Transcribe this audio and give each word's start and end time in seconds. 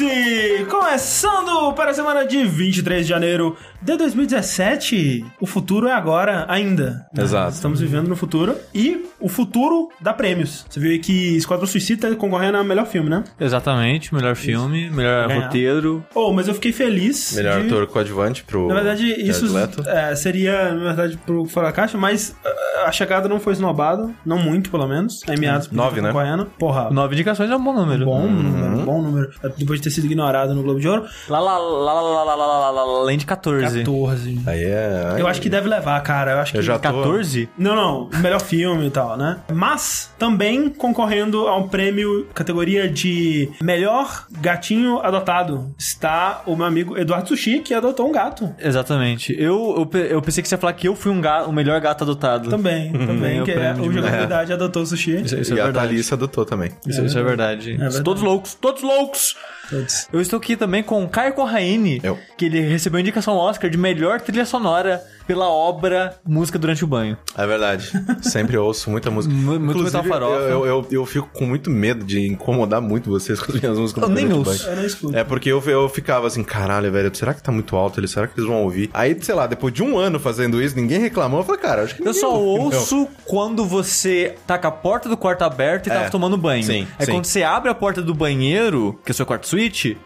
Vértice! 0.00 0.64
Começando 0.66 1.72
para 1.74 1.90
a 1.90 1.94
semana 1.94 2.24
de 2.26 2.44
23 2.44 3.04
de 3.04 3.08
janeiro 3.08 3.56
de 3.82 3.96
2017. 3.96 5.24
O 5.40 5.46
futuro 5.46 5.88
é 5.88 5.92
agora 5.92 6.46
ainda. 6.48 7.06
né? 7.12 7.22
Exato. 7.22 7.52
Estamos 7.52 7.80
vivendo 7.80 8.08
no 8.08 8.16
futuro. 8.16 8.56
E 8.74 9.06
o 9.20 9.28
futuro 9.28 9.90
dá 10.00 10.12
prêmios. 10.12 10.64
Você 10.68 10.80
viu 10.80 10.90
aí 10.90 10.98
que 10.98 11.36
Esquadrão 11.36 11.66
Suicida 11.66 12.08
tá 12.08 12.16
concorrendo 12.16 12.56
a 12.58 12.64
melhor 12.64 12.86
filme, 12.86 13.10
né? 13.10 13.24
Exatamente, 13.38 14.14
melhor 14.14 14.34
filme, 14.34 14.90
melhor 14.90 15.28
Ganhar. 15.28 15.44
roteiro. 15.44 16.04
Oh, 16.14 16.32
mas 16.32 16.48
eu 16.48 16.54
fiquei 16.54 16.72
feliz. 16.72 17.34
Melhor 17.34 17.60
de... 17.60 17.66
ator 17.66 17.86
coadjuvante 17.86 18.42
pro. 18.44 18.68
Na 18.68 18.74
verdade, 18.74 19.06
isso 19.06 19.46
é, 19.86 20.14
seria, 20.14 20.72
na 20.72 20.92
verdade, 20.92 21.18
pro 21.18 21.44
Fora 21.46 21.66
da 21.66 21.72
Caixa, 21.72 21.98
mas 21.98 22.30
uh, 22.44 22.69
a 22.90 22.92
chegada 22.92 23.28
não 23.28 23.40
foi 23.40 23.52
esnobada. 23.54 24.10
Não 24.24 24.38
muito, 24.38 24.70
pelo 24.70 24.86
menos. 24.86 25.22
A 25.28 25.36
meados 25.36 25.66
porque 25.66 25.76
Nove, 25.80 25.96
tá 25.96 26.02
né? 26.02 26.08
concorrendo. 26.12 26.46
Porra. 26.58 26.90
Nove 26.90 27.14
indicações 27.14 27.50
é 27.50 27.56
um 27.56 27.62
bom 27.62 27.72
número. 27.72 28.04
Bom 28.04 28.26
número, 28.26 28.84
bom 28.84 29.02
número. 29.02 29.30
Depois 29.56 29.80
de 29.80 29.84
ter 29.84 29.90
sido 29.90 30.04
ignorado 30.06 30.54
no 30.54 30.62
Globo 30.62 30.80
de 30.80 30.88
Ouro. 30.88 31.04
Lá, 31.28 31.38
lá, 31.40 31.58
lá, 31.58 31.92
lá, 31.92 32.00
lá, 32.00 32.34
lá, 32.34 32.34
lá, 32.34 32.70
lá, 32.70 32.70
lá, 32.70 33.00
além 33.02 33.16
de 33.18 33.26
14. 33.26 33.78
14. 33.78 34.40
Aí 34.46 34.64
é. 34.64 35.16
Eu 35.18 35.26
acho 35.26 35.40
que 35.40 35.48
deve 35.48 35.68
levar, 35.68 36.00
cara. 36.02 36.32
Eu 36.32 36.38
acho 36.38 36.52
que. 36.52 36.58
Eu 36.58 36.62
já 36.62 36.74
tô- 36.78 36.80
14? 36.80 37.48
Não, 37.56 37.74
não. 37.76 38.10
Melhor 38.20 38.40
filme 38.40 38.86
e 38.86 38.90
tal, 38.90 39.16
né? 39.16 39.38
Mas 39.52 40.12
também 40.18 40.68
concorrendo 40.68 41.46
a 41.46 41.56
um 41.56 41.68
prêmio 41.68 42.26
categoria 42.34 42.88
de 42.88 43.48
melhor 43.62 44.26
gatinho 44.40 44.98
adotado 45.00 45.72
está 45.78 46.42
o 46.46 46.56
meu 46.56 46.66
amigo 46.66 46.96
Eduardo 46.98 47.28
Sushi, 47.28 47.60
que 47.60 47.72
adotou 47.74 48.08
um 48.08 48.12
gato. 48.12 48.52
Exatamente. 48.58 49.34
Eu, 49.38 49.88
eu, 49.92 50.00
eu 50.00 50.22
pensei 50.22 50.42
que 50.42 50.48
você 50.48 50.54
ia 50.54 50.58
falar 50.58 50.72
que 50.72 50.88
eu 50.88 50.96
fui 50.96 51.12
um 51.12 51.20
gato, 51.20 51.48
o 51.48 51.52
melhor 51.52 51.80
gato 51.80 52.02
adotado. 52.04 52.48
Também, 52.50 52.79
também. 52.88 53.44
Ganhou 53.44 53.44
que 53.44 53.52
o 53.52 53.60
é, 53.60 53.74
o 53.74 53.92
jogabilidade 53.92 54.52
adotou 54.52 54.82
o 54.82 54.86
Sushi. 54.86 55.20
Isso, 55.22 55.36
isso 55.36 55.54
e 55.54 55.58
é 55.58 55.60
a 55.60 55.64
verdade. 55.64 55.88
Thalissa 55.88 56.14
adotou 56.14 56.44
também. 56.44 56.70
Isso, 56.86 57.04
isso 57.04 57.18
é 57.18 57.22
verdade. 57.22 57.76
verdade. 57.76 58.02
Todos 58.02 58.22
loucos, 58.22 58.54
todos 58.54 58.82
loucos! 58.82 59.36
Todos. 59.70 60.08
Eu 60.12 60.20
estou 60.20 60.38
aqui 60.38 60.56
também 60.56 60.82
com 60.82 61.04
o 61.04 61.08
Caio 61.08 61.32
Corraine, 61.32 62.00
Eu. 62.02 62.18
que 62.36 62.46
ele 62.46 62.60
recebeu 62.60 62.98
a 62.98 63.00
indicação 63.00 63.34
Oscar 63.36 63.70
de 63.70 63.78
melhor 63.78 64.20
trilha 64.20 64.44
sonora 64.44 65.02
pela 65.26 65.48
obra 65.48 66.16
Música 66.26 66.58
Durante 66.58 66.82
o 66.82 66.86
Banho. 66.88 67.16
É 67.38 67.46
verdade. 67.46 67.90
Sempre 68.20 68.56
ouço 68.56 68.90
muita 68.90 69.10
música. 69.10 69.32
Mu- 69.32 69.60
muito 69.60 69.70
Inclusive, 69.78 69.96
Metal 70.02 70.04
Farofa. 70.04 70.34
Eu, 70.42 70.48
eu, 70.48 70.66
eu, 70.66 70.86
eu 70.90 71.06
fico 71.06 71.28
com 71.32 71.46
muito 71.46 71.70
medo 71.70 72.04
de 72.04 72.26
incomodar 72.26 72.80
muito 72.80 73.08
vocês 73.08 73.38
com 73.40 73.52
as 73.52 73.60
minhas 73.60 73.78
músicas. 73.78 74.02
Eu 74.02 74.08
nem 74.08 74.26
durante 74.26 74.34
o 74.34 74.50
ouço. 74.50 74.64
banho. 74.64 74.72
Eu 74.72 74.76
não 74.80 74.86
escuto. 74.86 75.16
É 75.16 75.22
porque 75.24 75.48
eu, 75.52 75.62
eu 75.66 75.88
ficava 75.88 76.26
assim, 76.26 76.42
caralho, 76.42 76.90
velho, 76.90 77.14
será 77.14 77.32
que 77.32 77.42
tá 77.42 77.52
muito 77.52 77.76
alto? 77.76 78.00
Eles, 78.00 78.10
será 78.10 78.26
que 78.26 78.38
eles 78.38 78.48
vão 78.48 78.62
ouvir? 78.64 78.90
Aí, 78.92 79.16
sei 79.22 79.34
lá, 79.34 79.46
depois 79.46 79.72
de 79.72 79.82
um 79.84 79.96
ano 79.96 80.18
fazendo 80.18 80.60
isso, 80.60 80.74
ninguém 80.74 80.98
reclamou. 80.98 81.40
Eu 81.40 81.44
falei, 81.44 81.60
cara, 81.60 81.82
acho 81.84 81.94
que 81.94 82.06
Eu 82.06 82.12
só 82.12 82.34
ouve, 82.34 82.74
ouço 82.76 83.06
quando 83.24 83.64
você 83.64 84.34
tá 84.48 84.58
com 84.58 84.66
a 84.66 84.72
porta 84.72 85.08
do 85.08 85.16
quarto 85.16 85.42
aberta 85.42 85.88
e 85.88 85.92
É. 85.92 85.94
tá 86.04 86.10
tomando 86.10 86.36
banho. 86.36 86.64
Sim, 86.64 86.88
É 86.98 87.04
sim. 87.04 87.12
quando 87.12 87.24
você 87.26 87.44
abre 87.44 87.70
a 87.70 87.74
porta 87.74 88.02
do 88.02 88.12
banheiro, 88.14 88.98
que 89.04 89.10
é 89.10 89.12
o 89.12 89.14
seu 89.14 89.24
quarto 89.26 89.46
suíte, 89.46 89.59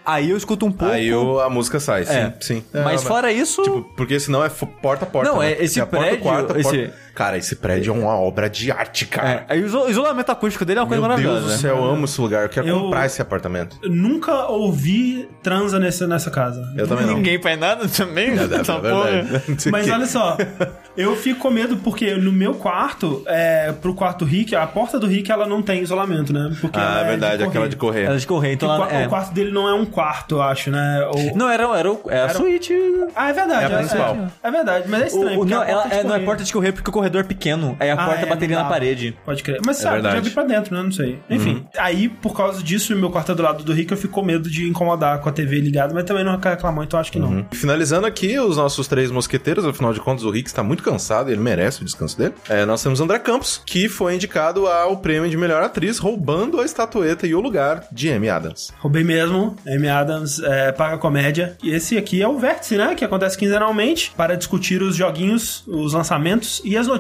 aí 0.04 0.30
eu 0.30 0.36
escuto 0.36 0.66
um 0.66 0.72
pouco. 0.72 0.92
Aí 0.92 1.06
eu- 1.08 1.40
a 1.40 1.48
música 1.50 1.78
sai, 1.80 2.02
É. 2.02 2.04
sim, 2.04 2.32
sim. 2.40 2.64
Mas 2.72 3.02
É, 3.04 3.06
fora 3.06 3.32
isso. 3.32 3.62
Tipo, 3.62 3.82
porque 3.96 4.18
senão 4.18 4.44
é 4.44 4.48
porta 4.82 5.04
a 5.04 5.08
porta. 5.08 5.30
Não, 5.30 5.38
né? 5.40 5.52
é 5.52 5.64
esse 5.64 5.80
Porque 5.80 5.80
a 5.80 5.86
porta, 5.86 6.06
prédio, 6.06 6.22
quarta, 6.22 6.58
esse- 6.60 6.78
porta- 6.88 6.94
Cara, 7.14 7.38
esse 7.38 7.54
prédio 7.56 7.94
é 7.94 7.96
uma 7.96 8.16
obra 8.18 8.50
de 8.50 8.70
arte, 8.72 9.06
cara. 9.06 9.28
é, 9.28 9.44
aí 9.48 9.62
o 9.62 9.66
iso- 9.66 9.88
isolamento 9.88 10.30
acústico 10.32 10.64
dele 10.64 10.80
é 10.80 10.82
uma 10.82 10.88
coisa 10.88 11.00
Meu 11.00 11.08
Deus 11.16 11.22
maravilhosa. 11.26 11.56
do 11.56 11.60
céu, 11.60 11.76
eu 11.76 11.84
amo 11.84 12.04
esse 12.06 12.20
lugar. 12.20 12.42
Eu 12.42 12.48
quero 12.48 12.66
Eu- 12.66 12.80
comprar 12.80 13.06
esse 13.06 13.22
apartamento. 13.22 13.76
Eu 13.82 13.90
nunca 13.90 14.46
ouvi 14.48 15.28
transa 15.42 15.78
nessa, 15.78 16.06
nessa 16.06 16.30
casa. 16.30 16.60
Eu 16.76 16.88
também 16.88 17.06
não. 17.06 17.14
Ninguém 17.14 17.40
faz 17.40 17.58
nada 17.58 17.86
também? 17.88 18.30
É, 18.30 18.42
é 18.56 18.60
Essa 18.60 18.74
porra. 18.80 19.42
sei 19.58 19.70
Mas 19.70 19.88
olha 19.88 20.06
só, 20.06 20.36
eu 20.96 21.14
fico 21.16 21.40
com 21.40 21.50
medo 21.50 21.76
porque 21.76 22.14
no 22.14 22.32
meu 22.32 22.54
quarto, 22.54 23.22
é, 23.26 23.72
pro 23.72 23.94
quarto 23.94 24.24
Rick, 24.24 24.54
a 24.56 24.66
porta 24.66 24.98
do 24.98 25.06
Rick 25.06 25.30
ela 25.30 25.46
não 25.46 25.62
tem 25.62 25.82
isolamento, 25.82 26.32
né? 26.32 26.52
Porque 26.60 26.78
Ah, 26.78 26.82
ela 26.82 27.00
é 27.00 27.04
verdade, 27.10 27.36
de 27.38 27.44
aquela 27.44 27.68
de 27.68 27.76
correr. 27.76 28.04
Ela 28.04 28.16
de 28.18 28.26
correr, 28.26 28.52
então 28.54 28.68
o, 28.68 28.72
ela, 28.74 28.86
qua- 28.86 28.92
é. 28.96 29.06
o 29.06 29.08
quarto 29.08 29.32
dele 29.32 29.52
não 29.52 29.68
é 29.68 29.74
um 29.74 29.84
quarto, 29.86 30.36
eu 30.36 30.42
acho, 30.42 30.70
né? 30.70 31.06
Ou- 31.14 31.36
Não, 31.36 31.48
era, 31.48 31.64
era, 31.78 31.92
o- 31.92 32.00
é 32.08 32.22
a 32.22 32.28
suíte. 32.30 32.74
Ah, 33.14 33.28
é 33.30 33.32
verdade. 33.32 33.72
É 33.72 33.74
a 33.74 33.78
principal. 33.78 34.16
É, 34.42 34.48
é 34.48 34.50
verdade, 34.50 34.88
mas 34.88 35.00
é 35.00 35.04
O- 35.04 35.06
estranho. 35.06 35.40
o- 35.40 35.44
não, 35.44 35.62
ela, 35.62 35.86
é, 35.90 36.02
não 36.02 36.14
é 36.14 36.18
porta 36.20 36.42
de 36.42 36.52
correr 36.52 36.72
porque 36.72 36.88
o 36.90 36.92
corredor 37.04 37.20
é 37.20 37.24
pequeno. 37.24 37.76
Aí 37.78 37.90
a 37.90 37.94
Ah, 37.94 38.06
porta 38.06 38.22
é, 38.22 38.26
bateria 38.26 38.56
na 38.58 38.64
parede. 38.64 39.16
Pode 39.24 39.42
crer. 39.42 39.60
Mas 39.64 39.76
sabe, 39.76 39.98
eu 39.98 40.02
já 40.02 40.08
verdade. 40.10 40.28
vi 40.28 40.34
pra 40.34 40.44
dentro, 40.44 40.74
né? 40.74 40.82
Não 40.82 40.92
sei. 40.92 41.18
Enfim. 41.28 41.64
Aí, 41.78 42.08
por 42.08 42.34
causa 42.36 42.62
disso, 42.62 42.94
meu 42.96 43.10
quarto 43.10 43.32
é 43.32 43.34
do 43.34 43.42
lado 43.42 43.62
do 43.64 43.72
Rick, 43.72 43.90
eu 43.92 43.96
fico 43.98 44.14
com 44.14 44.22
medo 44.22 44.48
de 44.50 44.66
incomodar 44.68 45.20
com 45.20 45.28
a 45.28 45.32
TV 45.32 45.60
ligada, 45.60 45.92
mas 45.94 46.04
também 46.04 46.24
não 46.24 46.38
reclamou, 46.38 46.82
então 46.84 46.98
acho 46.98 47.10
que 47.12 47.18
não. 47.18 47.46
Finalizando 47.52 48.06
aqui 48.06 48.38
os 48.38 48.56
nossos 48.56 48.86
três 48.88 49.10
mosqueteiros, 49.10 49.64
afinal 49.66 49.92
de 49.92 50.00
contas 50.00 50.24
o 50.24 50.30
Rick 50.30 50.48
está 50.48 50.62
muito 50.62 50.82
cansado 50.82 51.28
e 51.30 51.32
ele 51.32 51.40
merece 51.42 51.82
o 51.82 51.84
descanso 51.84 52.16
dele. 52.16 52.34
É, 52.48 52.64
nós 52.64 52.82
temos 52.82 53.00
André 53.00 53.18
Campos, 53.18 53.60
que 53.66 53.88
foi 53.88 54.14
indicado 54.14 54.66
ao 54.66 54.96
prêmio 54.98 55.28
de 55.28 55.36
melhor 55.36 55.62
atriz, 55.62 55.98
roubando 55.98 56.60
a 56.60 56.64
estatueta 56.64 57.26
e 57.26 57.34
o 57.34 57.40
lugar 57.40 57.84
de 57.92 58.10
Amy 58.10 58.28
Adams. 58.28 58.72
Roubei 58.78 59.04
mesmo. 59.04 59.56
Amy 59.66 59.88
Adams 59.88 60.40
é, 60.40 60.72
paga 60.72 60.96
comédia. 60.98 61.56
E 61.62 61.70
esse 61.70 61.96
aqui 61.98 62.22
é 62.22 62.28
o 62.28 62.38
Vértice, 62.38 62.76
né? 62.76 62.94
Que 62.94 63.04
acontece 63.04 63.36
quinzenalmente 63.36 64.12
para 64.16 64.36
discutir 64.36 64.82
os 64.82 64.94
joguinhos, 64.96 65.64
os 65.66 65.92
lançamentos 65.92 66.60
e 66.64 66.76
as 66.76 66.86
notícias 66.86 66.93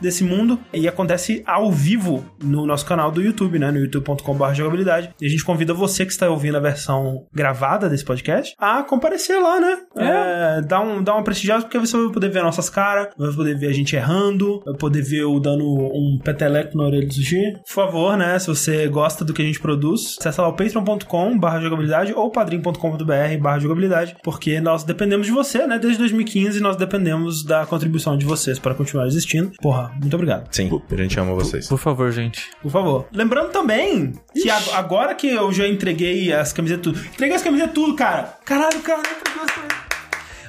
desse 0.00 0.24
mundo. 0.24 0.58
E 0.72 0.88
acontece 0.88 1.42
ao 1.46 1.70
vivo 1.70 2.24
no 2.42 2.66
nosso 2.66 2.84
canal 2.86 3.10
do 3.10 3.22
YouTube, 3.22 3.58
né? 3.58 3.70
No 3.70 3.78
youtube.com.br 3.78 4.54
jogabilidade. 4.54 5.10
E 5.20 5.26
a 5.26 5.28
gente 5.28 5.44
convida 5.44 5.74
você 5.74 6.04
que 6.04 6.12
está 6.12 6.28
ouvindo 6.28 6.56
a 6.56 6.60
versão 6.60 7.26
gravada 7.32 7.88
desse 7.88 8.04
podcast 8.04 8.54
a 8.58 8.82
comparecer 8.82 9.40
lá, 9.40 9.60
né? 9.60 9.78
É, 9.96 10.62
dá, 10.62 10.80
um, 10.80 11.02
dá 11.02 11.14
uma 11.14 11.24
prestigiada, 11.24 11.62
porque 11.62 11.78
você 11.78 11.96
vai 11.96 12.12
poder 12.12 12.30
ver 12.30 12.42
nossas 12.42 12.70
caras, 12.70 13.08
vai 13.16 13.32
poder 13.32 13.56
ver 13.56 13.68
a 13.68 13.72
gente 13.72 13.94
errando, 13.94 14.62
vai 14.64 14.74
poder 14.74 15.02
ver 15.02 15.22
eu 15.22 15.38
dando 15.40 15.64
um 15.64 16.18
peteleco 16.22 16.76
na 16.76 16.84
orelha 16.84 17.06
do 17.06 17.14
sushi. 17.14 17.52
Por 17.66 17.72
favor, 17.72 18.16
né? 18.16 18.38
Se 18.38 18.46
você 18.46 18.86
gosta 18.88 19.24
do 19.24 19.32
que 19.32 19.42
a 19.42 19.44
gente 19.44 19.60
produz, 19.60 20.16
acessa 20.18 20.42
lá 20.42 20.48
o 20.48 20.52
patreon.com 20.52 21.38
barra 21.38 21.60
jogabilidade 21.60 22.12
ou 22.12 22.30
padrim.com.br 22.30 23.58
jogabilidade, 23.60 24.16
porque 24.22 24.60
nós 24.60 24.84
dependemos 24.84 25.26
de 25.26 25.32
você, 25.32 25.66
né? 25.66 25.78
Desde 25.78 25.98
2015 25.98 26.60
nós 26.60 26.76
dependemos 26.76 27.42
da 27.42 27.66
contribuição 27.66 28.16
de 28.16 28.24
vocês 28.24 28.58
para 28.58 28.74
continuar 28.74 29.06
existindo. 29.06 29.27
Porra, 29.60 29.92
muito 30.00 30.14
obrigado. 30.14 30.48
Sim, 30.54 30.70
a 30.90 30.96
gente 30.96 31.18
ama 31.20 31.34
vocês. 31.34 31.68
Por 31.68 31.78
favor, 31.78 32.10
gente. 32.12 32.48
Por 32.62 32.70
favor. 32.70 33.06
Lembrando 33.12 33.50
também 33.50 34.12
que 34.32 34.48
ag- 34.50 34.70
agora 34.72 35.14
que 35.14 35.28
eu 35.28 35.52
já 35.52 35.66
entreguei 35.66 36.32
as 36.32 36.52
camisetas 36.52 36.82
tudo. 36.82 37.00
Entreguei 37.06 37.36
as 37.36 37.42
camisetas 37.42 37.74
tudo, 37.74 37.94
cara. 37.94 38.38
Caralho, 38.44 38.80
cara, 38.80 39.02
não 39.02 39.10
entregou 39.10 39.42
as 39.42 39.50
camisetas. 39.50 39.78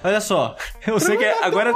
Olha 0.02 0.22
só, 0.22 0.56
eu 0.88 0.98
sei 1.00 1.18
que 1.18 1.26
é- 1.26 1.44
agora. 1.44 1.74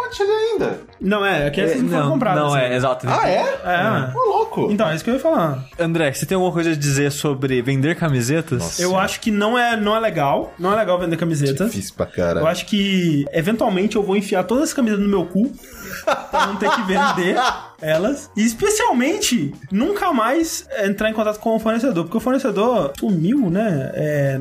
ainda. 0.54 0.80
Não, 1.04 1.26
é, 1.26 1.48
é 1.48 1.50
que 1.52 1.60
essas 1.62 1.82
não 1.82 1.90
foram 1.90 2.04
Não, 2.06 2.12
compradas. 2.14 2.44
não 2.44 2.56
é, 2.58 2.66
assim. 2.68 2.76
exato. 2.76 3.08
Ah, 3.10 3.30
é? 3.30 3.40
É. 3.66 4.18
Ô, 4.18 4.38
louco. 4.38 4.68
Então, 4.72 4.90
é 4.90 4.96
isso 4.96 5.04
que 5.04 5.10
eu 5.10 5.16
ia 5.16 5.20
falar. 5.20 5.66
André, 5.78 6.14
você 6.14 6.26
tem 6.26 6.36
alguma 6.36 6.54
coisa 6.54 6.72
a 6.72 6.76
dizer 6.76 7.12
sobre 7.12 7.62
vender 7.62 7.96
camisetas? 7.96 8.60
Nossa. 8.60 8.82
Eu 8.82 8.98
acho 8.98 9.20
que 9.20 9.30
não 9.30 9.58
é, 9.58 9.76
não 9.76 9.96
é 9.96 10.00
legal. 10.00 10.54
Não 10.58 10.72
é 10.72 10.76
legal 10.78 10.98
vender 11.00 11.18
camisetas. 11.18 11.72
Difícil 11.72 11.94
pra 11.96 12.06
cara. 12.06 12.40
Eu 12.40 12.48
acho 12.48 12.66
que, 12.66 13.26
eventualmente, 13.34 13.96
eu 13.98 14.04
vou 14.04 14.16
enfiar 14.16 14.44
todas 14.46 14.64
as 14.66 14.74
camisetas 14.74 15.04
no 15.04 15.10
meu 15.10 15.26
cu 15.26 15.52
pra 16.32 16.48
não 16.48 16.56
ter 16.56 16.70
que 16.72 16.82
vender 16.84 17.36
elas. 17.82 18.32
E, 18.36 18.46
especialmente, 18.46 19.54
nunca 19.72 20.14
mais 20.14 20.66
entrar 20.84 21.10
em 21.10 21.14
contato 21.14 21.40
com 21.40 21.56
o 21.56 21.60
fornecedor. 21.60 22.06
Porque 22.06 22.18
o 22.18 22.22
fornecedor 22.22 22.94
sumiu, 22.98 23.50
né? 23.50 23.92
É, 23.94 24.40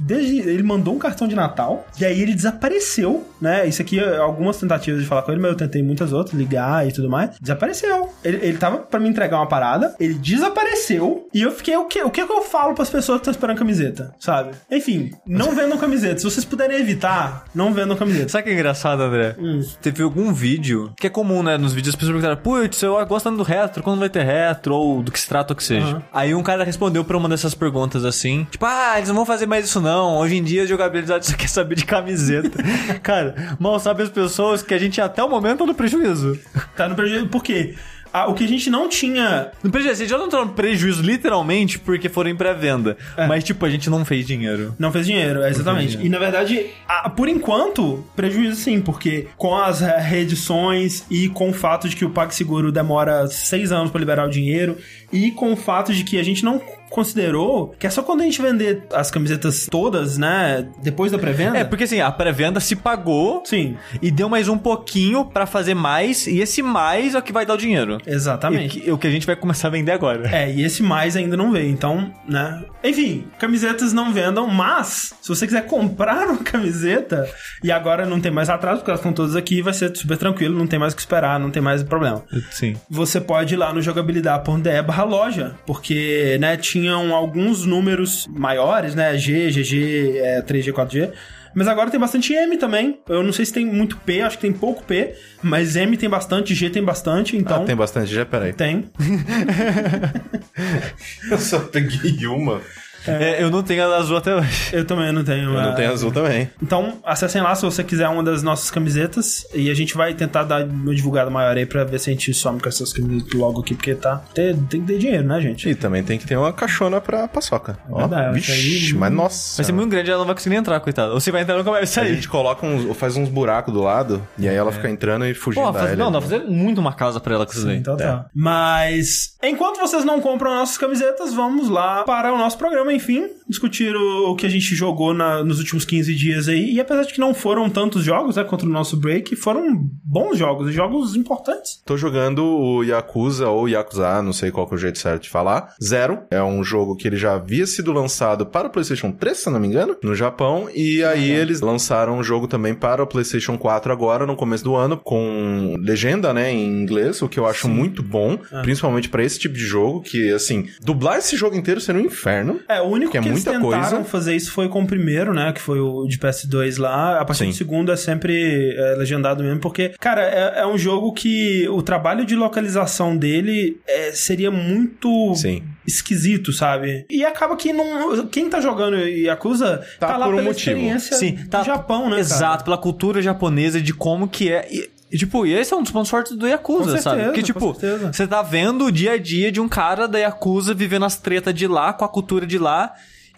desde... 0.00 0.38
Ele 0.40 0.62
mandou 0.62 0.94
um 0.94 0.98
cartão 0.98 1.28
de 1.28 1.34
Natal 1.36 1.86
e 2.00 2.04
aí 2.04 2.20
ele 2.20 2.34
desapareceu, 2.34 3.24
né? 3.40 3.66
Isso 3.66 3.80
aqui, 3.82 4.00
algumas 4.00 4.56
tentativas 4.58 5.00
de 5.00 5.06
falar 5.06 5.22
com 5.22 5.30
ele, 5.32 5.40
mas 5.40 5.52
eu 5.52 5.56
tentei 5.56 5.82
muitas 5.92 6.12
outras, 6.12 6.38
ligar 6.38 6.86
e 6.86 6.92
tudo 6.92 7.08
mais. 7.08 7.38
Desapareceu. 7.40 8.10
Ele, 8.24 8.38
ele 8.42 8.58
tava 8.58 8.78
pra 8.78 8.98
me 8.98 9.08
entregar 9.08 9.36
uma 9.38 9.48
parada, 9.48 9.94
ele 9.98 10.14
desapareceu 10.14 11.28
e 11.32 11.42
eu 11.42 11.50
fiquei, 11.50 11.76
o 11.76 11.84
que, 11.86 12.02
o 12.02 12.10
que 12.10 12.26
que 12.26 12.32
eu 12.32 12.42
falo 12.42 12.74
pras 12.74 12.90
pessoas 12.90 13.18
que 13.18 13.22
estão 13.22 13.32
esperando 13.32 13.58
camiseta, 13.58 14.14
sabe? 14.18 14.52
Enfim, 14.70 15.12
não 15.26 15.54
vendam 15.54 15.78
camiseta. 15.78 16.18
Se 16.18 16.24
vocês 16.24 16.44
puderem 16.44 16.78
evitar, 16.78 17.44
não 17.54 17.72
vendam 17.72 17.96
camiseta. 17.96 18.28
Sabe 18.28 18.44
que 18.44 18.50
é 18.50 18.54
engraçado, 18.54 19.02
André? 19.02 19.36
Hum. 19.38 19.60
Teve 19.80 20.02
algum 20.02 20.32
vídeo, 20.32 20.92
que 20.96 21.06
é 21.06 21.10
comum, 21.10 21.42
né? 21.42 21.56
Nos 21.56 21.72
vídeos 21.72 21.94
as 21.94 21.98
pessoas 21.98 22.16
perguntaram, 22.16 22.42
putz, 22.42 22.82
eu 22.82 23.04
gosto 23.06 23.24
tanto 23.24 23.38
do 23.38 23.42
retro, 23.42 23.82
quando 23.82 24.00
vai 24.00 24.08
ter 24.08 24.24
retro, 24.24 24.74
ou 24.74 25.02
do 25.02 25.12
que 25.12 25.18
se 25.18 25.28
trata, 25.28 25.52
ou 25.52 25.56
que 25.56 25.64
seja. 25.64 25.86
Aham. 25.86 26.02
Aí 26.12 26.34
um 26.34 26.42
cara 26.42 26.64
respondeu 26.64 27.04
pra 27.04 27.16
uma 27.16 27.28
dessas 27.28 27.54
perguntas 27.54 28.04
assim, 28.04 28.46
tipo, 28.50 28.64
ah, 28.64 28.94
eles 28.96 29.08
não 29.08 29.16
vão 29.16 29.26
fazer 29.26 29.46
mais 29.46 29.64
isso 29.64 29.80
não, 29.80 30.18
hoje 30.18 30.36
em 30.36 30.42
dia 30.42 30.62
a 30.62 30.66
jogabilidade 30.66 31.26
só 31.26 31.36
quer 31.36 31.48
saber 31.48 31.74
de 31.76 31.84
camiseta. 31.84 32.50
cara, 33.02 33.56
mal 33.58 33.78
sabe 33.78 34.02
as 34.02 34.08
pessoas 34.08 34.62
que 34.62 34.74
a 34.74 34.78
gente 34.78 35.00
até 35.00 35.22
o 35.22 35.28
momento 35.28 35.58
tá 35.58 35.66
no 35.66 35.74
prejuízo. 35.82 36.38
Tá 36.76 36.88
no 36.88 36.94
prejuízo. 36.94 37.26
Por 37.28 37.42
quê? 37.42 37.74
Ah, 38.14 38.26
o 38.28 38.34
que 38.34 38.44
a 38.44 38.48
gente 38.48 38.68
não 38.68 38.90
tinha. 38.90 39.50
No 39.62 39.70
prejuízo, 39.70 39.94
a 39.94 39.98
gente 40.04 40.10
já 40.10 40.18
não 40.18 40.28
tá 40.28 40.44
no 40.44 40.50
prejuízo 40.52 41.02
literalmente 41.02 41.78
porque 41.78 42.10
foram 42.10 42.28
em 42.28 42.36
pré-venda. 42.36 42.96
É. 43.16 43.26
Mas, 43.26 43.42
tipo, 43.42 43.64
a 43.64 43.70
gente 43.70 43.88
não 43.88 44.04
fez 44.04 44.26
dinheiro. 44.26 44.74
Não 44.78 44.92
fez 44.92 45.06
dinheiro, 45.06 45.42
exatamente. 45.46 45.98
E 45.98 46.08
na 46.10 46.18
verdade, 46.18 46.66
a- 46.86 47.08
por 47.08 47.26
enquanto, 47.26 48.04
prejuízo 48.14 48.56
sim, 48.60 48.82
porque 48.82 49.28
com 49.38 49.56
as 49.56 49.80
reedições 49.80 51.04
e 51.10 51.28
com 51.30 51.48
o 51.50 51.52
fato 51.54 51.88
de 51.88 51.96
que 51.96 52.04
o 52.04 52.10
PagSeguro 52.10 52.70
demora 52.70 53.26
seis 53.28 53.72
anos 53.72 53.90
pra 53.90 53.98
liberar 53.98 54.26
o 54.26 54.30
dinheiro 54.30 54.76
e 55.10 55.30
com 55.30 55.52
o 55.52 55.56
fato 55.56 55.92
de 55.94 56.04
que 56.04 56.18
a 56.18 56.22
gente 56.22 56.44
não 56.44 56.60
considerou 56.92 57.74
que 57.78 57.86
é 57.86 57.90
só 57.90 58.02
quando 58.02 58.20
a 58.20 58.24
gente 58.24 58.40
vender 58.40 58.84
as 58.92 59.10
camisetas 59.10 59.66
todas, 59.70 60.18
né? 60.18 60.68
Depois 60.82 61.10
da 61.10 61.18
pré-venda. 61.18 61.58
É, 61.58 61.64
porque 61.64 61.84
assim, 61.84 62.00
a 62.00 62.10
pré-venda 62.10 62.60
se 62.60 62.76
pagou 62.76 63.42
Sim, 63.44 63.76
e 64.00 64.10
deu 64.10 64.28
mais 64.28 64.48
um 64.48 64.58
pouquinho 64.58 65.24
pra 65.24 65.46
fazer 65.46 65.74
mais, 65.74 66.26
e 66.26 66.40
esse 66.40 66.62
mais 66.62 67.14
é 67.14 67.18
o 67.18 67.22
que 67.22 67.32
vai 67.32 67.44
dar 67.46 67.54
o 67.54 67.58
dinheiro. 67.58 67.98
exatamente. 68.06 68.82
E 68.84 68.90
o 68.90 68.98
que 68.98 69.06
a 69.06 69.10
gente 69.10 69.26
vai 69.26 69.36
começar 69.36 69.68
a 69.68 69.70
vender 69.70 69.92
agora. 69.92 70.28
É, 70.34 70.50
e 70.50 70.62
esse 70.62 70.82
mais 70.82 71.16
ainda 71.16 71.36
não 71.36 71.50
veio, 71.52 71.70
então, 71.70 72.12
né? 72.28 72.62
Enfim, 72.84 73.26
camisetas 73.38 73.92
não 73.92 74.12
vendam, 74.12 74.46
mas 74.46 75.14
se 75.20 75.28
você 75.28 75.46
quiser 75.46 75.66
comprar 75.66 76.28
uma 76.28 76.38
camiseta 76.38 77.28
e 77.62 77.70
agora 77.70 78.04
não 78.04 78.20
tem 78.20 78.30
mais 78.30 78.50
atraso, 78.50 78.78
porque 78.78 78.90
elas 78.90 79.00
estão 79.00 79.12
todas 79.12 79.36
aqui, 79.36 79.62
vai 79.62 79.72
ser 79.72 79.96
super 79.96 80.16
tranquilo, 80.16 80.58
não 80.58 80.66
tem 80.66 80.78
mais 80.78 80.92
o 80.92 80.96
que 80.96 81.02
esperar, 81.02 81.38
não 81.38 81.50
tem 81.50 81.62
mais 81.62 81.82
problema. 81.82 82.22
Sim. 82.50 82.76
Você 82.90 83.20
pode 83.20 83.54
ir 83.54 83.56
lá 83.56 83.72
no 83.72 83.80
jogabilidade.de 83.80 84.82
barra 84.82 85.04
loja, 85.04 85.54
porque, 85.66 86.36
né, 86.40 86.56
tinham 86.82 87.14
alguns 87.14 87.64
números 87.64 88.26
maiores, 88.26 88.96
né, 88.96 89.16
G, 89.16 89.50
GG, 89.50 90.18
é, 90.18 90.42
3G, 90.42 90.72
4G, 90.72 91.12
mas 91.54 91.68
agora 91.68 91.90
tem 91.90 92.00
bastante 92.00 92.34
M 92.34 92.56
também. 92.56 92.98
Eu 93.08 93.22
não 93.22 93.32
sei 93.32 93.44
se 93.44 93.52
tem 93.52 93.64
muito 93.64 93.96
P, 93.98 94.20
acho 94.20 94.36
que 94.36 94.42
tem 94.42 94.52
pouco 94.52 94.82
P, 94.82 95.14
mas 95.40 95.76
M 95.76 95.96
tem 95.96 96.10
bastante, 96.10 96.54
G 96.54 96.68
tem 96.70 96.82
bastante, 96.82 97.36
então... 97.36 97.62
Ah, 97.62 97.64
tem 97.64 97.76
bastante, 97.76 98.12
já, 98.12 98.26
peraí. 98.26 98.52
Tem. 98.52 98.90
Eu 101.30 101.38
só 101.38 101.60
peguei 101.60 102.26
uma. 102.26 102.60
É, 103.06 103.42
eu 103.42 103.50
não 103.50 103.62
tenho 103.62 103.84
a 103.90 103.96
azul 103.96 104.16
até 104.16 104.34
hoje. 104.34 104.70
Eu 104.72 104.84
também 104.84 105.12
não 105.12 105.24
tenho. 105.24 105.44
Eu 105.44 105.52
não 105.62 105.72
é, 105.72 105.74
tenho 105.74 105.92
azul 105.92 106.10
também. 106.12 106.50
Então, 106.62 106.98
acessem 107.04 107.42
lá 107.42 107.54
se 107.54 107.62
você 107.64 107.82
quiser 107.82 108.08
uma 108.08 108.22
das 108.22 108.42
nossas 108.42 108.70
camisetas. 108.70 109.46
E 109.54 109.70
a 109.70 109.74
gente 109.74 109.94
vai 109.94 110.14
tentar 110.14 110.44
dar 110.44 110.64
uma 110.64 110.94
divulgada 110.94 111.30
maior 111.30 111.56
aí 111.56 111.66
pra 111.66 111.84
ver 111.84 111.98
se 111.98 112.10
a 112.10 112.12
gente 112.12 112.32
some 112.34 112.60
com 112.60 112.68
essas 112.68 112.92
camisetas 112.92 113.32
logo 113.34 113.60
aqui, 113.60 113.74
porque 113.74 113.94
tá. 113.94 114.22
Tem, 114.34 114.54
tem 114.54 114.80
que 114.80 114.86
ter 114.86 114.98
dinheiro, 114.98 115.24
né, 115.24 115.40
gente? 115.40 115.68
E 115.68 115.74
também 115.74 116.02
tem 116.02 116.18
que 116.18 116.26
ter 116.26 116.36
uma 116.36 116.52
caixona 116.52 117.00
pra 117.00 117.26
paçoca. 117.28 117.78
Ó, 117.90 117.98
verdade, 118.00 118.34
vixe, 118.34 118.52
isso 118.52 118.94
aí- 118.94 118.98
mas 119.00 119.12
nossa. 119.12 119.56
Vai 119.56 119.64
ser 119.64 119.72
muito 119.72 119.90
grande, 119.90 120.10
ela 120.10 120.18
não 120.20 120.26
vai 120.26 120.34
conseguir 120.34 120.56
entrar, 120.56 120.78
coitada. 120.80 121.12
Ou 121.12 121.20
você 121.20 121.30
vai 121.30 121.42
entrar 121.42 121.56
nunca 121.56 121.70
vai 121.70 121.82
A 121.82 121.86
sair. 121.86 122.14
gente 122.14 122.28
coloca 122.28 122.64
uns, 122.66 122.96
faz 122.96 123.16
uns 123.16 123.28
buracos 123.28 123.72
do 123.72 123.80
lado 123.82 124.22
e 124.38 124.48
aí 124.48 124.54
ela 124.56 124.70
fica 124.72 124.88
entrando 124.88 125.26
e 125.26 125.34
fugindo 125.34 125.64
Pô, 125.64 125.72
da 125.72 125.78
faz, 125.80 125.98
não, 125.98 126.10
dá 126.12 126.20
pra 126.20 126.28
fazer 126.28 126.44
muito 126.44 126.78
uma 126.80 126.92
casa 126.92 127.18
pra 127.20 127.34
ela 127.34 127.46
com 127.46 127.52
isso 127.52 127.66
daí. 127.66 127.76
Então 127.78 127.96
tá. 127.96 128.26
Mas, 128.34 129.36
enquanto 129.42 129.78
vocês 129.78 130.04
não 130.04 130.20
compram 130.20 130.54
nossas 130.54 130.78
camisetas, 130.78 131.32
vamos 131.32 131.68
lá 131.68 132.04
para 132.04 132.32
o 132.32 132.38
nosso 132.38 132.56
programa, 132.58 132.91
enfim, 132.94 133.26
discutir 133.48 133.94
o, 133.94 134.30
o 134.30 134.36
que 134.36 134.46
a 134.46 134.48
gente 134.48 134.74
jogou 134.74 135.12
na- 135.14 135.42
nos 135.44 135.58
últimos 135.58 135.84
15 135.84 136.14
dias 136.14 136.48
aí. 136.48 136.72
E 136.74 136.80
apesar 136.80 137.02
de 137.04 137.12
que 137.12 137.20
não 137.20 137.34
foram 137.34 137.68
tantos 137.68 138.04
jogos, 138.04 138.36
né, 138.36 138.44
contra 138.44 138.66
o 138.66 138.70
nosso 138.70 138.96
break, 138.96 139.34
foram 139.36 139.66
bons 140.04 140.38
jogos, 140.38 140.72
jogos 140.72 141.14
importantes. 141.16 141.82
Tô 141.84 141.96
jogando 141.96 142.44
o 142.44 142.82
Yakuza 142.82 143.48
ou 143.48 143.68
Yakuza, 143.68 144.22
não 144.22 144.32
sei 144.32 144.50
qual 144.50 144.66
que 144.66 144.74
é 144.74 144.76
o 144.76 144.80
jeito 144.80 144.98
certo 144.98 145.22
de 145.24 145.30
falar. 145.30 145.74
Zero. 145.82 146.20
É 146.30 146.42
um 146.42 146.62
jogo 146.64 146.96
que 146.96 147.06
ele 147.08 147.16
já 147.16 147.34
havia 147.34 147.66
sido 147.66 147.92
lançado 147.92 148.46
para 148.46 148.68
o 148.68 148.70
PlayStation 148.70 149.10
3, 149.12 149.36
se 149.36 149.50
não 149.50 149.60
me 149.60 149.68
engano, 149.68 149.96
no 150.02 150.14
Japão. 150.14 150.68
E 150.74 151.02
aí 151.04 151.30
eles 151.30 151.60
lançaram 151.60 152.18
um 152.18 152.22
jogo 152.22 152.46
também 152.46 152.74
para 152.74 153.02
o 153.02 153.06
PlayStation 153.06 153.56
4 153.58 153.92
agora, 153.92 154.26
no 154.26 154.36
começo 154.36 154.64
do 154.64 154.74
ano, 154.74 154.96
com 154.96 155.76
legenda, 155.80 156.32
né, 156.32 156.52
em 156.52 156.66
inglês, 156.82 157.20
o 157.22 157.28
que 157.28 157.38
eu 157.38 157.46
acho 157.46 157.68
muito 157.68 158.02
bom, 158.02 158.38
principalmente 158.62 159.08
para 159.08 159.22
esse 159.24 159.38
tipo 159.38 159.54
de 159.54 159.60
jogo, 159.64 160.02
que, 160.02 160.32
assim, 160.32 160.66
dublar 160.82 161.18
esse 161.18 161.36
jogo 161.36 161.56
inteiro 161.56 161.80
seria 161.80 162.00
um 162.02 162.04
inferno. 162.06 162.60
É, 162.68 162.81
o 162.82 162.88
único 162.90 163.12
Que 163.12 163.18
que, 163.20 163.24
é 163.28 163.30
eles 163.30 163.44
muita 163.44 163.60
tentaram 163.60 163.90
coisa. 163.90 164.04
fazer 164.04 164.36
isso 164.36 164.52
foi 164.52 164.68
com 164.68 164.82
o 164.82 164.86
primeiro, 164.86 165.32
né? 165.32 165.52
Que 165.52 165.60
foi 165.60 165.80
o 165.80 166.06
de 166.06 166.18
PS2 166.18 166.78
lá. 166.78 167.20
A 167.20 167.24
partir 167.24 167.44
Sim. 167.44 167.50
do 167.50 167.54
segundo 167.54 167.92
é 167.92 167.96
sempre 167.96 168.74
é, 168.76 168.94
legendado 168.96 169.42
mesmo, 169.42 169.60
porque, 169.60 169.90
cara, 170.00 170.22
é, 170.22 170.60
é 170.60 170.66
um 170.66 170.76
jogo 170.76 171.12
que 171.12 171.66
o 171.68 171.82
trabalho 171.82 172.24
de 172.24 172.34
localização 172.36 173.16
dele 173.16 173.80
é, 173.86 174.12
seria 174.12 174.50
muito 174.50 175.34
Sim. 175.34 175.62
esquisito, 175.86 176.52
sabe? 176.52 177.06
E 177.10 177.24
acaba 177.24 177.56
que 177.56 177.72
não. 177.72 178.26
Quem 178.26 178.48
tá 178.50 178.60
jogando 178.60 178.96
Yakuza 178.98 179.78
tá, 179.98 180.08
Tá 180.08 180.16
lá 180.16 180.26
por 180.26 180.34
um 180.34 180.36
pela 180.38 180.48
motivo. 180.48 180.70
experiência 180.76 181.16
Sim, 181.16 181.36
tá. 181.50 181.60
do 181.60 181.66
Japão, 181.66 182.10
né? 182.10 182.18
Exato, 182.18 182.42
Cara? 182.52 182.64
pela 182.64 182.78
cultura 182.78 183.22
japonesa 183.22 183.80
de 183.80 183.92
como 183.94 184.28
que 184.28 184.50
é. 184.52 184.66
E, 184.70 184.90
e, 185.12 185.18
tipo, 185.18 185.44
e 185.46 185.52
esse 185.52 185.72
é 185.72 185.76
um 185.76 185.82
dos 185.82 185.92
pontos 185.92 186.10
fortes 186.10 186.34
do 186.36 186.46
Yakuza, 186.48 186.96
Com 186.96 187.02
sabe? 187.02 187.02
certeza, 187.02 187.24
Porque, 187.26 187.40
com 187.40 187.46
tipo, 187.46 188.10
você 188.12 188.26
tá 188.26 188.40
vendo 188.42 188.86
o 188.86 188.90
dia 188.92 189.12
a 189.12 189.18
dia 189.18 189.52
de 189.52 189.60
um 189.60 189.68
cara 189.68 190.08
da 190.08 190.18
Yakuza 190.18 190.72
vivendo 190.74 191.04
as 191.04 191.16
tretas 191.16 191.52
de 191.54 191.66
lá, 191.66 191.92
com 191.92 192.04
a 192.04 192.08
cultura 192.08 192.46
de 192.46 192.58
lá. 192.58 192.94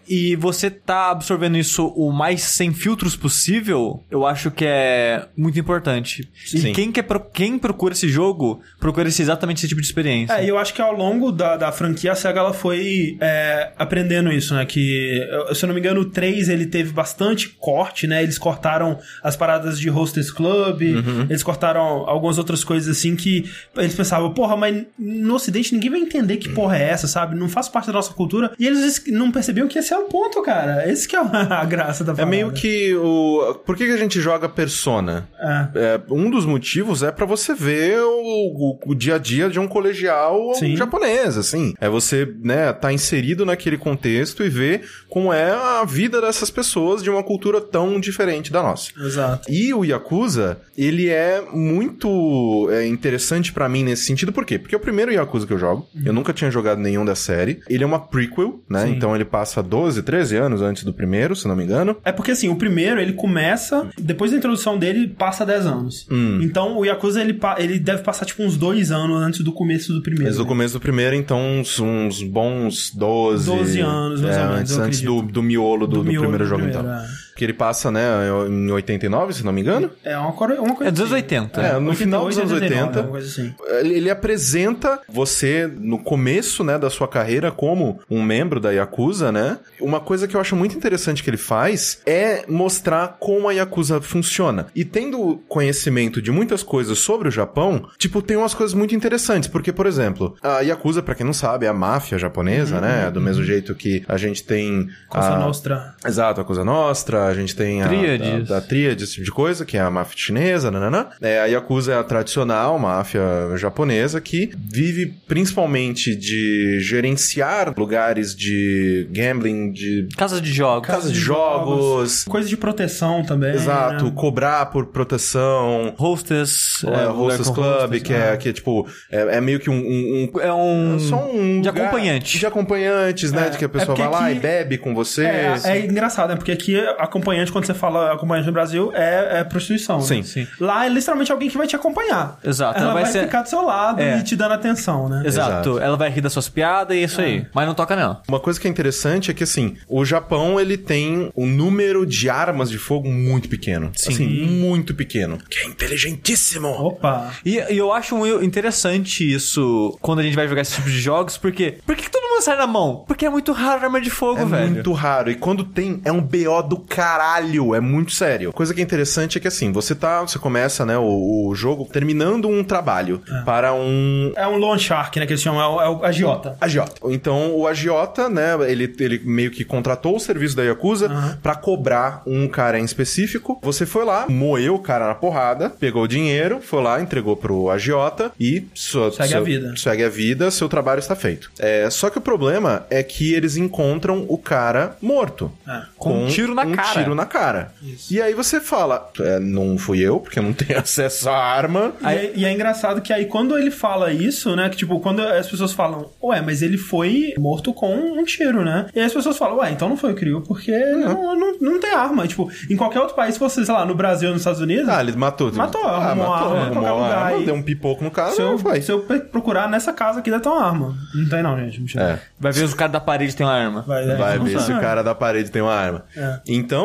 E 0.09 0.37
você 0.37 0.71
tá 0.71 1.11
absorvendo 1.11 1.57
isso 1.57 1.87
o 1.97 2.13
mais 2.13 2.43
sem 2.43 2.73
filtros 2.73 3.17
possível, 3.17 4.03
eu 4.11 4.27
acho 4.27 4.51
que 4.51 4.65
é 4.67 5.27
muito 5.37 5.59
importante. 5.59 6.29
Sim. 6.45 6.69
E 6.69 6.73
quem, 6.73 6.93
quer, 6.93 7.03
pro- 7.03 7.21
quem 7.21 7.59
procura 7.59 7.95
esse 7.95 8.09
jogo, 8.09 8.61
procura 8.79 9.09
esse, 9.09 9.23
exatamente 9.23 9.59
esse 9.59 9.69
tipo 9.69 9.81
de 9.81 9.87
experiência. 9.87 10.35
É, 10.35 10.45
e 10.45 10.49
eu 10.49 10.59
acho 10.59 10.75
que 10.75 10.83
ao 10.83 10.93
longo 10.95 11.31
da, 11.33 11.57
da 11.57 11.73
franquia 11.73 12.13
a 12.13 12.15
SEGA 12.15 12.41
ela 12.41 12.53
foi 12.53 13.17
é, 13.21 13.73
aprendendo 13.79 14.33
isso, 14.33 14.55
né? 14.55 14.65
Que, 14.67 15.21
se 15.55 15.65
eu 15.65 15.67
não 15.69 15.75
me 15.75 15.81
engano, 15.81 16.01
o 16.01 16.05
3 16.11 16.49
ele 16.49 16.67
teve 16.67 16.93
bastante 16.93 17.49
corte, 17.49 18.07
né? 18.07 18.23
Eles 18.23 18.39
cortaram 18.39 18.99
as 19.23 19.37
paradas 19.37 19.79
de 19.79 19.89
Hostess 19.91 20.31
Club, 20.31 20.83
eles 21.29 21.43
cortaram 21.43 21.81
algumas 22.09 22.39
outras 22.39 22.63
coisas 22.65 22.97
assim 22.97 23.17
que 23.17 23.51
eles 23.77 23.95
pensavam, 23.95 24.33
porra, 24.35 24.57
mas 24.57 24.85
no 24.99 25.35
ocidente 25.35 25.73
ninguém 25.75 25.91
vai 25.91 26.01
entender 26.01 26.37
que 26.37 26.49
porra 26.49 26.77
é 26.79 26.83
essa, 26.91 27.07
sabe? 27.07 27.35
Não 27.37 27.49
faz 27.49 27.69
parte 27.69 27.87
da 27.87 27.93
nossa 27.93 28.13
cultura. 28.13 28.53
E 28.59 28.67
eles 28.67 28.81
es- 28.81 29.05
não 29.13 29.31
percebiam 29.31 29.69
que 29.69 29.79
esse 29.79 29.94
é 29.95 29.99
o 29.99 30.05
ponto, 30.09 30.43
cara. 30.43 30.91
Esse 30.91 31.07
que 31.09 31.17
é 31.17 31.19
a 31.23 31.65
graça 31.65 32.03
da 32.05 32.13
É 32.13 32.17
parada. 32.17 32.31
meio 32.31 32.53
que 32.53 32.95
o. 32.97 33.55
Por 33.65 33.77
que, 33.77 33.87
que 33.87 33.93
a 33.93 33.97
gente 33.97 34.21
joga 34.21 34.49
Persona? 34.49 35.29
É. 35.39 35.69
É, 35.75 36.01
um 36.11 36.31
dos 36.31 36.45
motivos 36.47 37.03
é 37.03 37.11
pra 37.13 37.27
você 37.27 37.55
ver 37.55 38.01
o, 38.01 38.09
o- 38.11 38.79
o 38.87 38.95
dia 38.95 39.15
a 39.17 39.19
dia 39.19 39.49
de 39.49 39.59
um 39.59 39.67
colegial 39.69 40.55
Sim. 40.55 40.77
japonês, 40.77 41.37
assim. 41.37 41.75
É 41.81 41.89
você, 41.89 42.29
né, 42.43 42.73
tá 42.73 42.93
inserido 42.93 43.45
naquele 43.47 43.79
contexto 43.79 44.43
e 44.45 44.49
ver 44.49 44.83
como 45.09 45.33
é 45.33 45.51
a 45.51 45.85
vida 45.85 46.21
dessas 46.21 46.51
pessoas 46.51 47.03
de 47.03 47.11
uma 47.11 47.23
cultura 47.23 47.61
tão 47.61 47.99
diferente 48.01 48.53
da 48.53 48.63
nossa. 48.63 48.91
Exato. 48.99 49.51
E 49.51 49.73
o 49.73 49.85
Yakuza, 49.85 50.59
ele 50.77 51.09
é 51.09 51.43
muito 51.53 52.69
é, 52.71 52.87
interessante 52.87 53.53
pra 53.53 53.69
mim 53.69 53.85
nesse 53.85 54.05
sentido, 54.05 54.33
por 54.33 54.45
quê? 54.45 54.59
Porque 54.59 54.75
é 54.75 54.79
o 54.79 54.81
primeiro 54.81 55.13
Yakuza 55.13 55.47
que 55.47 55.53
eu 55.53 55.59
jogo, 55.59 55.87
eu 56.05 56.13
nunca 56.13 56.33
tinha 56.33 56.51
jogado 56.51 56.79
nenhum 56.81 57.05
da 57.05 57.15
série. 57.15 57.61
Ele 57.69 57.85
é 57.85 57.87
uma 57.87 57.99
prequel, 58.01 58.61
né? 58.69 58.87
Sim. 58.87 58.93
Então 58.93 59.15
ele 59.15 59.25
passa 59.25 59.63
12, 59.85 60.03
13 60.03 60.37
anos 60.37 60.63
antes 60.63 60.83
do 60.83 60.93
primeiro, 60.93 61.37
se 61.37 61.47
não 61.47 61.55
me 61.55 61.65
engano. 61.65 61.97
É 62.05 62.11
porque 62.11 62.31
assim, 62.31 62.49
o 62.49 62.57
primeiro 62.57 63.01
ele 63.01 63.13
começa, 63.13 63.87
depois 63.99 64.31
da 64.31 64.39
introdução 64.39 64.79
dele, 64.79 65.09
passa 65.09 65.45
10 65.45 65.67
anos. 65.67 66.07
Hum. 66.11 66.41
Então 66.43 66.79
o 66.79 66.85
Yakuza 66.85 67.21
ele, 67.21 67.39
ele 67.59 67.79
deve 67.79 68.03
passar 68.03 68.25
tipo 68.25 68.43
uns 68.43 68.57
dois 68.57 68.91
anos 68.91 69.21
antes 69.21 69.41
do 69.41 69.53
começo 69.53 69.93
do 69.93 70.01
primeiro. 70.01 70.25
Desde 70.25 70.41
o 70.41 70.45
né? 70.45 70.49
começo 70.49 70.75
do 70.75 70.81
primeiro, 70.81 71.15
então, 71.15 71.39
uns, 71.39 71.79
uns 71.79 72.23
bons 72.23 72.91
12. 72.95 73.47
12 73.47 73.81
anos, 73.81 74.21
mais 74.21 74.37
é, 74.37 74.41
ou 74.41 74.49
menos, 74.49 74.61
Antes, 74.61 74.79
antes 74.79 75.01
do, 75.03 75.23
do 75.23 75.43
miolo 75.43 75.87
do, 75.87 75.99
do 75.99 76.05
miolo 76.05 76.21
primeiro 76.21 76.45
do 76.45 76.49
jogo, 76.49 76.63
primeiro, 76.63 76.87
então. 76.87 77.05
é. 77.05 77.25
Que 77.35 77.45
ele 77.45 77.53
passa, 77.53 77.91
né, 77.91 78.03
em 78.49 78.71
89, 78.71 79.33
se 79.33 79.45
não 79.45 79.53
me 79.53 79.61
engano. 79.61 79.91
É 80.05 80.17
uma, 80.17 80.31
uma 80.31 80.75
coisa 80.75 80.89
É 80.89 80.91
dos 80.91 81.01
anos 81.01 81.13
assim. 81.13 81.23
80. 81.23 81.61
É, 81.61 81.79
no 81.79 81.95
final 81.95 82.27
dos 82.27 82.39
anos 82.39 82.53
89, 82.53 82.87
80. 82.89 83.01
uma 83.01 83.11
coisa 83.11 83.29
assim. 83.29 83.55
Ele, 83.81 83.95
ele 83.95 84.11
apresenta 84.11 85.01
você 85.09 85.71
no 85.79 85.99
começo, 85.99 86.63
né, 86.63 86.79
da 86.79 86.91
sua 86.91 87.09
carreira 87.09 87.51
como 87.51 88.01
um 88.11 88.23
membro 88.23 88.61
da 88.61 88.71
Yakuza, 88.71 89.33
né? 89.33 89.59
Uma 89.81 90.01
coisa 90.01 90.29
que 90.29 90.37
eu 90.37 90.41
acho 90.41 90.55
muito 90.57 90.77
interessante 90.77 91.23
que 91.23 91.31
ele 91.31 91.37
faz 91.37 92.01
é 92.07 92.45
mostrar 92.49 93.17
como 93.19 93.49
a 93.49 93.53
Yakuza 93.53 94.01
funciona. 94.01 94.67
E 94.75 94.85
tendo 94.85 95.43
conhecimento 95.49 96.21
de 96.23 96.31
muitas 96.31 96.63
coisas 96.63 96.99
sobre 96.99 97.29
o 97.29 97.31
Japão, 97.31 97.89
tipo, 97.99 98.23
tem 98.23 98.37
umas 98.37 98.55
coisas 98.55 98.75
muito 98.75 98.95
interessantes, 98.95 99.49
porque, 99.49 99.73
por 99.73 99.87
exemplo, 99.87 100.37
a 100.43 100.61
Yakuza, 100.61 101.03
pra 101.03 101.15
quem 101.15 101.27
não 101.27 101.33
sabe, 101.33 101.67
é 101.67 101.69
a 101.69 101.75
máfia 101.75 102.19
japonesa, 102.19 102.81
né? 102.81 103.11
Do 103.11 103.21
mesmo 103.21 103.43
jeito 103.45 103.75
que 103.75 104.05
a 104.09 104.17
gente 104.17 104.45
tem 104.45 104.89
Cosa 105.09 105.31
a... 105.35 105.39
Nostra. 105.39 105.95
Exato, 106.07 106.41
a 106.41 106.45
Coisa 106.45 106.65
Nostra, 106.65 107.24
a 107.27 107.35
gente 107.35 107.55
tem 107.55 107.83
a, 107.83 107.89
Tríades. 107.89 108.51
a, 108.51 108.59
a 108.59 108.61
tríade, 108.61 109.05
esse 109.05 109.15
tipo 109.15 109.25
de 109.25 109.31
coisa, 109.31 109.65
que 109.65 109.77
é 109.77 109.81
a 109.81 109.91
máfia 109.91 110.17
chinesa, 110.17 110.71
nananã. 110.71 111.07
É, 111.21 111.41
a 111.41 111.47
Yakuza 111.47 111.93
é 111.93 111.99
a 111.99 112.03
tradicional 112.05 112.79
máfia 112.79 113.23
japonesa 113.57 114.21
que 114.21 114.51
vive 114.73 115.15
principalmente 115.27 116.15
de 116.17 116.79
gerenciar 116.81 117.75
lugares 117.77 118.35
de 118.35 119.09
gambling, 119.11 119.73
de 119.73 120.09
Casa 120.17 120.41
de 120.41 120.53
jogos. 120.53 120.87
casas 120.87 121.13
de 121.13 121.19
jogos. 121.19 122.25
Coisa 122.25 122.49
de 122.49 122.57
proteção 122.57 123.25
também. 123.25 123.55
Exato, 123.55 124.05
né? 124.07 124.13
cobrar 124.15 124.67
por 124.67 124.87
proteção. 124.87 125.95
Hostess. 125.99 126.83
É, 126.85 126.89
lugar 127.07 127.11
Hostess 127.15 127.51
Club, 127.51 127.67
hostess, 127.83 128.03
que, 128.03 128.13
é, 128.13 128.31
ah. 128.33 128.37
que 128.37 128.49
é 128.49 128.53
tipo, 128.53 128.87
é, 129.11 129.37
é 129.37 129.41
meio 129.41 129.61
que 129.61 129.71
um, 129.71 129.75
um- 129.75 130.31
um- 130.35 130.41
É 130.41 130.53
um. 130.53 130.99
só 130.99 131.31
um 131.31 131.61
de 131.61 131.69
acompanhante. 131.69 132.39
De 132.39 132.47
acompanhantes, 132.47 133.33
né? 133.33 133.47
É, 133.47 133.51
de 133.51 133.59
que 133.59 133.65
a 133.65 133.67
é 133.67 133.69
pessoa 133.69 133.97
vai 133.97 134.09
lá 134.09 134.27
aqui- 134.29 134.37
e 134.37 134.41
bebe 134.41 134.79
com 134.79 134.95
você. 134.95 135.25
É, 135.25 135.55
é 135.65 135.85
engraçado, 135.85 136.31
né? 136.31 136.37
Porque 136.37 136.53
aqui, 136.53 136.77
acompanhante, 137.15 137.53
quando 137.53 137.65
você 137.67 137.75
fala 137.75 138.13
acompanhante 138.13 138.47
no 138.47 138.53
Brasil, 138.53 138.91
é, 138.95 139.41
é 139.41 139.45
prostituição. 139.45 139.99
né? 139.99 140.05
Sim. 140.05 140.23
Sim. 140.23 140.47
Lá 140.61 140.87
é 140.87 140.89
literalmente 140.89 141.31
alguém 141.33 141.49
que 141.49 141.57
vai 141.57 141.67
te 141.67 141.77
acompanhar. 141.77 142.39
Exato, 142.43 142.79
Ela, 142.79 142.85
ela 142.87 142.95
vai 142.95 143.03
vai, 143.05 143.13
ser- 143.13 143.25
ficar 143.25 143.43
do 143.43 143.49
seu 143.49 143.63
lado 143.65 144.01
É. 144.01 144.19
e 144.19 144.23
te 144.23 144.35
dando 144.37 144.53
atenção, 144.53 145.09
né? 145.09 145.23
Exato. 145.25 145.51
Exato. 145.51 145.79
Ela 145.79 145.97
vai 145.97 146.11
rir 146.11 146.21
das 146.21 146.33
suas 146.33 146.49
piadas 146.49 146.97
e 146.97 147.01
é 147.01 147.05
isso 147.05 147.21
aí. 147.21 147.47
Mas 147.55 147.67
não 147.67 147.75
toca, 147.75 147.95
não. 147.97 148.21
Uma 148.29 148.41
coisa 148.41 148.59
que 148.61 148.67
é 148.67 148.71
interessante 148.71 149.31
é 149.31 149.35
que, 149.35 149.45
assim, 149.45 149.77
o 149.89 150.05
Japão, 150.05 150.59
ele 150.61 150.77
tem 150.77 151.31
um 151.37 151.47
número 151.47 152.05
de 152.07 152.29
armas 152.31 152.71
de 152.71 152.79
fogo 152.79 153.09
muito 153.09 153.49
pequeno. 153.49 153.91
Assim, 153.95 154.27
muito 154.47 154.95
pequeno. 154.95 155.39
Que 155.49 155.59
é 155.61 155.67
inteligentíssimo. 155.67 156.69
Opa! 156.69 157.33
E, 157.45 157.57
e 157.73 157.79
eu 157.79 157.93
acho 157.93 158.17
muito 158.17 158.43
interessante 158.45 159.31
isso 159.33 159.97
quando 160.01 160.21
a 160.21 160.23
gente 160.23 160.35
vai 160.37 160.49
jogar 160.49 160.63
esse 160.63 160.75
tipo 160.77 160.89
de 160.89 161.01
jogos, 161.01 161.37
porque. 161.37 161.79
Por 161.87 161.97
que 161.97 162.11
todo 162.11 162.25
você 162.35 162.45
sai 162.51 162.57
na 162.57 162.67
mão? 162.67 163.05
Porque 163.07 163.25
é 163.27 163.31
muito 163.31 163.53
raro 163.53 163.85
arma 163.85 164.01
de 164.01 164.11
fogo, 164.11 164.41
É 164.41 164.45
velho. 164.45 164.71
muito 164.73 164.93
raro. 164.93 165.31
E 165.31 165.35
quando 165.35 165.65
tem, 165.65 166.01
é 166.05 166.11
um 166.13 166.21
BO 166.21 166.63
do 166.69 166.79
caralho. 167.05 167.75
É 167.75 167.81
muito 167.81 168.13
sério. 168.13 168.53
Coisa 168.53 168.73
que 168.75 168.81
é 168.81 168.83
interessante 168.85 169.39
é 169.39 169.41
que 169.41 169.49
assim, 169.49 169.73
você 169.73 169.95
tá. 169.95 170.23
Você 170.23 170.39
começa, 170.39 170.85
né, 170.87 170.97
o, 170.97 171.49
o 171.49 171.55
jogo 171.55 171.85
terminando 171.91 172.49
um 172.49 172.65
trabalho 172.65 173.23
para 173.45 173.73
um. 173.75 174.33
É 174.37 174.47
um 174.47 174.57
loan 174.57 174.79
shark, 174.79 175.19
né, 175.21 175.27
que 175.27 175.33
eles 175.33 175.43
chamam, 175.43 175.61
é 175.61 175.67
o, 175.67 175.81
é 175.83 175.89
o 175.89 176.05
agiota. 176.05 176.57
Agiota. 176.61 176.95
Então, 177.11 177.55
o 177.55 177.67
agiota, 177.67 178.29
né, 178.29 178.53
ele, 178.69 178.95
ele 178.99 179.21
meio 179.25 179.51
que 179.51 179.65
contratou 179.65 180.17
o 180.17 180.21
serviço 180.21 180.57
da 180.57 180.63
Yakuza 180.63 181.37
pra 181.43 181.55
cobrar 181.55 182.23
um 182.27 182.49
cara 182.49 182.79
em 182.79 182.85
específico. 182.85 183.59
Você 183.63 183.85
foi 183.87 184.05
lá, 184.05 184.27
moeu 184.29 184.75
o 184.77 184.79
cara 184.79 185.07
na 185.09 185.15
porrada, 185.15 185.69
pegou 185.71 186.03
o 186.05 186.09
dinheiro, 186.09 186.61
foi 186.63 186.83
lá, 186.83 187.01
entregou 187.01 187.37
pro 187.37 187.71
agiota 187.71 188.33
e... 188.41 188.67
sua- 188.75 189.13
Segue 189.13 189.29
seu- 189.29 189.39
a 189.41 189.45
vida. 189.45 189.75
Segue 189.77 190.05
a 190.05 190.09
vida, 190.09 190.51
seu 190.51 190.69
trabalho 190.69 190.99
está 190.99 191.15
feito. 191.15 191.51
É, 191.59 191.89
só 191.91 192.09
que 192.11 192.19
o 192.19 192.21
problema 192.21 192.87
é 192.91 193.03
que 193.03 193.35
eles 193.35 193.57
encontram 193.57 194.25
o 194.29 194.39
cara 194.39 194.97
morto. 195.01 195.51
É. 195.69 195.83
Com 195.97 196.25
um 196.25 196.27
tiro 196.29 196.55
na 196.55 196.63
um 196.63 196.73
cara. 196.73 196.94
Tiro 197.03 197.15
na 197.15 197.27
cara. 197.27 197.73
E 198.11 198.21
aí 198.21 198.35
você 198.35 198.61
fala, 198.61 199.11
é, 199.21 199.39
não 199.39 199.77
fui 199.79 200.01
eu, 200.01 200.21
porque 200.21 200.39
eu 200.39 200.43
não 200.43 200.53
tenho 200.55 200.79
acesso 200.79 201.29
à 201.29 201.37
arma. 201.37 201.93
E, 202.03 202.07
é, 202.07 202.33
e 202.35 202.45
é 202.45 202.53
engraçado 202.53 203.01
que 203.01 203.13
aí 203.13 203.27
quando 203.27 203.57
ele 203.59 203.71
fala 203.71 204.13
isso, 204.13 204.55
né? 204.57 204.69
Que 204.69 204.77
tipo, 204.77 204.99
quando 205.01 205.21
as 205.23 205.47
pessoas 205.49 205.73
falam, 205.73 206.11
ué, 206.23 206.41
mas 206.41 206.63
ele 206.63 206.77
foi 206.79 207.35
morto 207.39 207.73
com 207.73 207.95
um 207.95 208.25
tiro, 208.25 208.65
né? 208.65 208.87
E 208.95 209.01
aí 209.01 209.07
as 209.07 209.13
pessoas 209.13 209.37
falam, 209.37 209.59
ué, 209.59 209.71
então 209.71 209.89
não 209.89 209.97
foi 209.97 210.13
o 210.13 210.15
Crio, 210.15 210.41
porque 210.43 210.73
não, 210.73 211.37
não, 211.37 211.59
não 211.61 211.81
tem 211.81 211.93
arma. 211.93 212.27
Tipo, 212.27 212.51
em 212.71 212.77
qualquer 212.77 213.01
outro 213.01 213.15
país, 213.15 213.35
se 213.35 213.41
você, 213.41 213.65
sei 213.65 213.75
lá, 213.75 213.85
no 213.85 213.95
Brasil 213.95 214.29
ou 214.29 214.33
nos 214.35 214.43
Estados 214.43 214.61
Unidos, 214.61 214.89
Ah, 214.89 215.01
ele 215.01 215.13
matou. 215.17 215.53
Matou, 215.53 215.83
ah, 215.85 215.91
arrumou 216.07 216.29
matou, 216.29 216.49
arma 216.49 216.57
em 216.57 216.61
arrumou 216.63 216.73
qualquer 216.83 216.93
uma 216.93 217.05
lugar 217.07 217.19
arma, 217.27 217.39
aí. 217.39 217.45
deu 217.45 217.55
um 217.55 217.63
pipoco 217.63 218.05
no 218.05 218.11
cara, 218.11 218.33
se, 218.33 218.41
eu, 218.41 218.59
foi. 218.59 218.81
se 218.83 218.91
eu 218.93 219.01
procurar 219.01 219.69
nessa 219.69 219.93
casa 219.93 220.21
aqui, 220.21 220.31
deve 220.31 220.43
ter 220.43 220.49
uma 220.49 220.65
arma. 220.65 220.95
Não 221.15 221.29
tem 221.29 221.43
não, 221.43 221.57
gente. 221.59 221.81
Mentira. 221.81 222.05
É. 222.05 222.19
Vai 222.39 222.53
ver 222.53 222.65
os 222.65 222.75
caras 222.75 222.93
da 222.93 223.01
parede 223.01 223.35
tem 223.37 223.47
uma 223.47 223.53
arma. 223.55 223.83
Vai, 223.87 224.09
é, 224.09 224.17
Vai 224.17 224.39
não 224.39 224.45
ver 224.45 224.61
se 224.61 224.73
o 224.73 224.81
cara 224.81 225.03
da 225.03 225.15
parede 225.15 225.51
tem 225.51 225.63
uma 225.63 225.75
arma. 225.75 226.05
É. 226.17 226.41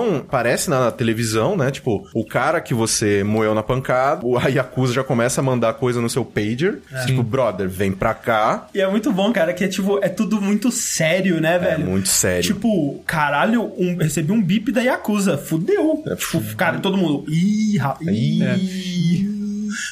Então, 0.08 0.26
parece 0.30 0.70
na, 0.70 0.80
na 0.86 0.92
televisão, 0.92 1.56
né? 1.58 1.72
Tipo, 1.72 2.08
o 2.14 2.26
cara 2.26 2.62
que 2.62 2.74
você 2.74 3.24
moeu 3.24 3.54
na 3.54 3.64
pancada, 3.64 4.26
o 4.26 4.38
a 4.40 4.48
Yakuza 4.48 4.94
já 4.94 5.04
começa 5.04 5.42
a 5.42 5.44
mandar 5.44 5.74
coisa 5.74 6.02
no 6.02 6.10
seu 6.10 6.24
pager. 6.26 6.80
É. 6.92 7.06
Tipo, 7.06 7.24
brother, 7.24 7.68
vem 7.70 7.92
pra 7.92 8.14
cá. 8.14 8.68
E 8.74 8.82
é 8.82 8.88
muito 8.90 9.12
bom, 9.12 9.32
cara, 9.32 9.54
que 9.54 9.64
é 9.64 9.68
tipo, 9.68 10.00
é 10.04 10.10
tudo 10.10 10.42
muito 10.42 10.72
sério, 10.72 11.40
né, 11.42 11.58
velho? 11.58 11.84
É 11.84 11.86
muito 11.86 12.08
sério. 12.10 12.44
Tipo, 12.44 13.02
caralho, 13.06 13.72
um, 13.78 13.98
recebi 13.98 14.32
um 14.32 14.42
bip 14.42 14.72
da 14.72 14.82
Yakuza. 14.82 15.38
Fudeu. 15.38 16.04
É, 16.08 16.16
tipo, 16.16 16.42
cara, 16.56 16.80
todo 16.80 16.98
mundo. 16.98 17.26
Ih, 17.30 17.78
ra- 17.78 17.98
ih. 18.02 19.39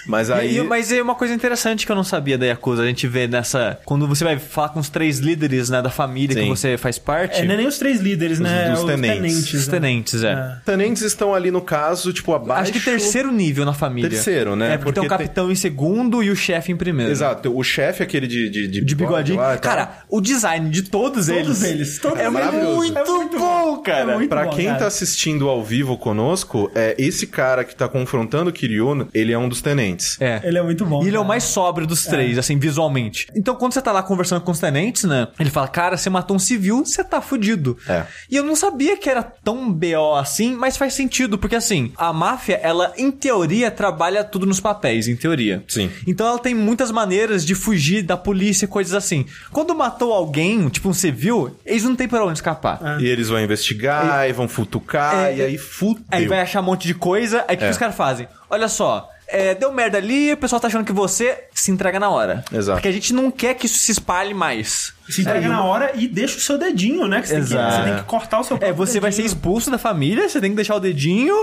Mas 0.05 0.29
aí. 0.29 0.57
E- 0.57 0.63
mas 0.63 0.91
é 0.91 1.01
uma 1.01 1.15
coisa 1.15 1.33
interessante 1.33 1.85
que 1.85 1.91
eu 1.91 1.95
não 1.95 2.03
sabia 2.03 2.37
da 2.37 2.45
Yakuza. 2.45 2.83
A 2.83 2.85
gente 2.87 3.07
vê 3.07 3.27
nessa. 3.27 3.79
Quando 3.85 4.07
você 4.07 4.23
vai 4.23 4.37
falar 4.39 4.69
com 4.69 4.79
os 4.79 4.89
três 4.89 5.19
líderes, 5.19 5.69
né, 5.69 5.81
da 5.81 5.89
família 5.89 6.35
que 6.35 6.41
Sim. 6.41 6.49
você 6.49 6.77
faz 6.77 6.97
parte. 6.97 7.41
É, 7.41 7.45
não 7.45 7.53
é 7.53 7.57
nem 7.57 7.67
os 7.67 7.77
três 7.77 7.99
líderes, 7.99 8.39
né? 8.39 8.69
dos 8.71 8.79
Os 8.81 8.85
tenentes. 8.85 9.53
Os 9.53 9.67
né? 9.67 9.71
tenentes, 9.79 10.23
é. 10.23 10.31
É. 10.31 10.57
Tenentes 10.65 11.01
estão 11.03 11.33
ali 11.33 11.51
no 11.51 11.61
caso, 11.61 12.11
tipo, 12.13 12.33
abaixo. 12.33 12.63
Acho 12.63 12.73
que 12.73 12.79
terceiro 12.79 13.31
nível 13.31 13.65
na 13.65 13.73
família. 13.73 14.09
Terceiro, 14.09 14.55
né? 14.55 14.73
É, 14.73 14.77
porque, 14.77 14.93
tem 14.93 15.03
o 15.03 15.07
Porque 15.07 15.17
tem- 15.17 15.27
capitão 15.27 15.51
em 15.51 15.55
segundo 15.55 16.21
e 16.23 16.29
o 16.29 16.35
chefe 16.35 16.71
em 16.71 16.77
primeiro. 16.77 17.11
Exato, 17.11 17.55
o 17.55 17.63
chefe, 17.63 18.03
aquele 18.03 18.27
de, 18.27 18.49
de, 18.49 18.67
De 18.81 18.95
bigodinho. 18.95 19.37
lá 19.39 19.57
tal. 19.57 19.59
Cara, 19.59 19.99
o 20.09 20.19
design 20.21 20.69
de 20.69 20.83
todos, 20.83 21.27
Todos 21.27 21.29
eles. 21.29 21.63
eles, 21.63 21.99
todos 21.99 22.17
é 22.19 22.23
eles. 22.23 22.33
maravilhoso. 22.33 22.75
muito, 22.75 22.97
É 22.97 23.03
muito 23.05 23.37
bom, 23.39 23.77
cara. 23.81 24.11
É 24.11 24.15
muito 24.15 24.29
Pra 24.29 24.45
bom, 24.45 24.51
quem 24.55 24.65
cara. 24.67 24.79
tá 24.79 24.87
assistindo 24.87 25.47
ao 25.49 25.63
vivo 25.63 25.97
conosco, 25.97 26.71
é 26.75 26.95
esse 26.97 27.27
cara 27.27 27.63
que 27.63 27.75
tá 27.75 27.87
confrontando 27.87 28.49
o 28.49 28.53
Kiryu, 28.53 29.07
ele 29.13 29.31
é 29.33 29.37
um 29.37 29.47
dos 29.49 29.61
tenentes. 29.67 30.19
É. 30.21 30.39
Ele 30.43 30.57
é 30.57 30.61
muito 30.61 30.85
bom. 30.85 31.03
E 31.03 31.07
ele 31.07 31.17
é 31.17 31.19
o 31.19 31.25
mais 31.25 31.43
sóbrio 31.43 31.85
dos 31.85 32.05
três, 32.05 32.37
assim, 32.37 32.57
visualmente. 32.57 33.27
Então, 33.35 33.55
quando 33.55 33.73
você 33.73 33.81
tá 33.81 33.91
lá 33.91 34.01
conversando 34.01 34.41
com 34.41 34.51
os 34.51 34.59
tenentes, 34.59 35.03
né? 35.03 35.27
Ele 35.39 35.49
fala, 35.49 35.67
cara, 35.67 35.97
você 35.97 36.09
matou 36.09 36.35
um 36.35 36.39
civil, 36.39 36.85
você 36.85 37.03
tá 37.03 37.19
fudido. 37.21 37.77
É. 37.87 38.05
E 38.29 38.35
eu 38.37 38.43
não 38.43 38.55
sabia 38.55 38.95
que 38.97 39.09
era 39.09 39.21
tão 39.21 39.71
BO 39.71 40.15
assim, 40.17 40.55
mas 40.55 40.77
faz 40.77 40.93
sentido, 40.93 41.37
porque 41.37 41.55
assim, 41.55 41.91
a 41.97 42.13
máfia, 42.13 42.59
ela, 42.63 42.93
em 42.97 43.11
teoria, 43.11 43.69
trabalha 43.69 44.23
tudo 44.23 44.45
nos 44.45 44.59
papéis, 44.61 45.07
em 45.07 45.15
teoria. 45.15 45.63
Sim. 45.67 45.91
Então 46.05 46.25
ela 46.27 46.39
tem 46.39 46.55
muitas 46.55 46.91
maneiras 46.91 47.45
de 47.45 47.53
fugir 47.55 48.03
da 48.03 48.15
polícia 48.15 48.65
e 48.65 48.67
coisas 48.67 48.93
assim. 48.93 49.25
Quando 49.51 49.75
matou 49.75 50.13
alguém, 50.13 50.69
tipo 50.69 50.87
um 50.89 50.93
civil, 50.93 51.55
eles 51.65 51.83
não 51.83 51.95
tem 51.95 52.07
pra 52.07 52.23
onde 52.23 52.37
escapar. 52.37 52.79
E 53.01 53.07
eles 53.07 53.27
vão 53.29 53.39
investigar, 53.39 54.29
e, 54.29 54.33
vão 54.33 54.47
futucar, 54.47 55.25
É, 55.25 55.35
e 55.37 55.41
aí 55.41 55.57
fudeu. 55.57 56.03
Aí 56.11 56.27
vai 56.27 56.39
achar 56.41 56.61
um 56.61 56.63
monte 56.63 56.87
de 56.87 56.93
coisa, 56.93 57.43
aí 57.47 57.55
o 57.55 57.57
que, 57.57 57.63
É. 57.65 57.67
que 57.67 57.71
os 57.71 57.77
caras 57.77 57.95
fazem? 57.95 58.27
Olha 58.49 58.67
só, 58.67 59.09
é, 59.27 59.53
deu 59.53 59.71
merda 59.71 59.97
ali, 59.97 60.31
o 60.33 60.37
pessoal 60.37 60.59
tá 60.59 60.67
achando 60.67 60.85
que 60.85 60.93
você 60.93 61.45
se 61.53 61.69
entrega 61.71 61.99
na 61.99 62.09
hora. 62.09 62.43
Exato. 62.51 62.77
Porque 62.77 62.87
a 62.87 62.91
gente 62.91 63.13
não 63.13 63.29
quer 63.29 63.53
que 63.55 63.65
isso 63.65 63.77
se 63.77 63.91
espalhe 63.91 64.33
mais. 64.33 64.93
Se 65.09 65.21
entrega 65.21 65.47
na 65.47 65.63
hora 65.63 65.91
e 65.95 66.07
deixa 66.07 66.37
o 66.37 66.41
seu 66.41 66.57
dedinho, 66.57 67.07
né? 67.07 67.21
Que 67.21 67.27
você, 67.27 67.35
tem 67.35 67.43
que, 67.43 67.49
você 67.49 67.83
tem 67.83 67.95
que 67.97 68.03
cortar 68.03 68.39
o 68.39 68.43
seu 68.43 68.57
É, 68.61 68.71
você 68.71 68.99
vai 68.99 69.11
ser 69.11 69.23
dedinho. 69.23 69.35
expulso 69.35 69.69
da 69.69 69.77
família, 69.77 70.27
você 70.29 70.39
tem 70.39 70.49
que 70.49 70.55
deixar 70.55 70.75
o 70.75 70.79
dedinho 70.79 71.35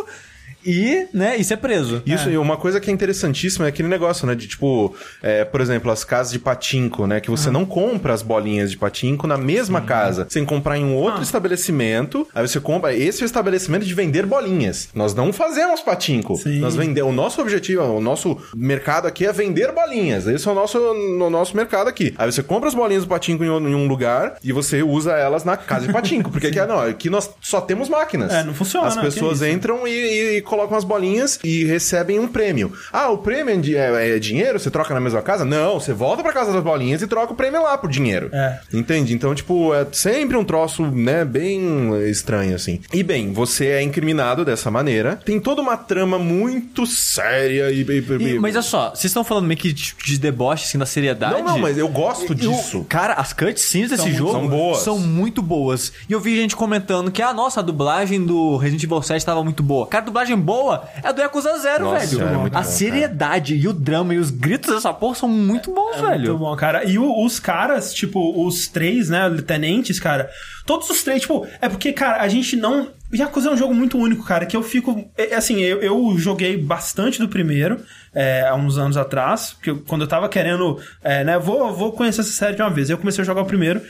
e, 0.64 1.06
né, 1.12 1.36
e 1.36 1.44
ser 1.44 1.56
preso. 1.58 2.02
Isso, 2.06 2.28
e 2.30 2.36
uma 2.38 2.56
coisa 2.56 2.80
que 2.80 2.90
é 2.90 2.92
interessantíssima 2.92 3.66
é 3.66 3.68
aquele 3.68 3.88
negócio, 3.88 4.26
né? 4.26 4.34
De 4.34 4.46
tipo, 4.46 4.94
é, 5.22 5.44
por 5.44 5.60
exemplo, 5.60 5.90
as 5.90 6.04
casas 6.04 6.32
de 6.32 6.38
patinco, 6.38 7.06
né? 7.06 7.20
Que 7.20 7.30
você 7.30 7.50
não 7.50 7.64
compra 7.64 8.12
as 8.12 8.22
bolinhas 8.22 8.70
de 8.70 8.76
patinco 8.76 9.26
na 9.26 9.36
mesma 9.36 9.80
casa. 9.80 10.24
Você 10.28 10.34
tem 10.38 10.44
que 10.44 10.48
comprar 10.48 10.76
em 10.78 10.84
um 10.84 10.94
outro 10.94 11.22
estabelecimento. 11.22 12.26
Aí 12.34 12.46
você 12.46 12.60
compra. 12.60 12.94
Esse 12.94 13.22
é 13.22 13.24
o 13.24 13.26
estabelecimento 13.26 13.84
de 13.84 13.94
vender 13.94 14.26
bolinhas. 14.26 14.88
Nós 14.94 15.14
não 15.14 15.32
fazemos 15.32 15.80
patinco. 15.80 16.36
Sim. 16.36 16.58
Nós 16.58 16.74
vendemos. 16.76 17.12
O 17.12 17.14
nosso 17.14 17.40
objetivo, 17.40 17.82
o 17.82 18.00
nosso 18.00 18.36
mercado 18.56 19.06
aqui 19.06 19.26
é 19.26 19.32
vender 19.32 19.72
bolinhas. 19.72 20.26
Esse 20.26 20.48
é 20.48 20.50
o 20.50 20.54
nosso, 20.54 20.78
o 20.78 21.30
nosso 21.30 21.56
mercado 21.56 21.88
aqui. 21.88 22.14
Aí 22.18 22.30
você 22.30 22.42
compra 22.42 22.68
as 22.68 22.74
bolinhas 22.74 23.04
do 23.04 23.08
patinco 23.08 23.44
em, 23.44 23.48
um- 23.50 23.84
lugar 23.84 24.36
e 24.42 24.50
você 24.52 24.82
usa 24.82 25.12
elas 25.12 25.44
na 25.44 25.56
casa 25.56 25.86
de 25.86 25.92
patinco. 25.92 26.30
Porque 26.30 26.46
aqui, 26.48 26.60
não, 26.66 26.80
aqui 26.80 27.10
nós 27.10 27.30
só 27.40 27.60
temos 27.60 27.88
máquinas. 27.88 28.32
É, 28.32 28.42
não 28.42 28.54
funciona, 28.54 28.86
As 28.86 28.96
pessoas 28.96 29.40
isso. 29.42 29.46
entram 29.50 29.86
e, 29.86 29.90
e- 29.90 30.36
e 30.38 30.42
colocam 30.54 30.76
as 30.78 30.84
bolinhas 30.84 31.38
e 31.42 31.64
recebem 31.64 32.18
um 32.20 32.28
prêmio. 32.28 32.72
Ah, 32.92 33.08
o 33.10 33.18
prêmio 33.18 33.54
é, 33.76 34.16
é- 34.16 34.18
dinheiro? 34.18 34.58
Você 34.60 34.70
troca 34.70 34.94
na 34.94 35.00
mesma 35.00 35.20
casa? 35.20 35.44
Não, 35.44 35.80
você 35.80 35.92
volta 35.92 36.22
pra 36.22 36.32
casa 36.32 36.52
das 36.52 36.62
bolinhas 36.62 37.02
e 37.02 37.06
troca 37.08 37.32
o 37.32 37.36
prêmio 37.36 37.60
lá 37.62 37.76
por 37.76 37.90
dinheiro. 37.90 38.30
É. 38.32 38.60
Entende? 38.72 39.12
Então, 39.14 39.34
tipo, 39.34 39.74
é 39.74 39.84
sempre 39.92 40.36
um 40.36 40.44
troço, 40.44 40.86
né, 40.86 41.24
bem 41.24 41.90
estranho, 42.08 42.54
assim. 42.54 42.80
E 42.92 43.02
bem, 43.02 43.32
você 43.32 43.66
é 43.66 43.82
incriminado 43.82 44.44
dessa 44.44 44.70
maneira. 44.70 45.16
Tem 45.24 45.40
toda 45.40 45.60
uma 45.60 45.76
trama 45.76 46.18
muito 46.18 46.86
séria 46.86 47.70
e... 47.70 47.80
e- 47.82 48.34
E- 48.34 48.38
mas 48.38 48.54
olha 48.54 48.62
só, 48.62 48.90
vocês 48.90 49.06
estão 49.06 49.24
falando 49.24 49.46
meio 49.46 49.58
que 49.58 49.72
de, 49.72 49.94
de 50.04 50.18
deboche, 50.18 50.64
assim, 50.64 50.78
da 50.78 50.86
seriedade. 50.86 51.34
Não, 51.34 51.42
não, 51.44 51.58
mas 51.58 51.76
eu 51.76 51.88
gosto 51.88 52.32
Eu- 52.32 52.34
disso. 52.34 52.84
cara, 52.88 53.14
as 53.14 53.32
cutscenes 53.32 53.90
desse 53.90 54.12
jogo 54.12 54.32
são 54.32 54.48
boas. 54.48 54.78
são 54.78 54.98
muito 54.98 55.42
boas. 55.42 55.92
E 56.08 56.12
eu 56.12 56.20
vi 56.20 56.36
gente 56.36 56.54
comentando 56.54 57.10
que, 57.10 57.20
ah, 57.22 57.32
nossa, 57.34 57.60
a 57.60 57.62
dublagem 57.62 58.24
do 58.24 58.56
Resident 58.56 58.84
Evil 58.84 59.02
7 59.02 59.24
tava 59.24 59.42
muito 59.42 59.62
boa. 59.62 59.86
Cara, 59.86 60.02
a 60.02 60.06
dublagem 60.06 60.36
boa 60.44 60.84
é 61.02 61.08
a 61.08 61.12
do 61.12 61.20
Yakuza 61.20 61.56
Zero, 61.58 61.84
Nossa, 61.84 62.06
velho. 62.06 62.22
é 62.30 62.34
a 62.56 62.60
bom, 62.60 62.62
seriedade 62.64 63.54
e 63.56 63.66
o 63.66 63.72
drama 63.72 64.14
e 64.14 64.18
os 64.18 64.30
gritos 64.30 64.72
dessa 64.74 64.92
porra 64.92 65.14
são 65.14 65.28
muito 65.28 65.72
bons, 65.74 65.96
velho. 66.00 66.10
Muito 66.30 66.38
bom, 66.38 66.54
cara. 66.56 66.84
E 66.84 66.98
o- 66.98 67.24
os 67.24 67.38
caras, 67.40 67.92
tipo, 67.94 68.44
os 68.46 68.68
três, 68.68 69.08
né, 69.08 69.30
tenentes, 69.46 69.98
cara, 69.98 70.28
todos 70.66 70.88
os 70.90 71.02
três, 71.02 71.22
tipo, 71.22 71.46
é 71.60 71.68
porque, 71.68 71.92
cara, 71.92 72.20
a 72.22 72.28
gente 72.28 72.56
não. 72.56 72.88
Yakuza 73.14 73.48
é 73.48 73.52
um 73.52 73.56
jogo 73.56 73.72
muito 73.72 73.96
único, 73.96 74.24
cara, 74.24 74.44
que 74.44 74.56
eu 74.56 74.62
fico. 74.62 75.08
é, 75.16 75.34
Assim, 75.36 75.60
eu, 75.60 75.80
eu 75.80 76.14
joguei 76.18 76.56
bastante 76.56 77.18
do 77.20 77.28
primeiro, 77.28 77.78
é, 78.12 78.46
há 78.48 78.54
uns 78.56 78.76
anos 78.76 78.96
atrás, 78.96 79.52
porque 79.52 79.70
eu- 79.70 79.82
quando 79.86 80.00
eu 80.02 80.08
tava 80.08 80.28
querendo, 80.28 80.80
é, 81.02 81.22
né, 81.22 81.38
vou, 81.38 81.72
vou 81.72 81.92
conhecer 81.92 82.22
essa 82.22 82.30
série 82.32 82.56
de 82.56 82.62
uma 82.62 82.70
vez. 82.70 82.90
Eu 82.90 82.98
comecei 82.98 83.22
a 83.22 83.24
jogar 83.24 83.42
o 83.42 83.46
primeiro. 83.46 83.80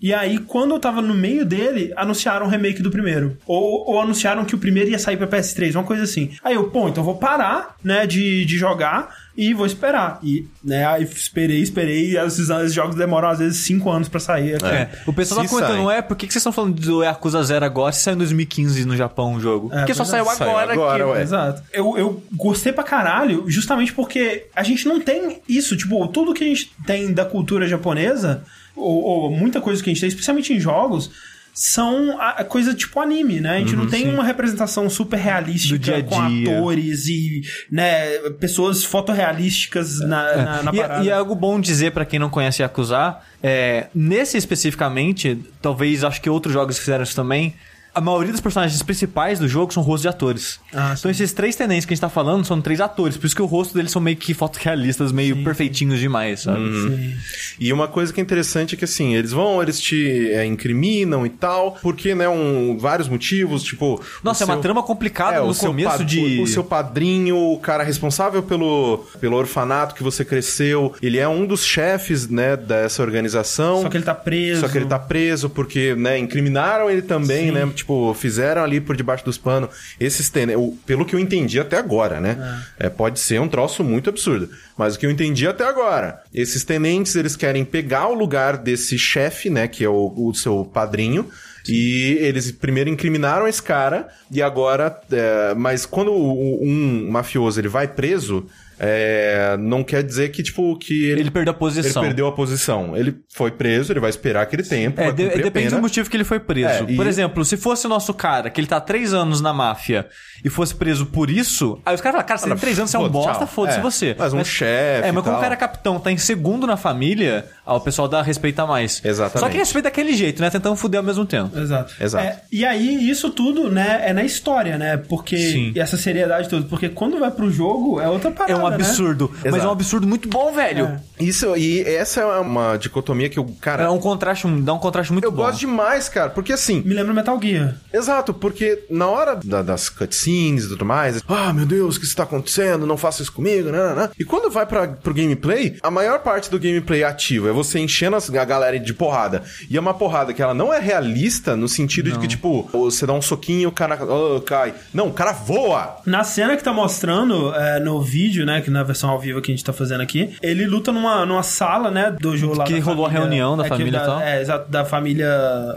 E 0.00 0.12
aí, 0.12 0.38
quando 0.38 0.74
eu 0.74 0.78
tava 0.80 1.00
no 1.00 1.14
meio 1.14 1.44
dele, 1.46 1.92
anunciaram 1.96 2.46
o 2.46 2.48
remake 2.48 2.82
do 2.82 2.90
primeiro. 2.90 3.36
Ou, 3.46 3.88
ou 3.90 4.00
anunciaram 4.00 4.44
que 4.44 4.54
o 4.54 4.58
primeiro 4.58 4.90
ia 4.90 4.98
sair 4.98 5.16
pra 5.16 5.26
PS3, 5.26 5.74
uma 5.74 5.84
coisa 5.84 6.02
assim. 6.02 6.30
Aí 6.42 6.54
eu, 6.54 6.64
pô, 6.68 6.88
então 6.88 7.00
eu 7.02 7.06
vou 7.06 7.16
parar, 7.16 7.76
né, 7.82 8.06
de, 8.06 8.44
de 8.44 8.58
jogar 8.58 9.16
e 9.36 9.52
vou 9.54 9.66
esperar. 9.66 10.18
E, 10.22 10.46
né, 10.62 10.86
aí 10.86 11.04
esperei, 11.04 11.60
esperei, 11.60 12.10
e 12.10 12.16
esses, 12.18 12.50
esses 12.50 12.74
jogos 12.74 12.94
demoram 12.96 13.28
às 13.28 13.38
vezes 13.38 13.64
5 13.64 13.90
anos 13.90 14.08
pra 14.08 14.20
sair. 14.20 14.56
aqui. 14.56 14.66
É. 14.66 14.90
O 15.06 15.12
pessoal 15.12 15.40
Se 15.40 15.46
tá 15.46 15.50
comentando, 15.50 15.74
sai. 15.74 15.82
não 15.82 15.90
é? 15.90 16.02
Por 16.02 16.16
que 16.16 16.26
que 16.26 16.32
vocês 16.32 16.40
estão 16.40 16.52
falando 16.52 16.74
do 16.74 17.02
Yakuza 17.02 17.42
Zero 17.42 17.64
agora 17.64 17.92
se 17.92 18.02
saiu 18.02 18.14
em 18.14 18.18
2015 18.18 18.84
no 18.84 18.96
Japão 18.96 19.34
o 19.34 19.40
jogo? 19.40 19.70
Porque 19.70 19.94
só 19.94 20.02
é. 20.02 20.06
saiu 20.06 20.24
Saiu 20.26 20.50
agora, 20.50 20.72
agora, 20.72 21.04
aqui. 21.04 21.12
ué. 21.12 21.22
Exato. 21.22 21.62
Eu, 21.72 21.96
eu 21.96 22.22
gostei 22.32 22.72
pra 22.72 22.84
caralho, 22.84 23.44
justamente 23.48 23.92
porque 23.92 24.46
a 24.54 24.62
gente 24.62 24.86
não 24.86 25.00
tem 25.00 25.40
isso. 25.48 25.76
Tipo, 25.76 26.06
tudo 26.08 26.34
que 26.34 26.44
a 26.44 26.46
gente 26.48 26.72
tem 26.86 27.12
da 27.12 27.24
cultura 27.24 27.66
japonesa, 27.66 28.44
ou, 28.76 29.02
ou 29.02 29.30
muita 29.30 29.60
coisa 29.60 29.82
que 29.82 29.90
a 29.90 29.92
gente 29.92 30.00
tem, 30.00 30.08
especialmente 30.08 30.52
em 30.52 30.60
jogos, 30.60 31.10
são 31.56 32.20
a, 32.20 32.30
a 32.30 32.44
coisa 32.44 32.74
tipo 32.74 32.98
anime, 33.00 33.40
né? 33.40 33.56
A 33.56 33.58
gente 33.60 33.76
não 33.76 33.86
tem 33.86 34.12
uma 34.12 34.24
representação 34.24 34.90
super 34.90 35.16
realística 35.18 35.78
dia 35.78 35.98
a 35.98 36.02
com 36.02 36.28
dia. 36.28 36.58
atores 36.58 37.06
e, 37.06 37.42
né, 37.70 38.18
pessoas 38.40 38.82
fotorrealísticas 38.84 40.00
na, 40.00 40.36
na, 40.36 40.62
na 40.64 40.72
E, 40.72 40.76
parada. 40.76 41.04
e 41.04 41.08
é 41.08 41.12
algo 41.12 41.34
bom 41.36 41.60
dizer 41.60 41.92
pra 41.92 42.04
quem 42.04 42.18
não 42.18 42.28
conhece 42.28 42.60
Yakuza, 42.62 43.16
é, 43.40 43.86
nesse 43.94 44.36
especificamente, 44.36 45.38
talvez 45.62 46.02
acho 46.02 46.20
que 46.20 46.28
outros 46.28 46.52
jogos 46.52 46.76
fizeram 46.76 47.04
isso 47.04 47.14
também, 47.14 47.54
a 47.94 48.00
maioria 48.00 48.32
dos 48.32 48.40
personagens 48.40 48.82
principais 48.82 49.38
do 49.38 49.46
jogo 49.46 49.72
são 49.72 49.82
rostos 49.82 50.02
de 50.02 50.08
atores. 50.08 50.58
Ah, 50.72 50.94
então 50.98 51.10
esses 51.10 51.32
três 51.32 51.54
tenentes 51.54 51.84
que 51.86 51.92
a 51.92 51.94
gente 51.94 52.00
tá 52.00 52.08
falando 52.08 52.44
são 52.44 52.60
três 52.60 52.80
atores, 52.80 53.16
por 53.16 53.26
isso 53.26 53.36
que 53.36 53.42
o 53.42 53.46
rosto 53.46 53.74
deles 53.74 53.92
são 53.92 54.02
meio 54.02 54.16
que 54.16 54.34
fotorrealistas, 54.34 55.12
meio 55.12 55.44
perfeitinhos 55.44 56.00
demais, 56.00 56.40
sabe? 56.40 56.60
Sim. 56.60 57.14
E 57.60 57.72
uma 57.72 57.86
coisa 57.86 58.12
que 58.12 58.20
é 58.20 58.22
interessante 58.22 58.74
é 58.74 58.78
que, 58.78 58.84
assim, 58.84 59.14
eles 59.14 59.30
vão, 59.32 59.62
eles 59.62 59.80
te 59.80 60.30
é, 60.32 60.44
incriminam 60.44 61.24
e 61.24 61.30
tal, 61.30 61.78
porque, 61.82 62.14
né, 62.14 62.28
um, 62.28 62.76
vários 62.78 63.08
motivos, 63.08 63.62
tipo... 63.62 64.02
Nossa, 64.22 64.42
é 64.42 64.46
uma 64.46 64.56
trama 64.56 64.82
complicada 64.82 65.36
É, 65.36 65.40
no 65.40 65.46
o 65.48 65.54
seu 65.54 65.68
começo 65.68 65.98
pa- 65.98 66.04
de... 66.04 66.40
O 66.40 66.46
seu 66.46 66.64
padrinho, 66.64 67.36
o 67.36 67.58
cara 67.58 67.84
responsável 67.84 68.42
pelo, 68.42 69.06
pelo 69.20 69.36
orfanato 69.36 69.94
que 69.94 70.02
você 70.02 70.24
cresceu, 70.24 70.94
ele 71.00 71.18
é 71.18 71.28
um 71.28 71.46
dos 71.46 71.64
chefes, 71.64 72.28
né, 72.28 72.56
dessa 72.56 73.02
organização. 73.02 73.82
Só 73.82 73.88
que 73.88 73.96
ele 73.96 74.04
tá 74.04 74.14
preso. 74.14 74.60
Só 74.62 74.68
que 74.68 74.78
ele 74.78 74.86
tá 74.86 74.98
preso 74.98 75.48
porque, 75.48 75.94
né, 75.94 76.18
incriminaram 76.18 76.90
ele 76.90 77.02
também, 77.02 77.46
Sim. 77.46 77.52
né? 77.52 77.70
Tipo, 77.74 77.83
fizeram 78.14 78.62
ali 78.64 78.80
por 78.80 78.96
debaixo 78.96 79.24
dos 79.24 79.38
panos. 79.38 79.70
Esses 80.00 80.30
o- 80.56 80.76
Pelo 80.86 81.04
que 81.04 81.14
eu 81.14 81.18
entendi 81.20 81.58
até 81.60 81.76
agora, 81.78 82.20
né? 82.20 82.62
É, 82.78 82.88
pode 82.88 83.20
ser 83.20 83.40
um 83.40 83.48
troço 83.48 83.82
muito 83.84 84.10
absurdo. 84.10 84.48
Mas 84.76 84.94
o 84.94 84.98
que 84.98 85.06
eu 85.06 85.10
entendi 85.10 85.46
até 85.46 85.64
agora, 85.64 86.22
esses 86.32 86.64
tenentes, 86.64 87.14
eles 87.16 87.36
querem 87.36 87.64
pegar 87.64 88.08
o 88.08 88.14
lugar 88.14 88.56
desse 88.56 88.98
chefe, 88.98 89.48
né? 89.50 89.68
Que 89.68 89.84
é 89.84 89.88
o, 89.88 90.12
o 90.16 90.34
seu 90.34 90.64
padrinho. 90.64 91.28
E 91.66 92.18
eles 92.20 92.50
primeiro 92.52 92.90
incriminaram 92.90 93.48
esse 93.48 93.62
cara, 93.62 94.08
e 94.30 94.42
agora. 94.42 95.00
é, 95.10 95.54
mas 95.54 95.86
quando 95.86 96.12
um 96.12 97.10
mafioso 97.10 97.58
ele 97.58 97.68
vai 97.68 97.88
preso, 97.88 98.46
é, 98.78 99.56
não 99.58 99.82
quer 99.84 100.02
dizer 100.02 100.30
que, 100.30 100.42
tipo, 100.42 100.76
que 100.78 101.04
ele, 101.10 101.20
Ele 101.22 101.30
perdeu 101.30 101.52
a 101.52 101.56
posição. 101.56 102.02
ele 102.02 102.08
perdeu 102.08 102.26
a 102.26 102.32
posição. 102.32 102.96
Ele 102.96 103.16
foi 103.34 103.50
preso, 103.50 103.92
ele 103.92 104.00
vai 104.00 104.10
esperar 104.10 104.42
aquele 104.42 104.62
tempo. 104.62 105.00
É, 105.00 105.10
de- 105.12 105.28
depende 105.28 105.50
pena. 105.52 105.70
do 105.76 105.80
motivo 105.82 106.08
que 106.10 106.16
ele 106.16 106.24
foi 106.24 106.40
preso. 106.40 106.84
É, 106.84 106.92
e- 106.92 106.96
Por 106.96 107.06
exemplo, 107.06 107.44
se 107.44 107.56
fosse 107.56 107.86
o 107.86 107.88
nosso 107.88 108.12
cara, 108.14 108.50
que 108.50 108.60
ele 108.60 108.66
tá 108.68 108.76
há 108.76 108.80
três 108.80 109.12
anos 109.14 109.40
na 109.40 109.52
máfia 109.52 110.06
e 110.44 110.50
fosse 110.50 110.74
preso 110.74 111.06
por 111.06 111.30
isso, 111.30 111.78
aí 111.84 111.94
os 111.94 112.00
caras 112.00 112.16
falam, 112.16 112.26
cara, 112.26 112.38
você 112.38 112.48
tem 112.48 112.56
três 112.58 112.78
anos, 112.78 112.90
você 112.90 112.96
é 112.96 113.00
um 113.00 113.08
bosta, 113.08 113.46
foda-se 113.46 113.78
É, 113.78 113.82
você. 113.82 114.16
mas 114.18 114.32
um 114.32 114.44
chefe 114.44 115.08
É, 115.08 115.12
mas 115.12 115.24
como 115.24 115.36
o 115.36 115.40
cara 115.40 115.54
é 115.54 115.56
capitão, 115.56 115.98
tá 115.98 116.10
em 116.12 116.16
segundo 116.18 116.66
na 116.66 116.76
família, 116.76 117.46
aí 117.66 117.76
o 117.76 117.80
pessoal 117.80 118.08
dá 118.08 118.22
respeita 118.22 118.66
mais. 118.66 119.00
Exatamente. 119.04 119.40
Só 119.40 119.48
que 119.48 119.56
respeita 119.58 119.88
daquele 119.88 120.14
jeito, 120.14 120.40
né? 120.40 120.50
Tentando 120.50 120.76
fuder 120.76 120.98
ao 120.98 121.04
mesmo 121.04 121.24
tempo. 121.24 121.56
Exato. 121.58 121.94
Exato. 122.00 122.24
É, 122.24 122.40
e 122.50 122.64
aí, 122.64 123.08
isso 123.10 123.30
tudo, 123.30 123.70
né, 123.70 124.02
é 124.04 124.12
na 124.12 124.22
história, 124.24 124.78
né? 124.78 124.96
Porque. 124.96 125.36
Sim. 125.36 125.72
E 125.74 125.80
essa 125.80 125.96
seriedade 125.96 126.48
toda. 126.48 126.66
Porque 126.66 126.88
quando 126.88 127.18
vai 127.18 127.30
pro 127.30 127.50
jogo, 127.50 128.00
é 128.00 128.08
outra 128.08 128.30
parada. 128.30 128.63
É 128.66 128.68
um 128.68 128.78
né? 128.78 128.84
absurdo. 128.84 129.30
Mas 129.44 129.62
é 129.62 129.66
um 129.66 129.70
absurdo 129.70 130.06
muito 130.06 130.28
bom, 130.28 130.52
velho. 130.52 131.00
Isso, 131.18 131.56
e 131.56 131.82
essa 131.82 132.20
é 132.20 132.38
uma 132.38 132.76
dicotomia 132.76 133.28
que 133.28 133.38
eu, 133.38 133.46
cara. 133.60 133.84
É, 133.84 133.88
um 133.88 133.98
contraste, 133.98 134.46
dá 134.60 134.72
um 134.72 134.78
contraste 134.78 135.12
muito 135.12 135.24
eu 135.24 135.30
bom. 135.30 135.44
gosto 135.44 135.60
demais, 135.60 136.08
cara, 136.08 136.30
porque 136.30 136.52
assim. 136.52 136.82
Me 136.84 136.94
lembra 136.94 137.14
Metal 137.14 137.38
Gear. 137.40 137.76
Exato, 137.92 138.34
porque 138.34 138.84
na 138.90 139.06
hora 139.06 139.38
da- 139.44 139.62
das 139.62 139.88
cutscenes 139.88 140.64
e 140.64 140.68
tudo 140.68 140.84
mais, 140.84 141.22
ah, 141.28 141.52
meu 141.52 141.66
Deus, 141.66 141.96
o 141.96 142.00
que 142.00 142.06
está 142.06 142.24
acontecendo? 142.24 142.86
Não 142.86 142.96
faça 142.96 143.22
isso 143.22 143.32
comigo, 143.32 143.70
né, 143.70 143.78
né, 143.88 143.94
né. 143.94 144.10
E 144.18 144.24
quando 144.24 144.50
vai 144.50 144.66
pra, 144.66 144.88
pro 144.88 145.14
gameplay, 145.14 145.76
a 145.82 145.90
maior 145.90 146.20
parte 146.20 146.50
do 146.50 146.58
gameplay 146.58 147.04
ativo 147.04 147.48
é 147.48 147.52
você 147.52 147.78
enchendo 147.78 148.16
a 148.16 148.44
galera 148.44 148.78
de 148.78 148.94
porrada. 148.94 149.42
E 149.68 149.76
é 149.76 149.80
uma 149.80 149.94
porrada 149.94 150.32
que 150.32 150.42
ela 150.42 150.54
não 150.54 150.72
é 150.72 150.78
realista 150.78 151.56
no 151.56 151.68
sentido 151.68 152.10
de 152.12 152.18
que, 152.18 152.28
tipo, 152.28 152.68
você 152.72 153.06
dá 153.06 153.12
um 153.12 153.22
soquinho, 153.22 153.68
o 153.68 153.72
cara 153.72 153.94
ah, 154.00 154.40
cai. 154.44 154.74
Não, 154.92 155.08
o 155.08 155.12
cara 155.12 155.32
voa! 155.32 155.96
Na 156.06 156.24
cena 156.24 156.56
que 156.56 156.62
tá 156.62 156.72
mostrando 156.72 157.54
é, 157.54 157.80
no 157.80 158.00
vídeo, 158.02 158.44
né? 158.44 158.53
Que 158.60 158.70
na 158.70 158.82
versão 158.82 159.10
ao 159.10 159.18
vivo 159.20 159.40
que 159.40 159.50
a 159.52 159.54
gente 159.54 159.64
tá 159.64 159.72
fazendo 159.72 160.00
aqui, 160.00 160.34
ele 160.42 160.66
luta 160.66 160.92
numa, 160.92 161.24
numa 161.26 161.42
sala, 161.42 161.90
né? 161.90 162.10
Do 162.18 162.36
jogo 162.36 162.56
lá. 162.56 162.64
Que 162.64 162.78
rolou 162.78 163.06
a 163.06 163.08
família- 163.08 163.28
reunião 163.28 163.56
da 163.56 163.62
é, 163.64 163.68
que 163.68 163.76
família 163.76 163.98
e 163.98 164.00
tal. 164.00 164.20
É, 164.20 164.40
exato, 164.40 164.70
da 164.70 164.84
família 164.84 165.28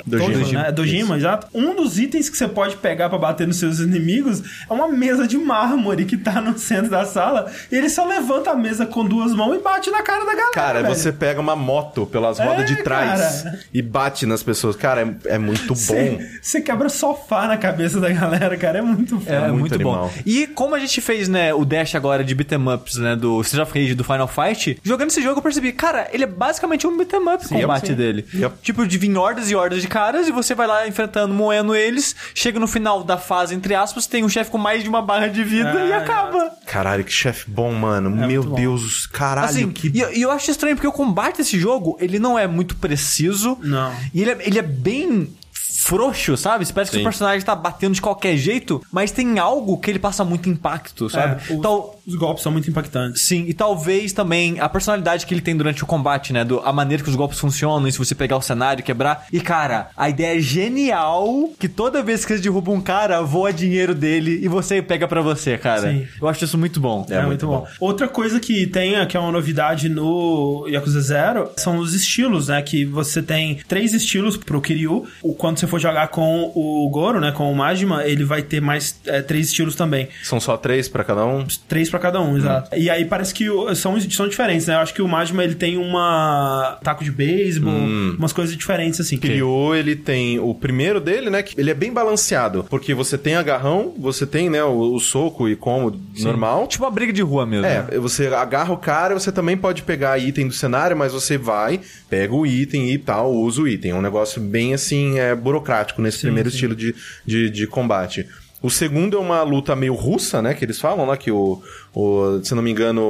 Dojima. 0.06 0.34
Tojo, 0.34 0.54
né? 0.54 0.72
Dojima, 0.72 1.18
exato. 1.18 1.48
Um 1.54 1.76
dos 1.76 1.98
itens 2.00 2.30
que 2.30 2.38
você 2.38 2.48
pode 2.48 2.76
pegar 2.78 3.10
pra 3.10 3.18
bater 3.18 3.48
nos 3.48 3.58
seus 3.58 3.80
inimigos 3.80 4.42
é 4.70 4.74
uma 4.74 4.88
mesa 4.88 5.28
de 5.28 5.38
mármore 5.38 6.06
que 6.06 6.18
tá 6.18 6.42
no 6.42 6.58
centro 6.58 6.90
da 6.92 7.06
sala. 7.06 7.52
E 7.72 7.76
ele 7.76 7.90
só 7.90 8.06
levanta 8.06 8.52
a 8.52 8.56
mesa 8.56 8.86
com 8.86 9.06
duas 9.06 9.34
mãos 9.34 9.56
e 9.56 9.60
bate 9.60 9.90
na 9.90 10.02
cara 10.02 10.26
da 10.26 10.32
galera. 10.34 10.52
Cara, 10.54 10.82
velho. 10.84 10.96
você 10.96 11.12
pega 11.12 11.40
uma 11.40 11.56
moto 11.56 12.06
pelas 12.06 12.40
rodas 12.40 12.62
É, 12.62 12.64
de 12.76 12.84
trás 12.84 13.44
cara. 13.44 13.60
e 13.74 13.82
bate 13.82 14.26
nas 14.26 14.42
pessoas. 14.44 14.76
Cara, 14.76 15.02
é, 15.26 15.36
é 15.36 15.38
muito 15.38 15.68
bom. 15.68 15.76
Você, 15.76 16.30
você 16.42 16.62
quebra 16.62 16.90
sofá 16.90 17.48
na 17.48 17.58
cabeça 17.58 18.00
da 18.00 18.10
galera, 18.10 18.56
cara. 18.58 18.80
É 18.80 18.82
muito 18.82 19.20
foda. 19.20 19.32
É, 19.36 19.48
muito 19.50 19.60
muito, 19.60 19.80
bom. 19.80 20.12
E 20.26 20.48
como 20.48 20.76
a 20.76 20.80
gente 20.80 21.00
fez, 21.02 21.28
né, 21.28 21.54
o 21.54 21.64
dash 21.66 21.96
agora 21.96 22.24
de 22.24 22.34
beat'em 22.36 22.58
ups, 22.74 22.98
né, 22.98 23.16
do 23.16 23.40
Street 23.42 23.68
of 23.68 23.78
Rage, 23.80 23.96
do 23.96 24.04
Final 24.04 24.28
Fight, 24.28 24.80
jogando 24.84 25.10
esse 25.10 25.22
jogo 25.22 25.40
eu 25.40 25.44
percebi, 25.44 25.72
cara, 25.72 26.08
ele 26.12 26.24
é 26.24 26.28
basicamente 26.28 26.86
um 26.88 26.96
beat'em 26.98 27.20
up 27.22 27.46
o 27.46 27.50
combate 27.50 27.88
sim. 27.88 27.94
dele. 27.94 28.26
Yep. 28.34 28.56
Tipo, 28.62 28.88
de 28.88 28.98
vir 28.98 29.16
hordas 29.18 29.50
e 29.50 29.56
hordas 29.56 29.82
de 29.82 29.88
caras 29.88 30.28
e 30.28 30.32
você 30.32 30.54
vai 30.56 30.68
lá 30.68 30.88
enfrentando, 30.88 31.34
moendo 31.34 31.76
eles, 31.76 32.16
chega 32.34 32.60
no 32.60 32.68
final 32.68 33.04
da 33.04 33.18
fase, 33.18 33.54
entre 33.56 33.74
aspas, 33.76 34.08
tem 34.08 34.24
um 34.24 34.30
chefe 34.30 34.52
com 34.52 34.58
mais 34.58 34.84
de 34.84 34.90
uma 34.90 35.02
barra 35.02 35.28
de 35.28 35.44
vida 35.44 35.70
É, 35.80 35.88
e 35.90 35.94
acaba. 35.94 36.52
Caralho, 36.66 37.04
que 37.04 37.12
chefe 37.12 37.50
bom, 37.50 37.72
mano. 37.74 38.10
Meu 38.10 38.28
muito 38.44 38.50
bom. 38.50 38.56
Deus, 38.56 39.06
caralho, 39.08 39.48
Assim, 39.50 39.70
que 39.72 39.92
e, 39.94 40.00
eu- 40.00 40.10
eu 40.12 40.32
acho 40.32 40.50
estranho 40.52 40.76
porque 40.76 40.88
o 40.88 40.92
combate 40.92 41.38
desse 41.38 41.60
jogo, 41.60 41.98
ele 42.00 42.20
não 42.20 42.38
é 42.38 42.48
muito 42.48 42.76
preciso. 42.76 43.58
Não. 43.62 43.94
E 44.14 44.22
ele 44.22 44.32
é, 44.32 44.38
ele 44.42 44.60
é 44.60 44.62
bem 44.62 45.30
frouxo, 45.70 46.36
sabe? 46.38 46.66
Você 46.66 46.74
parece 46.74 46.92
que 46.92 46.98
Sim. 46.98 47.02
o 47.04 47.06
personagem 47.06 47.46
tá 47.46 47.56
batendo 47.56 47.94
de 47.94 48.02
qualquer 48.02 48.36
jeito, 48.38 48.82
mas 48.92 49.12
tem 49.12 49.40
algo 49.40 49.78
que 49.78 49.90
ele 49.90 50.00
passa 50.00 50.24
muito 50.24 50.50
impacto, 50.50 51.10
sabe? 51.10 51.42
É, 51.50 51.54
os, 51.54 51.62
Tal- 51.62 52.00
os 52.06 52.16
golpes 52.16 52.44
são 52.44 52.52
muito 52.52 52.70
impactantes. 52.70 53.22
Sim, 53.24 53.46
e 53.48 53.54
talvez 53.54 54.14
também 54.14 54.60
a 54.60 54.68
personalidade 54.70 55.26
que 55.26 55.34
ele 55.34 55.42
tem 55.42 55.56
durante 55.56 55.84
o 55.84 55.88
combate, 55.88 56.32
né? 56.34 56.44
Do, 56.44 56.60
a 56.62 56.72
maneira 56.74 57.04
que 57.04 57.10
os 57.10 57.16
golpes 57.16 57.40
funcionam, 57.40 57.88
e 57.88 57.92
se 57.92 57.98
você 57.98 58.16
pegar 58.16 58.38
o 58.38 58.42
cenário, 58.42 58.84
quebrar. 58.84 59.26
E, 59.32 59.40
cara, 59.40 59.90
a 59.96 60.10
ideia 60.10 60.38
é 60.38 60.42
genial 60.42 61.50
que 61.60 61.68
toda 61.68 62.02
vez 62.04 62.26
que 62.26 62.34
você 62.36 62.42
derruba 62.42 62.72
um 62.72 62.82
cara, 62.82 63.22
voa 63.22 63.52
dinheiro 63.52 63.94
dele 63.94 64.40
e 64.44 64.48
você 64.48 64.82
pega 64.82 65.08
pra 65.08 65.22
você, 65.22 65.58
cara. 65.58 65.82
Sim. 65.92 66.08
Eu 66.22 66.28
acho 66.28 66.44
isso 66.46 66.58
muito 66.58 66.80
bom. 66.80 67.06
É, 67.10 67.22
muito 67.26 67.46
bom. 67.48 67.66
Outra 67.80 68.08
coisa 68.08 68.40
que 68.40 68.68
tem, 68.68 69.06
que 69.08 69.18
é 69.18 69.20
uma 69.20 69.32
novidade 69.32 69.90
no 69.90 70.66
Yakuza 70.70 71.02
Zero, 71.02 71.50
são 71.58 71.78
os 71.78 71.94
estilos, 71.94 72.48
né? 72.48 72.62
Que 72.62 72.86
você 72.86 73.22
tem 73.22 73.60
três 73.68 73.94
estilos 73.94 74.38
pro 74.38 74.62
Kiryu. 74.62 75.06
O, 75.22 75.34
quando 75.58 75.62
você 75.62 75.68
for 75.68 75.80
jogar 75.80 76.08
com 76.10 76.52
o 76.54 76.88
Goro, 76.90 77.20
né? 77.20 77.32
Com 77.32 77.52
o 77.52 77.56
Majima, 77.56 78.06
ele 78.06 78.24
vai 78.24 78.42
ter 78.44 78.62
mais 78.62 79.00
é, 79.08 79.22
três 79.22 79.48
estilos 79.48 79.76
também. 79.76 80.08
São 80.24 80.40
só 80.40 80.56
três 80.56 80.88
pra 80.88 81.04
cada 81.04 81.26
um? 81.26 81.46
Três 81.68 81.90
pra 81.90 82.00
cada 82.00 82.22
um, 82.22 82.38
exato. 82.38 82.76
E 82.78 82.90
aí 82.90 83.06
parece 83.06 83.34
que 83.34 83.46
são, 83.76 84.00
são 84.00 84.28
diferentes, 84.28 84.68
né? 84.68 84.76
Eu 84.76 84.80
acho 84.80 84.94
que 84.94 85.02
o 85.02 85.08
Majima, 85.08 85.44
ele 85.44 85.56
tem 85.56 85.78
uma 85.78 86.78
taco 86.84 87.04
de 87.04 87.12
beisebol, 87.12 87.74
umas 87.74 88.32
coisas 88.32 88.56
diferentes, 88.56 89.00
assim. 89.00 89.18
Kiryu, 89.18 89.74
ele 89.74 89.96
tem 89.96 90.40
o 90.40 90.54
primeiro 90.54 91.00
dele, 91.02 91.30
né? 91.30 91.42
Que 91.42 91.60
ele 91.60 91.72
é 91.72 91.74
bem 91.74 91.92
balanceado. 91.92 92.64
Porque 92.70 92.94
você 92.94 93.18
tem 93.18 93.36
agarrão, 93.36 93.94
você 93.98 94.26
tem, 94.28 94.50
né, 94.50 94.64
o, 94.64 94.94
o 94.94 95.00
soco 95.00 95.50
e 95.50 95.56
como 95.56 96.00
normal. 96.20 96.68
Tipo 96.68 96.84
uma 96.86 96.92
briga 96.92 97.12
de 97.12 97.22
rua 97.22 97.46
mesmo. 97.46 97.64
né? 97.64 97.86
É, 97.92 97.98
você 97.98 98.28
agarra 98.28 98.74
o 98.74 98.78
cara, 98.78 99.14
você 99.18 99.32
também 99.32 99.58
pode 99.58 99.82
pegar 99.84 100.18
item 100.20 100.48
do 100.48 100.54
cenário, 100.54 100.96
mas 100.96 101.14
você 101.14 101.38
vai, 101.38 101.80
pega 102.10 102.34
o 102.36 102.46
item 102.46 102.92
e 102.92 102.98
tal, 102.98 103.34
usa 103.34 103.62
o 103.62 103.68
item. 103.68 103.92
É 103.92 103.96
um 103.96 104.02
negócio 104.02 104.40
bem 104.42 104.74
assim, 104.74 105.18
é, 105.18 105.34
burocrático 105.48 106.02
nesse 106.02 106.20
primeiro 106.22 106.50
estilo 106.50 106.76
de, 106.76 106.94
de, 107.26 107.50
de 107.50 107.66
combate. 107.68 108.26
O 108.60 108.72
segundo 108.72 109.16
é 109.16 109.20
uma 109.20 109.44
luta 109.44 109.76
meio 109.76 109.94
russa, 109.94 110.42
né? 110.42 110.56
Que 110.56 110.66
eles 110.66 110.80
falam 110.82 111.06
lá 111.06 111.16
que 111.16 111.30
o, 111.30 111.62
o 111.94 112.40
se 112.44 112.56
não 112.56 112.64
me 112.64 112.72
engano, 112.72 113.04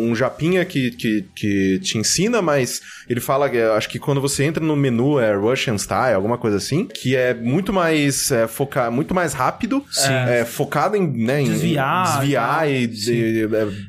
um 0.00 0.14
japinha 0.16 0.64
que, 0.64 0.90
que, 0.92 1.26
que 1.36 1.78
te 1.80 1.98
ensina, 1.98 2.40
mas 2.40 2.80
ele 3.06 3.20
fala, 3.20 3.50
que, 3.50 3.58
acho 3.58 3.86
que 3.90 3.98
quando 3.98 4.18
você 4.18 4.44
entra 4.44 4.64
no 4.64 4.74
menu 4.74 5.20
é 5.20 5.34
Russian 5.34 5.76
Style, 5.76 6.14
alguma 6.14 6.38
coisa 6.38 6.56
assim, 6.56 6.86
que 6.86 7.14
é 7.14 7.34
muito 7.34 7.70
mais 7.70 8.30
é, 8.30 8.46
foca, 8.48 8.90
muito 8.90 9.14
mais 9.14 9.34
rápido, 9.34 9.84
é, 10.26 10.46
focado 10.46 10.96
em, 10.96 11.06
né, 11.06 11.42
em 11.42 11.50
Desviar 11.50 12.18
desviar 12.20 12.70
e 12.70 12.84
e, 12.84 12.86
de- 12.86 13.44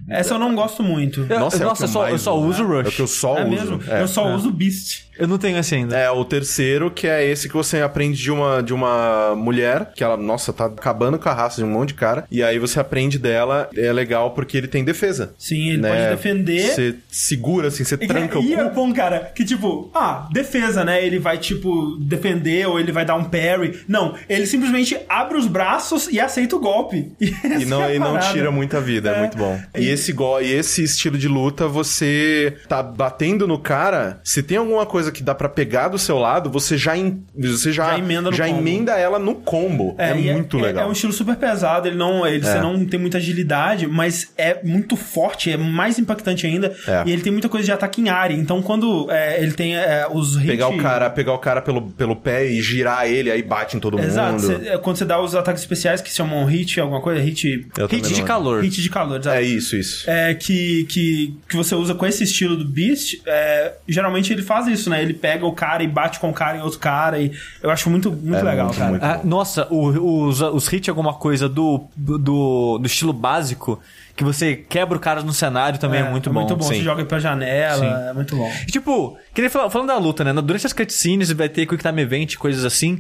é, 0.09 0.19
Essa 0.19 0.33
eu 0.33 0.39
não 0.39 0.53
gosto 0.53 0.83
muito. 0.83 1.25
Eu- 1.29 1.39
nossa, 1.39 1.63
é 1.63 1.65
o 1.65 1.69
nossa, 1.69 1.77
que 1.77 1.83
eu 1.83 1.87
eu 1.87 1.93
só, 1.93 2.09
eu 2.09 2.17
só 2.19 2.37
uso 2.37 2.63
o 2.65 2.73
É 2.73 2.79
o 2.79 2.83
Rush. 2.83 2.95
que 2.95 3.01
eu 3.01 3.07
só 3.07 3.37
É 3.37 3.45
uso. 3.45 3.49
mesmo? 3.49 3.79
É. 3.87 4.01
Eu 4.01 4.07
só 4.09 4.35
uso 4.35 4.49
o 4.49 4.51
Beast. 4.51 5.07
Eu 5.19 5.27
não 5.27 5.37
tenho 5.37 5.57
esse 5.57 5.75
ainda. 5.75 5.97
É, 5.97 6.09
o 6.09 6.23
terceiro, 6.25 6.89
que 6.89 7.05
é 7.07 7.25
esse 7.25 7.47
que 7.47 7.53
você 7.53 7.81
aprende 7.81 8.17
de 8.21 8.31
uma, 8.31 8.61
de 8.63 8.73
uma 8.73 9.35
mulher, 9.35 9.91
que 9.95 10.03
ela, 10.03 10.15
nossa, 10.17 10.53
tá 10.53 10.65
acabando 10.65 11.19
com 11.19 11.27
a 11.29 11.33
raça 11.33 11.57
de 11.57 11.63
um 11.63 11.71
monte 11.71 11.89
de 11.89 11.95
cara. 11.95 12.25
E 12.31 12.41
aí 12.41 12.57
você 12.57 12.79
aprende 12.79 13.19
dela, 13.19 13.69
é 13.75 13.91
legal 13.91 14.31
porque 14.31 14.57
ele 14.57 14.67
tem 14.67 14.83
defesa. 14.83 15.33
Sim, 15.37 15.69
ele 15.69 15.77
né? 15.81 15.89
pode 15.89 16.09
defender. 16.15 16.73
Você 16.73 16.95
segura, 17.09 17.67
assim, 17.67 17.83
você 17.83 17.95
E, 17.95 18.07
tranca 18.07 18.39
e 18.39 18.55
o 18.55 18.59
é 18.59 18.69
cu. 18.69 18.75
bom, 18.75 18.93
cara, 18.93 19.31
que 19.35 19.43
tipo, 19.43 19.91
ah, 19.93 20.27
defesa, 20.31 20.83
né? 20.85 21.05
Ele 21.05 21.19
vai, 21.19 21.37
tipo, 21.37 21.97
defender 21.99 22.67
ou 22.67 22.79
ele 22.79 22.91
vai 22.91 23.03
dar 23.05 23.15
um 23.15 23.25
parry. 23.25 23.79
Não, 23.87 24.15
ele 24.29 24.45
simplesmente 24.45 24.97
abre 25.09 25.37
os 25.37 25.47
braços 25.47 26.07
e 26.09 26.19
aceita 26.19 26.55
o 26.55 26.59
golpe. 26.59 27.11
E 27.59 27.65
não, 27.65 27.81
Essa 27.83 27.91
é 27.91 27.95
e 27.95 27.99
não 27.99 28.19
tira 28.19 28.51
muita 28.51 28.79
vida, 28.79 29.09
é, 29.11 29.15
É. 29.15 29.19
muito 29.19 29.37
bom. 29.37 29.59
E 29.77 29.87
esse, 29.89 30.13
go 30.13 30.39
e 30.39 30.51
esse 30.53 30.83
estilo 30.83 31.17
de 31.17 31.27
luta, 31.27 31.67
você 31.67 32.55
tá 32.67 32.81
batendo 32.81 33.47
no 33.47 33.57
cara, 33.59 34.21
se 34.23 34.41
tem 34.43 34.57
alguma 34.57 34.85
coisa 34.85 35.08
que 35.11 35.23
dá 35.23 35.33
pra 35.35 35.49
pegar 35.49 35.87
do 35.87 35.97
seu 35.97 36.17
lado, 36.17 36.49
você 36.49 36.77
já, 36.77 36.97
em- 36.97 37.23
você 37.37 37.71
já, 37.71 37.91
Já 37.91 37.97
emenda 37.99 38.31
já 38.31 38.47
emenda 38.49 38.93
ela 38.97 39.17
no 39.19 39.35
combo. 39.35 39.95
É, 39.97 40.17
e 40.17 40.31
muito 40.33 40.57
é, 40.59 40.61
legal. 40.61 40.85
É 40.85 40.87
um 40.87 40.91
estilo 40.91 41.13
super 41.13 41.35
pesado, 41.35 41.87
ele 41.87 41.95
não, 41.97 42.25
ele, 42.25 42.43
você 42.43 42.57
É. 42.57 42.61
não 42.61 42.83
tem 42.85 42.99
muita 42.99 43.17
agilidade, 43.17 43.87
mas 43.87 44.31
é 44.37 44.59
muito 44.63 44.95
forte, 44.95 45.51
é 45.51 45.57
mais 45.57 45.97
impactante 45.99 46.45
ainda. 46.45 46.75
É. 46.87 47.03
E 47.05 47.11
ele 47.11 47.21
tem 47.21 47.31
muita 47.31 47.49
coisa 47.49 47.65
de 47.65 47.71
ataque 47.71 48.01
em 48.01 48.09
área. 48.09 48.33
Então, 48.33 48.61
quando 48.61 49.09
é, 49.09 49.41
ele 49.41 49.51
tem 49.53 49.75
é, 49.75 50.07
os 50.11 50.35
hit... 50.35 50.47
Pegar 50.47 50.67
o 50.69 50.77
cara, 50.77 51.09
pegar 51.09 51.33
o 51.33 51.39
cara 51.39 51.61
pelo, 51.61 51.81
pelo 51.91 52.15
pé 52.15 52.45
e 52.47 52.61
girar 52.61 53.07
ele, 53.07 53.31
aí 53.31 53.41
bate 53.41 53.77
em 53.77 53.79
todo 53.79 53.99
Exato. 53.99 54.33
mundo. 54.41 54.61
É, 54.67 54.77
quando 54.77 54.97
você 54.97 55.05
dá 55.05 55.19
os 55.21 55.35
ataques 55.35 55.61
especiais 55.61 56.01
que 56.01 56.09
se 56.09 56.15
chamam 56.17 56.43
hit, 56.45 56.79
alguma 56.79 57.01
coisa, 57.01 57.21
hit... 57.21 57.67
Eu 57.77 57.87
Hit 57.87 58.13
de 58.13 58.23
calor. 58.23 58.61
Hit 58.63 58.81
de 58.81 58.89
calor, 58.89 59.19
exato. 59.19 59.37
É 59.37 59.41
isso, 59.41 59.75
isso. 59.75 60.09
É, 60.09 60.33
que, 60.33 60.85
que, 60.85 61.33
que 61.49 61.55
você 61.55 61.75
usa 61.75 61.93
com 61.95 62.05
esse 62.05 62.23
estilo 62.23 62.55
do 62.55 62.65
Beast, 62.65 63.21
é, 63.25 63.73
geralmente 63.87 64.31
ele 64.31 64.41
faz 64.41 64.67
isso, 64.67 64.89
né? 64.89 64.98
Ele 65.01 65.13
pega 65.13 65.45
o 65.45 65.51
cara 65.53 65.83
e 65.83 65.87
bate 65.87 66.19
com 66.19 66.29
o 66.29 66.33
cara 66.33 66.57
em 66.57 66.61
outro 66.61 66.79
cara. 66.79 67.19
E 67.19 67.31
eu 67.61 67.69
acho 67.71 67.89
muito, 67.89 68.11
muito 68.11 68.35
É 68.35 68.41
legal, 68.43 68.65
muito, 68.67 68.77
cara. 68.77 68.89
muito. 68.91 69.03
Ah, 69.03 69.21
nossa, 69.23 69.67
o- 69.69 70.27
os, 70.27 70.41
os 70.41 70.71
hits 70.71 70.87
é 70.87 70.91
alguma 70.91 71.13
coisa 71.13 71.47
do, 71.49 71.83
do, 71.95 72.77
do 72.77 72.85
estilo 72.85 73.13
básico 73.13 73.79
que 74.15 74.23
você 74.23 74.53
quebra 74.55 74.97
o 74.97 74.99
cara 74.99 75.21
no 75.23 75.31
cenário 75.33 75.79
também 75.79 76.01
é, 76.01 76.09
muito 76.09 76.29
bom. 76.29 76.39
Muito 76.41 76.55
bom. 76.55 76.63
Sim. 76.63 76.75
Você 76.75 76.81
joga 76.83 77.05
pra 77.05 77.19
janela, 77.19 77.79
Sim. 78.03 78.09
é 78.09 78.13
muito 78.13 78.35
bom. 78.35 78.51
E, 78.67 78.71
tipo, 78.71 79.17
queria 79.33 79.49
falar, 79.49 79.69
falando 79.69 79.87
da 79.87 79.97
luta, 79.97 80.23
né? 80.25 80.33
Durante 80.33 80.65
as 80.65 80.73
cutscenes 80.73 81.31
vai 81.31 81.47
ter 81.47 81.65
Quick 81.65 81.81
Time 81.81 82.01
Event, 82.01 82.35
coisas 82.35 82.65
assim. 82.65 82.99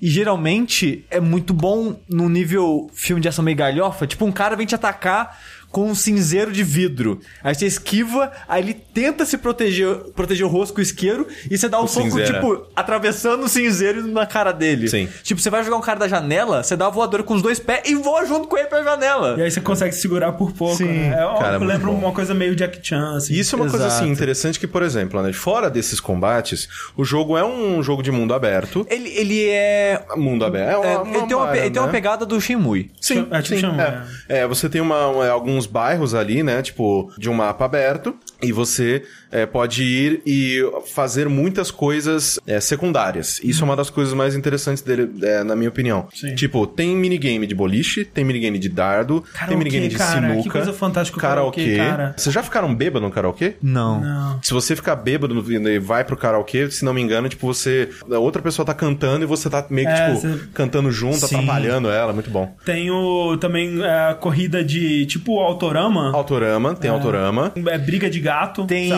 E 0.00 0.08
geralmente 0.08 1.04
é 1.10 1.20
muito 1.20 1.52
bom 1.52 1.94
no 2.08 2.28
nível 2.28 2.88
filme 2.94 3.20
de 3.20 3.28
ação 3.28 3.44
meio 3.44 3.56
galhofa. 3.56 4.06
Tipo, 4.06 4.24
um 4.24 4.32
cara 4.32 4.56
vem 4.56 4.64
te 4.66 4.74
atacar 4.74 5.38
com 5.70 5.88
um 5.88 5.94
cinzeiro 5.94 6.52
de 6.52 6.62
vidro. 6.64 7.20
Aí 7.42 7.54
você 7.54 7.66
esquiva, 7.66 8.30
aí 8.48 8.62
ele 8.62 8.74
tenta 8.74 9.24
se 9.24 9.38
proteger, 9.38 9.94
proteger 10.14 10.44
o 10.44 10.48
rosto 10.48 10.74
com 10.74 10.80
o 10.80 10.82
isqueiro 10.82 11.26
e 11.50 11.56
você 11.56 11.68
dá 11.68 11.78
um 11.78 11.82
Com 11.82 11.88
soco, 11.88 12.06
cinzeira. 12.10 12.34
tipo, 12.34 12.66
atravessando 12.74 13.44
o 13.44 13.48
cinzeiro 13.48 14.06
na 14.08 14.26
cara 14.26 14.52
dele. 14.52 14.88
Sim. 14.88 15.08
Tipo, 15.22 15.40
você 15.40 15.48
vai 15.50 15.62
jogar 15.64 15.76
um 15.76 15.80
cara 15.80 15.98
da 16.00 16.08
janela, 16.08 16.62
você 16.62 16.76
dá 16.76 16.86
a 16.86 16.90
voadora 16.90 17.22
com 17.22 17.34
os 17.34 17.42
dois 17.42 17.58
pés 17.58 17.82
e 17.88 17.94
voa 17.94 18.26
junto 18.26 18.48
com 18.48 18.58
ele 18.58 18.66
pra 18.68 18.82
janela. 18.82 19.36
E 19.38 19.42
aí 19.42 19.50
você 19.50 19.60
consegue 19.60 19.94
segurar 19.94 20.32
por 20.32 20.52
pouco. 20.52 20.76
Sim. 20.76 20.86
né? 20.86 21.08
É, 21.14 21.38
Cara, 21.38 21.54
é 21.54 21.56
eu 21.56 21.64
lembro 21.64 21.92
uma 21.92 22.12
coisa 22.12 22.34
meio 22.34 22.56
Jack 22.56 22.80
Chan, 22.82 23.16
assim. 23.16 23.34
E 23.34 23.38
isso 23.38 23.54
é 23.54 23.58
uma 23.58 23.70
coisa 23.70 23.86
Exato. 23.86 24.02
assim 24.02 24.10
interessante 24.12 24.58
que, 24.58 24.66
por 24.66 24.82
exemplo, 24.82 25.22
né, 25.22 25.32
fora 25.32 25.70
desses 25.70 26.00
combates, 26.00 26.68
o 26.96 27.04
jogo 27.04 27.36
é 27.36 27.44
um 27.44 27.82
jogo 27.82 28.02
de 28.02 28.10
mundo 28.10 28.34
aberto. 28.34 28.86
Ele, 28.90 29.08
ele 29.10 29.48
é. 29.48 30.02
Mundo 30.16 30.44
aberto. 30.44 30.70
É 30.70 30.76
uma, 30.76 30.86
é, 30.86 30.98
uma 30.98 31.16
ele, 31.16 31.26
tem 31.26 31.36
uma, 31.36 31.56
ele 31.56 31.70
tem 31.70 31.80
uma 31.82 31.86
né? 31.86 31.92
pegada 31.92 32.26
do 32.26 32.40
Shenmue. 32.40 32.90
Sim, 33.00 33.26
É, 33.30 33.42
tipo 33.42 33.54
sim, 33.54 33.60
chama, 33.60 34.06
é. 34.28 34.40
É, 34.40 34.46
você 34.46 34.68
tem 34.68 34.80
uma, 34.80 35.08
um, 35.08 35.22
é, 35.22 35.30
alguns 35.60 35.66
bairros 35.66 36.14
ali, 36.14 36.42
né? 36.42 36.62
Tipo, 36.62 37.12
de 37.18 37.28
um 37.28 37.34
mapa 37.34 37.64
aberto. 37.64 38.16
E 38.42 38.52
você 38.52 39.02
é, 39.30 39.46
pode 39.46 39.82
ir 39.82 40.22
e 40.26 40.60
fazer 40.94 41.28
muitas 41.28 41.70
coisas 41.70 42.38
é, 42.46 42.60
secundárias. 42.60 43.40
Isso 43.44 43.62
é 43.62 43.64
uma 43.64 43.76
das 43.76 43.90
coisas 43.90 44.14
mais 44.14 44.34
interessantes 44.34 44.82
dele, 44.82 45.10
é, 45.22 45.42
na 45.44 45.54
minha 45.54 45.68
opinião. 45.68 46.08
Sim. 46.14 46.34
Tipo, 46.34 46.66
tem 46.66 46.96
minigame 46.96 47.46
de 47.46 47.54
boliche, 47.54 48.04
tem 48.04 48.24
minigame 48.24 48.58
de 48.58 48.68
dardo, 48.68 49.20
tem 49.20 49.32
Karaokê, 49.32 49.56
minigame 49.56 49.88
de 49.88 49.96
cara, 49.96 50.20
que 50.20 50.26
sinuca. 50.32 50.50
coisa 50.50 50.72
fantástica 50.72 51.18
o 51.18 51.20
karaokê. 51.20 51.76
karaokê, 51.76 51.76
cara. 51.96 52.14
Vocês 52.16 52.34
já 52.34 52.42
ficaram 52.42 52.74
bêbado 52.74 53.04
no 53.04 53.10
karaokê? 53.12 53.54
Não. 53.62 54.00
Não. 54.00 54.40
Se 54.42 54.52
você 54.52 54.74
ficar 54.74 54.96
bêbado 54.96 55.34
no- 55.34 55.68
e 55.68 55.78
vai 55.78 56.04
pro 56.04 56.16
karaokê, 56.16 56.70
se 56.70 56.84
não 56.84 56.92
me 56.94 57.00
engano, 57.00 57.28
tipo, 57.28 57.46
você. 57.46 57.88
A 58.10 58.18
outra 58.18 58.40
pessoa 58.42 58.64
tá 58.66 58.74
cantando 58.74 59.24
e 59.24 59.26
você 59.26 59.48
tá 59.50 59.64
meio 59.70 59.86
que, 59.86 59.92
É, 59.92 60.06
tipo, 60.14 60.20
você- 60.20 60.40
cantando 60.54 60.90
junto, 60.90 61.18
Sim. 61.26 61.36
atrapalhando 61.36 61.88
ela, 61.90 62.12
muito 62.12 62.30
bom. 62.30 62.54
Tem 62.64 62.90
o, 62.90 63.36
também 63.36 63.82
é, 63.82 64.10
a 64.10 64.14
corrida 64.14 64.64
de 64.64 65.06
tipo 65.06 65.38
Autorama. 65.40 66.10
Autorama, 66.14 66.74
tem 66.74 66.90
Autorama. 66.90 67.52
É 67.68 67.78
briga 67.78 68.08
de 68.10 68.20
gato. 68.30 68.66
Tem, 68.66 68.90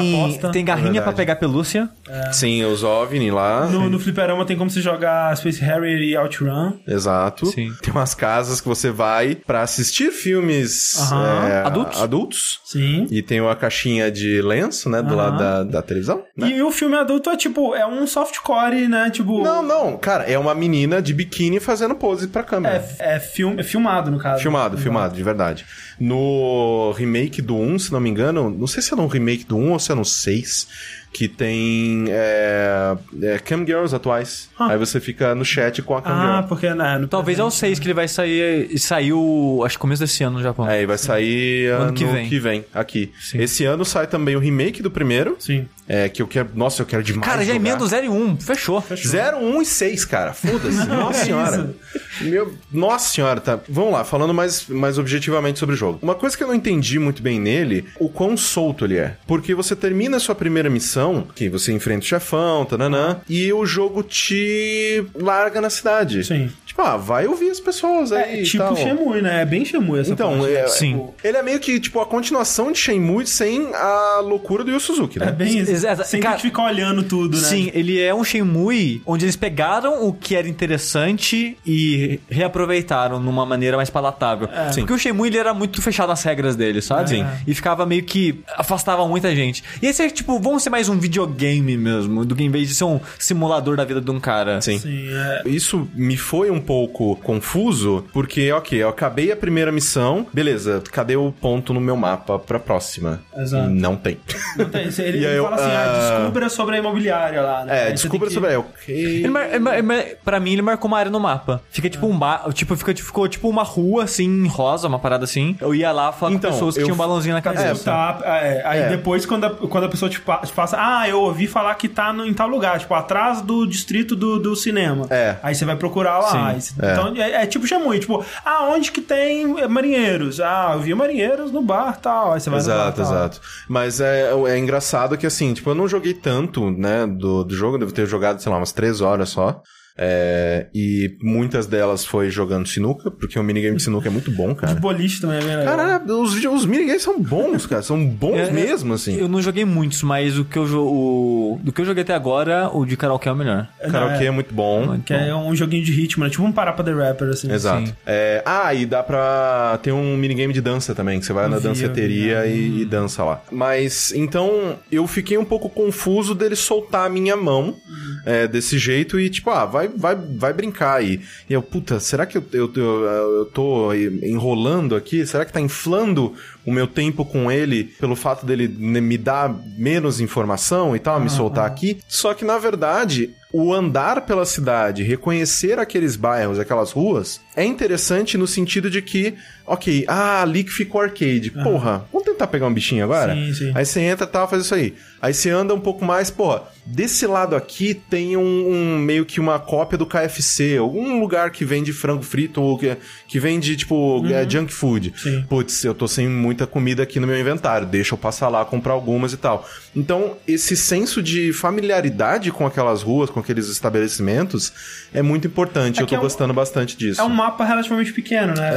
tem 0.52 0.64
garrinha 0.64 0.92
verdade. 0.92 1.04
pra 1.04 1.12
pegar 1.12 1.36
pelúcia. 1.36 1.88
Sim, 2.32 2.64
os 2.64 2.82
OVNI 2.82 3.30
lá. 3.30 3.66
No, 3.66 3.88
no 3.88 3.98
fliperama 3.98 4.44
tem 4.44 4.56
como 4.56 4.70
você 4.70 4.80
jogar 4.80 5.34
Space 5.36 5.60
Harrier 5.60 6.00
e 6.00 6.16
Outrun. 6.16 6.78
Exato. 6.86 7.46
Sim. 7.46 7.72
Tem 7.80 7.92
umas 7.92 8.14
casas 8.14 8.60
que 8.60 8.68
você 8.68 8.90
vai 8.90 9.34
pra 9.34 9.62
assistir 9.62 10.10
filmes 10.10 10.96
é, 11.10 11.62
Adultos? 11.66 12.00
adultos. 12.00 12.60
Sim. 12.64 13.06
E 13.10 13.22
tem 13.22 13.40
uma 13.40 13.56
caixinha 13.56 14.10
de 14.10 14.42
lenço, 14.42 14.88
né, 14.90 15.02
do 15.02 15.14
lado 15.14 15.38
da, 15.38 15.62
da 15.64 15.82
televisão. 15.82 16.22
Né? 16.36 16.48
E 16.50 16.62
o 16.62 16.70
filme 16.70 16.96
adulto 16.96 17.30
é 17.30 17.36
tipo, 17.36 17.74
é 17.74 17.86
um 17.86 18.06
softcore, 18.06 18.88
né? 18.88 19.10
Tipo. 19.10 19.42
Não, 19.42 19.62
não, 19.62 19.96
cara, 19.96 20.24
é 20.24 20.38
uma 20.38 20.54
menina 20.54 21.00
de 21.00 21.14
biquíni 21.14 21.60
fazendo 21.60 21.94
pose 21.94 22.28
pra 22.28 22.42
câmera. 22.42 22.84
É, 22.98 23.16
é, 23.16 23.20
film, 23.20 23.58
é 23.58 23.62
filmado, 23.62 24.10
no 24.10 24.18
caso. 24.18 24.42
Filmado, 24.42 24.76
filmado, 24.76 25.14
de 25.14 25.22
verdade. 25.22 25.64
No 26.04 26.90
remake 26.96 27.40
do 27.40 27.54
1, 27.54 27.78
se 27.78 27.92
não 27.92 28.00
me 28.00 28.10
engano, 28.10 28.50
não 28.50 28.66
sei 28.66 28.82
se 28.82 28.92
é 28.92 28.96
no 28.96 29.06
remake 29.06 29.44
do 29.44 29.56
1 29.56 29.70
ou 29.70 29.78
se 29.78 29.92
é 29.92 29.94
no 29.94 30.04
6, 30.04 30.66
que 31.12 31.28
tem 31.28 32.06
é, 32.08 32.96
é, 33.22 33.38
Cam 33.38 33.64
Girls 33.66 33.94
atuais. 33.94 34.48
Ah. 34.58 34.68
Aí 34.72 34.78
você 34.78 34.98
fica 35.00 35.34
no 35.34 35.44
chat 35.44 35.82
com 35.82 35.96
a 35.96 36.02
Cam 36.02 36.10
Ah, 36.12 36.36
Girl. 36.36 36.48
porque 36.48 36.72
né, 36.74 36.98
no 36.98 37.06
Talvez 37.06 37.38
é 37.38 37.44
o 37.44 37.50
6 37.50 37.78
que 37.78 37.86
ele 37.86 37.94
vai 37.94 38.08
sair. 38.08 38.68
e 38.70 38.78
Saiu, 38.78 39.62
acho 39.64 39.76
que 39.76 39.80
começo 39.82 40.00
desse 40.02 40.24
ano 40.24 40.38
no 40.38 40.42
Japão. 40.42 40.68
É, 40.68 40.82
e 40.82 40.86
vai 40.86 40.96
sair 40.98 41.70
Ano 41.72 41.84
ano 41.84 41.92
que 41.92 42.04
que 42.04 42.10
vem. 42.12 42.40
vem, 42.40 42.64
aqui. 42.72 43.12
Sim. 43.20 43.40
Esse 43.42 43.64
ano 43.64 43.84
sai 43.84 44.06
também 44.06 44.36
o 44.36 44.38
remake 44.38 44.82
do 44.82 44.90
primeiro, 44.90 45.36
Sim. 45.38 45.66
é, 45.88 46.08
que 46.08 46.22
eu 46.22 46.26
quero... 46.26 46.48
Nossa, 46.54 46.82
eu 46.82 46.86
quero 46.86 47.02
demais 47.02 47.24
Cara, 47.30 47.44
já 47.44 47.52
jogar. 47.52 47.56
emenda 47.68 47.84
o 47.84 47.86
0 47.86 48.06
e 48.06 48.08
1. 48.08 48.36
Fechou. 48.40 48.82
0, 48.94 49.36
1 49.38 49.62
e 49.62 49.66
6, 49.66 50.04
cara. 50.06 50.32
Foda-se. 50.32 50.86
Nossa 50.88 51.20
é 51.20 51.24
senhora. 51.24 51.74
Meu, 52.20 52.54
nossa 52.70 53.08
senhora, 53.12 53.40
tá. 53.40 53.58
Vamos 53.68 53.92
lá, 53.92 54.04
falando 54.04 54.32
mais, 54.34 54.66
mais 54.68 54.98
objetivamente 54.98 55.58
sobre 55.58 55.74
o 55.74 55.78
jogo. 55.78 55.98
Uma 56.02 56.14
coisa 56.14 56.36
que 56.36 56.42
eu 56.42 56.46
não 56.46 56.54
entendi 56.54 56.98
muito 56.98 57.22
bem 57.22 57.40
nele, 57.40 57.84
o 57.98 58.08
quão 58.08 58.36
solto 58.36 58.84
ele 58.84 58.96
é. 58.98 59.16
Porque 59.26 59.54
você 59.54 59.74
termina 59.74 60.18
a 60.18 60.20
sua 60.20 60.34
primeira 60.34 60.68
missão, 60.70 61.01
que 61.34 61.48
você 61.48 61.72
enfrenta 61.72 62.00
o 62.04 62.08
chefão, 62.08 62.64
tananã, 62.64 63.20
e 63.28 63.52
o 63.52 63.64
jogo 63.66 64.02
te 64.02 65.04
larga 65.14 65.60
na 65.60 65.70
cidade. 65.70 66.24
Sim. 66.24 66.50
Tipo, 66.66 66.80
ah, 66.82 66.96
vai 66.96 67.26
ouvir 67.26 67.50
as 67.50 67.60
pessoas 67.60 68.12
aí. 68.12 68.40
É 68.40 68.42
tipo 68.44 68.62
tal. 68.64 68.74
Shenmue, 68.76 69.20
né? 69.20 69.42
É 69.42 69.44
bem 69.44 69.62
Shenmue 69.64 70.00
essa 70.00 70.10
Então, 70.12 70.38
parte, 70.38 70.52
né? 70.52 70.60
é, 70.60 70.66
Sim. 70.68 70.92
Tipo, 70.92 71.14
ele 71.22 71.36
é 71.36 71.42
meio 71.42 71.60
que, 71.60 71.78
tipo, 71.78 72.00
a 72.00 72.06
continuação 72.06 72.72
de 72.72 72.78
Shenmue 72.78 73.26
sem 73.26 73.74
a 73.74 74.20
loucura 74.24 74.64
do 74.64 74.70
Yu 74.70 74.80
Suzuki, 74.80 75.18
né? 75.18 75.26
É 75.28 75.32
bem 75.32 75.58
isso. 75.58 75.70
Exato. 75.70 76.04
Sem 76.06 76.20
Cara, 76.22 76.38
ficar 76.38 76.64
olhando 76.64 77.02
tudo, 77.02 77.36
né? 77.36 77.42
Sim, 77.46 77.70
ele 77.74 78.00
é 78.00 78.14
um 78.14 78.24
Shenmue 78.24 79.02
onde 79.04 79.26
eles 79.26 79.36
pegaram 79.36 80.06
o 80.06 80.14
que 80.14 80.34
era 80.34 80.48
interessante 80.48 81.58
e 81.66 82.18
reaproveitaram 82.30 83.20
numa 83.20 83.44
maneira 83.44 83.76
mais 83.76 83.90
palatável. 83.90 84.48
Sim. 84.72 84.80
Porque 84.80 84.94
o 84.94 84.98
Shenmue 84.98 85.28
ele 85.28 85.38
era 85.38 85.52
muito 85.54 85.80
fechado 85.82 86.08
nas 86.08 86.22
regras 86.22 86.56
dele, 86.56 86.80
sabe? 86.80 87.10
Sim. 87.10 87.26
E 87.46 87.54
ficava 87.54 87.84
meio 87.86 88.02
que 88.04 88.40
afastava 88.56 89.06
muita 89.06 89.34
gente. 89.34 89.62
E 89.82 89.86
esse 89.86 90.02
é 90.02 90.08
tipo, 90.10 90.38
vamos 90.40 90.62
ser 90.62 90.70
mais 90.70 90.88
um 90.92 90.98
videogame 90.98 91.76
mesmo, 91.76 92.24
do 92.24 92.34
que 92.36 92.42
em 92.44 92.50
vez 92.50 92.68
de 92.68 92.74
ser 92.74 92.84
um 92.84 93.00
simulador 93.18 93.76
da 93.76 93.84
vida 93.84 94.00
de 94.00 94.10
um 94.10 94.20
cara. 94.20 94.60
Sim. 94.60 94.78
Sim, 94.78 95.08
é. 95.10 95.42
Isso 95.48 95.88
me 95.94 96.16
foi 96.16 96.50
um 96.50 96.60
pouco 96.60 97.16
confuso, 97.16 98.04
porque, 98.12 98.50
ok, 98.52 98.82
eu 98.82 98.88
acabei 98.88 99.32
a 99.32 99.36
primeira 99.36 99.72
missão, 99.72 100.26
beleza, 100.32 100.82
cadê 100.92 101.16
o 101.16 101.32
ponto 101.32 101.72
no 101.74 101.80
meu 101.80 101.96
mapa 101.96 102.38
pra 102.38 102.58
próxima? 102.58 103.20
Exato. 103.36 103.68
Não 103.70 103.96
tem. 103.96 104.18
Não 104.56 104.66
tem- 104.68 104.82
Ele, 104.98 105.18
E 105.22 105.24
ele 105.24 105.38
eu, 105.38 105.44
fala 105.44 105.56
assim, 105.56 105.64
ah, 105.70 105.84
ah, 106.14 106.18
descubra 106.18 106.48
sobre 106.48 106.76
a 106.76 106.78
imobiliária 106.78 107.40
lá, 107.42 107.64
né? 107.64 107.76
É, 107.78 107.86
Aí 107.88 107.92
descubra 107.92 108.28
que- 108.28 108.34
sobre. 108.34 108.52
É, 108.52 108.58
ok. 108.58 108.94
Ele 108.94 109.28
mar, 109.28 109.48
ele 109.48 109.58
mar- 109.58 109.74
ele 109.74 109.82
mar- 109.82 110.04
pra 110.24 110.40
mim, 110.40 110.52
ele 110.52 110.62
marcou 110.62 110.88
uma 110.88 110.98
área 110.98 111.10
no 111.10 111.20
mapa. 111.20 111.62
Fica 111.70 111.88
tipo 111.88 112.06
um 112.06 112.18
bar, 112.18 112.52
tipo, 112.52 112.76
fica, 112.76 112.94
ficou 112.94 113.26
tipo 113.28 113.48
uma 113.48 113.62
rua 113.62 114.04
assim, 114.04 114.46
rosa, 114.46 114.88
uma 114.88 114.98
parada 114.98 115.24
assim. 115.24 115.56
Eu 115.60 115.74
ia 115.74 115.90
lá 115.92 116.12
falar 116.12 116.32
Então, 116.32 116.50
com 116.50 116.56
pessoas 116.56 116.74
que 116.74 116.80
eu- 116.80 116.84
tinham 116.84 116.94
um 116.94 116.98
balãozinho 116.98 117.34
na 117.34 117.42
cabeça. 117.42 117.84
tá, 117.84 118.20
é, 118.24 118.62
aí 118.64 118.80
É. 118.80 118.88
depois, 118.88 119.24
quando 119.26 119.44
a, 119.44 119.50
quando 119.50 119.84
a 119.84 119.88
pessoa 119.88 120.08
te 120.10 120.20
passa, 120.20 120.76
ah, 120.82 121.08
eu 121.08 121.20
ouvi 121.20 121.46
falar 121.46 121.74
que 121.76 121.88
tá 121.88 122.12
no, 122.12 122.26
em 122.26 122.34
tal 122.34 122.48
lugar, 122.48 122.78
tipo, 122.80 122.92
atrás 122.94 123.40
do 123.40 123.64
distrito 123.66 124.16
do, 124.16 124.38
do 124.38 124.56
cinema. 124.56 125.06
É. 125.10 125.36
Aí 125.42 125.54
você 125.54 125.64
vai 125.64 125.76
procurar 125.76 126.18
lá. 126.18 126.58
Sim. 126.58 126.74
É. 126.82 126.92
Então 126.92 127.14
é, 127.16 127.42
é 127.42 127.46
tipo 127.46 127.66
Xamui, 127.66 128.00
tipo, 128.00 128.24
ah, 128.44 128.64
onde 128.64 128.90
que 128.90 129.00
tem 129.00 129.60
é, 129.60 129.68
marinheiros? 129.68 130.40
Ah, 130.40 130.72
eu 130.74 130.80
vi 130.80 130.92
marinheiros 130.94 131.52
no 131.52 131.62
bar 131.62 131.98
tal. 131.98 132.32
Aí 132.32 132.40
você 132.40 132.50
vai 132.50 132.60
no 132.60 132.66
bar, 132.66 132.72
Exato, 132.74 133.02
tal. 133.02 133.12
exato. 133.12 133.40
Mas 133.68 134.00
é, 134.00 134.32
é 134.32 134.58
engraçado 134.58 135.16
que, 135.16 135.26
assim, 135.26 135.54
tipo, 135.54 135.70
eu 135.70 135.74
não 135.74 135.86
joguei 135.86 136.14
tanto, 136.14 136.70
né, 136.70 137.06
do, 137.06 137.44
do 137.44 137.54
jogo, 137.54 137.78
devo 137.78 137.92
ter 137.92 138.06
jogado, 138.06 138.40
sei 138.40 138.50
lá, 138.50 138.58
umas 138.58 138.72
três 138.72 139.00
horas 139.00 139.28
só. 139.28 139.62
É, 139.96 140.66
e 140.74 141.16
muitas 141.22 141.66
delas 141.66 142.04
foi 142.04 142.30
jogando 142.30 142.66
sinuca, 142.66 143.10
porque 143.10 143.38
o 143.38 143.42
minigame 143.42 143.76
de 143.76 143.82
sinuca 143.82 144.08
é 144.08 144.10
muito 144.10 144.30
bom, 144.30 144.48
De 144.50 144.54
cara. 144.54 144.74
boliche 144.74 145.20
também 145.20 145.38
é 145.38 145.42
legal. 145.56 145.64
Cara, 145.64 146.02
os, 146.14 146.34
os 146.44 146.64
minigames 146.66 147.02
são 147.02 147.20
bons, 147.20 147.66
cara. 147.66 147.82
São 147.82 148.04
bons 148.06 148.36
É, 148.36 148.50
mesmo, 148.50 148.94
assim. 148.94 149.16
Eu 149.18 149.28
não 149.28 149.42
joguei 149.42 149.64
muitos, 149.64 150.02
mas 150.02 150.38
o 150.38 150.44
que 150.44 150.56
eu 150.58 150.62
o, 150.64 151.60
do 151.62 151.72
que 151.72 151.80
eu 151.80 151.84
joguei 151.84 152.02
até 152.02 152.14
agora, 152.14 152.70
o 152.72 152.84
de 152.86 152.96
karaokê 152.96 153.28
é 153.28 153.32
o 153.32 153.36
melhor. 153.36 153.68
Não, 153.82 153.90
Karaokê 153.90 154.24
é- 154.24 154.26
é 154.26 154.30
muito 154.30 154.54
bom. 154.54 154.98
Que 155.04 155.12
é 155.14 155.34
um 155.34 155.54
joguinho 155.54 155.84
de 155.84 155.92
ritmo, 155.92 156.24
né? 156.24 156.30
Tipo 156.30 156.42
um 156.44 156.52
Parapa 156.52 156.82
the 156.82 156.92
Rapper, 156.92 157.28
assim. 157.28 157.50
Exato. 157.52 157.86
Sim. 157.88 157.94
É, 158.06 158.42
ah, 158.46 158.72
e 158.74 158.86
dá 158.86 159.02
pra 159.02 159.78
ter 159.82 159.92
um 159.92 160.16
minigame 160.16 160.52
de 160.52 160.60
dança 160.60 160.94
também, 160.94 161.20
que 161.20 161.26
você 161.26 161.32
vai 161.32 161.44
Eu 161.44 161.50
na 161.50 161.56
vi, 161.58 161.62
danceteria 161.64 162.42
vi. 162.44 162.48
e, 162.50 162.82
e 162.82 162.84
dança 162.84 163.22
lá. 163.24 163.42
Mas, 163.50 164.12
então, 164.12 164.76
eu 164.90 165.06
fiquei 165.06 165.36
um 165.36 165.44
pouco 165.44 165.68
confuso 165.68 166.34
dele 166.34 166.56
soltar 166.56 167.06
a 167.06 167.08
minha 167.10 167.36
mão 167.36 167.76
é, 168.24 168.46
desse 168.48 168.78
jeito 168.78 169.18
e, 169.20 169.28
tipo, 169.28 169.50
ah, 169.50 169.64
vai, 169.64 169.81
vai, 169.88 170.14
vai 170.14 170.52
brincar 170.52 170.94
aí. 170.94 171.20
E 171.48 171.52
eu, 171.52 171.62
puta, 171.62 172.00
será 172.00 172.26
que 172.26 172.38
eu, 172.38 172.44
eu, 172.52 172.72
eu, 172.74 173.36
eu 173.38 173.46
tô 173.46 173.92
enrolando 173.92 174.94
aqui? 174.94 175.26
Será 175.26 175.44
que 175.44 175.52
tá 175.52 175.60
inflando 175.60 176.34
o 176.64 176.72
meu 176.72 176.86
tempo 176.86 177.24
com 177.24 177.50
ele 177.50 177.84
pelo 177.84 178.14
fato 178.14 178.46
dele 178.46 178.68
né, 178.68 179.00
me 179.00 179.18
dar 179.18 179.54
menos 179.76 180.20
informação 180.20 180.94
e 180.94 180.98
tal, 180.98 181.20
me 181.20 181.30
soltar 181.30 181.66
aqui? 181.66 181.98
Só 182.08 182.34
que, 182.34 182.44
na 182.44 182.58
verdade, 182.58 183.34
o 183.52 183.72
andar 183.72 184.22
pela 184.22 184.46
cidade, 184.46 185.02
reconhecer 185.02 185.78
aqueles 185.78 186.16
bairros, 186.16 186.58
aquelas 186.58 186.90
ruas, 186.90 187.40
é 187.54 187.64
interessante 187.64 188.38
no 188.38 188.46
sentido 188.46 188.88
de 188.88 189.02
que, 189.02 189.34
ok, 189.66 190.04
ah, 190.08 190.40
ali 190.40 190.64
que 190.64 190.70
ficou 190.70 191.00
o 191.00 191.04
arcade. 191.04 191.50
Porra, 191.50 192.06
vamos 192.10 192.26
tentar 192.26 192.46
pegar 192.46 192.66
um 192.66 192.72
bichinho 192.72 193.04
agora? 193.04 193.34
Sim, 193.34 193.52
sim. 193.52 193.72
Aí 193.74 193.84
você 193.84 194.00
entra 194.00 194.24
e 194.26 194.28
tal, 194.28 194.48
faz 194.48 194.64
isso 194.64 194.74
aí. 194.74 194.94
Aí 195.20 195.34
você 195.34 195.50
anda 195.50 195.74
um 195.74 195.80
pouco 195.80 196.02
mais, 196.02 196.30
porra, 196.30 196.62
desse 196.86 197.26
lado 197.26 197.54
aqui 197.54 197.94
tem 197.94 198.36
um, 198.38 198.42
um 198.42 198.98
meio 198.98 199.26
que 199.26 199.38
uma 199.38 199.58
cópia 199.58 199.98
do 199.98 200.06
KFC, 200.06 200.78
algum 200.78 201.20
lugar 201.20 201.50
que 201.50 201.64
vende 201.64 201.92
frango 201.92 202.22
frito 202.22 202.62
ou 202.62 202.78
que, 202.78 202.96
que 203.28 203.38
vende, 203.38 203.76
tipo, 203.76 204.24
é, 204.28 204.48
junk 204.48 204.72
food. 204.72 205.12
Sim. 205.14 205.44
Putz, 205.46 205.84
eu 205.84 205.94
tô 205.94 206.08
sem 206.08 206.26
muita 206.52 206.66
comida 206.66 207.02
aqui 207.02 207.18
no 207.18 207.26
meu 207.26 207.38
inventário, 207.40 207.86
deixa 207.86 208.12
eu 208.14 208.18
passar 208.18 208.48
lá, 208.50 208.62
comprar 208.62 208.92
algumas 208.92 209.32
e 209.32 209.38
tal. 209.38 209.66
Então, 209.96 210.36
esse 210.46 210.76
senso 210.76 211.22
de 211.22 211.50
familiaridade 211.52 212.50
com 212.52 212.66
aquelas 212.66 213.02
ruas, 213.02 213.30
com 213.30 213.40
aqueles 213.40 213.68
estabelecimentos, 213.68 214.70
é 215.14 215.22
muito 215.22 215.46
importante. 215.46 215.98
É 216.00 216.02
eu 216.02 216.06
tô 216.06 216.14
é 216.14 216.18
um- 216.18 216.20
gostando 216.20 216.52
bastante 216.52 216.94
disso. 216.96 217.20
É 217.20 217.24
um 217.24 217.30
mapa 217.30 217.64
relativamente 217.64 218.12
pequeno, 218.12 218.52
né? 218.54 218.68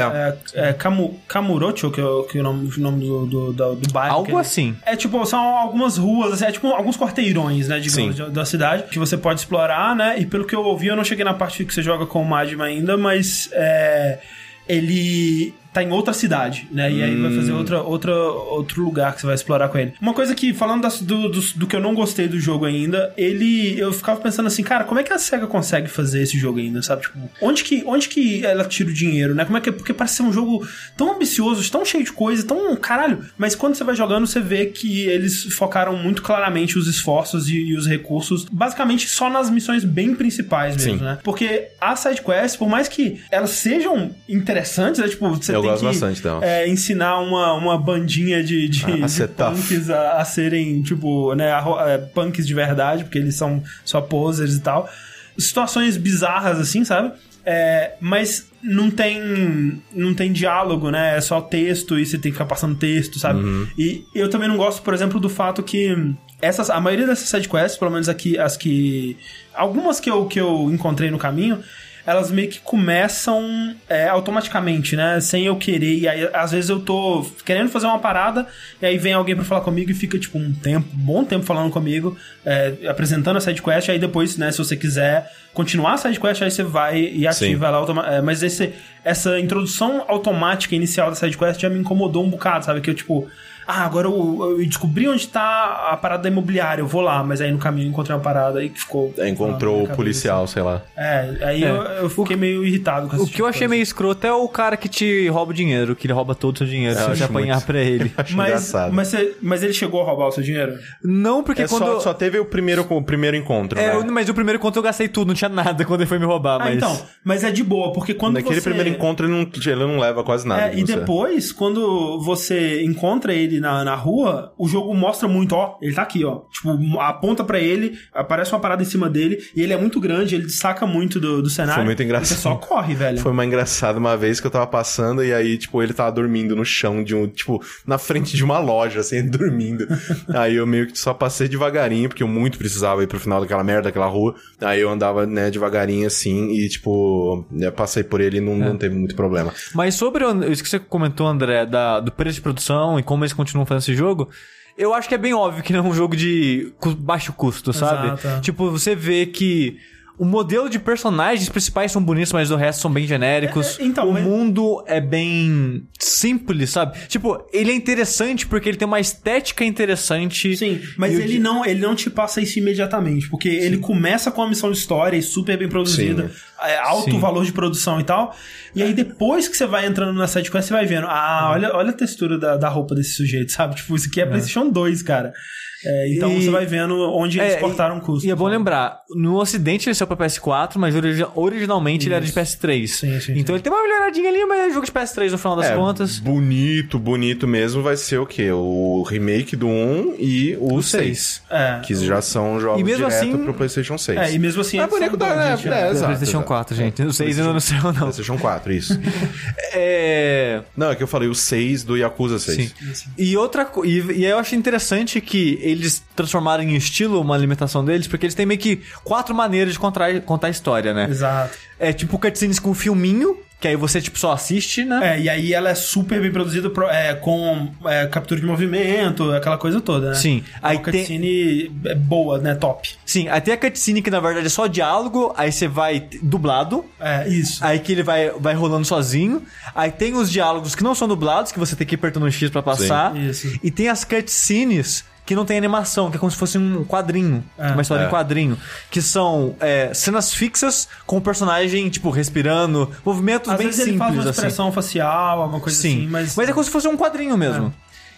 É. 0.55 0.59
É, 0.61 0.69
é 0.69 0.73
Kamu, 0.73 1.19
Kamurocho, 1.27 1.91
que 1.91 1.99
é 1.99 2.03
o, 2.05 2.23
que 2.23 2.37
é 2.37 2.41
o 2.41 2.43
nome, 2.43 2.69
o 2.77 2.79
nome 2.79 3.05
do, 3.05 3.25
do, 3.25 3.53
do, 3.53 3.75
do 3.75 3.91
bairro. 3.91 4.15
Algo 4.15 4.37
assim. 4.37 4.75
É 4.85 4.95
tipo, 4.95 5.23
são 5.25 5.39
algumas 5.39 5.97
ruas, 5.97 6.31
assim, 6.33 6.45
é 6.45 6.51
tipo 6.53 6.67
alguns 6.69 6.95
quarteirões, 6.97 7.67
né, 7.67 7.79
digamos, 7.79 8.15
de- 8.15 8.29
da 8.31 8.45
cidade, 8.45 8.83
que 8.83 8.97
você 8.97 9.17
pode 9.17 9.41
explorar, 9.41 9.93
né? 9.95 10.15
E 10.17 10.25
pelo 10.25 10.45
que 10.45 10.55
eu 10.55 10.63
ouvi, 10.63 10.87
eu 10.87 10.95
não 10.95 11.03
cheguei 11.03 11.25
na 11.25 11.33
parte 11.33 11.65
que 11.65 11.73
você 11.73 11.81
joga 11.83 12.05
com 12.05 12.21
o 12.21 12.25
Majima 12.25 12.63
ainda, 12.65 12.95
mas 12.95 13.49
é, 13.51 14.19
ele 14.67 15.53
tá 15.75 15.83
em 15.83 15.91
outra 15.91 16.13
cidade, 16.13 16.67
né? 16.71 16.89
E 16.89 17.03
aí 17.03 17.15
vai 17.21 17.35
fazer 17.35 17.51
Hum. 17.51 17.57
outra, 17.57 17.81
outra, 17.83 18.15
outro 18.15 18.81
lugar 18.81 19.13
que 19.13 19.19
você 19.19 19.25
vai 19.27 19.35
explorar 19.35 19.67
com 19.67 19.77
ele. 19.77 19.93
Uma 20.01 20.13
coisa 20.13 20.33
que, 20.33 20.53
falando 20.53 20.83
das- 20.83 21.01
do, 21.01 21.27
do, 21.29 21.41
do 21.41 21.67
que 21.67 21.75
eu 21.75 21.81
não 21.81 21.93
gostei 21.93 22.29
do 22.29 22.39
jogo 22.39 22.63
ainda, 22.63 23.13
ele. 23.17 23.77
Eu 23.77 23.91
ficava 23.91 24.19
pensando 24.21 24.47
assim, 24.47 24.63
cara, 24.63 24.85
como 24.85 25.01
é 25.01 25.03
que 25.03 25.11
a 25.11 25.17
SEGA 25.19 25.47
consegue 25.47 25.89
fazer 25.89 26.23
esse 26.23 26.37
jogo 26.39 26.59
ainda, 26.59 26.81
sabe? 26.81 27.01
Tipo, 27.01 27.19
onde 27.41 27.61
que, 27.65 27.83
onde 27.85 28.07
que 28.07 28.45
ela 28.45 28.63
tira 28.63 28.89
o 28.89 28.93
dinheiro, 28.93 29.35
né? 29.35 29.43
Como 29.43 29.57
é 29.57 29.61
que. 29.61 29.69
Porque 29.71 29.93
parece 29.93 30.15
ser 30.15 30.23
um 30.23 30.31
jogo 30.31 30.65
tão 30.95 31.13
ambicioso, 31.13 31.69
tão 31.69 31.83
cheio 31.83 32.05
de 32.05 32.13
coisa, 32.13 32.45
tão. 32.47 32.73
Caralho. 32.77 33.25
Mas 33.37 33.53
quando 33.53 33.75
você 33.75 33.83
vai 33.83 33.95
jogando, 33.97 34.25
você 34.25 34.39
vê 34.39 34.67
que 34.67 35.01
eles 35.07 35.43
focaram 35.55 35.97
muito 35.97 36.21
claramente 36.21 36.77
os 36.79 36.87
esforços 36.87 37.49
e, 37.49 37.55
e 37.71 37.75
os 37.75 37.85
recursos, 37.85 38.45
basicamente 38.49 39.09
só 39.09 39.29
nas 39.29 39.49
missões 39.49 39.83
bem 39.83 40.15
principais 40.15 40.77
mesmo, 40.77 40.99
Sim. 40.99 41.03
né? 41.03 41.17
Porque 41.21 41.67
as 41.81 41.99
sidequests, 41.99 42.55
por 42.55 42.69
mais 42.69 42.87
que 42.87 43.19
elas 43.29 43.49
sejam 43.49 44.15
interessantes, 44.29 45.01
né? 45.01 45.07
Tipo, 45.07 45.29
você 45.29 45.55
Eu 45.55 45.64
tem 45.65 45.71
gosto 45.71 45.81
que 45.81 45.87
bastante 45.87 46.21
delas. 46.23 46.43
é, 46.43 46.67
ensinar 46.67 47.19
uma, 47.19 47.53
uma 47.53 47.77
bandinha 47.77 48.43
de, 48.43 48.67
de, 48.69 48.85
A- 48.85 49.05
a 49.05 49.07
de 49.07 49.27
punks 49.27 49.89
a, 49.89 50.11
a 50.21 50.25
serem, 50.25 50.81
tipo, 50.81 51.33
né, 51.35 51.51
arro- 51.51 51.79
é, 51.79 51.97
punks 51.97 52.45
de 52.47 52.53
verdade, 52.53 53.03
porque 53.03 53.17
eles 53.17 53.35
são 53.35 53.61
só 53.83 54.01
posers 54.01 54.55
e 54.55 54.61
tal. 54.61 54.89
Situações 55.37 55.97
bizarras, 55.97 56.59
assim, 56.59 56.85
sabe? 56.85 57.11
É, 57.47 57.93
mas 57.99 58.47
não 58.63 58.89
tem 58.89 59.79
não 59.93 60.15
tem 60.15 60.31
diálogo, 60.31 60.89
né? 60.89 61.15
É 61.17 61.21
só 61.21 61.39
texto 61.41 61.99
e 61.99 62.05
você 62.05 62.17
tem 62.17 62.31
que 62.31 62.37
ficar 62.37 62.45
passando 62.45 62.75
texto, 62.75 63.19
sabe? 63.19 63.39
Uhum. 63.43 63.67
E 63.77 64.03
eu 64.15 64.29
também 64.29 64.47
não 64.47 64.57
gosto, 64.57 64.81
por 64.81 64.93
exemplo, 64.95 65.19
do 65.19 65.29
fato 65.29 65.61
que 65.61 65.95
essas, 66.41 66.69
a 66.71 66.79
maioria 66.81 67.05
dessas 67.05 67.29
sidequests, 67.29 67.77
pelo 67.77 67.91
menos 67.91 68.09
aqui, 68.09 68.37
as 68.39 68.57
que. 68.57 69.15
Algumas 69.53 69.99
que 69.99 70.09
eu, 70.09 70.25
que 70.25 70.39
eu 70.39 70.69
encontrei 70.71 71.11
no 71.11 71.17
caminho, 71.19 71.59
elas 72.05 72.29
meio 72.29 72.49
que 72.49 72.59
começam 72.59 73.75
é, 73.89 74.07
automaticamente, 74.07 74.95
né? 74.95 75.19
Sem 75.19 75.45
eu 75.45 75.55
querer. 75.55 75.97
E 75.97 76.07
aí, 76.07 76.29
às 76.33 76.51
vezes, 76.51 76.69
eu 76.69 76.79
tô 76.79 77.25
querendo 77.43 77.69
fazer 77.69 77.87
uma 77.87 77.97
parada, 77.99 78.47
e 78.81 78.85
aí 78.85 78.97
vem 78.97 79.13
alguém 79.13 79.35
pra 79.35 79.43
falar 79.43 79.61
comigo 79.61 79.89
e 79.89 79.93
fica, 79.93 80.19
tipo, 80.19 80.37
um 80.37 80.53
tempo, 80.53 80.87
um 80.93 80.99
bom 80.99 81.23
tempo 81.23 81.43
falando 81.43 81.71
comigo, 81.71 82.15
é, 82.45 82.73
apresentando 82.87 83.37
a 83.37 83.41
sidequest, 83.41 83.89
aí 83.89 83.97
depois, 83.97 84.37
né, 84.37 84.51
se 84.51 84.59
você 84.59 84.77
quiser 84.77 85.31
continuar 85.53 85.93
a 85.93 85.97
sidequest, 85.97 86.43
aí 86.43 86.51
você 86.51 86.63
vai 86.63 86.99
e 86.99 87.25
ativa 87.25 87.67
ela 87.67 87.77
automa 87.77 88.05
é, 88.05 88.21
Mas 88.21 88.43
esse, 88.43 88.73
essa 89.03 89.39
introdução 89.39 90.03
automática 90.07 90.75
inicial 90.75 91.09
da 91.09 91.15
sidequest 91.15 91.59
já 91.59 91.69
me 91.69 91.79
incomodou 91.79 92.23
um 92.23 92.29
bocado, 92.29 92.65
sabe? 92.65 92.81
Que 92.81 92.89
eu, 92.91 92.95
tipo. 92.95 93.27
Ah, 93.67 93.85
agora 93.85 94.07
eu, 94.07 94.57
eu 94.59 94.65
descobri 94.65 95.07
onde 95.07 95.27
tá 95.27 95.89
a 95.91 95.97
parada 95.97 96.23
da 96.23 96.29
imobiliária, 96.29 96.81
eu 96.81 96.87
vou 96.87 97.01
lá, 97.01 97.23
mas 97.23 97.41
aí 97.41 97.51
no 97.51 97.57
caminho 97.57 97.87
eu 97.87 97.89
encontrei 97.91 98.15
uma 98.15 98.21
parada 98.21 98.59
aí 98.59 98.69
que 98.69 98.79
ficou. 98.79 99.13
É, 99.17 99.27
encontrou 99.27 99.83
o 99.83 99.87
policial, 99.95 100.45
sei 100.47 100.61
lá. 100.61 100.81
É, 100.95 101.35
aí 101.41 101.63
É. 101.63 101.69
Eu, 101.69 101.75
eu 102.03 102.09
fiquei 102.09 102.35
meio 102.35 102.63
irritado 102.65 103.07
com 103.07 103.15
esse 103.15 103.23
O 103.23 103.25
tipo 103.25 103.35
que 103.35 103.41
eu 103.41 103.45
de 103.45 103.49
achei 103.49 103.59
coisa. 103.61 103.69
meio 103.71 103.81
escroto 103.83 104.27
é 104.27 104.31
o 104.33 104.47
cara 104.47 104.77
que 104.77 104.87
te 104.87 105.27
rouba 105.29 105.51
o 105.51 105.53
dinheiro, 105.53 105.95
que 105.95 106.05
ele 106.07 106.13
rouba 106.13 106.35
todo 106.35 106.55
o 106.55 106.57
seu 106.59 106.67
dinheiro 106.67 106.97
É, 106.97 107.01
se 107.01 107.09
você 107.17 107.23
apanhar 107.23 107.55
muito. 107.55 107.65
pra 107.65 107.79
ele. 107.79 108.11
Acho 108.17 108.35
Mas, 108.37 108.47
engraçado. 108.49 108.93
mas, 108.93 109.07
você- 109.07 109.35
mas 109.41 109.63
ele 109.63 109.73
chegou 109.73 110.01
a 110.01 110.05
roubar 110.05 110.27
o 110.27 110.31
seu 110.31 110.43
dinheiro? 110.43 110.77
Não, 111.03 111.43
porque 111.43 111.63
é 111.63 111.67
quando. 111.67 111.85
só, 111.85 111.99
só 111.99 112.13
teve 112.13 112.37
o 112.39 112.45
primeiro, 112.45 112.85
o 112.89 113.01
primeiro 113.03 113.35
encontro, 113.35 113.79
É, 113.79 113.97
né? 113.97 114.05
mas 114.11 114.29
o 114.29 114.33
primeiro 114.33 114.59
conto 114.59 114.77
eu 114.77 114.83
gastei 114.83 115.07
tudo, 115.07 115.27
não 115.29 115.35
tinha 115.35 115.49
nada 115.49 115.83
quando 115.85 116.01
ele 116.01 116.07
foi 116.09 116.19
me 116.19 116.25
roubar, 116.25 116.55
Ah, 116.61 116.65
mas. 116.65 116.75
então. 116.77 117.01
Mas 117.23 117.43
é 117.43 117.51
de 117.51 117.63
boa, 117.63 117.91
porque 117.93 118.13
quando 118.13 118.35
Naquele 118.35 118.55
você... 118.55 118.61
primeiro 118.61 118.89
encontro 118.89 119.25
ele 119.25 119.33
não, 119.33 119.41
ele 119.41 119.75
não 119.93 119.99
leva 119.99 120.23
quase 120.23 120.47
nada. 120.47 120.61
É, 120.63 120.69
de 120.69 120.81
e 120.81 120.85
você. 120.85 120.95
depois, 120.97 121.51
quando 121.51 122.19
você 122.21 122.83
encontra 122.83 123.33
ele 123.33 123.54
na, 123.59 123.83
na 123.83 123.95
rua, 123.95 124.53
o 124.57 124.67
jogo 124.67 124.93
mostra 124.93 125.27
muito, 125.27 125.53
ó, 125.55 125.77
ele 125.81 125.93
tá 125.93 126.01
aqui, 126.01 126.23
ó. 126.25 126.41
Tipo, 126.51 126.99
aponta 126.99 127.43
pra 127.43 127.59
ele, 127.59 127.97
aparece 128.13 128.51
uma 128.53 128.59
parada 128.59 128.81
em 128.81 128.85
cima 128.85 129.09
dele, 129.09 129.43
e 129.55 129.61
ele 129.61 129.73
é 129.73 129.77
muito 129.77 129.99
grande, 129.99 130.35
ele 130.35 130.45
destaca 130.45 130.85
muito 130.85 131.19
do, 131.19 131.41
do 131.41 131.49
cenário. 131.49 131.75
Foi 131.75 131.85
muito 131.85 132.03
engraçado. 132.03 132.35
Você 132.37 132.41
só 132.41 132.55
corre, 132.55 132.93
velho. 132.95 133.19
Foi 133.19 133.31
uma 133.31 133.45
engraçada 133.45 133.97
uma 133.99 134.15
vez 134.17 134.39
que 134.39 134.47
eu 134.47 134.51
tava 134.51 134.67
passando 134.67 135.23
e 135.23 135.33
aí, 135.33 135.57
tipo, 135.57 135.81
ele 135.81 135.93
tava 135.93 136.11
dormindo 136.11 136.55
no 136.55 136.65
chão 136.65 137.03
de 137.03 137.15
um, 137.15 137.27
tipo, 137.27 137.63
na 137.85 137.97
frente 137.97 138.35
de 138.35 138.43
uma 138.43 138.59
loja, 138.59 138.99
assim, 138.99 139.25
dormindo. 139.29 139.87
aí 140.29 140.55
eu 140.55 140.65
meio 140.67 140.87
que 140.87 140.97
só 140.97 141.13
passei 141.13 141.47
devagarinho, 141.47 142.09
porque 142.09 142.23
eu 142.23 142.27
muito 142.27 142.57
precisava 142.57 143.03
ir 143.03 143.07
pro 143.07 143.19
final 143.19 143.41
daquela 143.41 143.63
merda, 143.63 143.83
daquela 143.83 144.07
rua. 144.07 144.35
Aí 144.61 144.79
eu 144.81 144.89
andava, 144.89 145.25
né, 145.25 145.49
devagarinho 145.51 146.07
assim 146.07 146.49
e, 146.51 146.67
tipo, 146.69 147.45
né, 147.51 147.69
passei 147.71 148.03
por 148.03 148.21
ele 148.21 148.37
e 148.37 148.41
não, 148.41 148.53
É. 148.53 148.69
não 148.69 148.77
teve 148.77 148.95
muito 148.95 149.15
problema. 149.15 149.53
Mas 149.73 149.95
sobre 149.95 150.23
o- 150.23 150.51
isso 150.51 150.63
que 150.63 150.69
você 150.69 150.79
comentou, 150.79 151.27
André, 151.27 151.65
da, 151.65 151.99
do 151.99 152.11
preço 152.11 152.35
de 152.35 152.41
produção 152.41 152.99
e 152.99 153.03
como 153.03 153.23
eles 153.23 153.33
continuam 153.45 153.65
fazendo 153.65 153.81
esse 153.83 153.95
jogo, 153.95 154.29
eu 154.77 154.93
acho 154.93 155.07
que 155.07 155.15
é 155.15 155.17
bem 155.17 155.33
óbvio 155.33 155.63
que 155.63 155.71
não 155.71 155.79
é 155.79 155.83
um 155.83 155.93
jogo 155.93 156.15
de 156.15 156.73
cu- 156.79 156.95
baixo 156.95 157.31
custo, 157.31 157.71
sabe? 157.71 158.07
Exato, 158.07 158.27
é. 158.27 158.39
Tipo, 158.41 158.69
você 158.69 158.93
vê 158.95 159.25
que 159.25 159.77
o 160.17 160.25
modelo 160.25 160.69
de 160.69 160.79
personagens 160.79 161.49
principais 161.49 161.91
são 161.91 162.01
bonitos, 162.01 162.31
mas 162.31 162.51
o 162.51 162.55
resto 162.55 162.81
são 162.81 162.91
bem 162.91 163.05
genéricos. 163.05 163.77
É, 163.77 163.83
é, 163.83 163.85
então, 163.85 164.09
o 164.09 164.13
mas- 164.13 164.23
mundo 164.23 164.83
é 164.87 165.01
bem 165.01 165.85
simples, 165.99 166.69
sabe? 166.69 166.97
Tipo, 167.07 167.45
ele 167.51 167.71
é 167.71 167.75
interessante 167.75 168.47
porque 168.47 168.69
ele 168.69 168.77
tem 168.77 168.87
uma 168.87 168.99
estética 168.99 169.65
interessante. 169.65 170.55
Sim, 170.55 170.81
mas 170.97 171.17
ele 171.19 171.39
não, 171.39 171.65
ele 171.65 171.81
não 171.81 171.95
te 171.95 172.09
passa 172.09 172.39
isso 172.41 172.57
imediatamente, 172.59 173.29
porque 173.29 173.49
ele 173.49 173.77
começa 173.77 174.31
com 174.31 174.41
uma 174.41 174.49
missão 174.49 174.71
de 174.71 174.77
história 174.77 175.17
e 175.17 175.21
super 175.21 175.57
bem 175.57 175.67
produzida, 175.67 176.31
é, 176.61 176.77
alto 176.77 177.11
Sim. 177.11 177.19
valor 177.19 177.43
de 177.43 177.51
produção 177.51 177.99
e 177.99 178.03
tal. 178.03 178.35
E 178.73 178.81
aí 178.81 178.93
depois 178.93 179.47
que 179.47 179.55
você 179.57 179.65
vai 179.65 179.85
entrando 179.85 180.13
na 180.13 180.27
sidequest, 180.27 180.67
você 180.67 180.73
vai 180.73 180.85
vendo, 180.85 181.07
ah, 181.07 181.49
olha, 181.53 181.73
olha 181.75 181.89
a 181.89 181.93
textura 181.93 182.37
da, 182.37 182.57
da 182.57 182.69
roupa 182.69 182.95
desse 182.95 183.13
sujeito, 183.13 183.51
sabe? 183.51 183.75
Tipo, 183.75 183.95
isso 183.95 184.07
aqui 184.07 184.21
é, 184.21 184.25
PlayStation 184.25 184.69
2, 184.69 185.01
cara. 185.01 185.33
É, 185.83 186.13
então 186.13 186.31
E- 186.31 186.43
você 186.43 186.49
vai 186.49 186.65
vendo 186.65 186.95
onde 187.15 187.39
eles 187.39 187.53
É, 187.53 187.57
cortaram 187.57 187.97
o 187.97 188.01
custo. 188.01 188.25
E 188.27 188.31
é 188.31 188.35
bom 188.35 188.47
lembrar, 188.47 188.99
no 189.15 189.35
ocidente 189.37 189.87
ele 189.89 189.95
saiu 189.95 190.07
pra 190.07 190.15
PS4, 190.15 190.77
mas 190.77 190.95
origi- 190.95 191.25
originalmente 191.35 192.07
ele 192.07 192.15
era 192.15 192.25
de 192.25 192.31
PS3. 192.31 192.87
Sim, 192.87 193.19
sim, 193.19 193.33
então 193.33 193.47
sim. 193.47 193.53
ele 193.53 193.59
tem 193.61 193.71
uma 193.71 193.81
melhoradinha 193.83 194.29
ali, 194.29 194.45
mas 194.45 194.59
é 194.69 194.73
jogo 194.73 194.85
de 194.85 194.91
PS3 194.91 195.31
no 195.31 195.37
final 195.37 195.55
das 195.57 195.65
É, 195.67 195.75
contas. 195.75 196.19
bonito, 196.19 196.97
bonito 196.97 197.47
mesmo 197.47 197.81
vai 197.83 197.97
ser 197.97 198.17
o 198.19 198.25
quê? 198.25 198.51
O 198.51 199.03
remake 199.07 199.55
do 199.55 199.67
1 199.67 200.15
e 200.19 200.57
o, 200.59 200.81
6. 200.81 201.41
É. 201.49 201.79
Que 201.83 201.93
já 201.95 202.21
são 202.21 202.59
jogos 202.59 202.79
E 202.79 202.83
mesmo 202.83 203.05
direto 203.07 203.13
assim- 203.23 203.37
pro 203.43 203.53
PlayStation 203.53 203.97
6. 203.97 204.17
É, 204.19 204.33
e 204.33 204.39
mesmo 204.39 204.61
assim... 204.61 204.79
É 204.79 204.87
bonito 204.87 205.17
da- 205.17 205.27
é, 205.27 205.57
gente, 205.57 205.67
é, 205.69 205.71
é. 205.71 205.89
exato, 205.91 206.05
PlayStation 206.05 206.37
exato. 206.37 206.47
4, 206.47 206.75
gente. 206.75 207.01
O 207.03 207.13
6 207.13 207.39
ainda 207.39 207.53
não 207.53 207.59
saiu, 207.59 207.83
não. 207.83 207.93
PlayStation 207.93 208.37
4, 208.37 208.71
isso. 208.73 208.99
É. 209.77 210.61
Não, 210.75 210.91
é 210.91 210.95
que 210.95 211.03
eu 211.03 211.07
falei 211.07 211.27
o 211.27 211.35
6 211.35 211.83
do 211.83 211.97
Yakuza 211.97 212.39
6. 212.39 212.73
Sim. 212.93 213.09
E 213.17 213.35
outra 213.35 213.69
e, 213.83 213.99
e 214.13 214.25
eu 214.25 214.37
acho 214.37 214.55
interessante 214.55 215.19
que 215.19 215.59
eles 215.67 216.03
transformaram 216.15 216.63
em 216.63 216.75
estilo 216.75 217.19
uma 217.21 217.37
limitação 217.37 217.83
deles, 217.83 218.07
porque 218.07 218.25
eles 218.25 218.35
têm 218.35 218.45
meio 218.45 218.59
que 218.59 218.81
quatro 219.03 219.33
maneiras 219.33 219.73
de 219.73 219.79
contar, 219.79 220.19
contar 220.21 220.47
a 220.47 220.51
história, 220.51 220.93
né? 220.93 221.07
Exato. 221.09 221.57
É 221.79 221.91
tipo 221.91 222.17
cutscenes 222.19 222.59
com 222.59 222.73
filminho, 222.73 223.37
que 223.59 223.67
aí 223.69 223.75
você 223.75 224.01
tipo 224.01 224.17
só 224.19 224.31
assiste, 224.31 224.83
né? 224.85 225.15
É, 225.15 225.19
e 225.21 225.29
aí 225.29 225.53
ela 225.53 225.69
é 225.69 225.75
super 225.75 226.21
bem 226.21 226.31
produzida 226.31 226.69
pro- 226.69 226.87
é, 226.89 227.13
com 227.15 227.71
é, 227.85 228.05
captura 228.07 228.39
de 228.39 228.45
movimento, 228.45 229.31
aquela 229.31 229.57
coisa 229.57 229.81
toda, 229.81 230.09
né? 230.09 230.15
Sim. 230.15 230.43
É 230.55 230.59
Aí 230.61 230.77
uma 230.77 230.83
tem- 230.83 231.01
cutscene 231.01 231.71
é 231.85 231.95
boa, 231.95 232.37
né? 232.37 232.53
Top. 232.55 232.87
Sim, 233.05 233.27
aí 233.27 233.41
tem 233.41 233.53
a 233.53 233.57
cutscene 233.57 234.01
que 234.01 234.11
na 234.11 234.19
verdade 234.19 234.45
é 234.45 234.49
só 234.49 234.67
diálogo, 234.67 235.33
aí 235.37 235.51
você 235.51 235.67
vai 235.67 236.07
dublado, 236.21 236.85
É, 236.99 237.27
isso. 237.27 237.63
aí 237.65 237.79
que 237.79 237.91
ele 237.91 238.03
vai, 238.03 238.29
vai 238.39 238.53
rolando 238.53 238.85
sozinho. 238.85 239.41
Aí 239.73 239.91
tem 239.91 240.13
os 240.15 240.29
diálogos 240.31 240.75
que 240.75 240.83
não 240.83 240.93
são 240.93 241.07
dublados, 241.07 241.51
que 241.51 241.59
você 241.59 241.75
tem 241.75 241.87
que 241.87 241.95
ir 241.95 241.97
apertando 241.97 242.25
um 242.25 242.31
X 242.31 242.49
pra 242.49 242.61
passar. 242.61 243.13
Sim, 243.13 243.29
isso. 243.29 243.59
E 243.63 243.71
tem 243.71 243.87
as 243.89 244.03
cutscenes 244.03 245.03
que 245.25 245.35
não 245.35 245.45
tem 245.45 245.57
animação, 245.57 246.11
que 246.11 246.17
é 246.17 246.19
como 246.19 246.31
se 246.31 246.37
fosse 246.37 246.57
um 246.57 246.85
quadrinho. 246.85 247.43
É, 247.57 247.71
uma 247.71 247.81
história 247.81 248.03
é. 248.03 248.07
em 248.07 248.09
quadrinho. 248.09 248.57
Que 248.91 249.01
são 249.01 249.55
é, 249.59 249.93
cenas 249.93 250.33
fixas 250.33 250.87
com 251.05 251.17
o 251.17 251.21
personagem, 251.21 251.89
tipo, 251.89 252.09
respirando. 252.09 252.91
Movimentos 253.03 253.51
Às 253.51 253.57
bem 253.57 253.67
vezes 253.67 253.87
ele 253.87 253.97
faz 253.97 254.11
simples, 254.11 254.25
uma 254.25 254.31
assim. 254.31 254.39
expressão 254.39 254.71
facial, 254.71 255.41
alguma 255.41 255.59
coisa 255.59 255.77
Sim. 255.77 255.97
assim, 255.97 256.07
mas... 256.07 256.37
é 256.37 256.53
como 256.53 256.63
se 256.63 256.69
fosse 256.69 256.87
um 256.87 256.95
quadrinho 256.95 257.37
mesmo. 257.37 257.73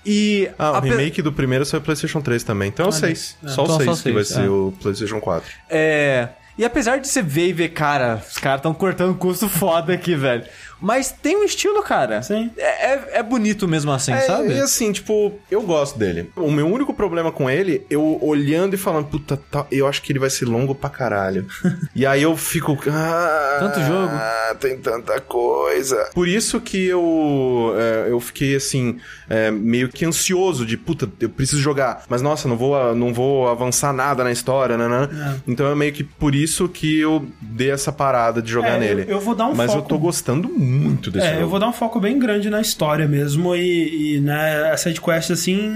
E. 0.06 0.50
Ah, 0.58 0.78
o 0.78 0.82
remake 0.82 1.22
do 1.22 1.34
primeiro 1.34 1.65
saiu 1.65 1.82
PlayStation 1.82 2.22
3 2.22 2.43
também. 2.43 2.70
Então 2.70 2.86
é 2.86 2.89
o 2.89 2.91
6. 2.91 3.38
Só 3.46 3.63
Então 3.63 3.78
o 3.78 3.84
só 3.84 3.93
6 3.96 4.02
que 4.02 4.12
vai 4.12 4.24
ser 4.24 4.46
é. 4.46 4.50
o 4.50 4.74
PlayStation 4.82 5.20
4. 5.20 5.50
É. 5.70 6.30
E 6.58 6.65
apesar 6.65 6.98
de 6.98 7.08
você 7.08 7.22
ver 7.22 7.50
e 7.50 7.54
ver, 7.54 7.70
cara, 7.70 8.20
os 8.28 8.39
caras 8.39 8.60
estão 8.60 8.74
cortando 8.74 9.15
custo 9.15 9.48
foda 9.48 9.93
aqui, 9.93 10.15
velho. 10.15 10.43
Mas 10.80 11.12
tem 11.12 11.36
um 11.38 11.44
estilo, 11.44 11.82
cara. 11.84 12.22
Sim. 12.22 12.52
É, 12.58 12.94
é, 12.94 13.10
é 13.13 13.24
bonito 13.24 13.68
mesmo 13.68 13.92
assim, 13.92 14.12
É, 14.13 14.22
sabe? 14.22 14.54
E 14.54 14.60
assim, 14.60 14.92
tipo, 14.92 15.34
eu 15.50 15.62
gosto 15.62 15.98
dele. 15.98 16.30
O 16.36 16.52
meu 16.52 16.68
único 16.68 16.94
problema 16.94 17.32
com 17.32 17.50
ele, 17.50 17.86
eu 17.90 18.20
olhando 18.22 18.74
e 18.74 18.78
falando, 18.78 19.08
puta, 19.08 19.38
tá- 19.52 19.66
eu 19.72 19.88
acho 19.88 20.02
que 20.02 20.12
ele 20.12 20.20
vai 20.20 20.30
ser 20.30 20.46
longo 20.46 20.76
pra 20.76 20.90
caralho. 20.90 21.46
e 21.96 22.06
aí 22.06 22.22
eu 22.22 22.36
fico. 22.38 22.78
Ah, 22.90 23.58
Tanto 23.60 23.80
jogo. 23.82 24.12
Tem 24.60 24.78
tanta 24.78 25.20
coisa. 25.22 26.10
Por 26.13 26.28
isso 26.28 26.60
que 26.62 26.86
eu, 26.88 27.74
é, 27.78 28.12
eu 28.12 28.20
fiquei 28.20 28.56
assim, 28.56 28.98
é, 29.30 29.50
meio 29.52 29.90
que 29.90 30.06
ansioso 30.06 30.66
de, 30.66 30.78
puta, 30.78 31.10
eu 31.20 31.30
preciso 31.30 31.62
jogar. 31.62 32.04
Mas 32.10 32.22
nossa, 32.22 32.48
não 32.48 32.58
vou, 32.58 32.96
não 32.96 33.13
vou 33.13 33.48
avançar 33.50 33.92
nada 33.94 34.24
na 34.24 34.32
história, 34.32 34.78
né? 34.78 34.88
né? 34.88 35.40
Então 35.48 35.68
é 35.72 35.76
meio 35.76 35.92
que 35.94 36.04
por 36.04 36.34
isso 36.36 36.68
que 36.70 37.00
eu 37.00 37.26
dei 37.42 37.72
essa 37.72 37.92
parada 37.92 38.42
de 38.42 38.52
jogar 38.52 38.76
É, 38.76 38.80
nele. 38.80 39.02
eu- 39.04 39.18
eu 39.18 39.20
vou 39.20 39.34
dar 39.36 39.48
um 39.48 39.56
Mas 39.56 39.70
eu 39.72 39.78
foco- 39.78 39.90
tô 39.90 39.98
gostando 39.98 40.48
muito 40.50 40.66
desse 41.12 41.25
É, 41.25 41.30
jogo. 41.32 41.41
eu 41.43 41.49
vou 41.49 41.60
dar 41.60 41.67
um 41.67 41.73
foco 41.73 41.99
bem 41.99 42.17
grande 42.19 42.49
na 42.49 42.62
história 42.62 43.08
mesmo 43.08 43.56
e, 43.56 44.15
e 44.17 44.19
né, 44.19 44.71
a 44.71 44.77
sidequest, 44.77 45.32
assim, 45.32 45.71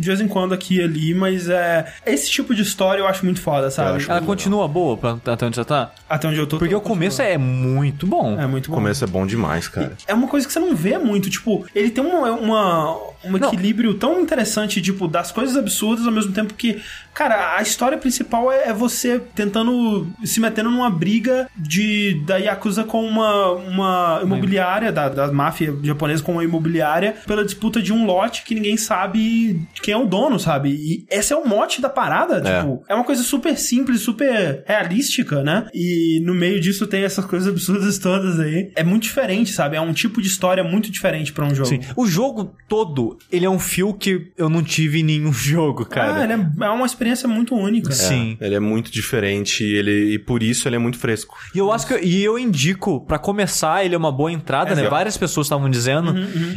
de 0.00 0.06
vez 0.06 0.20
em 0.20 0.28
quando 0.28 0.52
aqui 0.52 0.76
e 0.76 0.82
ali, 0.82 1.14
mas 1.14 1.48
é, 1.48 1.86
esse 2.06 2.30
tipo 2.30 2.54
de 2.54 2.62
história 2.62 3.00
eu 3.00 3.06
acho 3.06 3.24
muito 3.24 3.40
foda, 3.40 3.70
sabe? 3.70 4.04
Ela 4.08 4.20
continua 4.20 4.66
boa 4.68 4.96
pra, 4.96 5.18
até 5.32 5.46
onde 5.46 5.56
você 5.56 5.64
tá? 5.64 5.92
Até 6.12 6.28
onde 6.28 6.38
eu 6.38 6.46
tô. 6.46 6.58
Porque 6.58 6.74
tô- 6.74 6.78
o 6.78 6.82
começo 6.82 7.22
é 7.22 7.38
muito 7.38 8.06
bom. 8.06 8.38
É 8.38 8.46
muito 8.46 8.66
O 8.66 8.70
bom. 8.70 8.74
começo 8.76 9.02
é 9.02 9.06
bom 9.06 9.26
demais, 9.26 9.66
cara. 9.66 9.92
É 10.06 10.12
uma 10.12 10.28
coisa 10.28 10.46
que 10.46 10.52
você 10.52 10.60
não 10.60 10.74
vê 10.76 10.98
muito, 10.98 11.30
tipo, 11.30 11.64
ele 11.74 11.90
tem 11.90 12.04
uma, 12.04 12.30
uma- 12.32 12.96
um 13.24 13.30
Não. 13.38 13.48
equilíbrio 13.48 13.94
tão 13.94 14.20
interessante, 14.20 14.82
tipo, 14.82 15.06
das 15.08 15.30
coisas 15.32 15.56
absurdas 15.56 16.04
ao 16.06 16.12
mesmo 16.12 16.32
tempo 16.32 16.54
que, 16.54 16.82
cara, 17.14 17.56
a 17.56 17.62
história 17.62 17.96
principal 17.96 18.50
é, 18.52 18.68
é 18.68 18.72
você 18.72 19.20
tentando 19.34 20.06
se 20.24 20.40
metendo 20.40 20.70
numa 20.70 20.90
briga 20.90 21.48
de 21.56 22.20
da 22.26 22.36
Yakuza 22.36 22.82
com 22.84 23.04
uma, 23.06 23.52
uma 23.52 24.20
imobiliária, 24.24 24.90
da, 24.92 25.08
da 25.08 25.32
máfia 25.32 25.74
japonesa 25.82 26.22
com 26.22 26.32
uma 26.32 26.44
imobiliária, 26.44 27.14
pela 27.26 27.44
disputa 27.44 27.80
de 27.80 27.92
um 27.92 28.04
lote 28.04 28.42
que 28.42 28.54
ninguém 28.56 28.76
sabe 28.76 29.62
quem 29.82 29.94
é 29.94 29.96
o 29.96 30.04
dono, 30.04 30.38
sabe? 30.40 30.70
E 30.70 31.06
esse 31.08 31.32
é 31.32 31.36
o 31.36 31.46
mote 31.48 31.80
da 31.80 31.88
parada, 31.88 32.42
É. 32.46 32.58
tipo, 32.58 32.82
é 32.88 32.94
uma 32.94 33.04
coisa 33.04 33.22
super 33.22 33.56
simples, 33.56 34.00
super 34.00 34.64
realística, 34.66 35.42
né? 35.44 35.68
E 35.72 36.01
no 36.24 36.34
meio 36.34 36.60
disso 36.60 36.86
tem 36.86 37.02
essas 37.04 37.24
coisas 37.24 37.48
absurdas 37.48 37.98
todas 37.98 38.38
aí. 38.40 38.70
É 38.76 38.82
muito 38.84 39.02
diferente, 39.04 39.52
sabe? 39.52 39.76
É 39.76 39.80
um 39.80 39.92
tipo 39.92 40.20
de 40.20 40.28
história 40.28 40.62
muito 40.64 40.90
diferente 40.90 41.32
pra 41.32 41.44
um 41.44 41.54
jogo. 41.54 41.68
Sim. 41.68 41.80
O 41.96 42.06
jogo 42.06 42.54
todo, 42.68 43.18
ele 43.30 43.44
é 43.46 43.50
um 43.50 43.58
fio 43.58 43.92
que 43.94 44.32
eu 44.36 44.48
não 44.48 44.62
tive 44.62 45.00
em 45.00 45.02
nenhum 45.02 45.32
jogo, 45.32 45.84
cara. 45.84 46.20
Ah, 46.20 46.24
ele 46.24 46.32
é, 46.32 46.66
é 46.66 46.70
uma 46.70 46.86
experiência 46.86 47.28
muito 47.28 47.54
única. 47.54 47.92
Sim. 47.92 48.36
Ele 48.40 48.54
é 48.54 48.60
muito 48.60 48.90
diferente 48.90 49.64
e, 49.64 49.74
ele, 49.76 50.14
e 50.14 50.18
por 50.18 50.42
isso 50.42 50.68
ele 50.68 50.76
é 50.76 50.78
muito 50.78 50.98
fresco. 50.98 51.36
E 51.54 51.58
eu 51.58 51.72
acho 51.72 51.86
que 51.86 51.98
e 52.02 52.22
eu 52.22 52.38
indico, 52.38 53.04
pra 53.06 53.18
começar, 53.18 53.84
ele 53.84 53.94
é 53.94 53.98
uma 53.98 54.12
boa 54.12 54.30
entrada, 54.32 54.74
né? 54.74 54.82
sim. 54.84 54.88
Várias 54.88 55.16
pessoas 55.16 55.46
estavam 55.46 55.68
dizendo. 55.70 56.12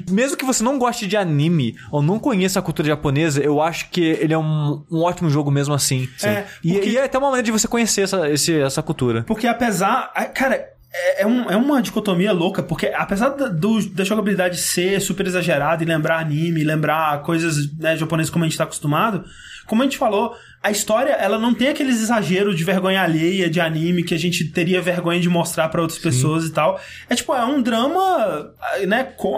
Mesmo 0.09 0.37
que 0.37 0.45
você 0.45 0.63
não 0.63 0.77
goste 0.77 1.07
de 1.07 1.15
anime 1.17 1.75
ou 1.91 2.01
não 2.01 2.19
conheça 2.19 2.59
a 2.59 2.61
cultura 2.61 2.87
japonesa, 2.87 3.41
eu 3.41 3.61
acho 3.61 3.89
que 3.89 4.01
ele 4.01 4.33
é 4.33 4.37
um, 4.37 4.83
um 4.91 4.99
ótimo 5.01 5.29
jogo 5.29 5.49
mesmo 5.51 5.73
assim. 5.73 6.07
É, 6.23 6.45
E, 6.63 6.73
porque- 6.73 6.89
e 6.89 6.97
é 6.97 7.03
até 7.05 7.17
uma 7.17 7.27
maneira 7.27 7.45
de 7.45 7.51
você 7.51 7.67
conhecer 7.67 8.01
essa, 8.01 8.29
esse- 8.29 8.59
essa 8.59 8.81
cultura. 8.81 9.23
Porque 9.35 9.47
apesar. 9.47 10.11
Cara, 10.33 10.55
é, 10.93 11.23
é 11.23 11.27
um- 11.27 11.49
é 11.51 11.57
uma 11.57 11.81
dicotomia 11.81 12.31
louca, 12.31 12.63
porque 12.63 12.87
apesar 12.87 13.29
do- 13.29 13.89
da 13.89 14.03
jogabilidade 14.05 14.57
ser 14.57 15.01
super 15.01 15.27
exagerada 15.27 15.83
e 15.83 15.85
lembrar 15.85 16.19
anime, 16.19 16.63
lembrar 16.63 17.21
coisas 17.21 17.69
né, 17.77 17.97
japonesas 17.97 18.29
como 18.31 18.45
a 18.45 18.47
gente 18.47 18.57
tá 18.57 18.63
acostumado, 18.63 19.25
como 19.67 19.81
a 19.81 19.85
gente 19.85 19.97
falou, 19.97 20.33
a 20.63 20.71
história 20.71 21.11
ela 21.11 21.37
não 21.37 21.53
tem 21.53 21.67
aqueles 21.69 22.01
exageros 22.01 22.55
de 22.55 22.63
vergonha 22.63 23.01
alheia 23.01 23.49
de 23.49 23.59
anime 23.61 24.03
que 24.03 24.13
a 24.15 24.17
gente 24.19 24.45
teria 24.45 24.81
vergonha 24.81 25.19
de 25.19 25.29
mostrar 25.29 25.69
pra 25.69 25.81
outras 25.81 25.99
pessoas 25.99 26.45
e 26.45 26.51
tal. 26.51 26.79
É 27.09 27.13
tipo, 27.15 27.33
é 27.35 27.45
um 27.45 27.61
drama, 27.61 28.51
né, 28.87 29.03
com- 29.03 29.37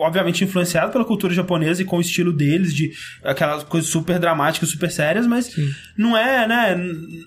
obviamente 0.00 0.42
influenciado 0.42 0.90
pela 0.90 1.04
cultura 1.04 1.32
japonesa 1.32 1.82
e 1.82 1.84
com 1.84 1.98
o 1.98 2.00
estilo 2.00 2.32
deles, 2.32 2.74
de 2.74 2.90
aquelas 3.22 3.62
coisas 3.62 3.88
super 3.88 4.18
dramáticas, 4.18 4.68
super 4.68 4.90
sérias, 4.90 5.26
mas 5.26 5.54
não 5.96 6.16
é, 6.16 6.46
né, 6.48 6.76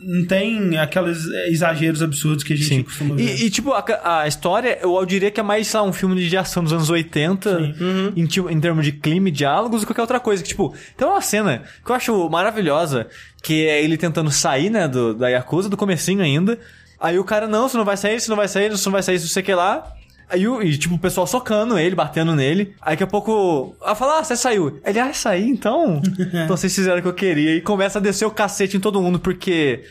não 0.02 0.26
tem 0.26 0.78
aqueles 0.78 1.24
exageros 1.48 2.04
absurdos 2.04 2.44
que 2.44 2.52
a 2.54 2.56
gente 2.58 2.68
Sim. 2.68 2.84
costuma 2.84 3.16
ver. 3.16 3.24
E, 3.24 3.46
e, 3.46 3.50
tipo, 3.50 3.72
a, 3.72 4.22
a 4.22 4.28
história, 4.28 4.78
eu 4.82 5.06
diria 5.06 5.32
que 5.32 5.40
é 5.40 5.44
mais, 5.44 5.68
sei 5.68 5.80
lá, 5.80 5.86
um 5.86 5.94
filme 5.94 6.28
de 6.28 6.36
ação 6.38 6.64
dos 6.64 6.74
anos 6.74 6.90
80, 6.90 7.76
em, 8.16 8.26
ti- 8.26 8.42
em 8.42 8.60
termos 8.60 8.84
de 8.84 8.92
clima 8.92 9.30
e 9.30 9.32
diálogos, 9.32 9.82
ou 9.82 9.88
qualquer 9.88 10.02
outra 10.02 10.20
coisa. 10.20 10.44
Que, 10.44 10.50
tipo, 10.50 10.76
tem 10.98 11.08
uma 11.08 11.22
cena 11.22 11.64
que 11.86 11.90
eu 11.92 11.96
acho 11.96 12.30
maravilhosa, 12.30 13.08
que 13.42 13.68
é 13.68 13.84
ele 13.84 13.98
tentando 13.98 14.32
sair, 14.32 14.70
né, 14.70 14.88
do, 14.88 15.14
da 15.14 15.30
Yakuza, 15.30 15.70
do 15.70 15.78
comecinho 15.78 16.22
ainda. 16.22 16.58
Aí 17.00 17.18
o 17.20 17.24
cara, 17.24 17.48
não, 17.48 17.70
você 17.70 17.78
não 17.78 17.86
vai 17.86 17.96
sair, 17.98 18.20
você 18.20 18.30
não 18.30 18.38
vai 18.38 18.48
sair, 18.48 18.70
você 18.72 18.86
não 18.86 18.92
vai 18.94 19.04
sair, 19.04 19.20
não 19.20 19.28
sei 19.28 19.42
o 19.42 19.46
que 19.46 19.54
lá. 19.54 19.94
Aí, 20.30 20.46
o- 20.46 20.62
e, 20.62 20.78
tipo, 20.78 20.96
o 20.96 21.00
pessoal 21.00 21.26
socando 21.26 21.80
ele, 21.80 21.96
batendo 21.96 22.36
nele. 22.36 22.74
Aí, 22.82 22.94
daqui 22.94 23.04
a 23.04 23.08
pouco, 23.08 23.76
ela 23.82 23.96
fala, 23.96 24.20
ah, 24.20 24.24
você 24.24 24.36
saiu. 24.36 24.80
Ele, 24.86 25.00
ah, 25.00 25.14
saí, 25.14 25.48
então? 25.48 26.02
então 26.20 26.58
vocês 26.58 26.76
fizeram 26.76 26.98
o 27.00 27.02
que 27.02 27.08
eu 27.08 27.14
queria. 27.14 27.56
E 27.56 27.62
começa 27.62 28.00
a 28.00 28.02
descer 28.02 28.26
o 28.26 28.32
cacete 28.32 28.76
em 28.76 28.80
todo 28.82 29.02
mundo, 29.02 29.20
porque... 29.20 29.86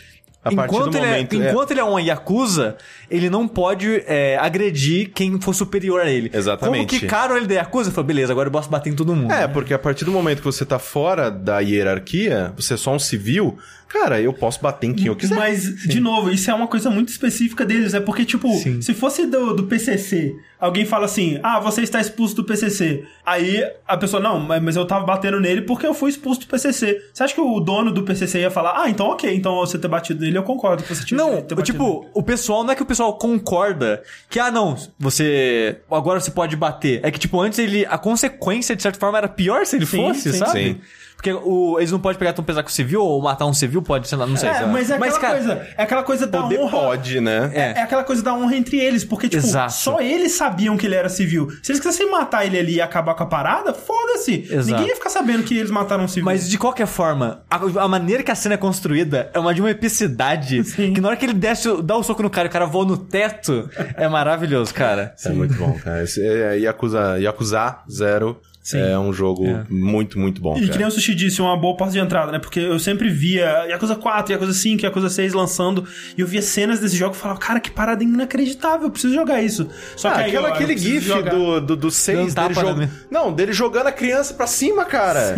A 0.47 0.67
do 0.67 0.97
ele 0.97 0.99
é- 0.99 1.11
momento, 1.11 1.33
é. 1.35 1.51
enquanto 1.51 1.71
ele 1.73 1.81
é 1.81 1.85
um 1.85 1.99
Yakuza, 1.99 2.77
ele 3.11 3.29
não 3.29 3.49
pode 3.49 4.03
é, 4.07 4.37
agredir 4.39 5.11
quem 5.13 5.41
for 5.41 5.55
superior 5.55 6.01
a 6.01 6.11
ele. 6.11 6.31
Exatamente. 6.33 6.87
Como 6.87 7.01
que 7.01 7.07
caro 7.07 7.37
ele 7.37 7.47
da 7.47 7.55
Yakuza? 7.55 7.91
Falou, 7.91 8.07
beleza, 8.07 8.33
agora 8.33 8.49
eu 8.49 8.53
posso 8.53 8.71
bater 8.71 8.91
em 8.91 8.95
todo 8.95 9.15
mundo. 9.15 9.33
É, 9.33 9.49
porque 9.49 9.75
a 9.75 9.79
partir 9.79 10.05
do 10.05 10.13
momento 10.13 10.39
que 10.39 10.45
você 10.45 10.65
tá 10.65 10.79
fora 10.79 11.31
da 11.31 11.59
hierarquia, 11.61 12.53
você 12.57 12.75
é 12.75 12.77
só 12.77 12.95
um 12.95 12.99
civil, 12.99 13.59
cara, 13.89 14.21
eu 14.21 14.33
posso 14.33 14.61
bater 14.61 14.87
em 14.87 14.95
quem 14.95 15.07
eu 15.07 15.17
quiser. 15.17 15.35
Mas, 15.35 15.65
de 15.77 16.01
novo, 16.01 16.31
isso 16.31 16.51
é 16.51 16.55
uma 16.55 16.67
coisa 16.67 16.91
muito 16.91 17.09
específica 17.09 17.65
deles. 17.65 17.95
É 17.95 18.01
porque, 18.01 18.25
tipo, 18.25 18.53
Sim. 18.59 18.81
se 18.83 18.95
fosse 18.95 19.27
do, 19.27 19.55
do 19.55 19.65
PCC, 19.65 20.35
alguém 20.59 20.85
fala 20.85 21.05
assim: 21.07 21.39
ah, 21.43 21.61
você 21.61 21.83
está 21.83 22.01
expulso 22.01 22.37
do 22.37 22.45
PCC. 22.45 23.05
Aí 23.25 23.65
a 23.87 23.97
pessoa, 23.97 24.23
não, 24.23 24.39
mas 24.41 24.77
eu 24.77 24.87
tava 24.87 25.05
batendo 25.05 25.41
nele 25.41 25.63
porque 25.63 25.87
eu 25.87 25.95
fui 25.95 26.11
expulso 26.11 26.41
do 26.41 26.47
PCC. 26.47 27.01
Você 27.13 27.23
acha 27.23 27.35
que 27.35 27.41
o 27.41 27.61
dono 27.61 27.91
do 27.91 28.03
PCC 28.03 28.41
ia 28.41 28.51
falar: 28.51 28.81
ah, 28.83 28.89
então 28.91 29.07
ok, 29.07 29.33
então 29.35 29.57
você 29.57 29.79
ter 29.79 29.89
batido 29.89 30.21
nele, 30.21 30.39
eu 30.39 30.43
concordo 30.43 30.83
que 30.83 30.95
você 30.95 31.05
tinha 31.05 31.19
Não, 31.19 31.43
ter 31.43 31.55
batido 31.55 31.79
nele." 31.79 31.95
tipo, 31.95 32.11
o 32.15 32.23
pessoal, 32.23 32.65
não 32.65 32.73
é 32.73 32.75
que 32.77 32.83
o 32.83 32.87
pessoal 32.87 33.17
concorda 33.19 34.03
que, 34.29 34.39
ah, 34.39 34.51
não, 34.51 34.77
você. 34.99 35.79
Agora 35.91 36.21
você 36.21 36.31
pode 36.31 36.57
bater. 36.57 37.01
É 37.03 37.11
que, 37.11 37.19
tipo, 37.19 37.41
antes 37.41 37.59
ele. 37.59 37.85
A 37.87 37.99
consequência, 37.99 38.75
de 38.77 38.83
certa 38.83 38.99
forma, 38.99 39.19
era 39.19 39.29
pior 39.29 39.65
se 39.67 39.77
ele 39.77 39.87
Sim, 39.87 39.97
fosse, 39.97 40.33
sim, 40.33 40.39
sabe? 40.39 40.53
sim. 40.53 40.81
Porque 41.17 41.33
o, 41.33 41.79
eles 41.79 41.91
não 41.91 41.99
podem 41.99 42.19
pegar 42.19 42.33
tão 42.35 42.45
pesado 42.45 42.65
com 42.65 42.71
o 42.71 42.73
civil 42.73 43.01
ou 43.03 43.21
matar 43.23 43.47
um 43.47 43.55
civil, 43.55 43.81
pode, 43.83 44.07
sei 44.07 44.19
lá, 44.19 44.27
não 44.27 44.37
sei. 44.37 44.49
É, 44.51 44.67
mas 44.67 44.91
é 44.91 44.95
aquela 44.97 45.19
coisa, 45.19 45.67
é 45.77 45.83
aquela 45.83 46.03
coisa 46.03 46.27
da 46.27 46.43
Poder 46.43 46.61
honra. 46.61 46.71
pode, 46.71 47.21
né? 47.21 47.51
É. 47.55 47.61
É 47.79 47.83
aquela 47.83 48.05
coisa 48.05 48.23
da 48.23 48.35
honra 48.35 48.55
entre 48.57 48.79
eles, 48.79 49.05
porque, 49.05 49.29
tipo, 49.29 49.45
Exato. 49.45 49.73
só 49.73 50.01
eles 50.01 50.33
sabiam 50.33 50.77
que 50.77 50.87
ele 50.87 50.95
era 50.95 51.09
civil. 51.09 51.49
Se 51.63 51.73
eles 51.73 51.81
quisessem 51.81 52.11
matar 52.11 52.45
ele 52.45 52.59
ali 52.59 52.75
e 52.75 52.81
acabar 52.81 53.15
com 53.15 53.23
a 53.23 53.27
parada, 53.27 53.73
foda-se. 53.73 54.47
Ninguém 54.67 54.89
ia 54.89 54.95
ficar 54.95 55.11
sabendo 55.11 55.43
que 55.43 55.57
eles 55.57 55.71
mataram 55.71 56.05
um 56.05 56.09
civil. 56.09 56.25
Mas 56.25 56.49
de 56.49 56.59
qualquer 56.59 56.87
forma, 56.87 57.43
a, 57.51 57.57
a 57.57 57.89
maneira 57.89 58.23
que 58.23 58.31
a 58.31 58.35
cena 58.35 58.55
é 58.55 58.59
construída 58.59 59.31
é 59.33 59.39
uma 59.39 59.55
de 59.55 59.61
uma 59.61 59.71
epicidade 59.71 60.63
Sim. 60.65 60.93
que 60.93 61.01
na 61.01 61.09
hora 61.09 61.17
que 61.17 61.25
ele 61.25 61.33
desce, 61.35 61.83
dá 61.83 61.97
o 61.97 62.03
soco 62.03 62.23
no 62.23 62.31
cara 62.31 62.47
e 62.47 62.51
o 62.51 62.53
cara 62.53 62.67
voa 62.67 62.85
no 62.85 62.97
teto, 62.97 63.69
é 63.97 64.07
maravilhoso, 64.09 64.73
cara. 64.75 65.15
É 65.25 65.31
muito 65.31 65.55
bom, 65.55 65.73
cara. 65.83 66.03
Esse 66.03 66.25
é 66.25 66.59
Yakuza, 66.59 67.19
Yakuza 67.19 67.79
Zero 67.91 68.41
Sim. 68.67 68.79
é 68.81 68.99
um 68.99 69.13
jogo 69.13 69.45
muito, 69.71 70.19
muito 70.19 70.41
bom. 70.43 70.57
E 70.57 70.63
que 70.63 70.67
cara. 70.67 70.79
nem 70.79 70.87
o 70.89 70.91
Sushi 70.91 71.15
disse, 71.15 71.41
uma 71.41 71.57
boa 71.57 71.77
porta 71.77 71.93
de 71.93 72.01
entrada, 72.01 72.33
né? 72.33 72.39
Porque 72.41 72.59
eu 72.59 72.79
sempre 72.81 73.09
via 73.09 73.47
Yakuza 73.69 73.95
4, 73.95 74.33
Yakuza 74.33 74.53
5, 74.53 74.85
Yakuza 74.85 75.09
6 75.09 75.33
lançando, 75.35 75.85
e 76.19 76.21
eu 76.21 76.27
via 76.27 76.43
cenas 76.43 76.81
desse 76.81 76.97
jogo 76.97 77.15
e 77.15 77.19
falava, 77.19 77.39
cara, 77.39 77.61
que 77.61 77.71
parada 77.71 78.03
inacreditável, 78.03 78.87
eu 78.87 78.91
preciso 78.91 79.15
jogar 79.15 79.41
isso. 79.41 79.69
Só 79.97 80.11
que 80.11 80.17
Ah, 80.17 80.19
aí 80.25 80.29
aquela, 80.31 80.47
eu- 80.47 80.49
eu 80.49 80.55
aquele 80.55 80.73
preciso 80.73 80.95
gif 80.95 81.07
jogar. 81.07 81.31
do, 81.35 81.61
do, 81.61 81.77
do 81.77 81.91
seis 81.91 82.35
Dando 82.35 82.49
dele 82.49 82.55
tapa 82.55 82.67
na 82.67 82.69
jog... 82.73 82.79
minha- 82.79 82.91
Não, 83.11 83.33
dele 83.33 83.53
jogando 83.53 83.87
a 83.87 83.93
criança 83.93 84.35
pra 84.35 84.47
cima, 84.49 84.85
cara. 84.85 85.37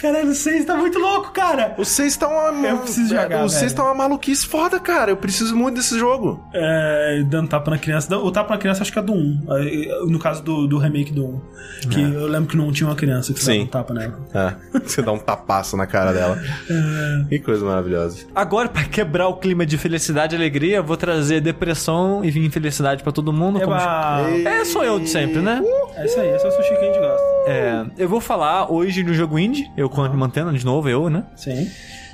Caralho, 0.00 0.30
o 0.30 0.34
6 0.34 0.64
tá 0.64 0.76
muito 0.76 0.98
louco, 1.00 1.32
cara! 1.32 1.74
O 1.78 1.84
6 1.84 2.16
tá 2.16 2.28
uma. 2.28 2.66
Eu 2.68 2.78
preciso 2.78 3.08
jogar, 3.08 3.44
O 3.44 3.48
6 3.48 3.62
velho. 3.62 3.74
tá 3.74 3.84
uma 3.84 3.94
maluquice 3.94 4.46
foda, 4.46 4.78
cara. 4.78 5.10
Eu 5.10 5.16
preciso 5.16 5.56
muito 5.56 5.76
desse 5.76 5.98
jogo. 5.98 6.40
É, 6.54 7.24
dando 7.28 7.48
tapa 7.48 7.70
na 7.70 7.78
criança. 7.78 8.16
O 8.16 8.30
tapa 8.30 8.54
na 8.54 8.58
criança 8.60 8.82
acho 8.82 8.92
que 8.92 8.98
é 8.98 9.02
do 9.02 9.12
1. 9.12 9.40
No 10.08 10.18
caso 10.18 10.42
do, 10.42 10.66
do 10.66 10.78
remake 10.78 11.12
do 11.12 11.24
1. 11.26 11.40
Que 11.90 12.00
eu 12.00 12.26
lembro 12.26 12.48
que 12.48 12.56
não 12.68 12.72
tinha 12.74 12.88
uma 12.88 12.94
criança 12.96 13.32
que 13.32 13.40
É. 13.40 13.42
Sim. 13.42 13.52
dava 13.52 13.64
um 13.64 13.66
tapa 13.66 13.94
nela. 13.94 14.18
É, 14.34 14.78
você 14.80 15.02
dá 15.02 15.12
um 15.12 15.18
tapaço 15.18 15.76
na 15.76 15.86
cara 15.86 16.12
dela. 16.12 16.38
Que 17.28 17.38
coisa 17.38 17.64
maravilhosa. 17.64 18.26
Agora, 18.34 18.68
pra 18.68 18.84
quebrar 18.84 19.28
o 19.28 19.36
clima 19.36 19.64
de 19.66 19.76
felicidade 19.76 20.34
e 20.34 20.36
alegria, 20.38 20.76
eu 20.76 20.84
vou 20.84 20.96
trazer 20.96 21.40
depressão 21.40 22.24
e 22.24 22.28
infelicidade 22.46 23.02
pra 23.02 23.12
todo 23.12 23.32
mundo. 23.32 23.58
como- 23.60 23.74
Eba! 23.74 24.20
É, 24.44 24.64
sou 24.64 24.84
eu 24.84 24.98
de 24.98 25.08
sempre, 25.08 25.40
né? 25.40 25.62
É 25.96 26.04
isso 26.06 26.18
aí, 26.20 26.28
esse 26.34 26.44
é 26.44 26.48
o 26.48 26.52
sushi 26.52 26.68
que 26.68 26.74
a 26.76 26.80
gente 26.92 26.98
gosta. 26.98 27.26
É, 27.46 27.86
eu 27.98 28.08
vou 28.08 28.20
falar 28.20 28.70
hoje 28.70 29.02
de 29.02 29.10
um 29.10 29.14
jogo 29.14 29.38
indie, 29.38 29.70
eu 29.76 29.90
mantendo 30.14 30.52
de 30.52 30.64
novo, 30.64 30.88
eu, 30.88 31.08
né? 31.10 31.24
Sim. 31.36 31.68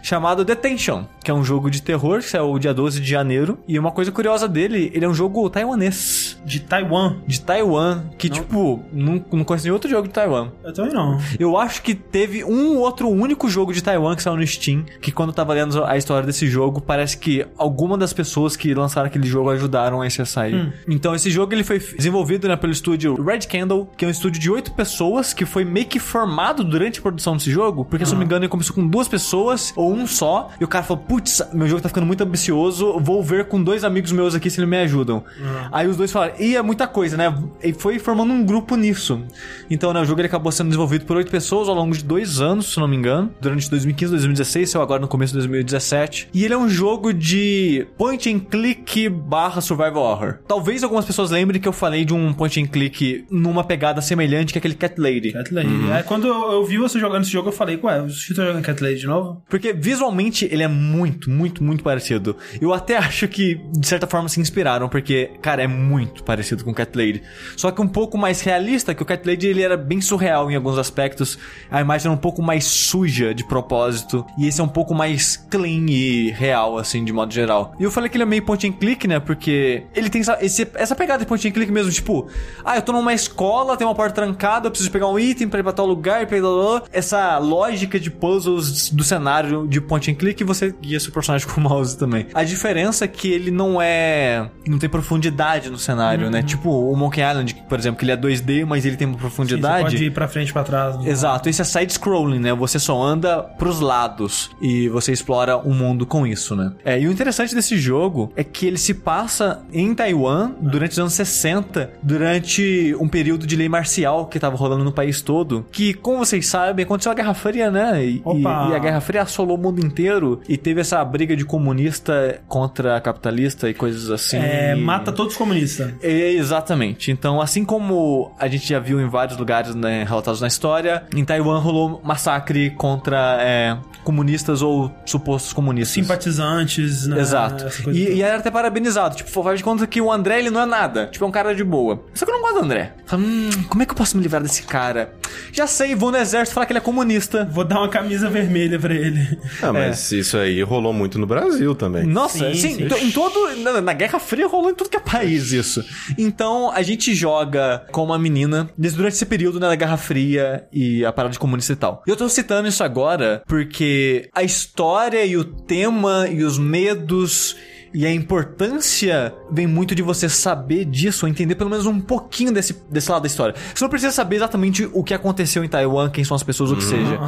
Chamado 0.05 0.45
Detention, 0.45 1.07
que 1.25 1.31
é 1.31 1.35
um 1.35 1.43
jogo 1.43 1.71
de 1.71 1.81
terror 1.81 2.19
que 2.19 2.29
saiu 2.29 2.59
dia 2.59 2.75
12 2.75 3.01
de 3.01 3.09
janeiro. 3.09 3.59
E 3.67 3.79
uma 3.79 3.91
coisa 3.91 4.13
curiosa 4.13 4.47
dele, 4.47 4.93
ele 4.95 5.03
é 5.03 5.09
um 5.09 5.15
jogo 5.15 5.49
taiwanês. 5.49 6.39
De 6.45 6.61
Taiwan. 6.61 7.17
De 7.27 7.41
Taiwan, 7.41 8.05
que 8.19 8.29
Não. 8.29 8.37
tipo, 8.37 8.83
não, 8.93 9.25
não 9.33 9.45
conheço 9.45 9.65
nenhum 9.65 9.75
outro 9.75 9.89
jogo 9.89 10.07
de 10.07 10.13
Taiwan. 10.13 10.51
Eu 10.63 10.75
também 10.75 10.93
não. 10.93 11.19
Eu 11.39 11.57
acho 11.57 11.81
que 11.81 11.95
teve 11.95 12.45
um 12.45 12.77
outro 12.77 13.09
único 13.09 13.49
jogo 13.49 13.73
de 13.73 13.83
Taiwan 13.83 14.15
que 14.15 14.23
saiu 14.23 14.37
no 14.37 14.47
Steam, 14.47 14.85
que 15.01 15.11
quando 15.11 15.31
eu 15.31 15.35
tava 15.35 15.55
lendo 15.55 15.83
a 15.83 15.97
história 15.97 16.27
desse 16.27 16.47
jogo, 16.49 16.83
parece 16.83 17.17
que 17.17 17.47
alguma 17.57 17.97
das 17.97 18.13
pessoas 18.13 18.57
que 18.57 18.75
lançaram 18.75 19.07
aquele 19.07 19.27
jogo 19.27 19.49
ajudaram 19.49 20.03
a 20.03 20.07
esse 20.07 20.21
a 20.21 20.27
sair. 20.27 20.71
Então 20.87 21.15
esse 21.15 21.31
jogo 21.31 21.55
ele 21.55 21.65
foi 21.65 21.79
desenvolvido 21.79 22.47
né, 22.47 22.57
pelo 22.57 22.75
estúdio 22.75 23.15
Red 23.23 23.41
Candle, 23.51 23.89
que 23.97 24.05
é 24.05 24.09
um 24.09 24.11
estúdio 24.11 24.39
de 24.39 24.51
oito 24.51 24.73
pessoas 24.73 25.33
que 25.33 25.47
foi 25.47 25.65
meio 25.65 25.87
que 25.87 25.99
formado 25.99 26.63
durante 26.63 26.99
a 26.99 27.03
produção 27.03 27.39
desse 27.39 27.51
jogo, 27.51 27.87
porque 27.87 28.05
se 28.05 28.13
eu 28.13 28.17
não 28.17 28.19
me 28.21 28.27
engano 28.27 28.45
ele 28.45 28.51
começou 28.51 28.75
com 28.75 28.87
duas 28.87 29.09
pessoas 29.09 29.73
ou 29.75 29.94
um 29.95 30.07
só, 30.07 30.51
e 30.61 30.65
o 30.65 30.69
cara 30.69 30.85
falou, 30.85 31.03
putz, 31.03 31.43
meu 31.53 31.67
jogo 31.67 31.81
tá 31.81 31.89
ficando 31.89 32.07
muito 32.07 32.23
ambicioso, 32.23 32.99
vou 33.01 33.23
ver 33.23 33.47
com 33.47 33.63
dois 33.63 33.85
amigos 33.85 34.13
meus 34.13 34.35
aqui 34.35 34.51
se 34.51 34.61
eles 34.61 34.69
me 34.69 34.77
ajudam. 34.79 35.25
Aí 35.73 35.87
os 35.87 35.97
dois 35.97 36.11
falaram, 36.11 36.35
e 36.39 36.57
é 36.57 36.63
muita 36.63 36.87
coisa, 36.87 37.17
né? 37.17 37.35
E 37.63 37.73
foi 37.73 37.99
formando 37.99 38.33
um 38.33 38.45
grupo 38.45 38.77
nisso. 38.77 39.23
Então, 39.71 39.93
né, 39.93 40.01
o 40.01 40.05
jogo 40.05 40.21
ele 40.21 40.29
acabou 40.29 40.53
sendo 40.53 40.69
desenvolvido 40.69 41.05
por 41.05 41.17
oito 41.17 41.31
pessoas 41.31 41.69
ao 41.69 41.75
longo 41.75 41.95
de 41.95 42.05
dois 42.05 42.41
anos, 42.41 42.73
se 42.73 42.81
não 42.81 42.89
me 42.89 42.97
engano, 42.97 43.33
durante 43.41 43.71
2015 43.71 44.13
2016, 44.13 44.71
saiu 44.71 44.83
agora 44.83 45.01
no 45.01 45.09
começo 45.09 45.33
de 45.33 45.39
2017. 45.39 46.29
E 46.33 46.45
ele 46.45 46.55
é 46.55 46.59
um 46.59 46.69
jogo 46.69 47.13
de 47.13 47.87
point 47.97 48.33
and 48.33 48.41
click 48.41 49.09
barra 49.09 49.61
survival 49.61 50.03
horror. 50.03 50.39
Talvez 50.47 50.83
algumas 50.83 51.05
pessoas 51.05 51.31
lembrem 51.31 51.61
que 51.61 51.69
eu 51.69 51.73
falei 51.73 52.05
de 52.05 52.15
um 52.15 52.33
point 52.33 52.61
and 52.61 52.67
click 52.67 53.25
numa 53.31 53.65
pegada 53.65 54.01
semelhante 54.01 54.53
que 54.53 54.59
aquele 54.59 54.75
Cat 54.75 55.01
Lady. 55.01 55.33
Cat 55.33 55.53
Lady. 55.53 55.91
É, 55.91 56.03
quando 56.03 56.27
eu, 56.27 56.65
vi 56.65 56.79
você 56.79 56.99
jogando 56.99 57.23
esse 57.23 57.31
jogo, 57.31 57.49
eu 57.49 57.53
falei, 57.53 57.79
ué, 57.83 58.09
Sushi 58.09 58.35
tá 58.35 58.45
jogando 58.45 58.63
Cat 58.63 58.83
Lady 58.83 59.01
de 59.01 59.07
novo? 59.07 59.43
Porque 59.49 59.73
visualmente 59.85 60.49
ele 60.51 60.63
é 60.63 60.69
muito, 60.69 61.29
muito, 61.31 61.63
muito 61.63 61.85
parecido. 61.85 62.37
Eu 62.59 62.73
até 62.73 62.97
acho 62.97 63.29
que, 63.29 63.61
de 63.71 63.87
certa 63.87 64.07
forma, 64.07 64.29
se 64.31 64.41
inspiraram, 64.41 64.89
porque, 64.89 65.31
cara, 65.43 65.63
é 65.63 65.67
muito 65.67 66.23
parecido 66.25 66.65
com 66.65 66.71
o 66.71 66.75
Cat 66.75 66.97
Lady. 66.97 67.23
Só 67.55 67.71
que 67.71 67.83
um 67.83 67.87
pouco 67.89 68.17
mais 68.17 68.41
realista, 68.41 68.95
que 68.95 69.03
o 69.03 69.07
Cat 69.07 69.29
Lady 69.29 69.47
ele 69.47 69.61
era 69.63 69.77
bem 69.77 70.01
surreal 70.01 70.51
em 70.51 70.57
alguns 70.57 70.79
aspectos. 70.79 71.39
A 71.71 71.83
imagem 71.83 72.07
era 72.07 72.15
um 72.15 72.21
pouco 72.21 72.41
mais 72.43 72.65
suja 72.65 73.35
de 73.35 73.45
propósito. 73.47 74.25
E 74.39 74.47
esse 74.47 74.59
é 74.61 74.65
um 74.65 74.69
pouco 74.69 74.95
mais 74.95 75.37
clean 75.37 75.85
e 75.91 76.31
real, 76.31 76.79
assim, 76.79 77.05
de 77.05 77.13
modo 77.13 77.33
geral. 77.33 77.75
E 77.79 77.85
eu 77.85 77.91
falei 77.91 78.09
que 78.09 78.17
ele 78.17 78.23
é 78.23 78.27
meio 78.27 78.43
point 78.45 78.67
and 78.67 78.73
click, 78.73 79.07
né? 79.07 79.21
Porque 79.21 79.83
ele 79.95 80.09
tem 80.09 80.23
essa, 80.23 80.39
esse- 80.41 80.67
essa 80.75 80.95
pegada 80.97 81.21
de 81.21 81.27
point 81.27 81.47
and 81.47 81.51
click 81.53 81.71
mesmo, 81.71 81.93
tipo, 81.93 82.27
ah, 82.65 82.77
eu 82.77 82.83
tô 82.83 82.93
numa 82.93 83.13
escola, 83.13 83.77
tem 83.77 83.87
uma 83.87 83.95
porta 83.95 84.15
trancada, 84.15 84.67
eu 84.67 84.71
preciso 84.71 84.91
pegar 84.91 85.09
um 85.09 85.19
item 85.19 85.47
pra 85.49 85.61
ir 85.61 85.63
pra 85.63 85.73
tal 85.73 85.87
lugar, 85.87 86.27
pra 86.27 86.39
ir 86.39 86.41
lá, 86.41 86.49
lá, 86.51 86.83
essa 86.93 87.37
lógica 87.39 88.01
de 88.01 88.11
puzzles 88.11 88.89
do 88.91 89.05
cenário 89.05 89.67
de 89.75 89.81
point 89.81 90.11
and 90.11 90.15
click 90.15 90.41
e 90.43 90.45
você 90.45 90.75
guia 90.81 90.99
seu 91.01 91.13
personagem 91.13 91.47
com 91.49 91.61
o 91.61 91.65
mouse 91.65 91.97
também. 91.99 92.27
A 92.35 92.45
diferença 92.45 93.05
é 93.05 93.09
que 93.09 93.29
ele 93.31 93.51
não 93.51 93.81
é. 93.81 94.49
não 94.67 94.79
tem 94.79 94.89
profundidade 94.89 95.71
no 95.71 95.79
cenário, 95.79 96.31
né? 96.31 96.43
Tipo 96.43 96.71
o 96.71 96.97
Monkey 96.97 97.21
Island, 97.23 97.55
por 97.69 97.79
exemplo, 97.79 97.99
que 97.99 98.05
ele 98.05 98.13
é 98.13 98.17
2D, 98.17 98.65
mas 98.67 98.85
ele 98.87 98.97
tem 98.97 99.07
uma 99.07 99.15
Sim, 99.15 99.21
você 99.21 99.27
profundidade. 99.29 99.83
pode 99.85 100.05
ir 100.05 100.11
pra 100.13 100.29
frente 100.29 100.49
e 100.49 100.53
pra 100.53 100.63
trás. 100.65 100.99
né? 100.99 101.09
Exato, 101.11 101.49
esse 101.49 101.61
é 101.61 101.65
side-scrolling, 101.65 102.39
né? 102.39 102.53
Você 102.55 102.79
só 102.79 103.01
anda 103.03 103.43
pros 103.43 103.81
lados 103.81 104.51
e 104.61 104.89
você 104.89 105.13
explora 105.13 105.57
o 105.57 105.73
mundo 105.75 106.07
com 106.07 106.27
isso, 106.27 106.55
né? 106.57 106.73
É, 106.85 107.01
e 107.01 107.07
o 107.09 107.13
interessante 107.13 107.55
desse 107.55 107.77
jogo 107.77 108.33
é 108.37 108.45
que 108.45 108.67
ele 108.67 108.79
se 108.79 108.95
passa 108.95 109.63
em 109.73 109.95
Taiwan 109.95 110.53
durante 110.61 110.93
os 110.93 110.99
anos 110.99 111.13
60, 111.15 111.91
durante 112.03 112.95
um 113.01 113.09
período 113.09 113.47
de 113.47 113.57
lei 113.57 113.69
marcial 113.69 114.27
que 114.27 114.39
tava 114.39 114.57
rolando 114.57 114.85
no 114.85 114.93
país 114.93 115.21
todo, 115.21 115.67
que, 115.71 115.93
como 115.95 116.19
vocês 116.19 116.47
sabem, 116.47 116.85
aconteceu 116.85 117.13
a 117.13 117.15
Guerra 117.15 117.35
Fria, 117.35 117.71
né? 117.71 118.05
E, 118.05 118.23
e- 118.25 118.47
a 118.47 118.79
Guerra 118.79 119.01
Fria 119.01 119.23
assolou 119.23 119.57
mundo 119.65 119.85
inteiro 119.85 120.41
e 120.49 120.57
teve 120.57 120.81
essa 120.81 121.05
briga 121.05 121.37
de 121.37 121.45
comunista 121.45 122.41
contra 122.49 123.01
capitalista 123.01 123.69
e 123.69 123.75
coisas 123.75 124.11
assim. 124.11 124.37
É, 124.37 124.75
mata 124.75 125.13
todos 125.13 125.33
os 125.33 125.39
comunistas. 125.39 125.93
é, 126.03 126.33
exatamente. 126.33 127.11
Então, 127.11 127.41
assim 127.41 127.65
como 127.65 128.35
a 128.39 128.49
gente 128.49 128.69
já 128.69 128.79
viu 128.79 129.01
em 129.01 129.09
vários 129.09 129.37
lugares 129.39 129.75
né, 129.75 130.05
relatados 130.05 130.41
na 130.41 130.47
história, 130.47 131.05
em 131.15 131.25
Taiwan 131.25 131.59
rolou 131.59 132.01
massacre 132.05 132.71
contra 132.71 133.39
é, 133.41 133.77
comunistas 134.05 134.63
ou 134.63 134.91
supostos 135.07 135.53
comunistas. 135.53 135.95
Simpatizantes, 135.95 137.07
né? 137.07 137.21
Exato. 137.21 137.67
E, 137.91 138.15
e 138.15 138.23
era 138.23 138.39
até 138.39 138.51
parabenizado. 138.51 139.17
Tipo, 139.17 139.43
faz 139.43 139.59
de 139.59 139.65
conta 139.65 139.87
que 139.87 140.01
o 140.01 140.13
André, 140.13 140.39
ele 140.39 140.51
não 140.51 140.61
é 140.61 140.67
nada. 140.67 141.07
Tipo, 141.07 141.25
é 141.25 141.29
um 141.29 141.33
cara 141.33 141.55
de 141.55 141.65
boa. 141.65 142.03
Só 142.15 142.25
que 142.25 142.31
eu 142.31 142.35
não 142.35 142.43
gosto 142.43 142.59
do 142.59 142.65
André. 142.65 142.93
Fala, 143.07 143.23
hum, 143.23 143.51
como 143.69 143.83
é 143.83 143.87
que 143.87 143.93
eu 143.93 143.97
posso 143.97 144.17
me 144.17 144.23
livrar 144.23 144.43
desse 144.43 144.63
cara? 144.63 145.13
Já 145.53 145.67
sei, 145.67 145.95
vou 145.95 146.11
no 146.11 146.19
exército 146.19 146.55
falar 146.55 146.67
que 146.67 146.73
ele 146.73 146.79
é 146.79 146.83
comunista. 146.83 147.49
Vou 147.51 147.65
dar 147.65 147.79
uma 147.79 147.89
camisa 147.89 148.29
vermelha 148.29 148.79
pra 148.79 148.95
ele. 148.95 149.39
Ah, 149.63 149.73
mas 149.73 150.11
isso 150.13 150.37
aí 150.37 150.63
rolou 150.63 150.93
muito 150.93 151.19
no 151.19 151.27
Brasil 151.27 151.75
também. 151.75 152.05
Nossa, 152.05 152.53
Sim, 152.53 152.55
sim, 152.55 152.75
sim. 152.77 152.89
to- 152.89 152.97
em 152.99 153.11
todo. 153.11 153.57
Na, 153.63 153.81
na 153.81 153.93
Guerra 153.93 154.19
Fria 154.19 154.47
rolou 154.47 154.71
em 154.71 154.75
tudo 154.75 154.91
que 154.91 154.97
é 154.97 155.01
país 155.01 155.53
isso. 155.53 155.85
Então 156.19 156.71
a 156.71 156.83
gente 156.83 157.15
joga 157.15 157.85
com 157.93 158.05
uma 158.05 158.19
menina 158.19 158.69
desde 158.77 158.97
durante 158.97 159.15
esse 159.15 159.27
período 159.27 159.61
né, 159.61 159.69
da 159.69 159.75
Guerra 159.75 159.97
Fria 159.97 160.65
e 160.73 161.05
a 161.05 161.13
parada 161.13 161.33
de 161.33 161.39
comunista 161.39 161.73
e 161.73 161.77
tal. 161.77 162.03
E 162.07 162.11
eu 162.11 162.17
tô 162.17 162.29
citando 162.29 162.69
isso 162.69 162.83
agora 162.85 163.43
porque 163.47 164.29
a 164.35 164.43
história 164.43 165.25
e 165.25 165.37
o 165.37 165.45
tema 165.45 166.29
e 166.29 166.43
os 166.43 166.59
medos. 166.59 167.57
E 167.95 168.05
a 168.05 168.13
importância 168.13 169.33
vem 169.51 169.67
muito 169.67 169.95
de 169.95 170.03
você 170.03 170.29
saber 170.29 170.85
disso, 170.85 171.27
entender 171.29 171.55
pelo 171.55 171.71
menos 171.71 171.87
um 171.87 172.01
pouquinho 172.01 172.53
desse, 172.53 172.77
desse 172.91 173.11
lado 173.11 173.23
da 173.23 173.27
história. 173.29 173.55
Você 173.75 173.85
não 173.85 173.89
precisa 173.89 174.11
saber 174.13 174.37
exatamente 174.37 174.89
o 174.93 175.05
que 175.05 175.15
aconteceu 175.15 175.63
em 175.65 175.69
Taiwan, 175.69 176.11
quem 176.11 176.25
são 176.25 176.35
as 176.35 176.43
pessoas, 176.43 176.71
o 176.73 176.77
que 176.77 176.83
seja. 176.85 177.19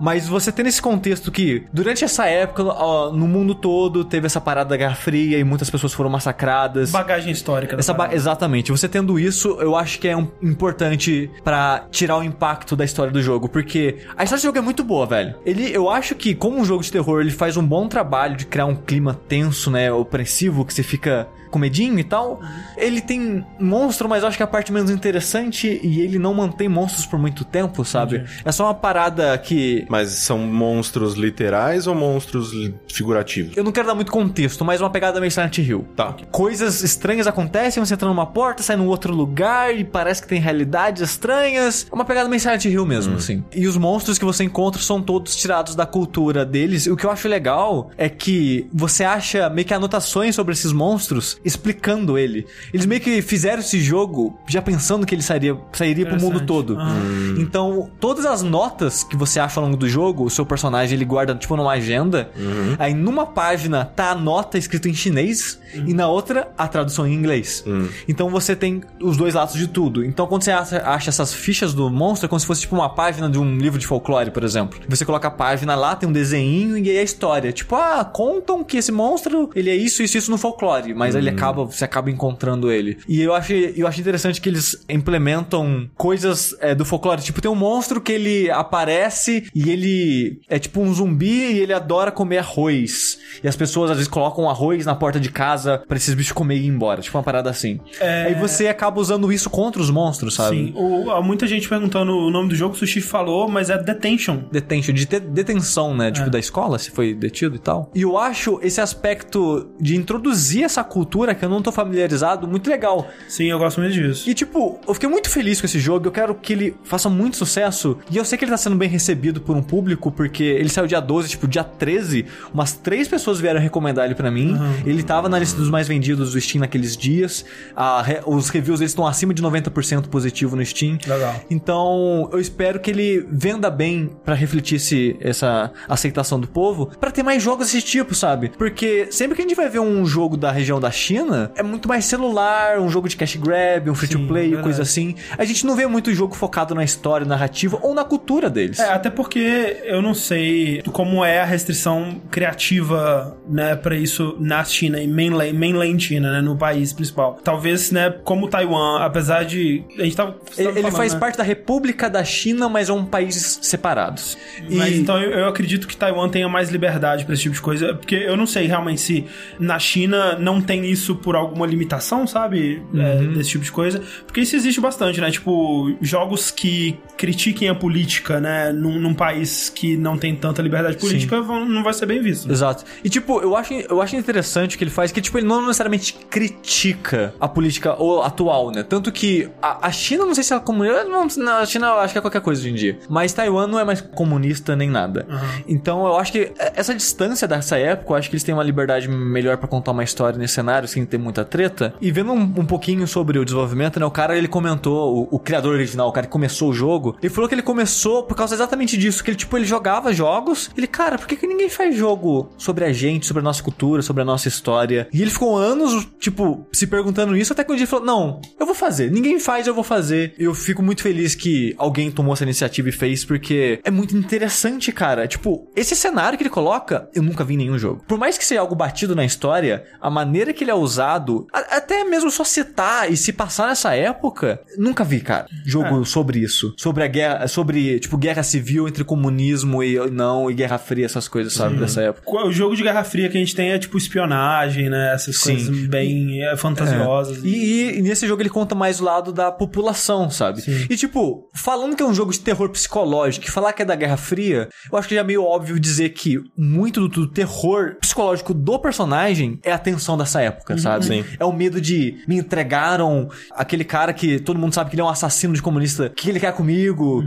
Mas 0.00 0.26
você 0.28 0.50
tem 0.50 0.64
nesse 0.64 0.80
contexto 0.80 1.30
que, 1.30 1.64
durante 1.72 2.04
essa 2.04 2.26
época, 2.26 2.62
ó, 2.64 3.12
no 3.12 3.26
mundo 3.28 3.54
todo, 3.54 4.04
teve 4.04 4.26
essa 4.26 4.40
parada 4.40 4.70
da 4.70 4.76
Guerra 4.76 4.94
Fria 4.94 5.38
e 5.38 5.44
muitas 5.44 5.68
pessoas 5.70 5.92
foram 5.92 6.08
massacradas. 6.10 6.90
Bagagem 6.90 7.32
histórica. 7.32 7.76
da 7.76 7.80
Essa 7.80 7.92
ba- 7.94 8.14
exatamente. 8.14 8.70
Você 8.72 8.88
tendo 8.88 9.18
isso, 9.18 9.56
eu 9.60 9.76
acho 9.76 9.98
que 9.98 10.08
é 10.08 10.16
um- 10.16 10.28
importante 10.42 11.30
pra 11.44 11.84
tirar 11.90 12.16
o 12.18 12.22
impacto 12.22 12.74
da 12.76 12.84
história 12.84 13.12
do 13.12 13.22
jogo, 13.22 13.48
porque 13.48 13.96
a 14.16 14.24
história 14.24 14.40
do 14.40 14.44
jogo 14.46 14.58
é 14.58 14.62
muito 14.62 14.82
boa, 14.82 15.06
velho. 15.06 15.34
Ele, 15.44 15.70
eu 15.74 15.90
acho 15.90 16.14
que 16.14 16.34
como 16.34 16.58
um 16.58 16.64
jogo 16.64 16.82
de 16.82 16.90
terror, 16.90 17.20
ele 17.20 17.30
faz 17.30 17.56
um 17.56 17.66
bom 17.66 17.86
trabalho 17.88 18.36
de 18.36 18.46
criar 18.46 18.66
um 18.66 18.74
clima 18.74 19.14
tenso, 19.28 19.70
né, 19.70 19.90
opressivo, 20.06 20.64
que 20.64 20.72
você 20.72 20.82
fica 20.82 21.28
com 21.56 21.58
medinho 21.58 21.98
e 21.98 22.04
tal. 22.04 22.40
Ele 22.76 23.00
tem 23.00 23.44
monstro, 23.58 24.08
mas 24.08 24.22
eu 24.22 24.28
acho 24.28 24.36
que 24.36 24.42
é 24.42 24.44
a 24.44 24.48
parte 24.48 24.70
menos 24.70 24.90
interessante 24.90 25.80
e 25.82 26.00
ele 26.00 26.18
não 26.18 26.34
mantém 26.34 26.68
monstros 26.68 27.06
por 27.06 27.18
muito 27.18 27.44
tempo, 27.44 27.84
sabe? 27.84 28.24
É 28.44 28.52
só 28.52 28.64
uma 28.64 28.74
parada 28.74 29.36
que 29.38 29.86
Mas 29.88 30.10
são 30.10 30.38
monstros 30.38 31.14
literais 31.14 31.86
ou 31.86 31.94
monstros 31.94 32.50
figurativos? 32.92 33.56
eu 33.56 33.64
não 33.64 33.72
quero 33.72 33.86
dar 33.86 33.94
muito 33.94 34.12
contexto, 34.12 34.64
mas 34.64 34.80
uma 34.80 34.90
pegada 34.90 35.18
meio 35.20 35.30
Silent 35.32 35.58
Hill. 35.58 35.86
Tá. 35.96 36.14
Coisas 36.30 36.82
estranhas 36.82 37.26
acontecem, 37.26 37.82
você 37.84 37.94
entra 37.94 38.08
numa 38.08 38.26
porta, 38.26 38.62
sai 38.62 38.76
num 38.76 38.86
outro 38.86 39.14
lugar 39.14 39.74
e 39.74 39.84
parece 39.84 40.20
que 40.22 40.28
tem 40.28 40.40
realidades 40.40 41.02
estranhas. 41.02 41.86
É 41.90 41.94
uma 41.94 42.04
pegada 42.04 42.28
meio 42.28 42.40
Silent 42.40 42.64
Hill 42.66 42.84
mesmo, 42.84 43.16
assim. 43.16 43.42
E 43.54 43.66
os 43.66 43.76
monstros 43.76 44.18
que 44.18 44.24
você 44.24 44.44
encontra 44.44 44.80
são 44.82 45.00
todos 45.00 45.34
tirados 45.36 45.74
da 45.74 45.86
cultura 45.86 46.44
deles. 46.44 46.86
O 46.86 46.96
que 46.96 47.06
eu 47.06 47.10
acho 47.10 47.28
legal 47.28 47.90
é 47.96 48.08
que 48.08 48.68
você 48.72 49.04
acha 49.04 49.48
meio 49.48 49.66
que 49.66 49.72
anotações 49.72 50.34
sobre 50.34 50.52
esses 50.52 50.72
monstros 50.72 51.38
explicando 51.46 52.18
ele. 52.18 52.44
Eles 52.74 52.84
meio 52.84 53.00
que 53.00 53.22
fizeram 53.22 53.60
esse 53.60 53.80
jogo 53.80 54.36
já 54.48 54.60
pensando 54.60 55.06
que 55.06 55.14
ele 55.14 55.22
sairia, 55.22 55.56
sairia 55.72 56.04
pro 56.04 56.20
mundo 56.20 56.40
todo. 56.40 56.76
Ah. 56.76 56.96
Então, 57.38 57.88
todas 58.00 58.26
as 58.26 58.42
notas 58.42 59.04
que 59.04 59.16
você 59.16 59.38
acha 59.38 59.60
ao 59.60 59.64
longo 59.66 59.76
do 59.76 59.88
jogo, 59.88 60.24
o 60.24 60.30
seu 60.30 60.44
personagem 60.44 60.96
ele 60.96 61.04
guarda 61.04 61.36
tipo 61.36 61.56
numa 61.56 61.72
agenda. 61.72 62.30
Aí 62.78 62.92
numa 62.92 63.24
página 63.24 63.84
tá 63.84 64.10
a 64.10 64.14
nota 64.14 64.58
escrita 64.58 64.88
em 64.88 64.94
chinês 64.94 65.60
e 65.72 65.94
na 65.94 66.08
outra 66.08 66.50
a 66.58 66.66
tradução 66.66 67.06
em 67.06 67.14
inglês. 67.14 67.64
Então 68.08 68.28
você 68.28 68.56
tem 68.56 68.82
os 69.00 69.16
dois 69.16 69.34
lados 69.34 69.54
de 69.54 69.68
tudo. 69.68 70.04
Então 70.04 70.26
quando 70.26 70.42
você 70.42 70.50
acha, 70.50 70.82
acha 70.82 71.10
essas 71.10 71.32
fichas 71.32 71.72
do 71.72 71.88
monstro, 71.88 72.26
é 72.26 72.28
como 72.28 72.40
se 72.40 72.46
fosse 72.46 72.62
tipo 72.62 72.74
uma 72.74 72.88
página 72.88 73.30
de 73.30 73.38
um 73.38 73.56
livro 73.56 73.78
de 73.78 73.86
folclore, 73.86 74.32
por 74.32 74.42
exemplo. 74.42 74.80
Você 74.88 75.04
coloca 75.04 75.28
a 75.28 75.30
página 75.30 75.76
lá, 75.76 75.94
tem 75.94 76.08
um 76.08 76.12
desenho 76.12 76.76
e 76.76 76.90
aí 76.90 76.98
a 76.98 77.02
história. 77.02 77.52
Tipo, 77.52 77.76
ah, 77.76 78.04
contam 78.04 78.64
que 78.64 78.76
esse 78.76 78.90
monstro, 78.90 79.50
ele 79.54 79.70
é 79.70 79.76
isso, 79.76 80.02
isso, 80.02 80.18
isso 80.18 80.30
no 80.30 80.38
folclore, 80.38 80.92
mas 80.92 81.14
ele 81.14 81.25
acaba, 81.30 81.64
você 81.64 81.84
acaba 81.84 82.10
encontrando 82.10 82.70
ele. 82.70 82.98
E 83.08 83.20
eu 83.20 83.34
acho, 83.34 83.52
eu 83.52 83.86
acho 83.86 84.00
interessante 84.00 84.40
que 84.40 84.48
eles 84.48 84.84
implementam 84.88 85.88
coisas 85.96 86.54
é, 86.60 86.74
do 86.74 86.84
folclore. 86.84 87.22
Tipo, 87.22 87.40
tem 87.40 87.50
um 87.50 87.54
monstro 87.54 88.00
que 88.00 88.12
ele 88.12 88.50
aparece 88.50 89.48
e 89.54 89.70
ele 89.70 90.40
é 90.48 90.58
tipo 90.58 90.80
um 90.80 90.92
zumbi 90.92 91.52
e 91.54 91.58
ele 91.58 91.72
adora 91.72 92.10
comer 92.10 92.38
arroz. 92.38 93.18
E 93.42 93.48
as 93.48 93.56
pessoas 93.56 93.90
às 93.90 93.96
vezes 93.96 94.10
colocam 94.10 94.48
arroz 94.48 94.84
na 94.84 94.94
porta 94.94 95.18
de 95.18 95.30
casa 95.30 95.82
pra 95.86 95.96
esses 95.96 96.14
bichos 96.14 96.32
comer 96.32 96.56
e 96.56 96.64
ir 96.64 96.68
embora. 96.68 97.00
Tipo 97.00 97.16
uma 97.16 97.24
parada 97.24 97.48
assim. 97.50 97.80
É. 98.00 98.24
Aí 98.26 98.34
você 98.34 98.68
acaba 98.68 99.00
usando 99.00 99.32
isso 99.32 99.48
contra 99.48 99.80
os 99.80 99.90
monstros, 99.90 100.34
sabe? 100.34 100.56
Sim. 100.56 100.72
O, 100.76 101.10
há 101.10 101.22
muita 101.22 101.46
gente 101.46 101.68
perguntando 101.68 102.12
o 102.12 102.30
nome 102.30 102.48
do 102.48 102.54
jogo, 102.54 102.74
o 102.74 102.78
Sushi 102.78 103.00
falou, 103.00 103.48
mas 103.48 103.70
é 103.70 103.78
Detention. 103.78 104.44
Detention, 104.50 104.92
de 104.94 105.06
te- 105.06 105.20
detenção, 105.20 105.94
né? 105.96 106.10
Tipo, 106.10 106.30
da 106.30 106.38
escola, 106.38 106.78
se 106.78 106.90
foi 106.90 107.14
detido 107.14 107.56
e 107.56 107.58
tal. 107.58 107.90
E 107.94 108.02
eu 108.02 108.18
acho 108.18 108.58
esse 108.62 108.80
aspecto 108.80 109.68
de 109.80 109.96
introduzir 109.96 110.64
essa 110.64 110.82
cultura 110.82 111.15
que 111.34 111.44
eu 111.44 111.48
não 111.48 111.62
tô 111.62 111.72
familiarizado 111.72 112.46
muito 112.46 112.68
legal. 112.68 113.08
Sim, 113.28 113.44
eu 113.44 113.58
gosto 113.58 113.80
muito 113.80 113.94
disso. 113.94 114.28
E 114.28 114.34
tipo, 114.34 114.80
eu 114.86 114.94
fiquei 114.94 115.08
muito 115.08 115.30
feliz 115.30 115.60
com 115.60 115.66
esse 115.66 115.78
jogo, 115.78 116.06
eu 116.06 116.12
quero 116.12 116.34
que 116.34 116.52
ele 116.52 116.76
faça 116.84 117.08
muito 117.08 117.36
sucesso. 117.36 117.98
E 118.10 118.16
eu 118.16 118.24
sei 118.24 118.36
que 118.38 118.44
ele 118.44 118.52
tá 118.52 118.56
sendo 118.56 118.76
bem 118.76 118.88
recebido 118.88 119.40
por 119.40 119.56
um 119.56 119.62
público, 119.62 120.10
porque 120.10 120.42
ele 120.42 120.68
saiu 120.68 120.86
dia 120.86 121.00
12, 121.00 121.28
tipo, 121.28 121.46
dia 121.46 121.64
13, 121.64 122.26
umas 122.52 122.72
três 122.72 123.08
pessoas 123.08 123.40
vieram 123.40 123.60
recomendar 123.60 124.04
ele 124.04 124.14
pra 124.14 124.30
mim. 124.30 124.56
Ele 124.84 125.02
tava 125.02 125.28
na 125.28 125.38
lista 125.38 125.58
dos 125.58 125.70
mais 125.70 125.88
vendidos 125.88 126.32
do 126.32 126.40
Steam 126.40 126.60
naqueles 126.60 126.96
dias. 126.96 127.44
A 127.76 128.04
os 128.26 128.48
reviews 128.48 128.80
eles 128.80 128.90
estão 128.92 129.06
acima 129.06 129.32
de 129.34 129.42
90% 129.42 130.08
positivo 130.08 130.56
no 130.56 130.64
Steam. 130.64 130.98
Legal. 131.06 131.34
Então, 131.50 132.28
eu 132.32 132.38
espero 132.38 132.80
que 132.80 132.90
ele 132.90 133.26
venda 133.30 133.70
bem 133.70 134.10
pra 134.24 134.34
refletir 134.34 134.76
esse, 134.76 135.16
essa 135.20 135.72
aceitação 135.88 136.38
do 136.38 136.46
povo, 136.46 136.90
pra 137.00 137.10
ter 137.10 137.22
mais 137.22 137.42
jogos 137.42 137.66
desse 137.66 137.82
tipo, 137.82 138.14
sabe? 138.14 138.50
Porque 138.56 139.08
sempre 139.10 139.34
que 139.34 139.42
a 139.42 139.44
gente 139.44 139.56
vai 139.56 139.68
ver 139.68 139.80
um 139.80 140.04
jogo 140.06 140.36
da 140.36 140.50
região 140.50 140.80
da 140.80 140.90
China, 140.90 141.05
é 141.54 141.62
muito 141.62 141.88
mais 141.88 142.04
celular, 142.04 142.78
um 142.80 142.88
jogo 142.88 143.08
de 143.08 143.16
cash 143.16 143.36
grab, 143.36 143.88
um 143.90 143.94
free 143.94 144.08
to 144.08 144.26
play, 144.26 144.44
verdade. 144.44 144.62
coisa 144.62 144.82
assim. 144.82 145.14
A 145.36 145.44
gente 145.44 145.64
não 145.66 145.76
vê 145.76 145.86
muito 145.86 146.12
jogo 146.14 146.34
focado 146.34 146.74
na 146.74 146.82
história, 146.84 147.26
narrativa 147.26 147.78
ou 147.82 147.94
na 147.94 148.04
cultura 148.04 148.48
deles. 148.50 148.78
É, 148.78 148.92
até 148.92 149.10
porque 149.10 149.76
eu 149.84 150.00
não 150.02 150.14
sei 150.14 150.82
como 150.92 151.24
é 151.24 151.40
a 151.40 151.44
restrição 151.44 152.20
criativa, 152.30 153.36
né, 153.48 153.76
pra 153.76 153.96
isso 153.96 154.36
na 154.40 154.64
China, 154.64 155.00
em 155.00 155.08
mainland, 155.08 155.52
mainland 155.52 156.02
China, 156.02 156.32
né, 156.32 156.40
no 156.40 156.56
país 156.56 156.92
principal. 156.92 157.38
Talvez, 157.44 157.90
né, 157.90 158.10
como 158.24 158.48
Taiwan, 158.48 159.00
apesar 159.00 159.44
de... 159.44 159.84
A 159.98 160.02
gente 160.02 160.16
tava... 160.16 160.36
Ele, 160.56 160.72
falando, 160.72 160.92
faz 160.96 161.14
né? 161.14 161.20
parte 161.20 161.38
da 161.38 161.44
República 161.44 162.08
da 162.10 162.24
China, 162.24 162.68
mas 162.68 162.88
é 162.88 162.92
um 162.92 163.04
país 163.04 163.58
separados. 163.62 164.36
Mas 164.70 164.92
E- 164.92 165.00
então 165.00 165.20
eu, 165.20 165.30
eu 165.30 165.48
acredito 165.48 165.86
que 165.86 165.96
Taiwan 165.96 166.28
tenha 166.28 166.48
mais 166.48 166.70
liberdade 166.70 167.24
pra 167.24 167.34
esse 167.34 167.42
tipo 167.44 167.54
de 167.54 167.60
coisa, 167.60 167.94
porque 167.94 168.14
eu 168.14 168.36
não 168.36 168.46
sei 168.46 168.66
realmente 168.66 169.00
se 169.00 169.24
na 169.58 169.78
China 169.78 170.36
não 170.38 170.60
tem 170.60 170.86
isso 170.86 170.95
por 171.16 171.36
alguma 171.36 171.66
limitação, 171.66 172.26
sabe? 172.26 172.82
É, 172.94 173.16
Uhum. 173.16 173.32
desse 173.34 173.50
tipo 173.50 173.64
de 173.64 173.72
coisa. 173.72 174.02
Porque 174.26 174.40
isso 174.40 174.56
existe 174.56 174.80
bastante, 174.80 175.20
né? 175.20 175.30
Tipo, 175.30 175.94
jogos 176.00 176.50
que 176.50 176.98
critiquem 177.16 177.68
a 177.68 177.74
política, 177.74 178.40
né? 178.40 178.72
Num, 178.72 178.98
num 178.98 179.14
país 179.14 179.68
que 179.68 179.96
não 179.96 180.16
tem 180.18 180.34
tanta 180.34 180.60
liberdade 180.62 180.96
política, 180.96 181.40
vão- 181.40 181.64
não 181.66 181.82
vai 181.82 181.92
ser 181.92 182.06
bem 182.06 182.20
visto. 182.22 182.50
Exato. 182.50 182.84
E 183.04 183.08
tipo, 183.08 183.40
eu 183.40 183.56
acho, 183.56 183.72
eu 183.74 184.00
acho 184.02 184.16
interessante 184.16 184.74
o 184.74 184.78
que 184.78 184.84
ele 184.84 184.90
faz, 184.90 185.10
que 185.12 185.20
tipo, 185.20 185.38
ele 185.38 185.46
não 185.46 185.60
necessariamente 185.62 186.14
critica 186.30 187.34
a 187.40 187.48
política 187.48 187.96
atual, 188.24 188.70
né? 188.70 188.82
Tanto 188.82 189.10
que 189.12 189.48
a, 189.60 189.86
a 189.88 189.90
China, 189.92 190.24
não 190.26 190.34
sei 190.34 190.44
se 190.44 190.52
ela 190.52 190.62
é 190.62 190.64
comunista, 190.64 191.04
não, 191.04 191.56
a 191.58 191.66
China 191.66 191.86
eu 191.88 191.98
acho 192.00 192.12
que 192.12 192.18
é 192.18 192.20
qualquer 192.20 192.40
coisa 192.40 192.60
hoje 192.60 192.70
em 192.70 192.74
dia. 192.74 192.98
Mas 193.08 193.32
Taiwan 193.32 193.66
não 193.66 193.78
é 193.78 193.84
mais 193.84 194.00
comunista 194.00 194.74
nem 194.76 194.88
nada. 194.90 195.26
Então 195.68 196.06
eu 196.06 196.16
acho 196.16 196.32
que 196.32 196.52
essa 196.58 196.94
distância 196.94 197.46
dessa 197.48 197.76
época, 197.78 198.12
eu 198.12 198.16
acho 198.16 198.28
que 198.30 198.34
eles 198.36 198.44
têm 198.44 198.54
uma 198.54 198.62
liberdade 198.64 199.08
melhor 199.08 199.56
pra 199.56 199.68
contar 199.68 199.92
uma 199.92 200.04
história 200.04 200.38
nesse 200.38 200.54
cenário, 200.54 200.85
sem 200.86 201.04
ter 201.04 201.18
muita 201.18 201.44
treta. 201.44 201.94
E 202.00 202.10
vendo 202.10 202.32
um, 202.32 202.42
um 202.42 202.66
pouquinho 202.66 203.06
sobre 203.06 203.38
o 203.38 203.44
desenvolvimento, 203.44 203.98
né? 203.98 204.06
O 204.06 204.10
cara, 204.10 204.36
ele 204.36 204.48
comentou, 204.48 205.28
o, 205.30 205.36
o 205.36 205.38
criador 205.38 205.74
original, 205.74 206.08
o 206.08 206.12
cara 206.12 206.26
que 206.26 206.32
começou 206.32 206.70
o 206.70 206.72
jogo, 206.72 207.16
ele 207.22 207.32
falou 207.32 207.48
que 207.48 207.54
ele 207.54 207.62
começou 207.62 208.22
por 208.22 208.36
causa 208.36 208.54
exatamente 208.54 208.96
disso, 208.96 209.22
que 209.22 209.30
ele, 209.30 209.36
tipo, 209.36 209.56
ele 209.56 209.64
jogava 209.64 210.12
jogos, 210.12 210.70
ele, 210.76 210.86
cara, 210.86 211.18
por 211.18 211.26
que, 211.26 211.36
que 211.36 211.46
ninguém 211.46 211.68
faz 211.68 211.96
jogo 211.96 212.50
sobre 212.56 212.84
a 212.84 212.92
gente, 212.92 213.26
sobre 213.26 213.40
a 213.40 213.44
nossa 213.44 213.62
cultura, 213.62 214.02
sobre 214.02 214.22
a 214.22 214.24
nossa 214.24 214.48
história? 214.48 215.08
E 215.12 215.22
ele 215.22 215.30
ficou 215.30 215.56
anos, 215.56 216.06
tipo, 216.18 216.66
se 216.72 216.86
perguntando 216.86 217.36
isso, 217.36 217.52
até 217.52 217.64
que 217.64 217.72
um 217.72 217.74
dia 217.74 217.84
ele 217.84 217.90
falou, 217.90 218.06
não, 218.06 218.40
eu 218.58 218.66
vou 218.66 218.74
fazer, 218.74 219.10
ninguém 219.10 219.38
faz, 219.38 219.66
eu 219.66 219.74
vou 219.74 219.84
fazer. 219.84 220.34
Eu 220.38 220.54
fico 220.54 220.82
muito 220.82 221.02
feliz 221.02 221.34
que 221.34 221.74
alguém 221.78 222.10
tomou 222.10 222.34
essa 222.34 222.44
iniciativa 222.44 222.88
e 222.88 222.92
fez, 222.92 223.24
porque 223.24 223.80
é 223.84 223.90
muito 223.90 224.16
interessante, 224.16 224.92
cara. 224.92 225.26
Tipo, 225.26 225.70
esse 225.74 225.94
cenário 225.94 226.36
que 226.36 226.42
ele 226.42 226.50
coloca, 226.50 227.08
eu 227.14 227.22
nunca 227.22 227.44
vi 227.44 227.54
em 227.54 227.58
nenhum 227.58 227.78
jogo. 227.78 228.02
Por 228.06 228.18
mais 228.18 228.36
que 228.36 228.44
seja 228.44 228.60
algo 228.60 228.74
batido 228.74 229.14
na 229.14 229.24
história, 229.24 229.84
a 230.00 230.10
maneira 230.10 230.52
que 230.52 230.64
ele 230.64 230.70
usado, 230.80 231.46
até 231.52 232.04
mesmo 232.04 232.30
só 232.30 232.44
citar 232.44 233.10
e 233.10 233.16
se 233.16 233.32
passar 233.32 233.68
nessa 233.68 233.94
época, 233.94 234.60
nunca 234.78 235.04
vi, 235.04 235.20
cara, 235.20 235.46
jogo 235.64 236.04
sobre 236.04 236.38
isso. 236.40 236.74
Sobre 236.76 237.02
a 237.04 237.06
guerra, 237.06 237.48
sobre, 237.48 237.98
tipo, 238.00 238.16
guerra 238.16 238.42
civil 238.42 238.86
entre 238.88 239.04
comunismo 239.04 239.82
e 239.82 239.96
não, 240.10 240.50
e 240.50 240.54
guerra 240.54 240.78
fria, 240.78 241.04
essas 241.06 241.28
coisas, 241.28 241.52
sabe, 241.52 241.76
dessa 241.76 242.02
época. 242.02 242.26
O 242.46 242.52
jogo 242.52 242.74
de 242.76 242.82
Guerra 242.82 243.02
Fria 243.04 243.28
que 243.28 243.36
a 243.36 243.40
gente 243.40 243.54
tem 243.54 243.70
é 243.70 243.78
tipo 243.78 243.96
espionagem, 243.98 244.88
né? 244.90 245.12
Essas 245.14 245.36
Sim. 245.38 245.54
coisas 245.56 245.86
bem 245.88 246.42
é, 246.42 246.56
fantasiosas. 246.56 247.42
E, 247.44 247.48
e- 247.48 247.98
e 247.98 248.02
nesse 248.02 248.26
jogo 248.26 248.42
ele 248.42 248.50
conta 248.50 248.74
mais 248.74 249.00
o 249.00 249.04
lado 249.04 249.32
da 249.32 249.50
população, 249.52 250.30
sabe? 250.30 250.62
E 250.90 250.96
tipo, 250.96 251.48
falando 251.54 251.96
que 251.96 252.02
é 252.02 252.06
um 252.06 252.14
jogo 252.14 252.32
de 252.32 252.40
terror 252.40 252.68
psicológico, 252.70 253.46
e 253.46 253.50
falar 253.50 253.72
que 253.72 253.82
é 253.82 253.84
da 253.84 253.94
Guerra 253.94 254.16
Fria, 254.16 254.68
eu 254.90 254.98
acho 254.98 255.08
que 255.08 255.14
já 255.14 255.20
é 255.20 255.24
meio 255.24 255.44
óbvio 255.44 255.78
dizer 255.80 256.10
que 256.10 256.38
muito 256.56 257.00
do, 257.02 257.08
do 257.08 257.26
terror 257.28 257.96
psicológico 258.00 258.52
do 258.54 258.78
personagem 258.78 259.58
é 259.62 259.72
a 259.72 259.78
tensão 259.78 260.16
dessa 260.16 260.40
época, 260.40 260.65
sabe? 260.76 261.04
Sim. 261.06 261.24
É 261.38 261.44
o 261.44 261.52
medo 261.52 261.80
de 261.80 262.18
me 262.26 262.36
entregaram 262.36 263.28
aquele 263.52 263.84
cara 263.84 264.12
que 264.12 264.38
todo 264.38 264.58
mundo 264.58 264.74
sabe 264.74 264.90
que 264.90 264.96
ele 264.96 265.02
é 265.02 265.04
um 265.04 265.08
assassino 265.08 265.54
de 265.54 265.62
comunista, 265.62 266.06
o 266.06 266.10
que 266.10 266.28
ele 266.28 266.40
quer 266.40 266.52
comigo 266.52 267.24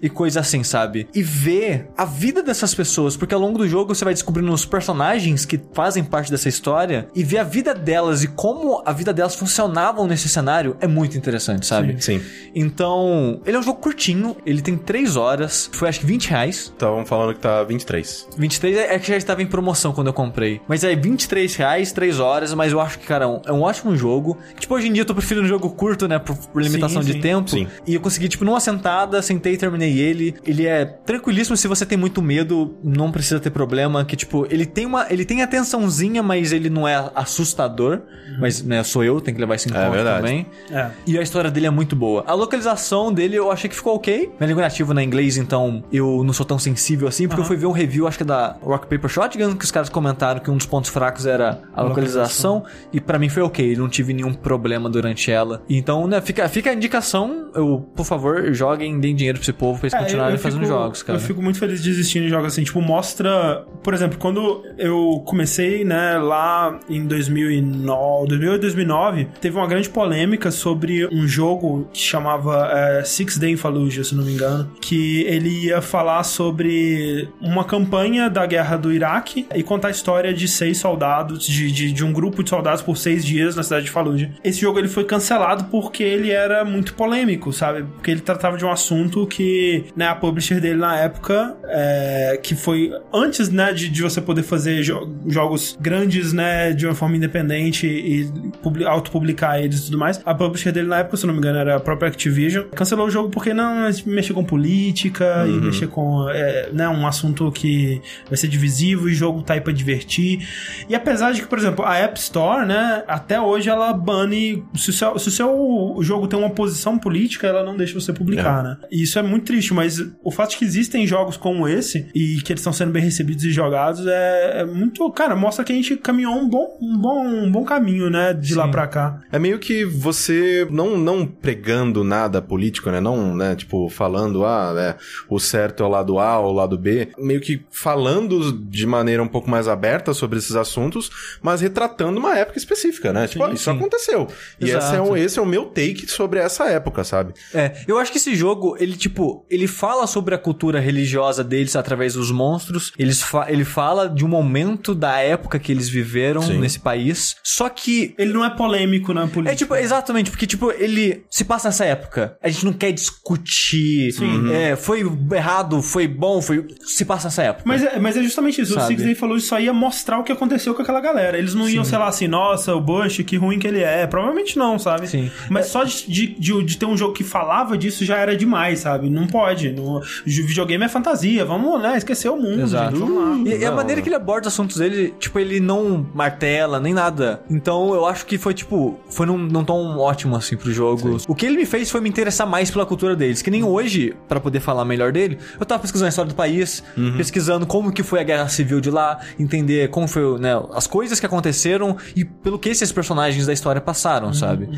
e 0.00 0.08
coisa 0.08 0.40
assim, 0.40 0.62
sabe? 0.62 1.08
E 1.14 1.22
ver 1.22 1.88
a 1.96 2.04
vida 2.04 2.42
dessas 2.42 2.74
pessoas, 2.74 3.16
porque 3.16 3.34
ao 3.34 3.40
longo 3.40 3.58
do 3.58 3.68
jogo 3.68 3.94
você 3.94 4.04
vai 4.04 4.14
descobrindo 4.14 4.52
os 4.52 4.64
personagens 4.64 5.44
que 5.44 5.60
fazem 5.72 6.04
parte 6.04 6.30
dessa 6.30 6.48
história 6.48 7.08
e 7.14 7.24
ver 7.24 7.38
a 7.38 7.44
vida 7.44 7.74
delas 7.74 8.22
e 8.22 8.28
como 8.28 8.82
a 8.84 8.92
vida 8.92 9.12
delas 9.12 9.34
funcionavam 9.34 10.06
nesse 10.06 10.28
cenário 10.28 10.76
é 10.80 10.86
muito 10.86 11.16
interessante, 11.16 11.66
sabe? 11.66 12.02
Sim. 12.02 12.20
Então, 12.54 13.40
ele 13.44 13.56
é 13.56 13.60
um 13.60 13.62
jogo 13.62 13.80
curtinho, 13.80 14.36
ele 14.44 14.60
tem 14.60 14.76
3 14.76 15.16
horas, 15.16 15.70
foi 15.72 15.88
acho 15.88 16.00
que 16.00 16.06
20 16.06 16.28
reais. 16.28 16.56
Estavam 16.56 17.04
falando 17.04 17.34
que 17.34 17.40
tá 17.40 17.62
23. 17.64 18.28
23 18.36 18.76
é 18.76 18.92
é 18.92 18.98
que 18.98 19.08
já 19.08 19.16
estava 19.16 19.42
em 19.42 19.46
promoção 19.46 19.92
quando 19.92 20.08
eu 20.08 20.12
comprei. 20.12 20.60
Mas 20.68 20.84
é 20.84 20.94
23 20.94 21.54
reais, 21.56 21.92
3 21.92 22.20
horas, 22.20 22.52
mas 22.52 22.72
eu 22.72 22.80
acho 22.82 22.98
que, 22.98 23.06
cara, 23.06 23.24
é 23.24 23.28
um- 23.28 23.40
é 23.46 23.52
um 23.52 23.62
ótimo 23.62 23.96
jogo. 23.96 24.36
Tipo, 24.58 24.74
hoje 24.74 24.88
em 24.88 24.92
dia 24.92 25.02
eu 25.02 25.06
tô 25.06 25.14
preferindo 25.14 25.44
um 25.46 25.48
jogo 25.48 25.70
curto, 25.70 26.06
né? 26.08 26.18
Por, 26.18 26.36
por 26.36 26.62
limitação 26.62 27.02
Sim, 27.02 27.06
de 27.08 27.12
sim. 27.14 27.20
tempo. 27.20 27.50
Sim. 27.50 27.66
E 27.86 27.94
eu 27.94 28.00
consegui, 28.00 28.28
tipo, 28.28 28.44
numa 28.44 28.60
sentada, 28.60 29.20
sentei 29.22 29.54
e 29.54 29.56
terminei 29.56 29.98
ele. 29.98 30.34
Ele 30.44 30.66
é 30.66 30.84
tranquilíssimo 30.84 31.56
se 31.56 31.66
você 31.68 31.84
tem 31.86 31.96
muito 31.98 32.20
medo, 32.22 32.74
não 32.82 33.10
precisa 33.10 33.40
ter 33.40 33.50
problema. 33.50 34.04
Que, 34.04 34.16
tipo, 34.16 34.46
ele 34.50 34.66
tem 34.66 34.86
uma. 34.86 35.06
Ele 35.10 35.24
tem 35.24 35.42
atençãozinha, 35.42 36.22
mas 36.22 36.52
ele 36.52 36.68
não 36.70 36.86
é 36.86 37.10
assustador. 37.14 38.00
Mas, 38.38 38.62
né, 38.62 38.82
sou 38.82 39.04
eu, 39.04 39.20
tem 39.20 39.34
que 39.34 39.40
levar 39.40 39.56
isso 39.56 39.68
em 39.68 39.72
É 39.72 39.74
conta 39.74 39.90
verdade. 39.90 40.16
também. 40.22 40.46
É. 40.70 40.90
E 41.06 41.18
a 41.18 41.22
história 41.22 41.50
dele 41.50 41.66
é 41.66 41.70
muito 41.70 41.94
boa. 41.94 42.24
A 42.26 42.32
localização 42.34 43.12
dele 43.12 43.36
eu 43.36 43.50
achei 43.50 43.68
que 43.68 43.76
ficou 43.76 43.94
ok. 43.96 44.30
Minha 44.38 44.48
língua 44.48 44.62
nativa 44.62 44.94
na 44.94 45.02
inglês, 45.02 45.36
então 45.36 45.84
eu 45.92 46.22
não 46.24 46.32
sou 46.32 46.46
tão 46.46 46.58
sensível 46.58 47.06
assim, 47.08 47.28
porque 47.28 47.40
eu 47.40 47.44
fui 47.44 47.56
ver 47.56 47.66
um 47.66 47.72
review, 47.72 48.06
acho 48.06 48.16
que 48.16 48.22
é 48.22 48.26
da 48.26 48.56
Rock 48.62 48.86
Paper 48.86 49.08
Shotgun, 49.08 49.54
que 49.56 49.64
os 49.64 49.70
caras 49.70 49.88
comentaram 49.88 50.40
que 50.40 50.50
um 50.50 50.56
dos 50.56 50.66
pontos 50.66 50.90
fracos 50.90 51.26
era 51.26 51.60
a 51.74 51.82
localização. 51.82 52.64
E 52.92 53.00
pra 53.00 53.18
mim 53.18 53.28
foi 53.28 53.42
ok, 53.42 53.74
não 53.76 53.88
tive 53.88 54.12
nenhum 54.12 54.32
problema 54.34 54.88
durante 54.88 55.30
ela. 55.30 55.62
Então, 55.68 56.06
né, 56.06 56.20
fica, 56.20 56.48
fica 56.48 56.70
a 56.70 56.74
indicação. 56.74 57.50
Eu, 57.54 57.86
por 57.94 58.04
favor, 58.06 58.52
joguem, 58.52 58.98
deem 59.00 59.14
dinheiro 59.14 59.38
pra 59.38 59.42
esse 59.44 59.52
povo 59.52 59.78
pra 59.78 59.86
eles 59.88 59.94
É, 59.94 59.98
continuarem 60.02 60.34
eu 60.36 60.38
fazendo 60.40 60.60
fico- 60.62 60.72
jogos, 60.72 61.02
cara. 61.02 61.18
Eu 61.18 61.22
fico 61.22 61.42
muito 61.42 61.58
feliz 61.58 61.82
de 61.82 61.90
existir 61.90 62.22
em 62.22 62.28
jogos 62.28 62.52
assim. 62.52 62.62
Tipo, 62.64 62.80
mostra. 62.80 63.64
Por 63.82 63.94
exemplo, 63.94 64.18
quando 64.18 64.62
eu 64.78 65.22
comecei, 65.26 65.84
né, 65.84 66.18
lá 66.18 66.78
em 66.88 67.06
2009, 67.06 68.28
2008, 68.28 68.60
2009, 68.62 69.28
teve 69.40 69.56
uma 69.56 69.66
grande 69.66 69.88
polêmica 69.88 70.50
sobre 70.50 71.06
um 71.12 71.26
jogo 71.26 71.88
que 71.92 72.00
chamava 72.00 72.68
é, 72.72 73.04
Six 73.04 73.38
Day 73.38 73.52
in 73.52 73.56
Fallujah, 73.56 74.04
se 74.04 74.14
não 74.14 74.24
me 74.24 74.32
engano. 74.32 74.70
Que 74.80 75.22
ele 75.22 75.66
ia 75.66 75.80
falar 75.80 76.22
sobre 76.22 77.28
uma 77.40 77.64
campanha 77.64 78.28
da 78.30 78.46
guerra 78.46 78.76
do 78.76 78.92
Iraque 78.92 79.46
e 79.54 79.62
contar 79.62 79.88
a 79.88 79.90
história 79.90 80.32
de 80.32 80.46
seis 80.48 80.78
soldados, 80.78 81.46
de, 81.46 81.70
de, 81.70 81.92
de 81.92 82.04
um 82.04 82.12
grupo 82.12 82.42
de 82.42 82.50
soldados 82.52 82.82
por 82.82 82.98
seis 82.98 83.24
dias 83.24 83.56
na 83.56 83.62
cidade 83.62 83.86
de 83.86 83.90
Fallujah. 83.90 84.30
Esse 84.44 84.60
jogo 84.60 84.78
ele 84.78 84.88
foi 84.88 85.04
cancelado 85.04 85.64
porque 85.70 86.02
ele 86.02 86.30
era 86.30 86.64
muito 86.66 86.92
polêmico, 86.94 87.50
sabe? 87.50 87.82
Porque 87.94 88.10
ele 88.10 88.20
tratava 88.20 88.58
de 88.58 88.64
um 88.64 88.70
assunto 88.70 89.26
que, 89.26 89.84
né, 89.96 90.06
a 90.08 90.14
publisher 90.14 90.60
dele 90.60 90.78
na 90.78 90.98
época, 90.98 91.56
é, 91.64 92.38
que 92.42 92.54
foi 92.54 92.92
antes, 93.12 93.48
né, 93.48 93.72
de, 93.72 93.88
de 93.88 94.02
você 94.02 94.20
poder 94.20 94.42
fazer 94.42 94.82
jo- 94.82 95.08
jogos 95.28 95.78
grandes, 95.80 96.34
né, 96.34 96.72
de 96.74 96.84
uma 96.86 96.94
forma 96.94 97.16
independente 97.16 97.86
e 97.86 98.30
publi- 98.62 98.84
autopublicar 98.84 99.58
eles 99.58 99.80
e 99.80 99.84
tudo 99.86 99.96
mais, 99.98 100.20
a 100.26 100.34
publisher 100.34 100.72
dele 100.72 100.88
na 100.88 100.98
época, 100.98 101.16
se 101.16 101.26
não 101.26 101.32
me 101.32 101.38
engano, 101.38 101.58
era 101.58 101.76
a 101.76 101.80
própria 101.80 102.08
Activision, 102.08 102.64
cancelou 102.74 103.06
o 103.06 103.10
jogo 103.10 103.30
porque 103.30 103.54
não 103.54 103.88
mexer 104.04 104.34
com 104.34 104.44
política 104.44 105.46
e 105.48 105.52
mexer 105.52 105.86
com, 105.86 106.28
é, 106.28 106.68
né, 106.72 106.86
um 106.88 107.06
assunto 107.06 107.50
que 107.50 108.02
vai 108.28 108.36
ser 108.36 108.48
divisivo 108.48 109.08
e 109.08 109.12
o 109.12 109.14
jogo 109.14 109.42
tá 109.42 109.54
aí 109.54 109.60
pra 109.62 109.72
divertir. 109.72 110.46
E 110.88 110.94
apesar 110.94 111.32
de 111.32 111.40
que, 111.40 111.46
por 111.46 111.58
exemplo, 111.58 111.84
a 111.84 111.96
App 111.96 112.18
Store, 112.18 112.41
né, 112.66 113.04
até 113.06 113.40
hoje 113.40 113.68
ela 113.68 113.92
bane. 113.92 114.64
Se 114.74 114.90
o 114.90 114.92
seu, 114.92 115.18
se 115.18 115.28
o 115.28 115.30
seu 115.30 115.98
jogo 116.00 116.26
tem 116.26 116.38
uma 116.38 116.50
posição 116.50 116.98
política, 116.98 117.46
ela 117.46 117.64
não 117.64 117.76
deixa 117.76 117.98
você 117.98 118.12
publicar, 118.12 118.62
né? 118.62 118.76
E 118.90 119.02
isso 119.02 119.18
é 119.18 119.22
muito 119.22 119.46
triste, 119.46 119.72
mas 119.72 119.98
o 120.22 120.30
fato 120.30 120.50
de 120.50 120.58
que 120.58 120.64
existem 120.64 121.06
jogos 121.06 121.36
como 121.36 121.66
esse 121.66 122.08
e 122.14 122.40
que 122.42 122.52
eles 122.52 122.60
estão 122.60 122.72
sendo 122.72 122.92
bem 122.92 123.02
recebidos 123.02 123.44
e 123.44 123.50
jogados 123.50 124.06
é, 124.06 124.60
é 124.60 124.64
muito. 124.64 125.10
Cara, 125.12 125.34
mostra 125.34 125.64
que 125.64 125.72
a 125.72 125.74
gente 125.74 125.96
caminhou 125.96 126.34
um 126.34 126.48
bom, 126.48 126.78
um 126.80 126.98
bom, 126.98 127.26
um 127.26 127.50
bom 127.50 127.64
caminho, 127.64 128.10
né, 128.10 128.32
de 128.32 128.54
lá 128.54 128.68
pra 128.68 128.86
cá. 128.86 129.20
É 129.30 129.38
meio 129.38 129.58
que 129.58 129.84
você 129.84 130.66
não, 130.70 130.98
não 130.98 131.26
pregando 131.26 132.04
nada 132.04 132.42
político, 132.42 132.90
né? 132.90 133.00
Não, 133.00 133.34
né? 133.34 133.54
Tipo, 133.54 133.88
falando, 133.88 134.44
ah, 134.44 134.72
né? 134.74 134.94
O 135.28 135.38
certo 135.38 135.82
é 135.82 135.86
o 135.86 135.88
lado 135.88 136.18
A 136.18 136.38
ou 136.38 136.52
o 136.52 136.54
lado 136.54 136.78
B. 136.78 137.08
Meio 137.18 137.40
que 137.40 137.64
falando 137.70 138.52
de 138.52 138.86
maneira 138.86 139.22
um 139.22 139.28
pouco 139.28 139.50
mais 139.50 139.68
aberta 139.68 140.12
sobre 140.12 140.38
esses 140.38 140.56
assuntos 140.56 140.72
assuntos, 140.72 141.38
mas 141.40 141.60
retratando 141.60 142.18
uma 142.18 142.31
época 142.36 142.58
específica, 142.58 143.12
né? 143.12 143.26
tipo, 143.26 143.44
ó, 143.44 143.52
isso 143.52 143.70
sim. 143.70 143.76
aconteceu. 143.76 144.28
E 144.60 144.70
esse 144.70 144.94
é, 144.94 145.00
o, 145.00 145.16
esse 145.16 145.38
é 145.38 145.42
o 145.42 145.46
meu 145.46 145.66
take 145.66 146.06
sobre 146.10 146.40
essa 146.40 146.64
época, 146.64 147.04
sabe? 147.04 147.32
É, 147.54 147.72
eu 147.86 147.98
acho 147.98 148.10
que 148.10 148.18
esse 148.18 148.34
jogo, 148.34 148.76
ele, 148.78 148.96
tipo, 148.96 149.46
ele 149.48 149.66
fala 149.66 150.06
sobre 150.06 150.34
a 150.34 150.38
cultura 150.38 150.80
religiosa 150.80 151.44
deles 151.44 151.76
através 151.76 152.14
dos 152.14 152.30
monstros. 152.30 152.92
Eles 152.98 153.22
fa 153.22 153.46
ele 153.48 153.64
fala 153.64 154.08
de 154.08 154.24
um 154.24 154.28
momento 154.28 154.94
da 154.94 155.18
época 155.18 155.58
que 155.58 155.70
eles 155.70 155.88
viveram 155.88 156.42
Sim. 156.42 156.58
nesse 156.58 156.80
país. 156.80 157.36
Só 157.42 157.68
que. 157.68 158.14
Ele 158.18 158.32
não 158.32 158.44
é 158.44 158.50
polêmico 158.50 159.14
na 159.14 159.26
política. 159.26 159.52
É 159.52 159.56
tipo, 159.56 159.74
exatamente, 159.76 160.30
porque, 160.30 160.46
tipo, 160.46 160.70
ele 160.72 161.24
se 161.30 161.44
passa 161.44 161.68
nessa 161.68 161.84
época. 161.84 162.36
A 162.42 162.48
gente 162.48 162.64
não 162.64 162.72
quer 162.72 162.92
discutir. 162.92 164.14
É, 164.52 164.76
foi 164.76 165.04
errado, 165.32 165.82
foi 165.82 166.08
bom, 166.08 166.42
foi. 166.42 166.66
Se 166.84 167.04
passa 167.04 167.28
nessa 167.28 167.42
época. 167.42 167.64
Mas 167.66 167.82
é, 167.82 167.98
mas 167.98 168.16
é 168.16 168.22
justamente 168.22 168.60
isso. 168.60 168.74
Sabe? 168.74 168.84
O 168.84 168.88
Six 168.88 169.02
Day 169.02 169.14
falou 169.14 169.36
isso 169.36 169.52
só 169.52 169.60
ia 169.60 169.72
mostrar 169.72 170.18
o 170.18 170.24
que 170.24 170.32
aconteceu 170.32 170.74
com 170.74 170.80
aquela 170.80 171.00
galera. 171.00 171.36
Eles 171.36 171.54
não 171.54 171.68
iam, 171.68 171.84
sei 171.84 171.98
lá, 171.98 172.10
assim, 172.24 172.28
nossa, 172.28 172.74
o 172.74 172.80
Bush, 172.80 173.22
que 173.24 173.36
ruim 173.36 173.58
que 173.58 173.66
ele 173.66 173.80
é. 173.82 174.06
Provavelmente 174.06 174.58
não, 174.58 174.78
sabe? 174.78 175.06
Sim. 175.08 175.30
Mas 175.50 175.66
só 175.66 175.84
de, 175.84 176.06
de, 176.06 176.62
de- 176.64 176.76
ter 176.76 176.86
um 176.86 176.96
jogo 176.96 177.12
que 177.12 177.24
falava 177.24 177.76
disso 177.76 178.04
já 178.04 178.16
era 178.16 178.36
demais, 178.36 178.80
sabe? 178.80 179.08
Não 179.10 179.26
pode. 179.26 179.70
No, 179.70 179.98
o 179.98 180.02
videogame 180.24 180.84
é 180.84 180.88
fantasia. 180.88 181.44
Vamos, 181.44 181.80
né? 181.82 181.96
Esquecer 181.96 182.28
o 182.30 182.36
mundo, 182.36 182.62
Exato. 182.62 182.96
gente. 182.96 183.00
Vamos 183.08 183.44
lá. 183.46 183.50
E, 183.52 183.58
e 183.58 183.64
a 183.64 183.70
maneira 183.72 183.96
não. 183.96 184.02
que 184.02 184.08
ele 184.08 184.16
aborda 184.16 184.48
os 184.48 184.52
assuntos 184.54 184.76
dele, 184.76 185.14
tipo, 185.18 185.38
ele 185.38 185.60
não 185.60 186.06
martela 186.14 186.80
nem 186.80 186.94
nada. 186.94 187.42
Então 187.50 187.94
eu 187.94 188.06
acho 188.06 188.26
que 188.26 188.38
foi, 188.38 188.54
tipo, 188.54 188.98
foi 189.08 189.26
num, 189.26 189.38
num 189.38 189.64
tom 189.64 189.96
ótimo, 189.98 190.36
assim, 190.36 190.56
pro 190.56 190.72
jogo. 190.72 191.18
O 191.28 191.34
que 191.34 191.46
ele 191.46 191.56
me 191.56 191.66
fez 191.66 191.90
foi 191.90 192.00
me 192.00 192.08
interessar 192.08 192.46
mais 192.46 192.70
pela 192.70 192.86
cultura 192.86 193.14
deles. 193.14 193.42
Que 193.42 193.50
nem 193.50 193.62
hoje, 193.64 194.14
pra 194.28 194.40
poder 194.40 194.60
falar 194.60 194.84
melhor 194.84 195.12
dele, 195.12 195.38
eu 195.58 195.66
tava 195.66 195.80
pesquisando 195.82 196.06
a 196.06 196.08
história 196.08 196.28
do 196.30 196.34
país, 196.34 196.82
pesquisando 197.16 197.66
como 197.66 197.92
que 197.92 198.02
foi 198.02 198.20
a 198.20 198.22
guerra 198.22 198.48
civil 198.48 198.80
de 198.80 198.90
lá, 198.90 199.20
entender 199.38 199.88
como 199.90 200.06
foi, 200.08 200.38
né, 200.38 200.50
as 200.72 200.86
coisas 200.86 201.18
que 201.20 201.26
aconteceram 201.26 201.96
e 202.16 202.24
pelo 202.24 202.58
que 202.58 202.68
esses 202.68 202.90
personagens 202.92 203.46
da 203.46 203.52
história 203.52 203.80
passaram, 203.80 204.32
sabe? 204.32 204.68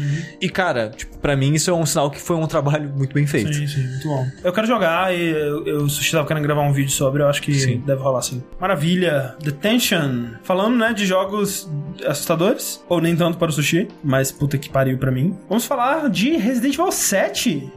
E, 0.41 0.49
cara, 0.49 0.91
tipo, 0.91 1.19
pra 1.19 1.37
mim 1.37 1.55
isso 1.55 1.71
é 1.71 1.75
um 1.75 1.87
sinal 1.87 2.11
que 2.11 2.21
foi 2.21 2.37
um 2.37 2.47
trabalho 2.47 2.91
muito 2.91 3.15
bem 3.15 3.27
feito. 3.27 3.53
Sim, 3.53 3.67
sim, 3.67 3.87
muito 3.87 4.09
bom. 4.09 4.27
Eu 4.43 4.53
quero 4.53 4.67
jogar 4.67 5.15
e 5.15 5.31
eu, 5.31 5.67
eu, 5.67 5.79
o 5.83 5.91
Sushi 5.91 6.13
tava 6.13 6.27
querendo 6.27 6.43
gravar 6.43 6.63
um 6.63 6.73
vídeo 6.73 6.91
sobre, 6.91 7.23
eu 7.23 7.29
acho 7.29 7.43
que 7.43 7.55
Sim. 7.55 7.83
deve 7.87 8.03
rolar 8.03 8.23
sim. 8.23 8.43
Maravilha. 8.61 9.35
Detention. 9.43 10.27
Falando, 10.43 10.77
né, 10.77 10.93
de 10.93 11.07
jogos 11.07 11.69
assustadores, 12.07 12.83
ou 12.89 13.01
nem 13.01 13.15
tanto 13.17 13.39
para 13.39 13.49
o 13.49 13.53
Sushi, 13.53 13.89
mas 14.03 14.33
puta 14.33 14.59
que 14.59 14.69
pariu 14.69 14.99
pra 14.99 15.11
mim. 15.11 15.37
Vamos 15.49 15.65
falar 15.65 16.09
de 16.11 16.37
Resident 16.37 16.75
Evil 16.75 16.93
7. 16.93 17.73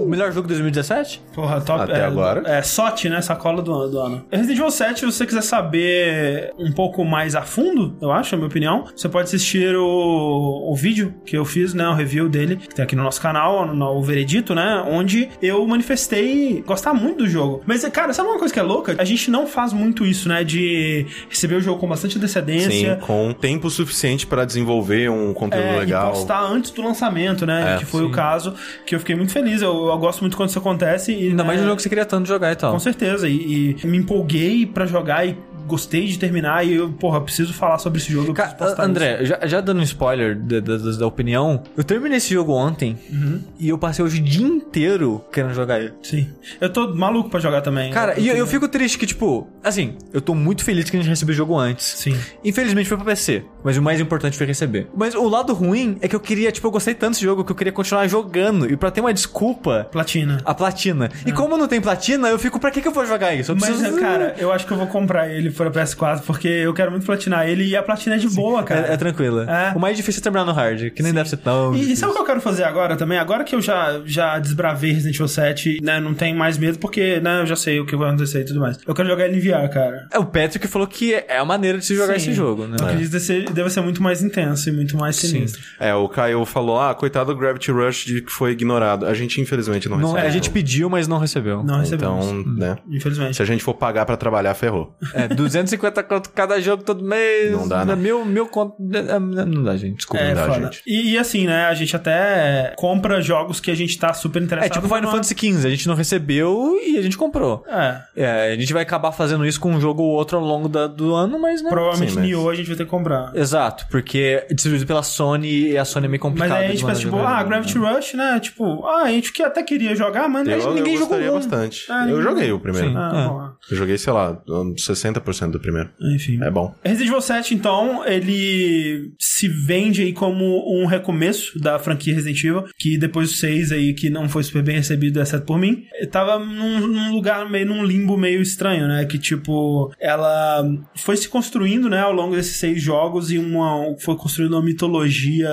O 0.00 0.06
melhor 0.06 0.32
jogo 0.32 0.46
de 0.46 0.54
2017? 0.54 1.22
Porra, 1.34 1.60
top. 1.60 1.82
Até 1.82 2.00
é, 2.00 2.04
agora. 2.04 2.42
É, 2.46 2.62
SOT, 2.62 3.08
né? 3.08 3.20
Sacola 3.20 3.62
do, 3.62 3.88
do 3.88 3.98
ano. 3.98 4.24
Resident 4.30 4.58
Evil 4.58 4.70
7, 4.70 5.00
se 5.00 5.06
você 5.06 5.26
quiser 5.26 5.42
saber 5.42 6.52
um 6.58 6.70
pouco 6.72 7.04
mais 7.04 7.34
a 7.34 7.42
fundo, 7.42 7.96
eu 8.00 8.10
acho, 8.12 8.32
na 8.32 8.38
minha 8.38 8.48
opinião, 8.48 8.84
você 8.94 9.08
pode 9.08 9.24
assistir 9.28 9.74
o, 9.76 10.70
o 10.72 10.74
vídeo 10.76 11.14
que 11.24 11.36
eu 11.36 11.44
fiz, 11.44 11.74
né? 11.74 11.86
O 11.88 11.94
review 11.94 12.28
dele, 12.28 12.56
que 12.56 12.74
tem 12.74 12.82
aqui 12.84 12.96
no 12.96 13.02
nosso 13.02 13.20
canal, 13.20 13.66
no, 13.74 13.86
o 13.98 14.02
Veredito, 14.02 14.54
né? 14.54 14.84
Onde 14.88 15.28
eu 15.42 15.66
manifestei 15.66 16.62
gostar 16.66 16.94
muito 16.94 17.18
do 17.18 17.28
jogo. 17.28 17.62
Mas, 17.66 17.86
cara, 17.88 18.12
sabe 18.12 18.28
uma 18.28 18.38
coisa 18.38 18.52
que 18.52 18.60
é 18.60 18.62
louca? 18.62 18.94
A 18.98 19.04
gente 19.04 19.30
não 19.30 19.46
faz 19.46 19.72
muito 19.72 20.04
isso, 20.06 20.28
né? 20.28 20.44
De 20.44 21.06
receber 21.28 21.56
o 21.56 21.60
jogo 21.60 21.80
com 21.80 21.88
bastante 21.88 22.12
Sim, 22.14 22.18
antecedência. 22.18 22.96
com 22.96 23.32
tempo 23.32 23.68
suficiente 23.70 24.26
pra 24.26 24.44
desenvolver 24.44 25.10
um 25.10 25.32
conteúdo 25.34 25.66
É, 25.66 25.78
legal. 25.80 26.08
e 26.08 26.12
postar 26.12 26.42
antes 26.42 26.70
do 26.70 26.82
lançamento, 26.82 27.44
né? 27.46 27.74
É, 27.74 27.78
que 27.78 27.84
foi 27.84 28.04
o 28.04 28.10
caso 28.10 28.54
que 28.86 28.94
eu 28.94 28.98
fiquei 29.00 29.14
muito 29.16 29.32
feliz. 29.32 29.60
Eu, 29.62 29.88
eu 29.88 29.98
gosto 29.98 30.20
muito 30.20 30.36
quando 30.36 30.48
isso 30.50 30.58
acontece. 30.58 31.12
E, 31.12 31.28
Ainda 31.28 31.42
né, 31.42 31.46
mais 31.46 31.60
um 31.60 31.64
jogo 31.64 31.76
que 31.76 31.82
você 31.82 31.88
queria 31.88 32.04
tanto 32.06 32.26
jogar 32.28 32.52
e 32.52 32.56
tal. 32.56 32.72
Com 32.72 32.78
certeza. 32.78 33.28
E, 33.28 33.76
e 33.82 33.86
me 33.86 33.96
empolguei 33.98 34.66
pra 34.66 34.86
jogar 34.86 35.26
e 35.26 35.36
gostei 35.66 36.06
de 36.06 36.18
terminar. 36.18 36.64
E 36.66 36.74
eu, 36.74 36.90
porra, 36.92 37.20
preciso 37.20 37.52
falar 37.52 37.78
sobre 37.78 37.98
esse 37.98 38.12
jogo. 38.12 38.28
eu 38.28 38.34
Ca- 38.34 38.44
preciso 38.48 38.64
postar 38.68 38.84
André, 38.84 39.24
já, 39.24 39.38
já 39.46 39.60
dando 39.60 39.80
um 39.80 39.82
spoiler 39.82 40.36
da, 40.38 40.60
da- 40.60 40.76
da- 40.76 41.06
opinião, 41.06 41.62
eu 41.76 41.82
terminei 41.84 42.18
esse 42.18 42.32
jogo 42.34 42.52
ontem 42.52 42.96
Uhum. 43.10 43.40
e 43.58 43.68
eu 43.68 43.78
passei 43.78 44.04
hoje 44.04 44.20
o 44.20 44.24
dia 44.24 44.46
inteiro 44.46 45.24
querendo 45.32 45.54
jogar 45.54 45.80
ele. 45.80 45.92
Sim. 46.02 46.28
Eu 46.60 46.70
tô 46.70 46.94
maluco 46.94 47.30
pra 47.30 47.40
jogar 47.40 47.60
também. 47.62 47.90
Cara, 47.92 48.18
e 48.18 48.28
eu, 48.28 48.36
eu 48.36 48.46
fico. 48.46 48.68
triste 48.68 48.98
que, 48.98 49.06
tipo, 49.06 49.48
assim, 49.64 49.96
eu 50.12 50.20
tô 50.20 50.34
muito 50.34 50.62
feliz 50.62 50.90
que 50.90 50.96
a 50.96 51.00
gente 51.00 51.08
recebeu 51.08 51.32
o 51.32 51.36
jogo 51.36 51.56
antes. 51.56 51.86
Sim. 51.86 52.14
Infelizmente 52.44 52.86
foi 52.88 52.98
pra 52.98 53.06
PC, 53.06 53.42
mas 53.64 53.76
o 53.78 53.82
mais 53.82 53.98
importante 54.00 54.36
foi 54.36 54.46
receber. 54.46 54.86
Mas 54.94 55.14
o 55.14 55.26
lado 55.26 55.54
ruim 55.54 55.96
é 56.02 56.06
que 56.08 56.14
eu 56.14 56.20
queria, 56.20 56.52
tipo, 56.52 56.66
eu 56.66 56.70
gostei 56.70 56.94
tanto 56.94 57.12
desse 57.12 57.24
jogo 57.24 57.44
que 57.44 57.50
eu 57.52 57.56
queria 57.56 57.72
continuar 57.72 58.06
jogando. 58.06 58.70
E 58.70 58.76
pra 58.76 58.90
ter 58.90 59.00
uma 59.00 59.12
desculpa, 59.14 59.88
Platina. 59.90 60.40
a 60.44 60.54
platina. 60.54 61.08
E 61.24 61.32
como 61.32 61.56
não 61.56 61.66
tem 61.66 61.80
platina, 61.80 62.28
eu 62.28 62.38
fico, 62.38 62.60
pra 62.60 62.70
que, 62.70 62.82
que 62.82 62.88
eu 62.88 62.92
vou 62.92 63.06
jogar 63.06 63.34
isso? 63.34 63.52
Eu 63.52 63.56
Mas, 63.58 63.70
preciso. 63.70 63.98
cara, 63.98 64.34
eu 64.38 64.52
acho 64.52 64.66
que 64.66 64.72
eu 64.72 64.76
vou 64.76 64.86
comprar 64.86 65.28
ele 65.30 65.47
pra 65.50 65.70
PS4 65.70 66.22
porque 66.26 66.48
eu 66.48 66.72
quero 66.74 66.90
muito 66.90 67.04
platinar 67.06 67.48
ele 67.48 67.64
e 67.64 67.76
a 67.76 67.82
platina 67.82 68.16
é 68.16 68.18
de 68.18 68.28
boa, 68.28 68.62
cara. 68.62 68.88
É, 68.88 68.94
é 68.94 68.96
tranquila. 68.96 69.44
É. 69.48 69.76
O 69.76 69.80
mais 69.80 69.96
difícil 69.96 70.20
é 70.20 70.22
terminar 70.22 70.44
no 70.44 70.52
hard, 70.52 70.90
que 70.90 71.02
nem 71.02 71.12
deve 71.12 71.28
ser 71.28 71.38
tão. 71.38 71.74
E, 71.74 71.92
e 71.92 71.96
sabe 71.96 72.12
o 72.12 72.14
que 72.14 72.20
eu 72.20 72.26
quero 72.26 72.40
fazer 72.40 72.64
agora 72.64 72.96
também? 72.96 73.18
Agora 73.18 73.44
que 73.44 73.54
eu 73.54 73.60
já, 73.60 74.00
já 74.04 74.38
desbravei 74.38 74.92
Resident 74.92 75.14
Evil 75.16 75.28
7, 75.28 75.78
né? 75.82 76.00
Não 76.00 76.14
tenho 76.14 76.36
mais 76.36 76.58
medo 76.58 76.78
porque, 76.78 77.20
né? 77.20 77.40
Eu 77.42 77.46
já 77.46 77.56
sei 77.56 77.80
o 77.80 77.86
que 77.86 77.96
vai 77.96 78.08
acontecer 78.08 78.40
e 78.40 78.44
tudo 78.44 78.60
mais. 78.60 78.78
Eu 78.86 78.94
quero 78.94 79.08
jogar 79.08 79.26
ele 79.26 79.36
em 79.36 79.40
VR, 79.40 79.68
cara. 79.72 80.06
É, 80.12 80.18
o 80.18 80.24
Patrick 80.26 80.66
falou 80.68 80.86
que 80.86 81.14
é 81.14 81.38
a 81.38 81.44
maneira 81.44 81.78
de 81.78 81.84
se 81.84 81.94
jogar 81.94 82.14
Sim. 82.14 82.30
esse 82.30 82.32
jogo, 82.34 82.66
né? 82.66 82.76
Eu 82.80 82.86
acredito 82.86 83.06
que 83.06 83.12
deve 83.12 83.24
ser, 83.24 83.50
deve 83.50 83.70
ser 83.70 83.80
muito 83.80 84.02
mais 84.02 84.22
intenso 84.22 84.68
e 84.68 84.72
muito 84.72 84.96
mais 84.96 85.16
sinistro. 85.16 85.60
É, 85.78 85.94
o 85.94 86.08
Caio 86.08 86.44
falou, 86.44 86.80
ah, 86.80 86.94
coitado 86.94 87.32
do 87.32 87.38
Gravity 87.38 87.70
Rush 87.70 88.04
de 88.04 88.22
que 88.22 88.32
foi 88.32 88.52
ignorado. 88.52 89.06
A 89.06 89.14
gente, 89.14 89.40
infelizmente, 89.40 89.88
não, 89.88 89.98
Não, 89.98 90.08
recebeu. 90.08 90.28
a 90.28 90.30
gente 90.30 90.50
pediu, 90.50 90.88
mas 90.88 91.06
não 91.06 91.18
recebeu. 91.18 91.62
Não 91.62 91.80
recebemos. 91.80 92.26
Então, 92.26 92.44
né? 92.54 92.76
Infelizmente. 92.90 93.36
Se 93.36 93.42
a 93.42 93.44
gente 93.44 93.62
for 93.62 93.74
pagar 93.74 94.06
pra 94.06 94.16
trabalhar, 94.16 94.54
ferrou. 94.54 94.96
É, 95.14 95.28
250 95.38 96.02
conto 96.02 96.30
cada 96.30 96.60
jogo 96.60 96.82
todo 96.82 97.02
mês. 97.02 97.52
Não 97.52 97.66
dá, 97.68 97.84
né? 97.84 97.96
Mil, 97.96 98.24
mil 98.24 98.46
conto. 98.46 98.76
Não 98.78 99.62
dá, 99.62 99.76
gente. 99.76 99.96
Desculpa, 99.96 100.22
é, 100.22 100.28
não 100.28 100.34
dá, 100.34 100.46
foda. 100.46 100.64
gente. 100.66 100.82
E, 100.86 101.12
e, 101.12 101.18
assim, 101.18 101.46
né? 101.46 101.66
A 101.66 101.74
gente 101.74 101.94
até 101.94 102.74
compra 102.76 103.20
jogos 103.20 103.60
que 103.60 103.70
a 103.70 103.74
gente 103.74 103.98
tá 103.98 104.12
super 104.12 104.42
interessado. 104.42 104.70
É 104.70 104.74
tipo 104.74 104.94
Final. 104.94 105.10
Fantasy 105.10 105.34
XV. 105.34 105.66
A 105.66 105.70
gente 105.70 105.86
não 105.86 105.94
recebeu 105.94 106.78
e 106.84 106.98
a 106.98 107.02
gente 107.02 107.16
comprou. 107.16 107.64
É. 107.68 108.00
é. 108.16 108.52
A 108.52 108.56
gente 108.56 108.72
vai 108.72 108.82
acabar 108.82 109.12
fazendo 109.12 109.46
isso 109.46 109.60
com 109.60 109.70
um 109.70 109.80
jogo 109.80 110.02
ou 110.02 110.10
outro 110.10 110.38
ao 110.38 110.44
longo 110.44 110.68
da, 110.68 110.86
do 110.86 111.14
ano, 111.14 111.38
mas 111.38 111.62
não. 111.62 111.70
Provavelmente 111.70 112.12
Sim, 112.12 112.20
mas... 112.20 112.28
Nioh 112.28 112.50
a 112.50 112.54
gente 112.54 112.66
vai 112.66 112.76
ter 112.76 112.84
que 112.84 112.90
comprar. 112.90 113.34
Exato, 113.34 113.86
porque 113.90 114.44
é 114.48 114.54
distribuído 114.54 114.86
pela 114.86 115.02
Sony 115.02 115.70
e 115.70 115.78
a 115.78 115.84
Sony 115.84 116.06
é 116.06 116.08
meio 116.08 116.20
complicada. 116.20 116.54
Mas 116.54 116.62
aí 116.62 116.66
a 116.68 116.70
gente 116.70 116.84
pensa, 116.84 117.00
tipo, 117.00 117.16
ah, 117.16 117.38
né? 117.38 117.44
Gravity 117.44 117.78
né? 117.78 117.92
Rush, 117.92 118.14
né? 118.14 118.40
Tipo, 118.40 118.86
ah, 118.86 119.02
a 119.04 119.10
gente 119.10 119.32
que 119.32 119.42
até 119.42 119.62
queria 119.62 119.94
jogar, 119.94 120.28
mas 120.28 120.46
eu, 120.48 120.74
ninguém 120.74 120.94
eu 120.94 121.00
jogou. 121.00 121.18
Eu 121.18 121.32
gostaria 121.32 121.58
bastante. 121.58 121.90
É, 121.90 122.10
eu 122.10 122.22
joguei 122.22 122.52
o 122.52 122.60
primeiro. 122.60 122.96
Ah, 122.96 123.54
é. 123.70 123.72
eu 123.72 123.76
joguei, 123.76 123.98
sei 123.98 124.12
lá, 124.12 124.36
60% 124.46 125.20
40% 125.28 125.50
do 125.50 125.60
primeiro. 125.60 125.90
Ah, 126.00 126.14
enfim. 126.14 126.42
É 126.42 126.50
bom. 126.50 126.74
Resident 126.84 127.08
Evil 127.08 127.20
7, 127.20 127.54
então, 127.54 128.06
ele 128.06 129.12
se 129.18 129.48
vende 129.48 130.02
aí 130.02 130.12
como 130.12 130.64
um 130.80 130.86
recomeço 130.86 131.58
da 131.58 131.78
franquia 131.78 132.14
Resident 132.14 132.42
Evil, 132.44 132.64
que 132.78 132.98
depois 132.98 133.30
do 133.30 133.36
6 133.36 133.72
aí, 133.72 133.94
que 133.94 134.10
não 134.10 134.28
foi 134.28 134.42
super 134.42 134.62
bem 134.62 134.76
recebido, 134.76 135.20
exceto 135.20 135.44
por 135.44 135.58
mim, 135.58 135.84
tava 136.10 136.38
num, 136.38 136.86
num 136.86 137.12
lugar 137.12 137.48
meio, 137.48 137.66
num 137.66 137.84
limbo 137.84 138.16
meio 138.16 138.40
estranho, 138.40 138.86
né? 138.88 139.04
Que, 139.04 139.18
tipo, 139.18 139.92
ela 140.00 140.64
foi 140.96 141.16
se 141.16 141.28
construindo, 141.28 141.88
né, 141.88 142.00
ao 142.00 142.12
longo 142.12 142.34
desses 142.34 142.56
seis 142.56 142.82
jogos 142.82 143.30
e 143.30 143.38
uma, 143.38 143.94
foi 144.00 144.16
construindo 144.16 144.52
uma 144.52 144.62
mitologia 144.62 145.50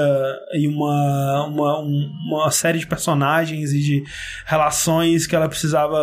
e 0.54 0.68
uma, 0.68 1.48
uma, 1.48 1.80
uma 1.80 2.52
série 2.52 2.80
de 2.80 2.88
personagens 2.88 3.74
e 3.74 3.80
de 3.80 4.04
relações 4.46 5.28
que 5.28 5.36
ela 5.36 5.50
precisava 5.50 5.98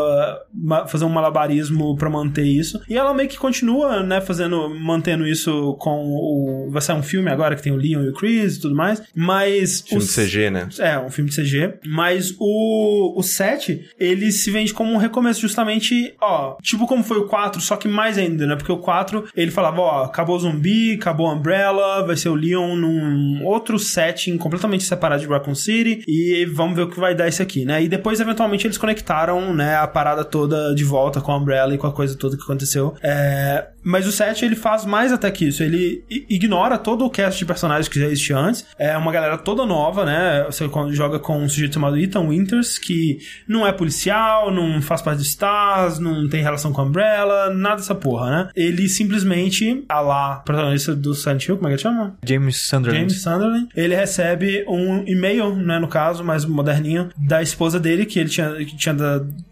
fazer 0.88 1.04
um 1.04 1.08
malabarismo 1.08 1.96
para 1.96 2.10
manter 2.10 2.44
isso. 2.44 2.80
E 2.88 2.96
ela 2.96 3.14
meio 3.14 3.28
que 3.28 3.38
continua 3.38 3.61
né, 4.06 4.20
fazendo, 4.20 4.68
mantendo 4.70 5.26
isso 5.26 5.74
com 5.78 6.04
o. 6.06 6.68
Vai 6.70 6.82
sair 6.82 6.96
um 6.96 7.02
filme 7.02 7.30
agora 7.30 7.54
que 7.56 7.62
tem 7.62 7.72
o 7.72 7.76
Leon 7.76 8.02
e 8.04 8.08
o 8.08 8.12
Chris 8.14 8.56
e 8.56 8.60
tudo 8.60 8.74
mais. 8.74 9.02
Mas. 9.14 9.80
Filme 9.82 10.02
os- 10.02 10.08
de 10.14 10.14
CG, 10.24 10.50
né? 10.50 10.68
é, 10.78 10.98
um 10.98 11.10
filme 11.10 11.30
de 11.30 11.36
CG. 11.36 11.74
Mas 11.86 12.34
o, 12.38 13.18
o 13.18 13.22
7, 13.22 13.88
ele 13.98 14.30
se 14.32 14.50
vende 14.50 14.72
como 14.74 14.92
um 14.92 14.96
recomeço, 14.96 15.40
justamente, 15.40 16.14
ó, 16.20 16.56
tipo 16.62 16.86
como 16.86 17.02
foi 17.02 17.18
o 17.18 17.26
4, 17.26 17.60
só 17.60 17.76
que 17.76 17.88
mais 17.88 18.18
ainda, 18.18 18.46
né? 18.46 18.56
Porque 18.56 18.72
o 18.72 18.78
4, 18.78 19.24
ele 19.36 19.50
falava, 19.50 19.80
ó, 19.80 20.04
acabou 20.04 20.36
o 20.36 20.40
zumbi, 20.40 20.94
acabou 20.94 21.26
a 21.28 21.34
Umbrella, 21.34 22.04
vai 22.06 22.16
ser 22.16 22.28
o 22.28 22.34
Leon 22.34 22.76
num 22.76 23.44
outro 23.44 23.78
setting 23.78 24.36
completamente 24.38 24.84
separado 24.84 25.22
de 25.22 25.28
Raccoon 25.28 25.54
City, 25.54 26.02
e 26.06 26.44
vamos 26.46 26.76
ver 26.76 26.82
o 26.82 26.90
que 26.90 26.98
vai 27.00 27.14
dar 27.14 27.28
isso 27.28 27.42
aqui, 27.42 27.64
né? 27.64 27.82
E 27.82 27.88
depois, 27.88 28.20
eventualmente, 28.20 28.66
eles 28.66 28.78
conectaram, 28.78 29.52
né, 29.54 29.76
a 29.76 29.86
parada 29.86 30.24
toda 30.24 30.74
de 30.74 30.84
volta 30.84 31.20
com 31.20 31.32
a 31.32 31.36
Umbrella 31.36 31.74
e 31.74 31.78
com 31.78 31.86
a 31.86 31.92
coisa 31.92 32.16
toda 32.16 32.36
que 32.36 32.42
aconteceu. 32.42 32.94
É, 33.02 33.51
mas 33.82 34.06
o 34.06 34.12
7, 34.12 34.44
ele 34.44 34.54
faz 34.54 34.84
mais 34.84 35.12
até 35.12 35.30
que 35.30 35.46
isso, 35.46 35.62
ele 35.62 36.04
ignora 36.28 36.78
todo 36.78 37.04
o 37.04 37.10
cast 37.10 37.38
de 37.38 37.44
personagens 37.44 37.88
que 37.88 37.98
já 37.98 38.06
existiam 38.06 38.40
antes. 38.40 38.66
É 38.78 38.96
uma 38.96 39.10
galera 39.10 39.36
toda 39.36 39.66
nova, 39.66 40.04
né? 40.04 40.44
Você 40.46 40.68
joga 40.90 41.18
com 41.18 41.38
um 41.38 41.48
sujeito 41.48 41.74
chamado 41.74 41.98
Ethan 41.98 42.28
Winters, 42.28 42.78
que 42.78 43.18
não 43.48 43.66
é 43.66 43.72
policial, 43.72 44.52
não 44.52 44.80
faz 44.80 45.02
parte 45.02 45.18
de 45.18 45.26
Stars, 45.26 45.98
não 45.98 46.28
tem 46.28 46.42
relação 46.42 46.72
com 46.72 46.80
a 46.80 46.84
Umbrella, 46.84 47.50
nada 47.50 47.76
dessa 47.76 47.94
porra, 47.94 48.30
né? 48.30 48.48
Ele 48.54 48.88
simplesmente, 48.88 49.84
a 49.88 50.00
lá, 50.00 50.36
protagonista 50.44 50.94
do 50.94 51.14
Silent 51.14 51.46
Hill, 51.46 51.56
como 51.56 51.68
é 51.68 51.70
que 51.70 51.74
ele 51.74 51.82
chama? 51.82 52.16
James 52.24 52.68
Sunderland. 52.68 53.00
James 53.00 53.22
Sunderland. 53.22 53.68
Ele 53.74 53.94
recebe 53.94 54.64
um 54.68 55.04
e-mail, 55.06 55.54
né, 55.56 55.78
no 55.78 55.88
caso, 55.88 56.22
mais 56.22 56.44
moderninho, 56.44 57.10
da 57.16 57.42
esposa 57.42 57.80
dele, 57.80 58.06
que 58.06 58.18
ele 58.18 58.28
tinha, 58.28 58.54
que 58.56 58.76
tinha, 58.76 58.94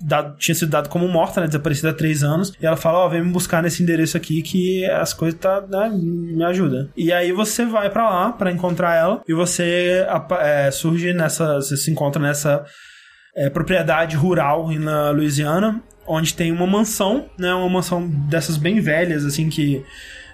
dado, 0.01 0.36
tinha 0.36 0.55
sido 0.55 0.70
dado 0.70 0.88
como 0.88 1.09
morta, 1.09 1.40
né, 1.40 1.46
desaparecida 1.46 1.90
há 1.90 1.94
três 1.94 2.22
anos. 2.22 2.53
E 2.61 2.66
ela 2.66 2.76
fala, 2.76 2.98
ó, 2.98 3.07
oh, 3.07 3.11
vem 3.11 3.22
me 3.22 3.30
buscar 3.30 3.62
nesse 3.62 3.82
endereço 3.91 4.16
aqui 4.16 4.43
que 4.43 4.84
as 4.86 5.12
coisas 5.12 5.38
tá, 5.38 5.61
né, 5.61 5.91
me 5.93 6.43
ajuda. 6.45 6.88
E 6.97 7.12
aí 7.12 7.32
você 7.32 7.64
vai 7.66 7.91
para 7.91 8.09
lá 8.09 8.32
para 8.32 8.53
encontrar 8.53 8.95
ela 8.95 9.22
e 9.28 9.34
você 9.34 10.07
é, 10.41 10.70
surge 10.70 11.12
nessa, 11.12 11.57
você 11.57 11.76
se 11.76 11.91
encontra 11.91 12.22
nessa 12.22 12.64
é, 13.34 13.51
propriedade 13.51 14.16
rural 14.16 14.70
na 14.72 15.11
Louisiana, 15.11 15.82
onde 16.07 16.34
tem 16.34 16.53
uma 16.53 16.66
mansão, 16.66 17.28
né, 17.38 17.53
uma 17.55 17.68
mansão 17.68 18.09
dessas 18.09 18.57
bem 18.57 18.80
velhas, 18.80 19.24
assim, 19.24 19.49
que 19.49 19.84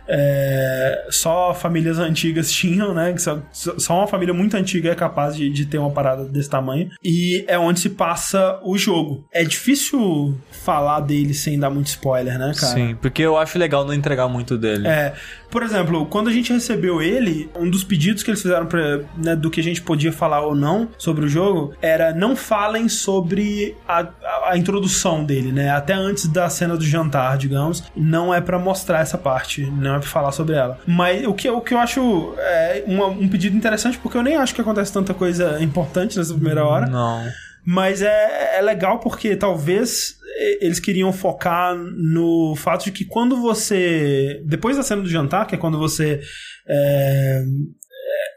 é, 0.09 1.07
só 1.11 1.53
famílias 1.55 1.99
antigas 1.99 2.51
tinham, 2.51 2.95
né? 2.95 3.15
Só, 3.19 3.43
só 3.53 3.99
uma 3.99 4.07
família 4.07 4.33
muito 4.33 4.57
antiga 4.57 4.91
é 4.91 4.95
capaz 4.95 5.37
de, 5.37 5.51
de 5.51 5.67
ter 5.67 5.79
uma 5.79 5.91
parada 5.91 6.25
desse 6.25 6.49
tamanho. 6.49 6.91
E 7.03 7.45
é 7.49 7.59
onde 7.59 7.81
se 7.81 7.91
passa 7.91 8.61
o 8.63 8.77
jogo. 8.79 9.25
É 9.33 9.45
difícil 9.45 10.39
falar 10.51 11.01
dele 11.01 11.35
sem 11.35 11.59
dar 11.59 11.71
muito 11.71 11.89
spoiler, 11.89 12.39
né, 12.39 12.53
cara? 12.59 12.75
Sim, 12.75 12.97
porque 13.01 13.23
eu 13.23 13.37
acho 13.37 13.59
legal 13.59 13.85
não 13.85 13.95
entregar 13.95 14.29
muito 14.29 14.57
dele. 14.57 14.87
É. 14.87 15.15
Por 15.51 15.63
exemplo, 15.63 16.07
quando 16.07 16.29
a 16.29 16.33
gente 16.33 16.53
recebeu 16.53 17.01
ele, 17.01 17.49
um 17.55 17.69
dos 17.71 17.85
pedidos 17.85 18.23
que 18.23 18.31
eles 18.31 18.43
fizeram 18.43 18.67
pra, 18.67 19.01
né, 19.17 19.37
do 19.37 19.51
que 19.51 19.61
a 19.61 19.63
gente 19.63 19.83
podia 19.83 20.13
falar 20.13 20.41
ou 20.41 20.55
não 20.55 20.89
sobre 20.99 21.25
o 21.25 21.29
jogo 21.29 21.75
era 21.81 22.13
não 22.13 22.37
falem 22.37 22.89
sobre 22.89 23.77
a, 23.89 24.01
a, 24.01 24.51
a 24.51 24.59
introdução 24.59 25.25
dele, 25.25 25.53
né? 25.53 25.71
Até 25.71 25.93
antes 25.95 26.27
da 26.27 26.49
cena 26.49 26.77
do 26.77 26.85
jantar, 26.85 27.37
digamos. 27.39 27.85
Não 27.95 28.33
é 28.35 28.41
para 28.41 28.59
mostrar 28.59 29.01
essa 29.01 29.19
parte, 29.19 29.63
não 29.67 29.97
é 29.97 29.99
pra 29.99 30.09
falar 30.09 30.33
sobre 30.33 30.55
ela. 30.55 30.79
mas 30.87 31.27
o 31.27 31.35
que, 31.35 31.49
o 31.49 31.61
que 31.61 31.75
eu 31.75 31.79
acho 31.79 32.35
é 32.39 32.85
uma, 32.87 33.07
um 33.07 33.29
pedido 33.29 33.57
interessante, 33.57 33.99
porque 33.99 34.17
eu 34.17 34.23
nem 34.23 34.37
acho 34.37 34.55
que 34.55 34.61
acontece 34.61 34.93
tanta 34.93 35.15
coisa 35.15 35.63
importante 35.63 36.17
nessa 36.19 36.35
primeira 36.35 36.65
hora. 36.65 36.87
Não. 36.87 37.25
Mas 37.67 38.01
é, 38.01 38.59
é 38.59 38.63
legal 38.63 39.01
porque 39.01 39.35
talvez 39.35 40.17
eles 40.61 40.79
queriam 40.79 41.13
focar 41.13 41.75
no 41.75 42.55
fato 42.57 42.85
de 42.85 42.93
que 42.93 43.05
quando 43.05 43.37
você. 43.37 44.41
Depois 44.45 44.77
da 44.77 44.83
cena 44.83 45.03
do 45.03 45.09
jantar, 45.09 45.47
que 45.47 45.55
é 45.55 45.59
quando 45.59 45.79
você. 45.79 46.21
É, 46.69 47.43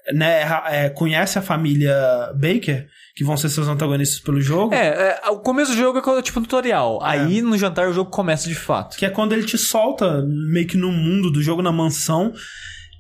é 0.08 0.14
né, 0.14 0.42
é, 0.70 0.90
conhece 0.90 1.38
a 1.38 1.42
família 1.42 1.96
Baker, 2.34 2.88
que 3.16 3.24
vão 3.24 3.38
ser 3.38 3.50
seus 3.50 3.68
antagonistas 3.68 4.20
pelo 4.20 4.42
jogo. 4.42 4.74
É, 4.74 5.20
é 5.24 5.30
o 5.30 5.40
começo 5.40 5.72
do 5.72 5.78
jogo 5.78 6.00
é 6.00 6.22
tipo 6.22 6.40
um 6.40 6.44
tutorial. 6.44 7.00
É. 7.04 7.10
Aí 7.10 7.42
no 7.42 7.58
jantar 7.58 7.88
o 7.88 7.94
jogo 7.94 8.10
começa 8.10 8.48
de 8.48 8.56
fato. 8.56 8.98
Que 8.98 9.06
é 9.06 9.10
quando 9.10 9.34
ele 9.34 9.44
te 9.44 9.58
solta 9.58 10.24
meio 10.26 10.68
que 10.68 10.78
no 10.78 10.92
mundo 10.92 11.30
do 11.30 11.42
jogo, 11.44 11.62
na 11.62 11.72
mansão. 11.72 12.34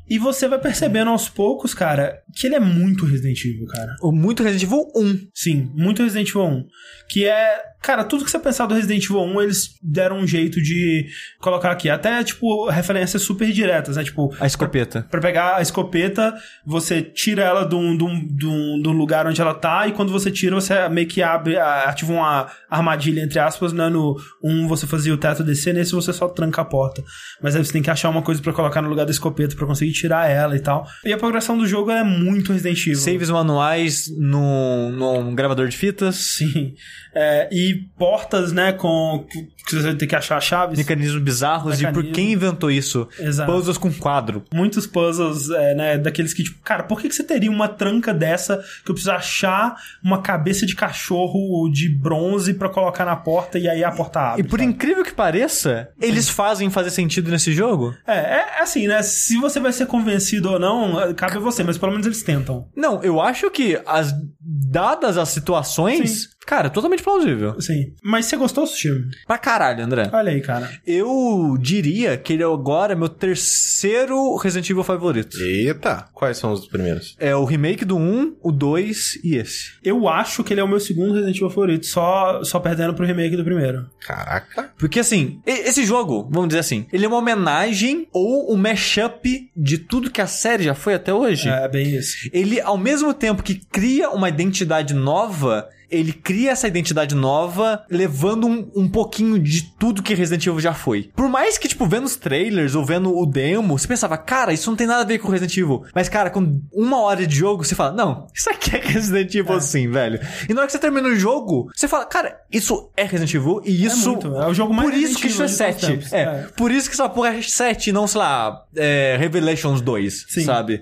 E 0.10 0.18
você 0.18 0.47
vai 0.47 0.60
percebendo 0.60 1.12
aos 1.12 1.30
poucos, 1.30 1.74
cara, 1.74 2.22
que 2.36 2.47
ele 2.47 2.55
é 2.55 2.60
muito 2.60 3.05
Resident 3.05 3.39
Evil, 3.45 3.68
cara. 3.68 3.95
Muito 4.01 4.43
Resident 4.43 4.64
Evil 4.64 4.91
1. 4.95 5.28
Sim, 5.34 5.72
muito 5.76 6.01
Resident 6.01 6.30
Evil 6.30 6.45
1. 6.45 6.68
Que 7.10 7.26
é, 7.26 7.62
cara, 7.82 8.03
tudo 8.03 8.25
que 8.25 8.32
você 8.32 8.39
pensar 8.39 8.65
do 8.65 8.73
Resident 8.73 9.03
Evil 9.05 9.21
1, 9.21 9.41
eles 9.41 9.75
deram 9.82 10.17
um 10.17 10.27
jeito 10.27 10.61
de 10.61 11.07
colocar 11.39 11.71
aqui. 11.71 11.89
Até, 11.89 12.23
tipo, 12.23 12.69
referências 12.69 13.21
super 13.21 13.51
diretas, 13.51 13.97
né? 13.97 14.03
Tipo. 14.03 14.34
A 14.39 14.45
escopeta. 14.45 15.01
Pra, 15.01 15.19
pra 15.19 15.21
pegar 15.21 15.55
a 15.57 15.61
escopeta, 15.61 16.34
você 16.65 17.01
tira 17.01 17.43
ela 17.43 17.65
de 17.65 17.75
um, 17.75 17.95
de, 17.95 18.03
um, 18.03 18.27
de, 18.27 18.47
um, 18.47 18.82
de 18.82 18.89
um 18.89 18.91
lugar 18.91 19.27
onde 19.27 19.41
ela 19.41 19.53
tá, 19.53 19.88
e 19.88 19.91
quando 19.91 20.11
você 20.11 20.32
tira, 20.32 20.55
você 20.55 20.88
meio 20.89 21.07
que 21.07 21.21
abre, 21.21 21.57
ativa 21.57 22.13
uma 22.13 22.51
armadilha, 22.69 23.21
entre 23.21 23.39
aspas, 23.39 23.73
né? 23.73 23.89
No 23.89 24.15
um 24.43 24.67
você 24.67 24.86
fazia 24.86 25.13
o 25.13 25.17
teto 25.17 25.43
descer, 25.43 25.73
nesse 25.73 25.93
você 25.93 26.13
só 26.13 26.27
tranca 26.27 26.61
a 26.61 26.65
porta. 26.65 27.03
Mas 27.41 27.55
aí 27.55 27.63
você 27.63 27.71
tem 27.71 27.82
que 27.82 27.89
achar 27.89 28.09
uma 28.09 28.21
coisa 28.21 28.41
para 28.41 28.53
colocar 28.53 28.82
no 28.82 28.89
lugar 28.89 29.05
da 29.05 29.11
escopeta 29.11 29.55
para 29.55 29.65
conseguir 29.65 29.93
tirar 29.93 30.30
ela 30.30 30.55
e 30.55 30.59
tal. 30.59 30.86
E 31.05 31.13
a 31.13 31.17
progressão 31.17 31.57
do 31.57 31.67
jogo 31.67 31.91
é 31.91 32.03
muito 32.03 32.53
Resident 32.53 32.80
Evil. 32.82 32.95
Saves 32.95 33.30
manuais 33.30 34.09
no, 34.17 34.91
no 34.91 35.32
gravador 35.34 35.67
de 35.67 35.77
fitas. 35.77 36.15
Sim. 36.15 36.73
É, 37.14 37.49
e 37.51 37.86
portas, 37.97 38.51
né, 38.51 38.72
com 38.74 39.26
que 39.70 39.76
você 39.76 39.93
ter 39.93 40.07
que 40.07 40.16
achar 40.16 40.39
chaves. 40.41 40.78
Mecanismos 40.78 41.22
bizarros 41.22 41.78
Mecanismo. 41.78 42.01
de 42.01 42.07
por 42.10 42.14
quem 42.16 42.32
inventou 42.32 42.72
isso. 42.72 43.07
Exato. 43.20 43.51
Puzzles 43.51 43.78
com 43.78 43.93
quadro. 43.93 44.43
Muitos 44.53 44.88
puzzles, 44.88 45.49
é, 45.49 45.76
né, 45.76 45.97
daqueles 45.97 46.34
que, 46.34 46.43
tipo, 46.43 46.60
cara, 46.64 46.84
por 46.84 46.99
que, 46.99 47.07
que 47.07 47.16
você 47.16 47.24
teria 47.24 47.51
uma 47.51 47.68
tranca 47.68 48.14
dessa 48.14 48.57
que 48.84 48.89
eu 48.91 48.95
preciso 48.95 49.12
achar 49.12 49.76
uma 50.03 50.22
cabeça 50.22 50.66
de 50.66 50.76
cachorro 50.76 51.70
de 51.70 51.89
bronze 51.89 52.53
para 52.53 52.70
colocar 52.70 53.05
na 53.05 53.16
porta 53.16 53.60
e 53.60 53.70
aí 53.70 53.84
a 53.84 53.91
porta 53.91 54.20
abre? 54.20 54.41
E 54.41 54.43
por 54.47 54.60
sabe? 54.60 54.72
incrível 54.72 55.03
que 55.03 55.14
pareça, 55.14 55.89
eles 56.01 56.30
fazem 56.30 56.70
fazer 56.70 56.89
sentido 56.89 57.30
nesse 57.30 57.53
jogo? 57.53 57.95
É, 58.07 58.18
é, 58.18 58.47
é 58.57 58.62
assim, 58.62 58.88
né, 58.88 59.01
se 59.03 59.38
você 59.38 59.60
vai 59.60 59.72
ser 59.72 59.86
convencido 59.86 60.51
ou 60.51 60.60
não, 60.60 61.14
cabe 61.14 61.38
a 61.38 61.39
você, 61.39 61.64
mas 61.64 61.78
pelo 61.78 61.91
menos 61.91 62.07
eles 62.07 62.24
tentam. 62.24 62.68
Não, 62.76 63.03
eu 63.03 63.22
acho 63.22 63.49
que 63.51 63.80
as 63.86 64.14
dadas 64.41 65.18
as 65.18 65.30
situações, 65.30 66.24
Sim. 66.24 66.30
Cara, 66.49 66.67
totalmente 66.67 67.03
plausível. 67.03 67.61
Sim. 67.61 67.93
Mas 68.01 68.25
você 68.25 68.35
gostou 68.35 68.65
do 68.65 68.71
filme? 68.71 69.11
Pra 69.27 69.37
caralho, 69.37 69.83
André. 69.83 70.09
Olha 70.11 70.31
aí, 70.31 70.41
cara. 70.41 70.67
Eu 70.85 71.55
diria 71.61 72.17
que 72.17 72.33
ele 72.33 72.41
é 72.41 72.45
agora 72.47 72.95
meu 72.95 73.07
terceiro 73.07 74.35
Resident 74.37 74.67
Evil 74.67 74.83
favorito. 74.83 75.37
Eita! 75.37 76.07
Quais 76.11 76.37
são 76.37 76.51
os 76.51 76.67
primeiros? 76.67 77.15
É 77.19 77.35
o 77.35 77.45
remake 77.45 77.85
do 77.85 77.95
1, 77.97 78.37
o 78.41 78.51
2 78.51 79.19
e 79.23 79.35
esse. 79.35 79.73
Eu 79.83 80.09
acho 80.09 80.43
que 80.43 80.51
ele 80.51 80.59
é 80.59 80.63
o 80.63 80.67
meu 80.67 80.79
segundo 80.79 81.13
Resident 81.13 81.35
Evil 81.35 81.49
favorito, 81.51 81.85
só, 81.85 82.43
só 82.43 82.59
perdendo 82.59 82.95
pro 82.95 83.05
remake 83.05 83.37
do 83.37 83.43
primeiro. 83.43 83.85
Caraca. 83.99 84.71
Porque 84.75 85.01
assim, 85.01 85.39
esse 85.45 85.85
jogo, 85.85 86.27
vamos 86.31 86.47
dizer 86.47 86.61
assim, 86.61 86.87
ele 86.91 87.05
é 87.05 87.07
uma 87.07 87.17
homenagem 87.17 88.07
ou 88.11 88.51
um 88.51 88.57
mashup 88.57 89.51
de 89.55 89.77
tudo 89.77 90.09
que 90.09 90.19
a 90.19 90.25
série 90.25 90.63
já 90.63 90.73
foi 90.73 90.95
até 90.95 91.13
hoje. 91.13 91.47
É, 91.47 91.67
bem 91.67 91.95
isso. 91.95 92.27
Ele, 92.33 92.59
ao 92.59 92.77
mesmo 92.77 93.13
tempo 93.13 93.43
que 93.43 93.53
cria 93.53 94.09
uma 94.09 94.29
identidade 94.29 94.95
nova, 94.95 95.69
ele 95.89 96.13
cria 96.13 96.51
essa 96.51 96.67
identidade 96.67 97.15
nova, 97.15 97.83
levando 97.89 98.47
um, 98.47 98.71
um 98.75 98.87
pouquinho 98.87 99.39
de 99.39 99.63
tudo 99.77 100.03
que 100.03 100.13
Resident 100.13 100.45
Evil 100.45 100.59
já 100.59 100.73
foi. 100.73 101.11
Por 101.15 101.27
mais 101.27 101.57
que, 101.57 101.67
tipo, 101.67 101.85
vendo 101.85 102.05
os 102.05 102.15
trailers 102.15 102.75
ou 102.75 102.85
vendo 102.85 103.15
o 103.15 103.25
demo, 103.25 103.77
você 103.77 103.87
pensava, 103.87 104.17
cara, 104.17 104.53
isso 104.53 104.69
não 104.69 104.77
tem 104.77 104.87
nada 104.87 105.01
a 105.01 105.05
ver 105.05 105.19
com 105.19 105.31
Resident 105.31 105.57
Evil. 105.57 105.83
Mas, 105.93 106.07
cara, 106.09 106.29
com 106.29 106.61
uma 106.71 107.01
hora 107.01 107.25
de 107.25 107.35
jogo, 107.35 107.63
você 107.63 107.75
fala, 107.75 107.91
não, 107.91 108.27
isso 108.33 108.49
aqui 108.49 108.75
é 108.75 108.79
Resident 108.85 109.33
Evil 109.33 109.57
é. 109.57 109.61
sim, 109.61 109.89
velho. 109.89 110.19
E 110.47 110.53
na 110.53 110.61
hora 110.61 110.67
que 110.67 110.73
você 110.73 110.79
termina 110.79 111.07
o 111.07 111.15
jogo, 111.15 111.69
você 111.75 111.87
fala, 111.87 112.05
cara, 112.05 112.39
isso 112.51 112.91
é 112.95 113.03
Resident 113.03 113.33
Evil 113.33 113.61
e 113.65 113.85
isso. 113.85 114.09
É, 114.09 114.11
muito. 114.11 114.35
é 114.35 114.47
o 114.47 114.53
jogo 114.53 114.73
mais 114.73 114.89
Por 114.89 114.97
isso 114.97 115.17
que 115.19 115.27
isso 115.27 115.43
é 115.43 115.47
7. 115.47 115.99
É, 116.11 116.21
é, 116.21 116.47
por 116.55 116.71
isso 116.71 116.87
que 116.87 116.95
essa 116.95 117.09
porra 117.09 117.35
é 117.35 117.41
7 117.41 117.89
e 117.89 117.93
não, 117.93 118.07
sei 118.07 118.19
lá, 118.19 118.63
é, 118.75 119.17
Revelations 119.19 119.81
2, 119.81 120.25
sim. 120.29 120.43
sabe? 120.43 120.81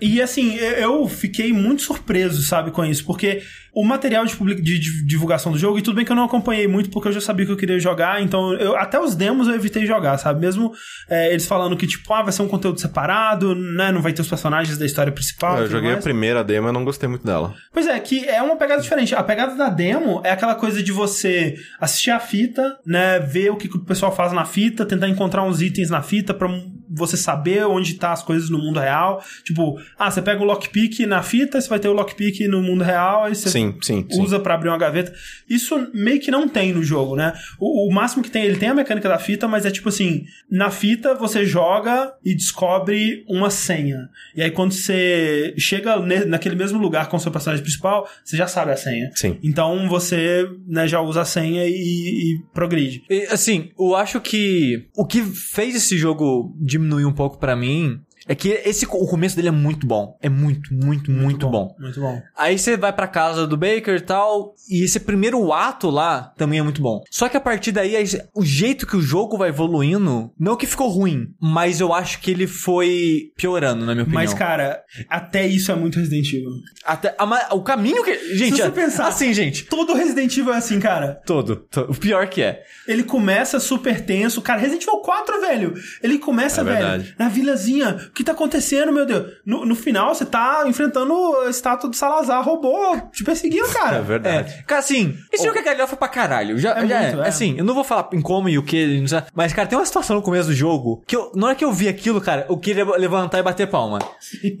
E 0.00 0.22
assim, 0.22 0.54
eu 0.54 1.08
fiquei 1.08 1.52
muito 1.52 1.82
surpreso, 1.82 2.42
sabe, 2.42 2.70
com 2.70 2.84
isso, 2.84 3.04
porque 3.04 3.42
o 3.78 3.84
material 3.84 4.26
de, 4.26 4.34
public, 4.34 4.60
de, 4.60 5.06
divulgação 5.06 5.52
do 5.52 5.58
jogo, 5.58 5.78
e 5.78 5.82
tudo 5.82 5.94
bem 5.94 6.04
que 6.04 6.10
eu 6.10 6.16
não 6.16 6.24
acompanhei 6.24 6.66
muito 6.66 6.90
porque 6.90 7.06
eu 7.06 7.12
já 7.12 7.20
sabia 7.20 7.46
que 7.46 7.52
eu 7.52 7.56
queria 7.56 7.78
jogar, 7.78 8.20
então 8.20 8.52
eu, 8.54 8.76
até 8.76 8.98
os 8.98 9.14
demos 9.14 9.46
eu 9.46 9.54
evitei 9.54 9.86
jogar, 9.86 10.18
sabe? 10.18 10.40
Mesmo 10.40 10.72
é, 11.08 11.30
eles 11.30 11.46
falando 11.46 11.76
que, 11.76 11.86
tipo, 11.86 12.12
ah, 12.12 12.24
vai 12.24 12.32
ser 12.32 12.42
um 12.42 12.48
conteúdo 12.48 12.80
separado, 12.80 13.54
né? 13.54 13.92
Não 13.92 14.02
vai 14.02 14.12
ter 14.12 14.20
os 14.20 14.26
personagens 14.26 14.76
da 14.76 14.84
história 14.84 15.12
principal. 15.12 15.58
Eu 15.58 15.68
joguei 15.68 15.90
mais. 15.90 16.00
a 16.00 16.02
primeira 16.02 16.42
demo 16.42 16.68
e 16.68 16.72
não 16.72 16.84
gostei 16.84 17.08
muito 17.08 17.24
dela. 17.24 17.54
Pois 17.72 17.86
é, 17.86 18.00
que 18.00 18.28
é 18.28 18.42
uma 18.42 18.56
pegada 18.56 18.82
diferente. 18.82 19.14
A 19.14 19.22
pegada 19.22 19.54
da 19.54 19.68
demo 19.68 20.22
é 20.24 20.32
aquela 20.32 20.56
coisa 20.56 20.82
de 20.82 20.90
você 20.90 21.54
assistir 21.80 22.10
a 22.10 22.18
fita, 22.18 22.80
né? 22.84 23.20
Ver 23.20 23.50
o 23.50 23.56
que, 23.56 23.68
que 23.68 23.76
o 23.76 23.84
pessoal 23.84 24.10
faz 24.10 24.32
na 24.32 24.44
fita, 24.44 24.84
tentar 24.84 25.08
encontrar 25.08 25.44
uns 25.44 25.62
itens 25.62 25.88
na 25.88 26.02
fita 26.02 26.34
pra 26.34 26.48
você 26.90 27.16
saber 27.16 27.66
onde 27.66 27.94
tá 27.94 28.12
as 28.12 28.22
coisas 28.22 28.48
no 28.48 28.58
mundo 28.58 28.80
real. 28.80 29.22
Tipo, 29.44 29.78
ah, 29.98 30.10
você 30.10 30.22
pega 30.22 30.42
o 30.42 30.44
lockpick 30.44 31.06
na 31.06 31.22
fita, 31.22 31.60
você 31.60 31.68
vai 31.68 31.78
ter 31.78 31.88
o 31.88 31.92
lockpick 31.92 32.40
no 32.48 32.62
mundo 32.62 32.82
real, 32.82 33.24
aí 33.24 33.34
você 33.34 33.48
sim, 33.48 33.67
sim, 33.80 34.06
usa 34.12 34.36
sim. 34.36 34.42
para 34.42 34.54
abrir 34.54 34.68
uma 34.68 34.78
gaveta. 34.78 35.12
Isso 35.48 35.90
meio 35.94 36.20
que 36.20 36.30
não 36.30 36.48
tem 36.48 36.72
no 36.72 36.82
jogo, 36.82 37.16
né? 37.16 37.32
O, 37.58 37.88
o, 37.88 37.92
máximo 37.92 38.22
que 38.22 38.30
tem, 38.30 38.44
ele 38.44 38.56
tem 38.56 38.68
a 38.68 38.74
mecânica 38.74 39.08
da 39.08 39.18
fita, 39.18 39.48
mas 39.48 39.64
é 39.66 39.70
tipo 39.70 39.88
assim, 39.88 40.24
na 40.50 40.70
fita 40.70 41.14
você 41.14 41.44
joga 41.44 42.12
e 42.24 42.34
descobre 42.34 43.24
uma 43.28 43.50
senha. 43.50 44.08
E 44.34 44.42
aí 44.42 44.50
quando 44.50 44.72
você 44.72 45.54
chega 45.58 45.98
naquele 46.26 46.54
mesmo 46.54 46.78
lugar 46.78 47.08
com 47.08 47.16
o 47.16 47.20
seu 47.20 47.32
personagem 47.32 47.62
principal, 47.62 48.08
você 48.24 48.36
já 48.36 48.46
sabe 48.46 48.72
a 48.72 48.76
senha. 48.76 49.10
Sim. 49.14 49.38
Então 49.42 49.88
você 49.88 50.48
né, 50.66 50.86
já 50.86 51.00
usa 51.00 51.22
a 51.22 51.24
senha 51.24 51.66
e, 51.66 51.72
e 51.72 52.42
progride. 52.52 53.02
E, 53.08 53.24
assim, 53.30 53.70
eu 53.78 53.94
acho 53.94 54.20
que 54.20 54.86
o 54.96 55.06
que 55.06 55.22
fez 55.22 55.74
esse 55.74 55.96
jogo 55.96 56.54
diminuir 56.60 57.04
um 57.04 57.12
pouco 57.12 57.38
para 57.38 57.56
mim 57.56 58.00
É 58.28 58.34
que 58.34 58.50
esse, 58.64 58.84
o 58.86 59.06
começo 59.06 59.34
dele 59.34 59.48
é 59.48 59.52
muito 59.52 59.86
bom. 59.86 60.16
É 60.22 60.28
muito, 60.28 60.72
muito, 60.74 61.10
muito, 61.10 61.48
bom. 61.48 61.74
Muito 61.80 61.98
bom. 62.00 62.20
Aí 62.36 62.58
você 62.58 62.76
vai 62.76 62.92
pra 62.92 63.06
casa 63.08 63.46
do 63.46 63.56
Baker 63.56 63.96
e 63.96 64.00
tal, 64.00 64.54
e 64.70 64.84
esse 64.84 65.00
primeiro 65.00 65.50
ato 65.52 65.88
lá 65.88 66.32
também 66.36 66.58
é 66.58 66.62
muito 66.62 66.82
bom. 66.82 67.02
Só 67.10 67.28
que 67.28 67.36
a 67.36 67.40
partir 67.40 67.72
daí, 67.72 67.96
aí, 67.96 68.04
o 68.34 68.44
jeito 68.44 68.86
que 68.86 68.96
o 68.96 69.00
jogo 69.02 69.38
vai 69.38 69.48
evoluindo, 69.48 70.30
não 70.38 70.56
que 70.56 70.66
ficou 70.66 70.88
ruim, 70.88 71.28
mas 71.40 71.80
eu 71.80 71.92
acho 71.94 72.20
que 72.20 72.30
ele 72.30 72.46
foi 72.46 73.30
piorando, 73.36 73.86
na 73.86 73.92
minha 73.94 74.02
opinião. 74.04 74.22
Mas, 74.22 74.34
cara, 74.34 74.82
até 75.08 75.46
isso 75.46 75.72
é 75.72 75.74
muito 75.74 75.98
Resident 75.98 76.28
Evil. 76.32 76.50
Até, 76.84 77.14
a 77.18 77.54
o 77.54 77.62
caminho 77.62 78.04
que... 78.04 78.34
Gente, 78.36 78.56
você 78.56 78.62
é- 78.62 78.70
pensar- 78.70 79.06
assim, 79.08 79.32
gente... 79.32 79.64
Todo 79.64 79.94
Resident 79.94 80.36
Evil 80.36 80.52
é 80.52 80.56
assim, 80.58 80.78
cara. 80.78 81.20
Todo, 81.24 81.56
to- 81.56 81.86
O 81.88 81.94
pior 81.94 82.26
que 82.28 82.42
é. 82.42 82.62
Ele 82.86 83.02
começa 83.04 83.58
super 83.60 84.00
tenso. 84.04 84.42
Cara, 84.42 84.60
Resident 84.60 84.82
Evil 84.82 85.00
4, 85.00 85.40
velho. 85.40 85.74
Ele 86.02 86.18
começa, 86.18 86.60
É 86.60 86.64
velho, 86.64 87.04
na 87.18 87.28
vilazinha. 87.28 87.96
O 88.18 88.20
que 88.20 88.24
tá 88.24 88.32
acontecendo, 88.32 88.92
meu 88.92 89.06
Deus? 89.06 89.34
No, 89.46 89.64
no 89.64 89.76
final, 89.76 90.12
você 90.12 90.26
tá 90.26 90.64
enfrentando 90.66 91.14
a 91.46 91.50
estátua 91.50 91.88
do 91.88 91.94
Salazar, 91.94 92.42
robô, 92.42 92.96
te 93.12 93.22
perseguindo, 93.22 93.68
cara. 93.68 93.98
É 93.98 94.02
verdade. 94.02 94.54
É, 94.58 94.62
cara, 94.62 94.80
assim, 94.80 95.16
esse 95.32 95.44
jogo 95.44 95.56
é 95.56 95.62
galhofa 95.62 95.96
pra 95.96 96.08
caralho. 96.08 96.58
Já, 96.58 96.70
É 96.72 96.84
já 96.84 97.00
muito, 97.00 97.20
é. 97.20 97.24
é. 97.26 97.28
Assim, 97.28 97.54
eu 97.56 97.64
não 97.64 97.74
vou 97.74 97.84
falar 97.84 98.08
em 98.12 98.20
como 98.20 98.48
e 98.48 98.58
o 98.58 98.62
que, 98.64 99.04
mas, 99.32 99.52
cara, 99.52 99.68
tem 99.68 99.78
uma 99.78 99.86
situação 99.86 100.16
no 100.16 100.22
começo 100.22 100.48
do 100.48 100.54
jogo 100.54 101.00
que 101.06 101.14
eu, 101.14 101.30
na 101.36 101.46
hora 101.46 101.54
que 101.54 101.64
eu 101.64 101.72
vi 101.72 101.86
aquilo, 101.86 102.20
cara, 102.20 102.44
eu 102.48 102.56
queria 102.58 102.84
levantar 102.96 103.38
e 103.38 103.42
bater 103.44 103.68
palma. 103.68 104.00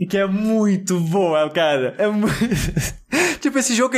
que 0.08 0.16
é 0.16 0.24
muito 0.24 1.00
boa, 1.00 1.50
cara. 1.50 1.96
É 1.98 2.06
muito. 2.06 2.32
tipo, 3.40 3.58
esse 3.58 3.74
jogo. 3.74 3.94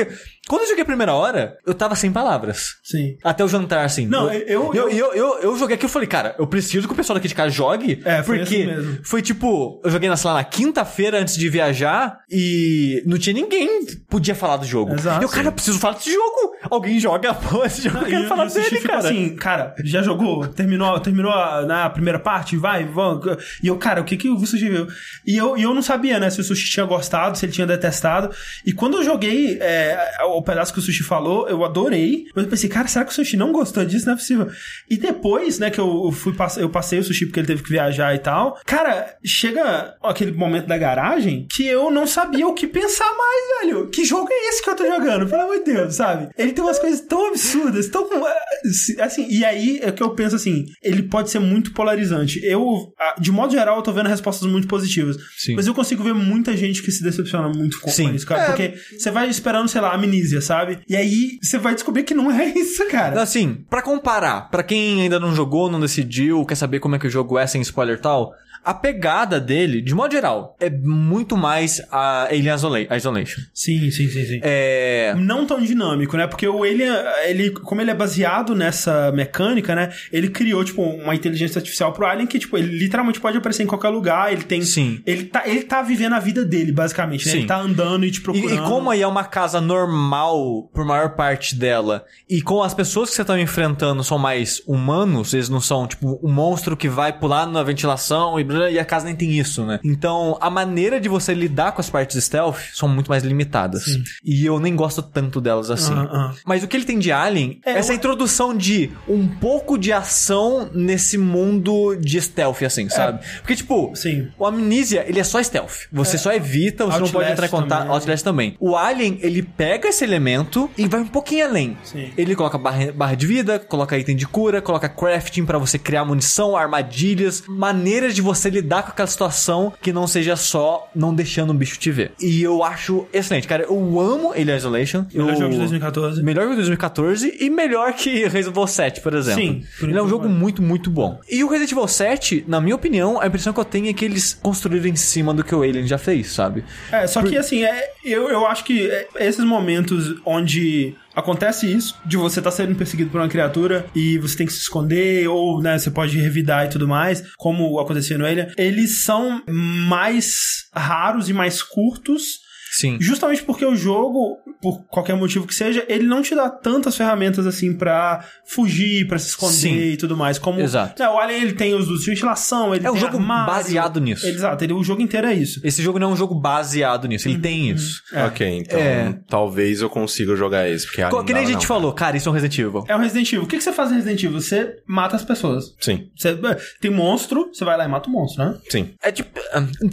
Quando 0.49 0.63
eu 0.63 0.69
joguei 0.69 0.83
a 0.83 0.87
primeira 0.87 1.13
hora, 1.15 1.57
eu 1.67 1.75
tava 1.75 1.95
sem 1.95 2.11
palavras. 2.13 2.75
Sim. 2.83 3.17
Até 3.23 3.45
o 3.45 3.49
jantar, 3.49 3.85
assim. 3.85 4.07
Não, 4.07 4.33
eu- 4.33 4.41
Eu, 4.51 4.75
eu- 4.75 4.89
eu, 4.91 5.13
eu, 5.15 5.39
eu 5.41 5.57
joguei 5.59 5.75
aquilo 5.77 5.89
e 5.89 5.93
falei, 5.93 6.09
cara, 6.09 6.35
eu 6.39 6.47
preciso 6.47 6.87
que 6.89 6.93
o 6.93 6.97
pessoal 6.97 7.15
daqui 7.15 7.29
de 7.29 7.35
casa 7.35 7.51
jogue. 7.51 8.01
É, 8.05 8.23
foi 8.23 8.39
porque 8.39 8.55
assim 8.57 8.67
mesmo. 8.67 8.99
foi 9.05 9.23
tipo, 9.23 9.81
eu 9.85 9.91
joguei 9.91 10.09
na, 10.09 10.17
lá, 10.25 10.35
na 10.35 10.45
quinta-feira 10.45 11.21
antes 11.21 11.37
de 11.37 11.49
viajar 11.49 12.19
e 12.31 13.03
não 13.07 13.19
tinha 13.19 13.35
ninguém 13.35 13.85
que 13.87 13.97
podia 14.09 14.35
falar 14.35 14.57
do 14.57 14.67
jogo. 14.67 14.95
Exato, 14.95 15.23
eu, 15.23 15.29
cara, 15.29 15.49
eu 15.49 15.53
preciso 15.53 15.79
falar 15.79 15.95
desse 15.95 16.13
jogo. 16.13 16.55
Alguém 16.71 16.99
joga 16.99 17.33
porra 17.35 17.65
desse 17.69 17.83
jogo, 17.83 17.99
eu 17.99 18.07
quero 18.07 18.25
e 18.25 18.29
falar 18.29 18.45
dele, 18.47 18.65
ficou 18.65 18.83
cara. 18.89 18.99
assim, 19.09 19.37
cara, 19.37 19.75
já 19.85 20.03
jogou? 20.03 20.47
Terminou, 20.49 20.99
terminou 21.01 21.33
a, 21.33 21.63
na 21.63 21.89
primeira 21.91 22.19
parte? 22.19 22.57
Vai, 22.57 22.85
vamos. 22.85 23.25
E 23.63 23.67
eu, 23.69 23.77
cara, 23.79 24.01
o 24.01 24.05
que 24.05 24.17
que 24.17 24.29
o 24.29 24.39
Sushi 24.47 24.69
viu? 24.69 24.87
E 25.27 25.37
eu, 25.37 25.57
e 25.57 25.63
eu 25.63 25.73
não 25.75 25.83
sabia, 25.83 26.19
né, 26.19 26.29
se 26.31 26.41
o 26.41 26.45
Sushi 26.45 26.71
tinha 26.71 26.85
gostado, 26.87 27.37
se 27.39 27.45
ele 27.47 27.53
tinha 27.53 27.67
detestado. 27.67 28.31
E 28.67 28.73
quando 28.73 28.97
eu 28.99 29.05
joguei 29.05 29.30
é, 29.61 29.99
o 30.25 30.43
pedaço 30.43 30.73
que 30.73 30.79
o 30.79 30.83
Sushi 30.83 31.03
falou, 31.03 31.49
eu 31.49 31.65
adorei. 31.65 32.27
Mas 32.35 32.45
eu 32.45 32.51
pensei, 32.51 32.69
cara, 32.69 32.89
será 32.89 33.05
que 33.05 33.13
o 33.13 33.15
Sushi 33.15 33.37
não 33.37 33.53
gostou 33.53 33.85
disso? 33.85 34.07
Não 34.07 34.15
é 34.15 34.17
possível. 34.17 34.49
E 34.89 34.97
depois, 34.97 35.59
né, 35.59 35.71
que 35.71 35.81
eu 35.81 36.11
fui 36.13 36.35
eu 36.59 36.71
passei 36.71 36.99
o 36.99 37.05
Sushi 37.05 37.27
porque 37.27 37.41
ele 37.41 37.47
teve 37.47 37.63
que 37.63 37.71
viajar 37.71 38.15
e 38.15 38.19
tal. 38.19 38.59
Cara, 38.65 39.15
chega 39.25 39.95
aquele 40.03 40.33
momento 40.33 40.67
da 40.67 40.79
garagem 40.79 41.47
que 41.51 41.67
eu 41.67 41.91
não 41.91 42.07
sabia 42.07 42.47
o 42.47 42.55
que 42.55 42.67
pensar 42.67 43.11
mais, 43.17 43.61
velho. 43.67 43.89
Que 43.89 44.05
jogo 44.05 44.29
é 44.31 44.49
esse 44.49 44.63
que 44.63 44.71
eu 44.71 44.77
tô 44.77 44.87
jogando? 44.87 45.29
Pelo 45.29 45.43
amor 45.43 45.59
de 45.59 45.73
Deus, 45.73 45.95
sabe? 45.95 46.29
Ele 46.37 46.53
tem 46.53 46.63
umas 46.65 46.79
coisas 46.79 47.01
tão 47.03 47.29
absurdas, 47.29 47.89
tão. 47.89 48.09
eh, 48.27 49.03
Assim, 49.03 49.27
e 49.31 49.45
aí 49.45 49.81
é 49.83 49.91
que 49.93 50.03
eu 50.03 50.11
penso 50.11 50.37
assim: 50.37 50.67
ele 50.83 51.03
pode 51.03 51.31
ser 51.31 51.39
muito 51.39 51.73
polarizante. 51.73 52.41
Eu, 52.45 52.93
de 53.19 53.31
modo 53.33 53.53
geral, 53.53 53.77
eu 53.77 53.83
tô 53.83 53.93
vendo 53.93 54.09
respostas 54.09 54.49
muito 54.49 54.67
positivas. 54.69 55.17
Sim. 55.37 55.55
Mas 55.55 55.67
eu 55.67 55.75
consigo 55.75 56.03
ver 56.03 56.15
muita 56.15 56.57
gente 56.57 56.83
que 56.83 56.91
se 56.91 57.03
decepciona 57.03 57.49
muito 57.49 57.81
com, 57.81 57.91
Sim. 57.91 58.09
com 58.09 58.15
isso, 58.15 58.27
cara. 58.27 58.47
Porque 58.47 58.75
você 58.99 59.11
vai 59.11 59.20
esperando, 59.27 59.69
sei 59.69 59.81
lá, 59.81 59.95
amnísia, 59.95 60.41
sabe? 60.41 60.81
E 60.89 60.97
aí 60.97 61.39
você 61.43 61.59
vai 61.59 61.75
descobrir 61.75 62.03
que 62.05 62.15
não 62.15 62.31
é 62.31 62.47
isso, 62.57 62.87
cara. 62.89 63.21
Assim, 63.21 63.65
pra 63.69 63.83
comparar, 63.83 64.51
pra 64.51 64.63
quem 64.63 65.03
ainda 65.03 65.21
não 65.21 65.35
jogou, 65.35 65.71
não 65.71 65.81
decidiu, 65.81 66.45
quer 66.45 66.55
saber 66.55 66.81
como 66.81 66.97
é 66.97 66.99
que 66.99 67.07
o 67.07 67.11
jogo 67.11 67.39
é 67.39 67.47
sem 67.47 67.61
spoiler 67.63 68.01
tal, 68.01 68.33
a 68.65 68.75
pegada 68.75 69.41
dele, 69.41 69.81
de 69.81 69.95
modo 69.95 70.13
geral, 70.13 70.57
é 70.61 70.69
muito 70.69 71.37
mais 71.37 71.81
a 71.91 72.25
Alien 72.25 72.55
Isola- 72.55 72.97
Isolation. 72.97 73.41
Sim, 73.55 73.91
sim, 73.91 74.09
sim, 74.09 74.25
sim. 74.27 74.41
É. 74.43 75.15
não 75.19 75.47
tão 75.47 75.61
dinâmico, 75.61 76.17
né? 76.17 76.27
Porque 76.27 76.47
o 76.47 76.63
Alien, 76.63 76.93
ele, 77.27 77.51
como 77.51 77.81
ele 77.81 77.91
é 77.91 77.95
baseado 77.95 78.55
nessa 78.55 79.11
mecânica, 79.13 79.75
né? 79.75 79.91
Ele 80.13 80.29
criou, 80.29 80.65
tipo, 80.65 80.83
uma 80.83 81.15
inteligência 81.15 81.59
artificial 81.59 81.93
pro 81.93 82.07
Alien 82.07 82.27
que, 82.27 82.39
tipo, 82.39 82.57
ele 82.59 82.77
literalmente 82.79 83.21
pode 83.21 83.37
aparecer 83.39 83.63
em 83.63 83.67
qualquer 83.67 83.89
lugar, 83.89 84.33
ele 84.33 84.43
tem... 84.43 84.63
Sim. 84.63 85.01
Ele 85.07 85.25
tá, 85.25 85.43
ele 85.47 85.63
tá 85.63 85.83
vivendo 85.83 86.15
a 86.15 86.19
vida 86.21 86.45
dele, 86.45 86.73
basicamente, 86.73 87.27
né? 87.27 87.33
Sim. 87.33 87.39
Ele 87.39 87.47
tá 87.47 87.59
andando 87.61 88.05
e 88.05 88.11
te 88.11 88.19
E, 88.19 88.23
procurando. 88.23 88.55
e 88.55 88.69
como 88.69 88.91
aí 88.91 89.03
é 89.03 89.07
uma 89.07 89.25
casa 89.25 89.61
normal 89.61 90.69
por 90.73 90.85
maior 90.85 91.11
parte 91.17 91.55
dela, 91.55 92.05
e 92.29 92.41
com 92.43 92.63
as 92.63 92.75
pessoas 92.75 93.11
que 93.11 93.17
você 93.17 93.25
tá 93.25 93.39
enfrentando 93.41 94.03
são 94.05 94.19
mais 94.19 94.63
humanos, 94.67 95.35
eles 95.35 95.49
não 95.49 95.61
são 95.61 95.87
tipo 95.87 96.21
um 96.23 96.33
monstro 96.33 96.77
que 96.77 96.89
vai 96.89 97.13
pular 97.13 97.47
na 97.47 97.63
ventilação 97.63 98.39
e, 98.39 98.45
e 98.71 98.79
a 98.79 98.85
casa 98.85 99.07
nem 99.07 99.15
tem 99.15 99.31
isso, 99.39 99.65
né? 99.65 99.79
Então 99.85 100.37
a 100.41 100.51
maneira 100.51 101.01
de 101.01 101.09
você 101.09 101.33
lidar 101.35 101.73
com 101.73 101.81
as 101.81 101.89
partes 101.91 102.23
stealth 102.25 102.59
são 102.73 102.89
muito 102.89 103.09
mais 103.09 103.23
limitadas. 103.23 103.85
E 104.25 104.45
eu 104.45 104.59
nem 104.59 104.75
gosto 104.75 105.03
tanto 105.03 105.41
delas 105.41 105.71
assim. 105.71 105.93
Ah, 105.95 106.09
ah. 106.11 106.35
Mas 106.45 106.63
o 106.63 106.69
que 106.69 106.77
ele 106.77 106.85
tem 106.85 106.99
de 106.99 107.13
Alien 107.13 107.61
É, 107.65 107.73
essa 107.73 107.93
eu- 107.93 107.97
introdução 107.97 108.57
de 108.57 108.91
um 109.09 109.27
pouco 109.29 109.77
de 109.79 109.93
ação 109.93 110.69
nesse 110.73 111.17
mundo 111.19 111.97
de 111.97 112.21
stealth, 112.21 112.63
assim, 112.63 112.89
sabe? 112.89 113.21
Porque, 113.39 113.57
tipo, 113.57 113.91
É. 113.93 113.95
Sim. 113.97 114.29
o 114.39 114.47
Amnesia, 114.47 115.05
ele 115.07 115.21
é 115.21 115.25
só 115.25 115.43
stealth. 115.43 115.87
Você 115.93 116.17
só 116.19 116.33
evita, 116.33 116.85
você 116.87 116.99
não 116.99 117.09
pode 117.09 117.29
Outlast 117.29 117.33
entrar 117.33 117.47
em 117.47 117.51
contato. 117.51 117.79
também. 117.81 117.95
Outlast 117.95 118.25
também. 118.25 118.57
O 118.61 118.77
Alien, 118.77 119.19
ele 119.23 119.43
pega 119.43 119.89
esse 119.89 120.05
elemento 120.05 120.71
e 120.79 120.87
vai 120.87 121.01
um 121.01 121.07
pouquinho 121.07 121.45
além. 121.47 121.77
Sim. 121.85 122.11
Ele 122.17 122.35
coloca 122.35 122.57
barra, 122.59 122.93
barra 122.93 123.15
de 123.15 123.27
vida, 123.27 123.59
coloca 123.59 123.97
item 123.99 124.17
de 124.17 124.27
cura, 124.27 124.63
coloca 124.63 124.89
crafting 124.89 125.45
pra 125.45 125.59
você 125.59 125.79
criar 125.79 126.05
munição, 126.05 126.57
armadilhas, 126.57 127.43
maneiras 127.49 128.15
de 128.15 128.23
você 128.23 128.40
lidar 128.49 128.83
com 128.83 128.91
aquela 128.91 129.07
situação 129.07 129.73
que 129.83 129.93
não 129.93 130.07
seja 130.07 130.37
só 130.37 130.89
não 130.95 131.15
deixando 131.15 131.53
um 131.53 131.57
bicho 131.57 131.79
te 131.79 131.91
ver. 131.91 132.13
E 132.21 132.43
eu 132.43 132.63
acho 132.65 133.07
excelente, 133.13 133.47
cara. 133.47 133.65
Eu 133.65 134.01
amo 134.01 134.33
Alien 134.33 134.57
Isolation. 134.57 135.05
Melhor 135.13 135.31
eu... 135.31 135.37
jogo 135.37 135.51
de 135.51 135.59
2014. 135.59 136.23
Melhor 136.23 136.43
jogo 136.43 136.55
de 136.55 136.61
2014 136.61 137.37
e 137.41 137.51
melhor 137.51 137.93
que 137.93 138.27
Resident 138.27 138.57
Evil 138.57 138.67
7, 138.67 139.01
por 139.01 139.15
exemplo. 139.15 139.43
Sim, 139.43 139.65
por 139.79 139.89
Ele 139.89 139.99
é 139.99 140.03
um 140.03 140.09
jogo 140.09 140.25
pareça. 140.25 140.39
muito, 140.39 140.63
muito 140.63 140.91
bom. 140.91 141.21
E 141.29 141.43
o 141.45 141.49
Resident 141.49 141.73
Evil 141.73 141.89
7, 141.89 142.45
na 142.47 142.61
minha 142.61 142.75
opinião, 142.75 143.21
a 143.21 143.27
impressão 143.27 143.53
que 143.53 143.61
eu 143.61 143.65
tenho 143.65 143.89
é 143.89 143.93
que 143.93 144.05
eles 144.05 144.39
construíram 144.41 144.87
em 144.87 144.97
cima 144.97 145.35
do 145.35 145.45
que 145.45 145.55
o 145.55 145.63
Alien 145.63 145.87
já 145.87 145.99
fez, 145.99 146.33
sabe? 146.33 146.65
É, 146.93 147.07
só 147.07 147.23
que 147.23 147.37
assim, 147.37 147.65
é, 147.65 147.91
eu, 148.05 148.29
eu 148.29 148.47
acho 148.47 148.65
que 148.65 148.91
é, 148.91 149.09
esses 149.19 149.45
momentos 149.45 150.15
onde 150.25 150.95
acontece 151.21 151.71
isso, 151.73 151.97
de 152.05 152.17
você 152.17 152.41
estar 152.41 152.51
sendo 152.51 152.75
perseguido 152.75 153.11
por 153.11 153.21
uma 153.21 153.29
criatura 153.29 153.87
e 153.95 154.19
você 154.19 154.37
tem 154.37 154.47
que 154.47 154.53
se 154.53 154.61
esconder, 154.61 155.29
ou 155.29 155.63
né, 155.63 155.79
você 155.79 155.91
pode 155.91 156.19
revidar 156.19 156.67
e 156.67 156.69
tudo 156.69 156.89
mais, 156.89 157.23
como 157.37 157.79
acontecia 157.79 158.19
no 158.19 158.27
Alien, 158.27 158.49
eles 158.57 159.05
são 159.05 159.43
mais 159.47 160.69
raros 160.75 161.29
e 161.29 161.33
mais 161.33 161.63
curtos. 161.63 162.50
Sim. 162.71 162.99
Justamente 163.01 163.43
porque 163.43 163.65
o 163.65 163.75
jogo, 163.75 164.39
por 164.61 164.85
qualquer 164.87 165.17
motivo 165.17 165.47
que 165.47 165.55
seja, 165.55 165.85
ele 165.89 166.07
não 166.07 166.23
te 166.23 166.35
dá 166.35 166.49
tantas 166.49 166.97
ferramentas 166.97 167.47
assim 167.47 167.75
pra 167.75 168.25
fugir, 168.47 169.07
pra 169.07 169.19
se 169.19 169.29
esconder 169.29 169.55
Sim. 169.55 169.75
e 169.93 169.97
tudo 169.97 170.17
mais. 170.17 170.39
Como 170.39 170.61
Exato. 170.61 171.03
É, 171.03 171.09
o 171.09 171.19
Alien 171.19 171.43
ele 171.43 171.53
tem 171.55 171.75
os 171.75 171.87
dos 171.87 172.01
de 172.03 172.11
ventilação, 172.11 172.75
ele 172.75 172.87
É 172.87 172.91
um 172.91 172.95
tem 172.95 173.01
jogo 173.03 173.17
armário. 173.17 173.47
baseado 173.53 174.01
nisso. 174.01 174.27
Exato, 174.27 174.63
ele, 174.65 174.73
o 174.73 174.83
jogo 174.83 175.03
inteiro 175.03 175.27
é 175.27 175.35
isso. 175.35 175.61
Esse 175.65 175.83
jogo 175.83 175.99
não 175.99 176.11
é 176.11 176.13
um 176.13 176.17
jogo 176.17 176.35
baseado 176.35 177.07
nisso, 177.09 177.29
ele 177.29 177.39
tem 177.39 177.71
isso. 177.71 178.03
É. 178.13 178.25
Ok, 178.25 178.47
então 178.47 178.79
É. 178.79 179.19
talvez 179.29 179.81
eu 179.81 179.91
consiga 179.91 180.35
jogar 180.37 180.69
esse, 180.69 180.87
porque 180.87 181.01
Co- 181.09 181.25
Que 181.25 181.33
nem 181.33 181.43
a 181.43 181.45
não, 181.45 181.53
gente 181.53 181.61
não. 181.63 181.69
falou, 181.69 181.93
cara, 181.93 182.17
isso 182.17 182.29
é 182.29 182.31
um 182.31 182.35
Resident 182.35 182.59
Evil. 182.59 182.85
É 182.89 182.95
o 182.97 182.99
Resident 182.99 183.33
Evil. 183.33 183.45
O 183.45 183.47
que, 183.47 183.57
que 183.57 183.63
você 183.65 183.73
faz 183.73 183.91
no 183.91 183.97
Resident 183.97 184.23
Evil? 184.23 184.41
Você 184.41 184.77
mata 184.87 185.17
as 185.17 185.25
pessoas. 185.25 185.65
Sim, 185.81 186.09
Você, 186.17 186.37
tem 186.81 186.91
monstro, 186.91 187.49
você 187.53 187.65
vai 187.65 187.77
lá 187.77 187.85
e 187.85 187.89
mata 187.89 188.09
o 188.09 188.13
monstro, 188.13 188.45
né? 188.45 188.59
sim. 188.69 188.91
É 189.03 189.11
tipo. 189.13 189.31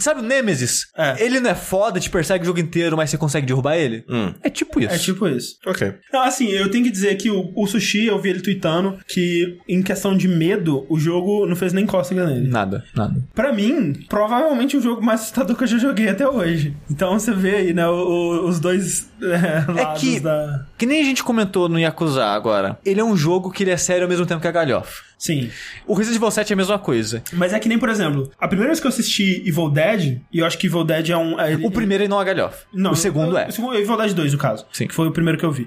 Sabe 0.00 0.20
o 0.20 0.22
Nemesis? 0.22 0.86
É. 0.96 1.24
Ele 1.24 1.40
não 1.40 1.50
é 1.50 1.54
foda, 1.54 1.98
te 2.00 2.10
persegue 2.10 2.42
o 2.42 2.46
jogo 2.46 2.60
inteiro, 2.60 2.67
mas 2.96 3.10
você 3.10 3.18
consegue 3.18 3.46
derrubar 3.46 3.76
ele? 3.76 4.04
Hum, 4.08 4.32
É 4.42 4.50
tipo 4.50 4.80
isso. 4.80 4.94
É 4.94 4.98
tipo 4.98 5.26
isso. 5.28 5.56
ok. 5.66 5.94
Não, 6.12 6.22
assim, 6.22 6.48
eu 6.48 6.70
tenho 6.70 6.84
que 6.84 6.90
dizer 6.90 7.16
que 7.16 7.30
o, 7.30 7.52
o 7.56 7.66
Sushi, 7.66 8.06
eu 8.06 8.18
vi 8.20 8.30
ele 8.30 8.40
tweetando 8.40 8.98
que, 9.06 9.58
em 9.68 9.82
questão 9.82 10.16
de 10.16 10.28
medo, 10.28 10.86
o 10.88 10.98
jogo 10.98 11.46
não 11.46 11.56
fez 11.56 11.72
nem 11.72 11.86
cócega 11.86 12.26
nele. 12.26 12.48
Nada, 12.48 12.84
nada. 12.94 13.14
Pra 13.34 13.52
mim, 13.52 13.94
provavelmente 14.08 14.76
o 14.76 14.80
jogo 14.80 15.02
mais 15.02 15.20
assustador 15.20 15.56
que 15.56 15.64
eu 15.64 15.68
já 15.68 15.78
joguei 15.78 16.08
até 16.08 16.28
hoje. 16.28 16.74
Então 16.90 17.18
você 17.18 17.32
vê 17.32 17.56
aí, 17.56 17.72
né, 17.74 17.86
o- 17.88 17.92
o- 17.92 18.48
os 18.48 18.58
dois 18.60 19.08
é, 19.22 19.70
lados 19.72 20.00
que- 20.00 20.20
da... 20.20 20.66
Que 20.76 20.86
nem 20.86 21.00
a 21.00 21.04
gente 21.04 21.22
comentou 21.24 21.68
no 21.68 21.78
Yakuza 21.78 22.24
agora. 22.24 22.78
Ele 22.84 23.00
é 23.00 23.04
um 23.04 23.16
jogo 23.16 23.50
que 23.50 23.62
ele 23.62 23.70
é 23.70 23.76
sério 23.76 24.04
ao 24.04 24.08
mesmo 24.08 24.26
tempo 24.26 24.40
que 24.40 24.48
a 24.48 24.52
galhofa. 24.52 25.07
Sim. 25.18 25.50
O 25.86 25.94
Resident 25.94 26.16
Evil 26.16 26.30
7 26.30 26.52
é 26.52 26.54
a 26.54 26.56
mesma 26.56 26.78
coisa. 26.78 27.22
Mas 27.32 27.52
é 27.52 27.58
que 27.58 27.68
nem, 27.68 27.76
por 27.78 27.88
exemplo, 27.88 28.30
a 28.38 28.46
primeira 28.46 28.70
vez 28.70 28.78
que 28.80 28.86
eu 28.86 28.90
assisti 28.90 29.42
Evil 29.46 29.68
Dead, 29.68 30.20
e 30.32 30.38
eu 30.38 30.46
acho 30.46 30.56
que 30.56 30.68
Evil 30.68 30.84
Dead 30.84 31.10
é 31.10 31.16
um... 31.16 31.38
é- 31.40 31.56
O 31.56 31.70
primeiro 31.72 32.04
é 32.04 32.08
não 32.08 32.20
a 32.20 32.24
galhofa. 32.24 32.64
Não, 32.72 32.92
o 32.92 32.96
segundo 32.96 33.36
é. 33.36 33.48
O 33.48 33.52
segundo 33.52 33.74
é 33.76 33.80
Evil 33.80 33.96
Dead 33.96 34.12
2, 34.14 34.32
no 34.32 34.38
caso. 34.38 34.64
Sim. 34.72 34.86
Que 34.86 34.94
foi 34.94 35.08
o 35.08 35.10
primeiro 35.12 35.36
que 35.38 35.44
eu 35.44 35.50
vi. 35.50 35.66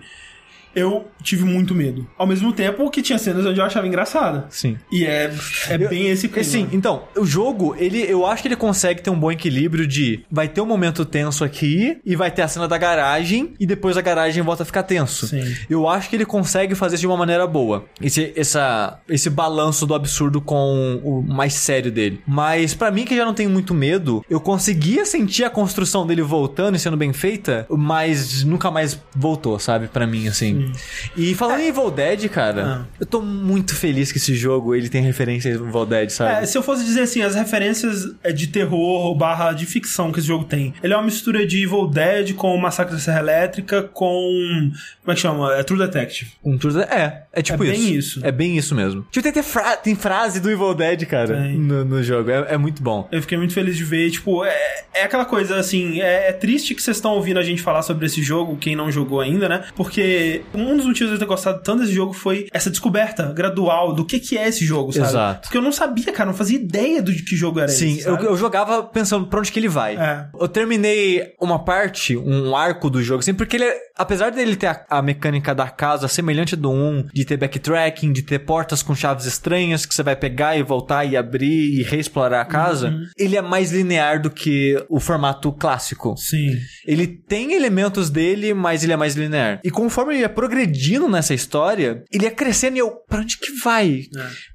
Eu 0.76 1.07
tive 1.22 1.43
muito 1.43 1.76
medo. 1.76 2.07
Ao 2.17 2.26
mesmo 2.26 2.51
tempo 2.53 2.89
que 2.89 3.01
tinha 3.01 3.17
cenas 3.17 3.45
onde 3.45 3.59
eu 3.59 3.65
achava 3.65 3.88
engraçada. 3.88 4.45
Sim. 4.49 4.78
E 4.91 5.05
é, 5.05 5.34
é 5.69 5.78
bem 5.78 6.07
esse 6.07 6.28
clima. 6.28 6.43
Sim, 6.43 6.69
então, 6.72 7.03
o 7.15 7.26
jogo, 7.26 7.76
ele, 7.78 7.99
eu 8.01 8.26
acho 8.26 8.41
que 8.41 8.47
ele 8.47 8.55
consegue 8.55 9.01
ter 9.01 9.09
um 9.09 9.19
bom 9.19 9.32
equilíbrio 9.32 9.86
de 9.86 10.24
vai 10.32 10.47
ter 10.47 10.61
um 10.61 10.65
momento 10.65 11.05
tenso 11.05 11.43
aqui 11.43 11.99
e 12.05 12.15
vai 12.15 12.32
ter 12.32 12.41
a 12.41 12.47
cena 12.47 12.67
da 12.67 12.78
garagem 12.78 13.53
e 13.59 13.65
depois 13.65 13.97
a 13.97 14.01
garagem 14.01 14.41
volta 14.43 14.63
a 14.63 14.65
ficar 14.65 14.84
tenso. 14.84 15.28
Sim. 15.28 15.55
Eu 15.69 15.88
acho 15.88 16.09
que 16.09 16.15
ele 16.15 16.26
consegue 16.26 16.76
fazer 16.76 16.95
isso 16.95 17.01
de 17.01 17.07
uma 17.07 17.17
maneira 17.17 17.45
boa. 17.45 17.86
Esse, 18.01 18.34
essa, 18.36 18.99
esse 19.09 19.30
balanço 19.30 19.86
do 19.86 19.93
absurdo 19.93 20.41
com 20.41 20.99
o 21.03 21.22
mais 21.22 21.53
sério 21.53 21.91
dele. 21.91 22.22
Mas 22.28 22.74
pra 22.74 22.91
mim 22.91 23.05
que 23.05 23.15
já 23.15 23.26
não 23.26 23.34
tenho 23.34 23.49
muito 23.49 23.74
medo, 23.74 24.24
eu 24.30 24.39
conseguia 24.39 25.05
sentir 25.05 25.43
a 25.43 25.49
construção 25.49 26.05
dele 26.05 26.22
voltando 26.22 26.76
e 26.76 26.80
sendo 26.80 26.97
bem 26.97 27.13
feita, 27.13 27.65
mas 27.69 28.43
nunca 28.43 28.72
mais 28.72 28.99
voltou, 29.15 29.59
sabe? 29.59 29.88
Pra 29.88 30.07
mim, 30.07 30.28
assim. 30.28 30.61
E 31.16 31.34
falando 31.36 31.62
em 31.62 31.68
Evil 31.68 31.91
Dead, 31.91 32.28
cara, 32.30 32.66
Ah. 32.66 32.86
eu 32.99 33.05
tô 33.05 33.22
muito 33.22 33.76
feliz 33.76 34.12
que 34.12 34.18
esse 34.18 34.36
jogo 34.36 34.74
ele 34.76 34.89
tem 34.89 35.01
referência 35.01 35.51
a 35.51 35.55
Evil 35.55 35.86
Dead, 35.86 36.09
sabe? 36.09 36.43
É, 36.43 36.45
se 36.45 36.57
eu 36.57 36.64
fosse 36.64 36.84
dizer 36.84 37.01
assim, 37.01 37.22
as 37.22 37.36
referências 37.36 38.12
é 38.24 38.32
de 38.32 38.47
terror 38.47 39.14
barra 39.16 39.51
de 39.53 39.66
ficção 39.66 40.12
que 40.12 40.20
esse 40.20 40.28
jogo 40.28 40.45
tem. 40.45 40.74
Ele 40.84 40.93
é 40.93 40.95
uma 40.97 41.05
mistura 41.05 41.45
de 41.45 41.64
Evil 41.64 41.88
Dead 41.88 42.34
com 42.34 42.55
Massacre 42.57 42.93
da 42.93 42.99
Serra 42.99 43.20
Elétrica 43.20 43.84
com... 43.84 44.72
Como 45.01 45.12
é 45.12 45.16
que 45.16 45.22
chama? 45.22 45.53
É 45.55 45.64
True 45.64 45.80
Detective. 45.80 46.32
Um 46.43 46.57
tour 46.57 46.72
de- 46.72 46.80
É, 46.82 47.24
é 47.34 47.41
tipo 47.41 47.64
É 47.64 47.68
isso. 47.68 47.82
bem 47.82 47.95
isso. 47.95 48.20
É 48.26 48.32
bem 48.32 48.57
isso 48.57 48.76
mesmo. 48.76 49.05
Tipo, 49.12 49.24
tem, 49.24 49.32
tem, 49.32 49.43
fra- 49.43 49.78
tem 49.78 49.95
frase 49.95 50.39
do 50.39 50.49
Evil 50.49 50.74
Dead, 50.74 51.05
cara, 51.05 51.39
no, 51.49 51.84
no 51.86 52.03
jogo. 52.03 52.30
É, 52.30 52.53
é 52.53 52.57
muito 52.57 52.82
bom. 52.82 53.07
Eu 53.12 53.22
fiquei 53.22 53.38
muito 53.38 53.53
feliz 53.53 53.76
de 53.76 53.84
ver, 53.84 54.09
tipo, 54.12 54.43
é, 54.45 54.84
é 54.93 55.03
aquela 55.03 55.26
coisa 55.26 55.57
assim, 55.57 56.01
é, 56.01 56.30
é 56.30 56.34
triste 56.34 56.76
que 56.76 56.82
vocês 56.82 56.97
estão 56.97 57.14
ouvindo 57.14 57.39
a 57.39 57.43
gente 57.43 57.62
falar 57.62 57.82
sobre 57.82 58.05
esse 58.05 58.22
jogo, 58.22 58.57
quem 58.57 58.76
não 58.76 58.91
jogou 58.91 59.20
ainda, 59.22 59.47
né? 59.49 59.64
Porque 59.76 60.41
um 60.53 60.75
dos 60.77 60.85
motivos 60.85 61.09
de 61.09 61.15
eu 61.15 61.19
ter 61.19 61.25
gostado 61.25 61.61
tanto 61.63 61.81
desse 61.81 61.93
jogo 61.93 62.13
foi 62.13 62.47
essa 62.53 62.69
descoberta 62.69 63.31
gradual 63.33 63.93
do 63.93 64.05
que 64.05 64.19
que 64.19 64.37
é 64.37 64.47
esse 64.47 64.65
jogo, 64.65 64.91
sabe? 64.91 65.07
Exato. 65.07 65.41
Porque 65.43 65.57
eu 65.57 65.61
não 65.61 65.71
sabia, 65.71 66.11
cara, 66.11 66.29
não 66.29 66.37
fazia 66.37 66.57
ideia 66.57 67.01
do 67.01 67.13
de 67.13 67.23
que 67.23 67.35
jogo 67.35 67.59
era 67.59 67.67
Sim, 67.69 67.97
esse, 67.97 68.07
eu, 68.07 68.15
sabe? 68.15 68.25
eu 68.27 68.37
jogava 68.37 68.83
pensando 68.83 69.27
pra 69.27 69.39
onde 69.39 69.51
que 69.51 69.59
ele 69.59 69.69
vai. 69.69 69.95
É. 69.97 70.27
Eu 70.39 70.47
terminei 70.47 71.33
uma 71.39 71.59
parte, 71.63 72.15
um 72.17 72.55
arco 72.55 72.89
do 72.89 73.01
jogo, 73.03 73.19
assim, 73.19 73.33
porque 73.33 73.57
ele, 73.57 73.65
é- 73.65 73.77
apesar 73.97 74.31
dele 74.31 74.55
ter 74.55 74.67
a, 74.67 74.85
a 74.89 75.01
mecânica 75.01 75.53
da 75.53 75.67
casa 75.69 76.07
semelhante 76.07 76.55
do 76.55 76.69
1, 76.71 77.07
de 77.13 77.25
ter 77.25 77.37
backtracking, 77.37 78.11
de 78.11 78.21
ter 78.23 78.39
portas 78.39 78.81
com 78.83 78.95
chaves 78.95 79.25
estranhas 79.25 79.85
que 79.85 79.93
você 79.93 80.03
vai 80.03 80.15
pegar 80.15 80.57
e 80.57 80.63
voltar 80.63 81.05
e 81.05 81.15
abrir 81.17 81.79
e 81.79 81.83
reexplorar 81.83 82.41
a 82.41 82.45
casa, 82.45 82.89
Uhum. 82.89 83.05
ele 83.17 83.37
é 83.37 83.41
mais 83.41 83.71
linear 83.71 84.21
do 84.21 84.29
que 84.29 84.75
o 84.89 84.99
formato 84.99 85.51
clássico. 85.51 86.15
Sim. 86.17 86.57
Ele 86.85 87.07
tem 87.07 87.53
elementos 87.53 88.09
dele, 88.09 88.53
mas 88.53 88.83
ele 88.83 88.93
é 88.93 88.97
mais 88.97 89.15
linear. 89.15 89.59
E 89.63 89.69
conforme 89.69 90.13
ele 90.13 90.21
ia 90.21 90.29
progredindo 90.45 91.07
nessa 91.07 91.35
história, 91.35 92.03
ele 92.11 92.23
ia 92.23 92.31
crescendo 92.31 92.75
e 92.75 92.79
eu, 92.79 92.89
pra 93.07 93.19
onde 93.19 93.37
que 93.37 93.51
vai? 93.63 94.05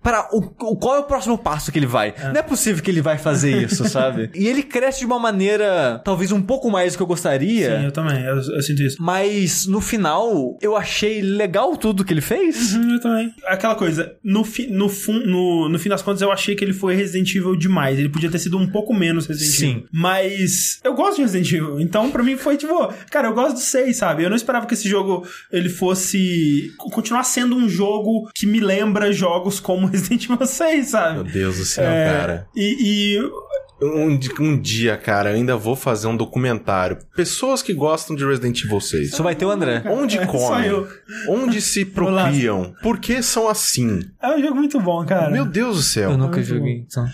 Para 0.02 0.28
o, 0.32 0.38
o- 0.72 0.76
qual 0.76 0.96
é 0.96 0.98
o 0.98 1.04
próximo 1.04 1.38
passo 1.38 1.70
que 1.70 1.78
ele 1.78 1.86
vai? 1.86 2.12
Não 2.32 2.40
é 2.40 2.42
possível 2.42 2.82
que 2.82 2.90
ele 2.90 3.00
vai 3.00 3.16
fazer 3.18 3.62
isso, 3.62 3.84
sabe? 3.88 4.30
E 4.34 4.48
ele 4.48 4.64
cresce 4.64 5.00
de 5.00 5.06
uma 5.06 5.18
maneira, 5.18 6.00
talvez 6.04 6.32
um 6.32 6.42
pouco 6.42 6.68
mais 6.70 6.92
do 6.92 6.96
que 6.96 7.02
eu 7.04 7.06
gostaria. 7.06 7.78
Sim, 7.78 7.84
eu 7.84 7.92
também, 7.92 8.20
eu, 8.24 8.34
eu 8.36 8.62
sinto 8.62 8.82
isso. 8.82 8.96
Mas 9.00 9.64
no 9.66 9.80
final, 9.80 10.58
eu 10.60 10.76
achei 10.76 11.22
legal 11.22 11.76
tudo 11.76 12.04
que 12.04 12.12
ele 12.12 12.20
fez. 12.20 12.74
Hum, 12.74 12.94
Eu 12.94 13.00
também. 13.00 13.32
Aquela 13.46 13.76
coisa, 13.76 14.16
no, 14.24 14.42
fi, 14.44 14.66
no, 14.66 14.88
fun, 14.88 15.20
no, 15.24 15.68
no 15.68 15.78
fim 15.78 15.88
das 15.88 16.02
contas, 16.02 16.20
eu 16.20 16.32
achei 16.32 16.56
que 16.56 16.64
ele 16.64 16.72
foi 16.72 16.96
Resident 16.96 17.32
Evil 17.34 17.54
demais. 17.56 17.96
Ele 17.96 18.08
podia 18.08 18.30
ter 18.30 18.40
sido 18.40 18.58
um 18.58 18.66
pouco 18.66 18.92
menos 18.92 19.26
Resident 19.26 19.54
Sim. 19.56 19.70
Evil. 19.70 19.88
Mas 19.92 20.80
eu 20.82 20.94
gosto 20.94 21.16
de 21.16 21.22
Resident 21.22 21.52
Evil. 21.52 21.80
Então, 21.80 22.10
pra 22.10 22.24
mim, 22.24 22.36
foi 22.36 22.56
tipo, 22.56 22.92
cara, 23.10 23.28
eu 23.28 23.34
gosto 23.34 23.54
do 23.54 23.60
6, 23.60 23.96
sabe? 23.96 24.24
Eu 24.24 24.28
não 24.30 24.36
esperava 24.36 24.66
que 24.66 24.74
esse 24.74 24.88
jogo 24.88 25.26
ele 25.52 25.68
fosse. 25.76 26.72
continuar 26.78 27.24
sendo 27.24 27.56
um 27.56 27.68
jogo 27.68 28.28
que 28.34 28.46
me 28.46 28.60
lembra 28.60 29.12
jogos 29.12 29.60
como 29.60 29.86
Resident 29.88 30.24
Evil 30.24 30.46
6, 30.46 30.86
sabe? 30.88 31.14
Meu 31.14 31.24
Deus 31.24 31.58
do 31.58 31.64
céu, 31.64 31.84
É, 31.84 32.04
cara. 32.18 32.48
E, 32.54 33.16
e 33.18 33.46
Um, 33.82 34.18
um 34.40 34.58
dia, 34.58 34.96
cara, 34.96 35.30
eu 35.30 35.34
ainda 35.36 35.54
vou 35.54 35.76
fazer 35.76 36.06
um 36.06 36.16
documentário. 36.16 36.96
Pessoas 37.14 37.60
que 37.60 37.74
gostam 37.74 38.16
de 38.16 38.24
Resident 38.24 38.64
Evil 38.64 38.80
6. 38.80 39.10
Só 39.10 39.22
vai 39.22 39.34
ter 39.34 39.44
o 39.44 39.50
André. 39.50 39.82
Onde 39.86 40.16
É, 40.18 40.24
comem? 40.26 40.86
Onde 41.28 41.60
se 41.60 41.84
procriam? 41.86 42.74
Por 42.82 42.98
que 42.98 43.22
são 43.22 43.48
assim? 43.48 44.00
é 44.22 44.28
um 44.34 44.40
jogo 44.42 44.54
muito 44.54 44.80
bom, 44.80 45.04
cara. 45.04 45.30
Meu 45.30 45.44
Deus 45.44 45.76
do 45.76 45.82
céu. 45.82 46.10
Eu 46.12 46.16
nunca 46.18 46.36
muito 46.36 46.48
joguei. 46.48 46.84
então. 46.88 47.06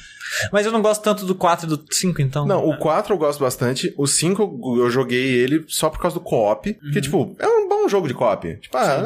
Mas 0.50 0.64
eu 0.64 0.72
não 0.72 0.80
gosto 0.80 1.02
tanto 1.02 1.26
do 1.26 1.34
4 1.34 1.66
e 1.66 1.68
do 1.68 1.84
5, 1.90 2.22
então. 2.22 2.46
Não, 2.46 2.66
o 2.66 2.78
4 2.78 3.12
eu 3.12 3.18
gosto 3.18 3.40
bastante. 3.40 3.92
O 3.98 4.06
5 4.06 4.78
eu- 4.78 4.88
joguei 4.88 5.26
ele 5.34 5.62
só 5.68 5.90
por 5.90 6.00
causa 6.00 6.14
do 6.14 6.20
co-op. 6.22 6.72
Que, 6.92 7.00
tipo, 7.02 7.36
é 7.38 7.46
um 7.84 7.88
jogo 7.88 8.08
de 8.08 8.14
co-op. 8.14 8.56
Tipo, 8.56 8.76
ah, 8.78 9.02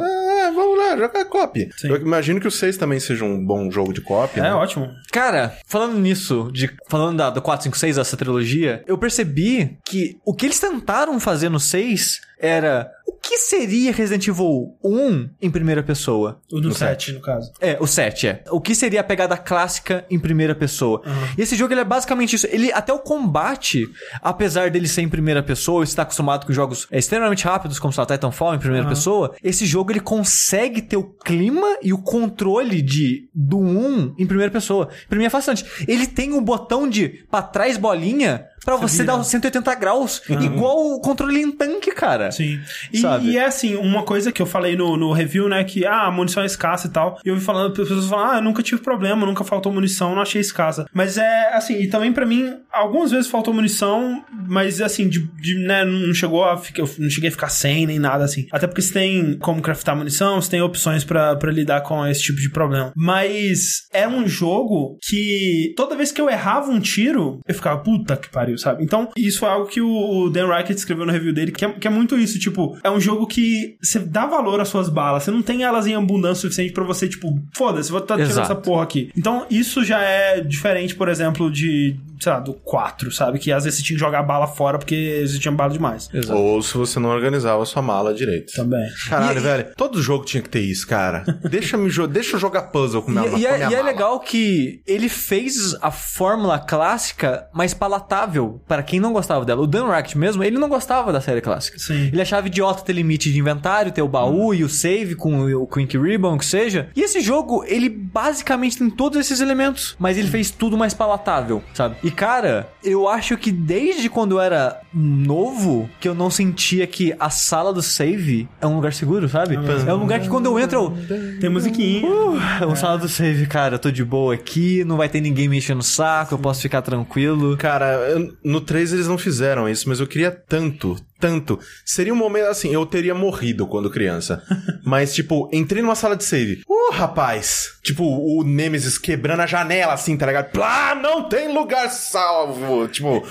é, 0.96 1.08
vamos 1.08 1.14
lá, 1.14 1.18
jogar 1.18 1.24
co-op. 1.26 1.70
Sim. 1.76 1.88
Eu 1.88 1.96
imagino 1.96 2.40
que 2.40 2.48
o 2.48 2.50
6 2.50 2.76
também 2.76 3.00
seja 3.00 3.24
um 3.24 3.44
bom 3.44 3.70
jogo 3.70 3.92
de 3.92 4.00
co-op. 4.00 4.38
É 4.38 4.42
né? 4.42 4.54
ótimo. 4.54 4.90
Cara, 5.12 5.56
falando 5.66 5.98
nisso, 5.98 6.50
de, 6.52 6.70
falando 6.88 7.18
da, 7.18 7.30
do 7.30 7.42
4, 7.42 7.64
5, 7.64 7.76
6, 7.76 7.98
essa 7.98 8.16
trilogia, 8.16 8.82
eu 8.86 8.98
percebi 8.98 9.78
que 9.84 10.18
o 10.24 10.34
que 10.34 10.46
eles 10.46 10.58
tentaram 10.58 11.18
fazer 11.20 11.48
no 11.48 11.60
6 11.60 12.20
era 12.38 12.90
o 13.06 13.12
que 13.12 13.38
seria 13.38 13.92
Resident 13.92 14.26
Evil 14.28 14.76
1 14.84 15.30
em 15.40 15.50
primeira 15.50 15.82
pessoa? 15.82 16.40
O 16.52 16.60
do 16.60 16.68
No 16.68 16.74
7, 16.74 17.12
no 17.12 17.20
caso. 17.20 17.52
É, 17.60 17.76
o 17.80 17.86
7, 17.86 18.26
é. 18.26 18.44
O 18.50 18.60
que 18.60 18.74
seria 18.74 19.00
a 19.00 19.04
pegada 19.04 19.36
clássica 19.36 20.04
em 20.10 20.18
primeira 20.18 20.54
pessoa? 20.54 21.02
E 21.36 21.42
esse 21.42 21.56
jogo 21.56 21.72
ele 21.72 21.80
é 21.80 21.84
basicamente 21.84 22.36
isso. 22.36 22.46
Ele 22.50 22.72
até 22.72 22.92
o 22.92 22.98
combate, 22.98 23.88
apesar 24.20 24.70
dele 24.70 24.86
ser 24.88 25.02
em 25.02 25.08
primeira 25.08 25.42
pessoa, 25.42 25.84
você 25.84 25.92
está 25.92 26.02
acostumado 26.02 26.46
com 26.46 26.52
jogos 26.52 26.86
é, 26.90 26.98
extremamente 26.98 27.44
rápidos, 27.44 27.78
como 27.78 27.94
lá, 27.96 28.04
Titanfall 28.04 28.54
em 28.54 28.58
primeira 28.58 28.86
pessoa, 28.86 29.34
esse 29.42 29.64
jogo 29.64 29.92
ele 29.92 30.00
consegue 30.00 30.82
ter 30.86 30.96
o 30.96 31.04
clima 31.04 31.78
e 31.82 31.92
o 31.92 31.98
controle 31.98 32.80
de 32.80 33.28
do 33.34 33.58
1 33.58 34.14
em 34.18 34.26
primeira 34.26 34.52
pessoa. 34.52 34.88
Pra 35.08 35.18
mim 35.18 35.24
é 35.24 35.30
fascinante. 35.30 35.64
Ele 35.86 36.06
tem 36.06 36.32
um 36.32 36.42
botão 36.42 36.88
de 36.88 37.24
pra 37.30 37.42
trás 37.42 37.76
bolinha 37.76 38.46
pra 38.66 38.76
você 38.76 39.02
vira. 39.02 39.12
dar 39.12 39.20
os 39.20 39.28
180 39.28 39.74
graus, 39.76 40.20
igual 40.28 40.94
o 40.94 41.00
controle 41.00 41.40
em 41.40 41.52
tanque, 41.52 41.92
cara. 41.92 42.30
Sim. 42.32 42.60
E, 42.92 43.00
e 43.22 43.38
é 43.38 43.46
assim, 43.46 43.76
uma 43.76 44.02
coisa 44.02 44.32
que 44.32 44.42
eu 44.42 44.46
falei 44.46 44.76
no, 44.76 44.96
no 44.96 45.12
review, 45.12 45.48
né? 45.48 45.62
Que 45.62 45.86
ah, 45.86 46.06
a 46.06 46.10
munição 46.10 46.42
é 46.42 46.46
escassa 46.46 46.88
e 46.88 46.90
tal. 46.90 47.18
E 47.24 47.28
eu 47.28 47.36
vi 47.36 47.40
falando, 47.40 47.70
as 47.70 47.78
pessoas 47.78 48.06
falam, 48.06 48.30
ah, 48.32 48.36
eu 48.38 48.42
nunca 48.42 48.62
tive 48.62 48.82
problema, 48.82 49.24
nunca 49.24 49.44
faltou 49.44 49.72
munição, 49.72 50.14
não 50.14 50.22
achei 50.22 50.40
escassa. 50.40 50.86
Mas 50.92 51.16
é 51.16 51.54
assim, 51.54 51.80
e 51.80 51.88
também 51.88 52.12
pra 52.12 52.26
mim, 52.26 52.56
algumas 52.72 53.10
vezes 53.12 53.28
faltou 53.28 53.54
munição, 53.54 54.24
mas 54.48 54.80
assim, 54.80 55.08
de, 55.08 55.20
de, 55.40 55.54
né, 55.54 55.84
não 55.84 56.12
chegou 56.12 56.44
a 56.44 56.56
ficar, 56.56 56.82
eu 56.82 56.90
não 56.98 57.08
cheguei 57.08 57.28
a 57.28 57.32
ficar 57.32 57.48
sem 57.48 57.86
nem 57.86 57.98
nada 57.98 58.24
assim. 58.24 58.46
Até 58.50 58.66
porque 58.66 58.82
você 58.82 58.92
tem 58.92 59.38
como 59.38 59.62
craftar 59.62 59.96
munição, 59.96 60.40
você 60.40 60.50
tem 60.50 60.60
opções 60.60 61.04
pra 61.04 61.38
lidar 61.44 61.82
com 61.82 62.04
esse 62.06 62.22
tipo 62.22 62.40
de 62.40 62.50
problema. 62.50 62.92
Mas 62.96 63.86
é 63.92 64.08
um 64.08 64.26
jogo 64.26 64.98
que 65.02 65.72
toda 65.76 65.96
vez 65.96 66.10
que 66.10 66.20
eu 66.20 66.28
errava 66.28 66.70
um 66.70 66.80
tiro, 66.80 67.40
eu 67.46 67.54
ficava, 67.54 67.78
puta 67.80 68.16
que 68.16 68.28
pariu, 68.28 68.55
sabe? 68.58 68.82
Então, 68.84 69.08
isso 69.16 69.44
é 69.44 69.48
algo 69.48 69.66
que 69.66 69.80
o 69.80 70.28
Dan 70.30 70.46
Rackett 70.48 70.78
escreveu 70.78 71.06
no 71.06 71.12
review 71.12 71.32
dele, 71.32 71.52
que 71.52 71.64
é, 71.64 71.68
que 71.72 71.86
é 71.86 71.90
muito 71.90 72.16
isso, 72.18 72.38
tipo, 72.38 72.76
é 72.82 72.90
um 72.90 73.00
jogo 73.00 73.26
que 73.26 73.76
você 73.82 73.98
dá 73.98 74.26
valor 74.26 74.60
às 74.60 74.68
suas 74.68 74.88
balas, 74.88 75.22
você 75.24 75.30
não 75.30 75.42
tem 75.42 75.62
elas 75.62 75.86
em 75.86 75.94
abundância 75.94 76.42
suficiente 76.42 76.72
pra 76.72 76.84
você, 76.84 77.08
tipo, 77.08 77.40
foda-se, 77.54 77.90
vou 77.90 78.00
estar 78.00 78.14
tirando 78.14 78.30
Exato. 78.30 78.52
essa 78.52 78.60
porra 78.60 78.82
aqui. 78.82 79.10
Então, 79.16 79.46
isso 79.50 79.84
já 79.84 80.00
é 80.02 80.40
diferente, 80.40 80.94
por 80.94 81.08
exemplo, 81.08 81.50
de, 81.50 81.96
sei 82.20 82.32
lá, 82.32 82.40
do 82.40 82.52
4, 82.54 83.10
sabe? 83.12 83.38
Que 83.38 83.52
às 83.52 83.64
vezes 83.64 83.78
você 83.78 83.84
tinha 83.84 83.96
que 83.96 84.04
jogar 84.04 84.22
bala 84.22 84.46
fora 84.46 84.78
porque 84.78 85.24
você 85.26 85.38
tinha 85.38 85.52
bala 85.52 85.72
demais. 85.72 86.08
Exato. 86.12 86.38
Ou 86.38 86.62
se 86.62 86.76
você 86.76 86.98
não 86.98 87.10
organizava 87.10 87.62
a 87.62 87.66
sua 87.66 87.82
mala 87.82 88.12
direito. 88.14 88.52
Também. 88.54 88.86
Caralho, 89.08 89.38
E- 89.38 89.42
velho. 89.42 89.66
Todo 89.76 90.02
jogo 90.02 90.24
tinha 90.24 90.42
que 90.42 90.48
ter 90.48 90.60
isso, 90.60 90.86
cara. 90.86 91.24
deixa, 91.50 91.76
me 91.76 91.88
jo- 91.90 92.06
deixa 92.06 92.36
eu 92.36 92.40
jogar 92.40 92.62
puzzle 92.64 93.02
com 93.02 93.10
minha, 93.10 93.26
E, 93.26 93.30
com 93.30 93.38
e 93.38 93.46
é, 93.46 93.56
minha 93.58 93.70
e 93.70 93.74
é 93.74 93.82
legal 93.82 94.18
que 94.20 94.80
ele 94.86 95.08
fez 95.08 95.74
a 95.80 95.90
fórmula 95.90 96.58
clássica 96.58 97.46
mais 97.52 97.74
palatável 97.74 98.45
para 98.66 98.82
quem 98.82 99.00
não 99.00 99.12
gostava 99.12 99.44
dela. 99.44 99.62
O 99.62 99.66
Dan 99.66 99.86
Rackett 99.86 100.16
mesmo, 100.18 100.42
ele 100.42 100.58
não 100.58 100.68
gostava 100.68 101.12
da 101.12 101.20
série 101.20 101.40
clássica. 101.40 101.78
Sim. 101.78 102.08
Ele 102.12 102.20
achava 102.22 102.46
idiota 102.46 102.82
ter 102.82 102.92
limite 102.92 103.32
de 103.32 103.38
inventário, 103.38 103.92
ter 103.92 104.02
o 104.02 104.08
baú 104.08 104.54
e 104.54 104.64
o 104.64 104.68
save 104.68 105.14
com 105.14 105.44
o 105.54 105.66
Quick 105.66 105.96
Ribbon, 105.98 106.34
o 106.34 106.38
que 106.38 106.44
seja. 106.46 106.88
E 106.94 107.00
esse 107.02 107.20
jogo, 107.20 107.64
ele 107.66 107.88
basicamente 107.88 108.78
tem 108.78 108.90
todos 108.90 109.18
esses 109.18 109.40
elementos, 109.40 109.96
mas 109.98 110.16
ele 110.18 110.28
fez 110.28 110.50
tudo 110.50 110.76
mais 110.76 110.94
palatável, 110.94 111.62
sabe? 111.74 111.96
E 112.02 112.10
cara, 112.10 112.68
eu 112.82 113.08
acho 113.08 113.36
que 113.36 113.50
desde 113.52 114.08
quando 114.08 114.32
eu 114.32 114.40
era 114.40 114.80
novo, 114.92 115.88
que 116.00 116.08
eu 116.08 116.14
não 116.14 116.30
sentia 116.30 116.86
que 116.86 117.14
a 117.18 117.30
sala 117.30 117.72
do 117.72 117.82
save 117.82 118.48
é 118.60 118.66
um 118.66 118.76
lugar 118.76 118.92
seguro, 118.92 119.28
sabe? 119.28 119.56
É 119.86 119.92
um 119.94 119.98
lugar 119.98 120.20
que 120.20 120.28
quando 120.28 120.46
eu 120.46 120.58
entro, 120.58 120.94
eu, 121.08 121.38
Tem 121.40 121.50
musiquinha. 121.50 122.06
Uh, 122.08 122.36
é 122.62 122.66
um 122.66 122.76
sala 122.76 122.98
do 122.98 123.08
save, 123.08 123.46
cara. 123.46 123.74
Eu 123.74 123.78
tô 123.78 123.90
de 123.90 124.04
boa 124.04 124.34
aqui, 124.34 124.84
não 124.84 124.96
vai 124.96 125.08
ter 125.08 125.20
ninguém 125.20 125.48
me 125.48 125.58
enchendo 125.58 125.80
o 125.80 125.84
saco, 125.84 126.34
eu 126.34 126.38
posso 126.38 126.60
ficar 126.62 126.82
tranquilo. 126.82 127.56
Cara, 127.56 127.86
eu- 128.08 128.25
no 128.44 128.60
3 128.60 128.92
eles 128.92 129.08
não 129.08 129.18
fizeram 129.18 129.68
isso, 129.68 129.88
mas 129.88 130.00
eu 130.00 130.06
queria 130.06 130.30
tanto 130.30 130.96
tanto. 131.18 131.58
Seria 131.84 132.12
um 132.12 132.16
momento 132.16 132.46
assim, 132.46 132.72
eu 132.72 132.84
teria 132.86 133.14
morrido 133.14 133.66
quando 133.66 133.90
criança. 133.90 134.42
Mas, 134.84 135.14
tipo, 135.14 135.48
entrei 135.52 135.82
numa 135.82 135.94
sala 135.94 136.16
de 136.16 136.24
save. 136.24 136.62
Uh, 136.68 136.92
rapaz! 136.92 137.78
Tipo, 137.82 138.04
o 138.04 138.42
Nemesis 138.42 138.98
quebrando 138.98 139.40
a 139.40 139.46
janela, 139.46 139.92
assim, 139.92 140.16
tá 140.16 140.26
ligado? 140.26 140.50
Plá, 140.50 140.94
não 140.94 141.28
tem 141.28 141.52
lugar 141.52 141.88
salvo! 141.90 142.88
Tipo, 142.88 143.26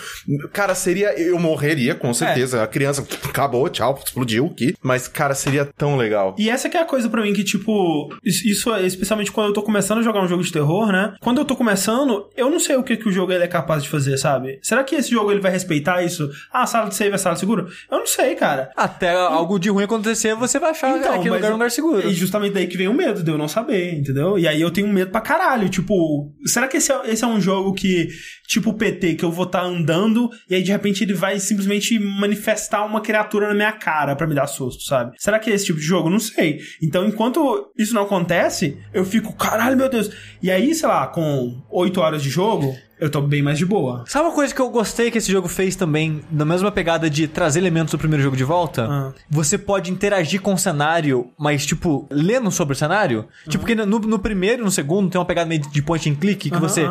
cara, 0.52 0.76
seria. 0.76 1.18
Eu 1.20 1.40
morreria, 1.40 1.96
com 1.96 2.14
certeza. 2.14 2.64
A 2.64 2.68
criança 2.68 3.06
acabou, 3.24 3.70
tchau, 3.70 4.00
explodiu 4.04 4.48
aqui. 4.48 4.76
Mas, 4.82 5.08
cara, 5.08 5.34
seria 5.34 5.66
tão 5.66 5.96
legal. 5.96 6.36
E 6.38 6.50
essa 6.50 6.70
que 6.70 6.78
é 6.78 6.82
a 6.82 6.86
coisa 6.86 7.10
pra 7.10 7.22
mim 7.22 7.34
que, 7.34 7.44
tipo, 7.44 8.14
isso 8.24 8.74
é 8.74 8.86
especialmente 8.86 9.32
quando 9.32 9.48
eu 9.48 9.54
tô 9.54 9.62
começando 9.62 10.00
a 10.00 10.02
jogar 10.02 10.24
um 10.24 10.28
jogo 10.28 10.44
de 10.44 10.52
terror, 10.52 10.92
né? 10.92 11.16
Quando 11.20 11.40
eu 11.40 11.46
tô 11.46 11.56
começando, 11.56 12.30
eu 12.36 12.50
não 12.50 12.60
sei 12.60 12.76
o 12.76 12.84
que, 12.84 12.98
que 12.98 13.08
o 13.08 13.12
jogo 13.12 13.32
ele 13.32 13.44
é 13.44 13.48
capaz 13.48 13.84
de 13.84 13.90
fazer, 13.90 14.18
sabe? 14.18 14.60
Será 14.62 14.84
que 14.84 14.96
esse 14.96 15.12
jogo 15.12 15.32
ele 15.32 15.42
vai 15.42 15.52
respeitar 15.52 16.04
isso? 16.04 16.30
Ah, 16.52 16.64
a 16.64 16.68
sala 16.68 16.90
de 16.90 16.96
save 16.96 17.14
é 17.14 17.18
sala 17.18 17.36
segura? 17.36 17.68
Eu 17.92 18.00
não 18.00 18.08
sei, 18.08 18.36
cara. 18.36 18.72
Até 18.76 19.12
algo 19.12 19.60
de 19.60 19.70
ruim 19.70 19.84
acontecer, 19.84 20.36
você 20.36 20.60
vai 20.60 20.72
achar 20.72 21.00
que 21.00 21.08
aquele 21.08 21.36
lugar 21.36 21.48
é 21.48 21.50
um 21.50 21.54
lugar 21.54 21.72
seguro. 21.72 22.08
E 22.08 22.14
justamente 22.14 22.54
daí 22.54 22.68
que 22.68 22.78
vem 22.78 22.88
o 22.88 22.94
medo 22.94 23.24
de 23.24 23.32
eu 23.32 23.38
não 23.38 23.48
saber, 23.48 23.94
entendeu? 23.94 24.38
E 24.38 24.48
aí 24.48 24.62
eu 24.62 24.72
tenho 24.72 24.88
medo 24.88 25.12
pra 25.12 25.22
caralho. 25.22 25.70
Tipo, 25.70 26.32
será 26.46 26.68
que 26.68 26.78
esse 26.78 26.92
é, 26.92 27.02
esse 27.12 27.24
é 27.24 27.28
um 27.28 27.40
jogo 27.40 27.74
que, 27.74 28.10
tipo 28.48 28.72
o 28.72 28.74
PT, 28.74 29.16
que 29.16 29.26
eu 29.26 29.32
vou 29.32 29.46
estar 29.46 29.64
andando 29.64 30.30
e 30.50 30.56
aí 30.56 30.64
de 30.64 30.72
repente 30.72 31.04
ele 31.04 31.14
vai 31.14 31.40
simplesmente 31.40 31.98
manifestar 32.00 32.86
uma 32.86 33.02
criatura 33.02 33.48
na 33.48 33.54
minha 33.54 33.72
cara 33.72 34.16
pra 34.16 34.28
me 34.28 34.36
dar 34.36 34.48
susto, 34.48 34.84
sabe? 34.84 35.16
Será 35.18 35.40
que 35.40 35.50
é 35.50 35.54
esse 35.54 35.66
tipo 35.66 35.80
de 35.80 35.86
jogo? 35.86 36.10
Não 36.10 36.20
sei. 36.20 36.60
Então, 36.82 37.06
enquanto 37.06 37.72
isso 37.78 37.94
não 37.94 38.04
acontece, 38.04 38.78
eu 38.94 39.06
fico, 39.06 39.34
caralho, 39.34 39.78
meu 39.78 39.90
Deus. 39.90 40.10
E 40.42 40.52
aí, 40.52 40.74
sei 40.74 40.88
lá, 40.88 41.08
com 41.08 41.64
8 41.70 42.00
horas 42.00 42.24
de 42.24 42.30
jogo, 42.30 42.76
eu 43.00 43.10
tô 43.10 43.22
bem 43.22 43.42
mais 43.42 43.58
de 43.58 43.66
boa. 43.66 44.04
Sabe 44.08 44.28
uma 44.28 44.34
coisa 44.34 44.54
que 44.54 44.62
eu 44.62 44.70
gostei 44.70 45.12
que 45.12 45.18
esse 45.18 45.32
jogo 45.32 45.48
fez 45.48 45.76
também, 45.76 46.22
na 46.32 46.46
mesma 46.46 46.72
pegada 46.72 47.10
de 47.10 47.28
trazer 47.28 47.60
elementos 47.60 47.92
do 47.92 47.98
primeiro 47.98 48.24
jogo 48.24 48.38
de 48.38 48.44
volta? 48.44 48.88
Ah. 48.90 49.14
Você 49.30 49.58
pode 49.58 49.92
interagir 49.92 50.42
com 50.42 50.54
o 50.54 50.58
cenário, 50.58 51.30
mas, 51.38 51.66
tipo, 51.66 52.08
lendo 52.10 52.50
sobre 52.52 52.74
o 52.74 52.76
cenário. 52.76 53.28
Tipo, 53.50 53.60
porque 53.60 53.76
no, 53.76 54.00
no 54.00 54.20
primeiro 54.20 54.62
e 54.62 54.66
no 54.66 54.72
segundo 54.72 55.10
tem 55.10 55.20
uma 55.20 55.26
pegada 55.26 55.48
meio 55.48 55.62
de 55.62 55.82
point 55.82 56.10
and 56.10 56.16
click, 56.16 56.50
que 56.50 56.56
Aham, 56.56 56.68
você. 56.68 56.90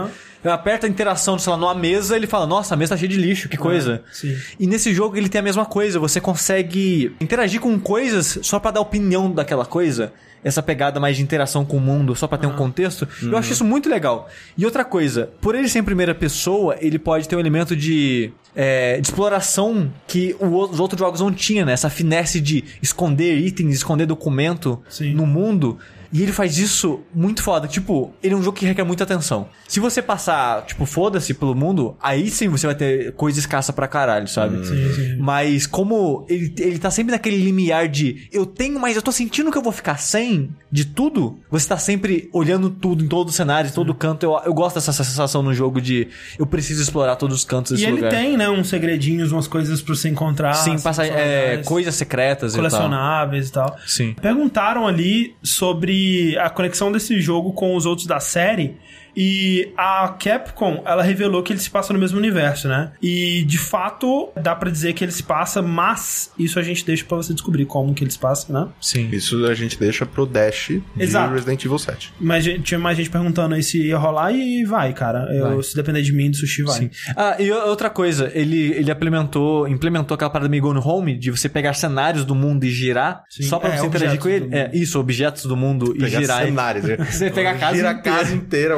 Aperta 0.53 0.86
a 0.86 0.90
interação, 0.90 1.38
sei 1.38 1.51
lá, 1.53 1.57
numa 1.57 1.74
mesa, 1.74 2.16
ele 2.16 2.26
fala, 2.26 2.47
nossa, 2.47 2.74
a 2.74 2.76
mesa 2.76 2.90
tá 2.95 2.97
cheia 2.99 3.09
de 3.09 3.16
lixo, 3.16 3.49
que 3.49 3.57
coisa. 3.57 4.03
sim. 4.12 4.36
E 4.61 4.66
nesse 4.66 4.92
jogo 4.95 5.16
ele 5.16 5.28
tem 5.28 5.38
a 5.38 5.42
mesma 5.42 5.64
coisa, 5.64 5.99
você 5.99 6.20
consegue 6.20 7.14
interagir 7.20 7.61
com 7.61 7.78
coisas 7.78 8.38
só 8.42 8.59
pra 8.59 8.70
dar 8.70 8.80
opinião 8.80 9.30
daquela 9.30 9.64
coisa. 9.64 10.12
Essa 10.42 10.62
pegada 10.62 11.01
mais 11.01 11.16
de 11.16 11.22
interação 11.22 11.64
com 11.64 11.78
o 11.78 11.80
mundo, 11.80 12.14
só 12.14 12.26
pra 12.28 12.36
ter 12.36 12.47
um 12.47 12.55
contexto. 12.55 13.09
Eu 13.22 13.34
acho 13.38 13.51
isso 13.51 13.64
muito 13.64 13.88
legal. 13.88 14.28
E 14.59 14.66
outra 14.66 14.84
coisa, 14.84 15.30
por 15.40 15.55
ele 15.55 15.66
ser 15.70 15.78
em 15.78 15.82
primeira 15.82 16.14
pessoa, 16.14 16.76
ele 16.82 16.99
pode 16.99 17.26
ter 17.26 17.34
um 17.34 17.40
elemento 17.40 17.74
de, 17.74 18.30
é, 18.55 19.01
de 19.01 19.07
exploração 19.09 19.90
que 20.07 20.36
o- 20.38 20.59
os 20.70 20.78
outros 20.80 20.99
jogos 20.99 21.20
não 21.22 21.32
tinham, 21.32 21.64
né? 21.64 21.72
Essa 21.72 21.88
finesse 21.88 22.42
de 22.42 22.62
esconder 22.82 23.38
itens, 23.38 23.74
esconder 23.74 24.05
documento 24.05 24.82
Sim. 24.86 25.14
no 25.14 25.24
mundo. 25.26 25.78
E 26.15 26.23
ele 26.23 26.31
faz 26.33 26.59
isso 26.59 27.01
muito 27.12 27.43
foda. 27.43 27.67
Tipo, 27.67 28.15
ele 28.23 28.35
é 28.35 28.37
um 28.37 28.43
jogo 28.43 28.57
que 28.57 28.65
requer 28.65 28.85
muita 28.85 29.03
atenção. 29.03 29.49
Se 29.67 29.81
você 29.81 30.01
passar, 30.01 30.65
tipo, 30.65 30.87
foda-se 30.87 31.35
pelo 31.35 31.57
mundo, 31.57 31.97
aí 32.01 32.31
sim 32.31 32.47
você 32.49 32.67
vai 32.69 32.77
ter 32.77 33.12
coisa 33.15 33.41
escassa 33.41 33.73
pra 33.73 33.89
caralho, 33.89 34.29
sabe? 34.29 34.65
Sim, 34.65 34.93
sim. 34.95 35.17
Mas 35.19 35.67
como 35.67 36.25
ele, 36.29 36.55
ele 36.57 36.79
tá 36.79 36.89
sempre 36.89 37.11
naquele 37.11 37.39
limiar 37.39 37.89
de 37.89 38.29
eu 38.31 38.47
tenho, 38.47 38.79
mas 38.79 38.95
eu 38.95 39.03
tô 39.03 39.11
sentindo 39.11 39.51
que 39.51 39.59
eu 39.59 39.62
vou 39.62 39.73
ficar 39.73 39.99
sem 39.99 40.51
de 40.71 40.85
tudo, 40.85 41.41
você 41.51 41.69
tá 41.69 41.77
sempre 41.79 42.29
olhando 42.33 42.71
tudo 42.71 43.05
em 43.05 43.09
todo 43.09 43.31
o 43.31 43.33
cenário, 43.33 43.69
em 43.69 43.73
todo 43.73 43.93
canto. 43.93 44.23
Eu, 44.25 44.41
eu 44.45 44.55
gosto 44.55 44.77
dessa 44.77 44.93
sensação 44.93 45.43
no 45.43 45.53
jogo 45.53 45.81
de 45.81 46.07
eu 46.39 46.47
preciso 46.47 46.81
explorar 46.81 47.17
todos 47.17 47.39
os 47.39 47.45
cantos 47.45 47.73
desse 47.73 47.83
E 47.83 47.87
ele 47.87 47.97
lugar. 47.97 48.11
tem, 48.12 48.37
né, 48.37 48.49
uns 48.49 48.69
segredinhos, 48.69 49.33
umas 49.33 49.49
coisas 49.49 49.83
pra 49.83 49.95
você 49.97 50.09
encontrar. 50.09 50.55
Sim, 50.55 50.79
passa, 50.79 51.05
são 51.05 51.15
é, 51.17 51.57
coisas 51.65 51.93
secretas 51.97 52.53
e 52.53 52.57
tal. 52.57 52.65
colecionáveis 52.65 53.49
e 53.49 53.53
tal. 53.53 53.77
Sim. 53.85 54.15
Perguntaram 54.21 54.87
ali 54.87 55.35
sobre 55.43 56.03
a 56.38 56.50
conexão 56.50 56.90
desse 56.90 57.20
jogo 57.20 57.52
com 57.52 57.74
os 57.76 57.86
outros 57.86 58.07
da 58.07 58.20
série. 58.20 58.76
E 59.17 59.73
a 59.77 60.15
Capcom, 60.19 60.83
ela 60.87 61.03
revelou 61.03 61.43
que 61.43 61.53
ele 61.53 61.61
se 61.61 61.71
passa 61.71 61.93
no 61.93 61.99
mesmo 61.99 62.19
universo, 62.19 62.69
né? 62.69 62.93
E 63.03 63.45
de 63.45 63.59
fato, 63.59 64.31
dá 64.41 64.55
pra 64.55 64.71
dizer 64.71 64.93
que 64.93 65.05
ele 65.05 65.12
se 65.12 65.23
passa, 65.23 65.62
mas 65.62 66.31
isso 66.39 66.59
a 66.59 66.62
gente 66.62 66.85
deixa 66.85 67.05
pra 67.05 67.17
você 67.17 67.33
descobrir 67.33 67.65
como 67.67 67.95
que 67.95 68.03
ele 68.05 68.11
se 68.11 68.19
passa, 68.19 68.53
né? 68.53 68.69
Sim. 68.81 69.09
Isso 69.12 69.45
a 69.47 69.55
gente 69.55 69.79
deixa 69.79 70.05
pro 70.07 70.27
Dash 70.27 70.69
de 70.69 70.83
Exato. 70.99 71.33
Resident 71.33 71.65
Evil 71.65 71.79
7. 71.79 72.12
Mas 72.21 72.45
tinha 72.62 72.79
mais 72.79 72.97
gente 72.97 73.11
perguntando 73.11 73.55
aí 73.55 73.62
se 73.62 73.89
ia 73.89 73.97
rolar 73.99 74.33
e 74.33 74.65
vai, 74.65 74.93
cara. 74.93 75.29
Eu, 75.33 75.45
Vai. 75.55 75.62
Se 75.62 75.75
depender 75.77 76.03
de 76.03 76.12
mim, 76.12 76.31
do 76.31 76.37
sushi, 76.37 76.62
vai. 76.62 76.79
Sim. 76.79 76.91
Ah, 77.17 77.37
e 77.39 77.51
outra 77.51 77.89
coisa, 77.91 78.31
ele, 78.35 78.73
ele 78.73 78.91
implementou, 78.91 79.69
implementou 79.69 80.15
aquela 80.15 80.31
parada 80.31 80.49
meio 80.49 80.62
Gone 80.62 80.81
Home 80.83 81.17
de 81.19 81.31
você 81.31 81.49
pegar 81.49 81.75
cenários 81.75 82.25
do 82.25 82.35
mundo 82.35 82.65
e 82.65 82.71
girar 82.71 83.23
Sim, 83.29 83.45
só 83.45 83.59
pra 83.59 83.71
é, 83.75 83.77
você 83.79 83.87
interagir 83.87 84.19
com 84.19 84.29
ele. 84.29 84.49
É, 84.55 84.71
isso, 84.75 84.99
objetos 84.99 85.45
do 85.45 85.57
mundo 85.57 85.93
e 85.97 86.01
Pegar 86.01 86.21
girar. 86.21 86.45
cenários. 86.45 86.85
né? 86.85 86.97
Você 87.05 87.31
pega 87.31 87.51
a 87.51 87.55
casa 87.59 87.77
Gira 87.77 87.91
a 87.91 87.95
casa 87.95 88.35
inteira. 88.35 88.75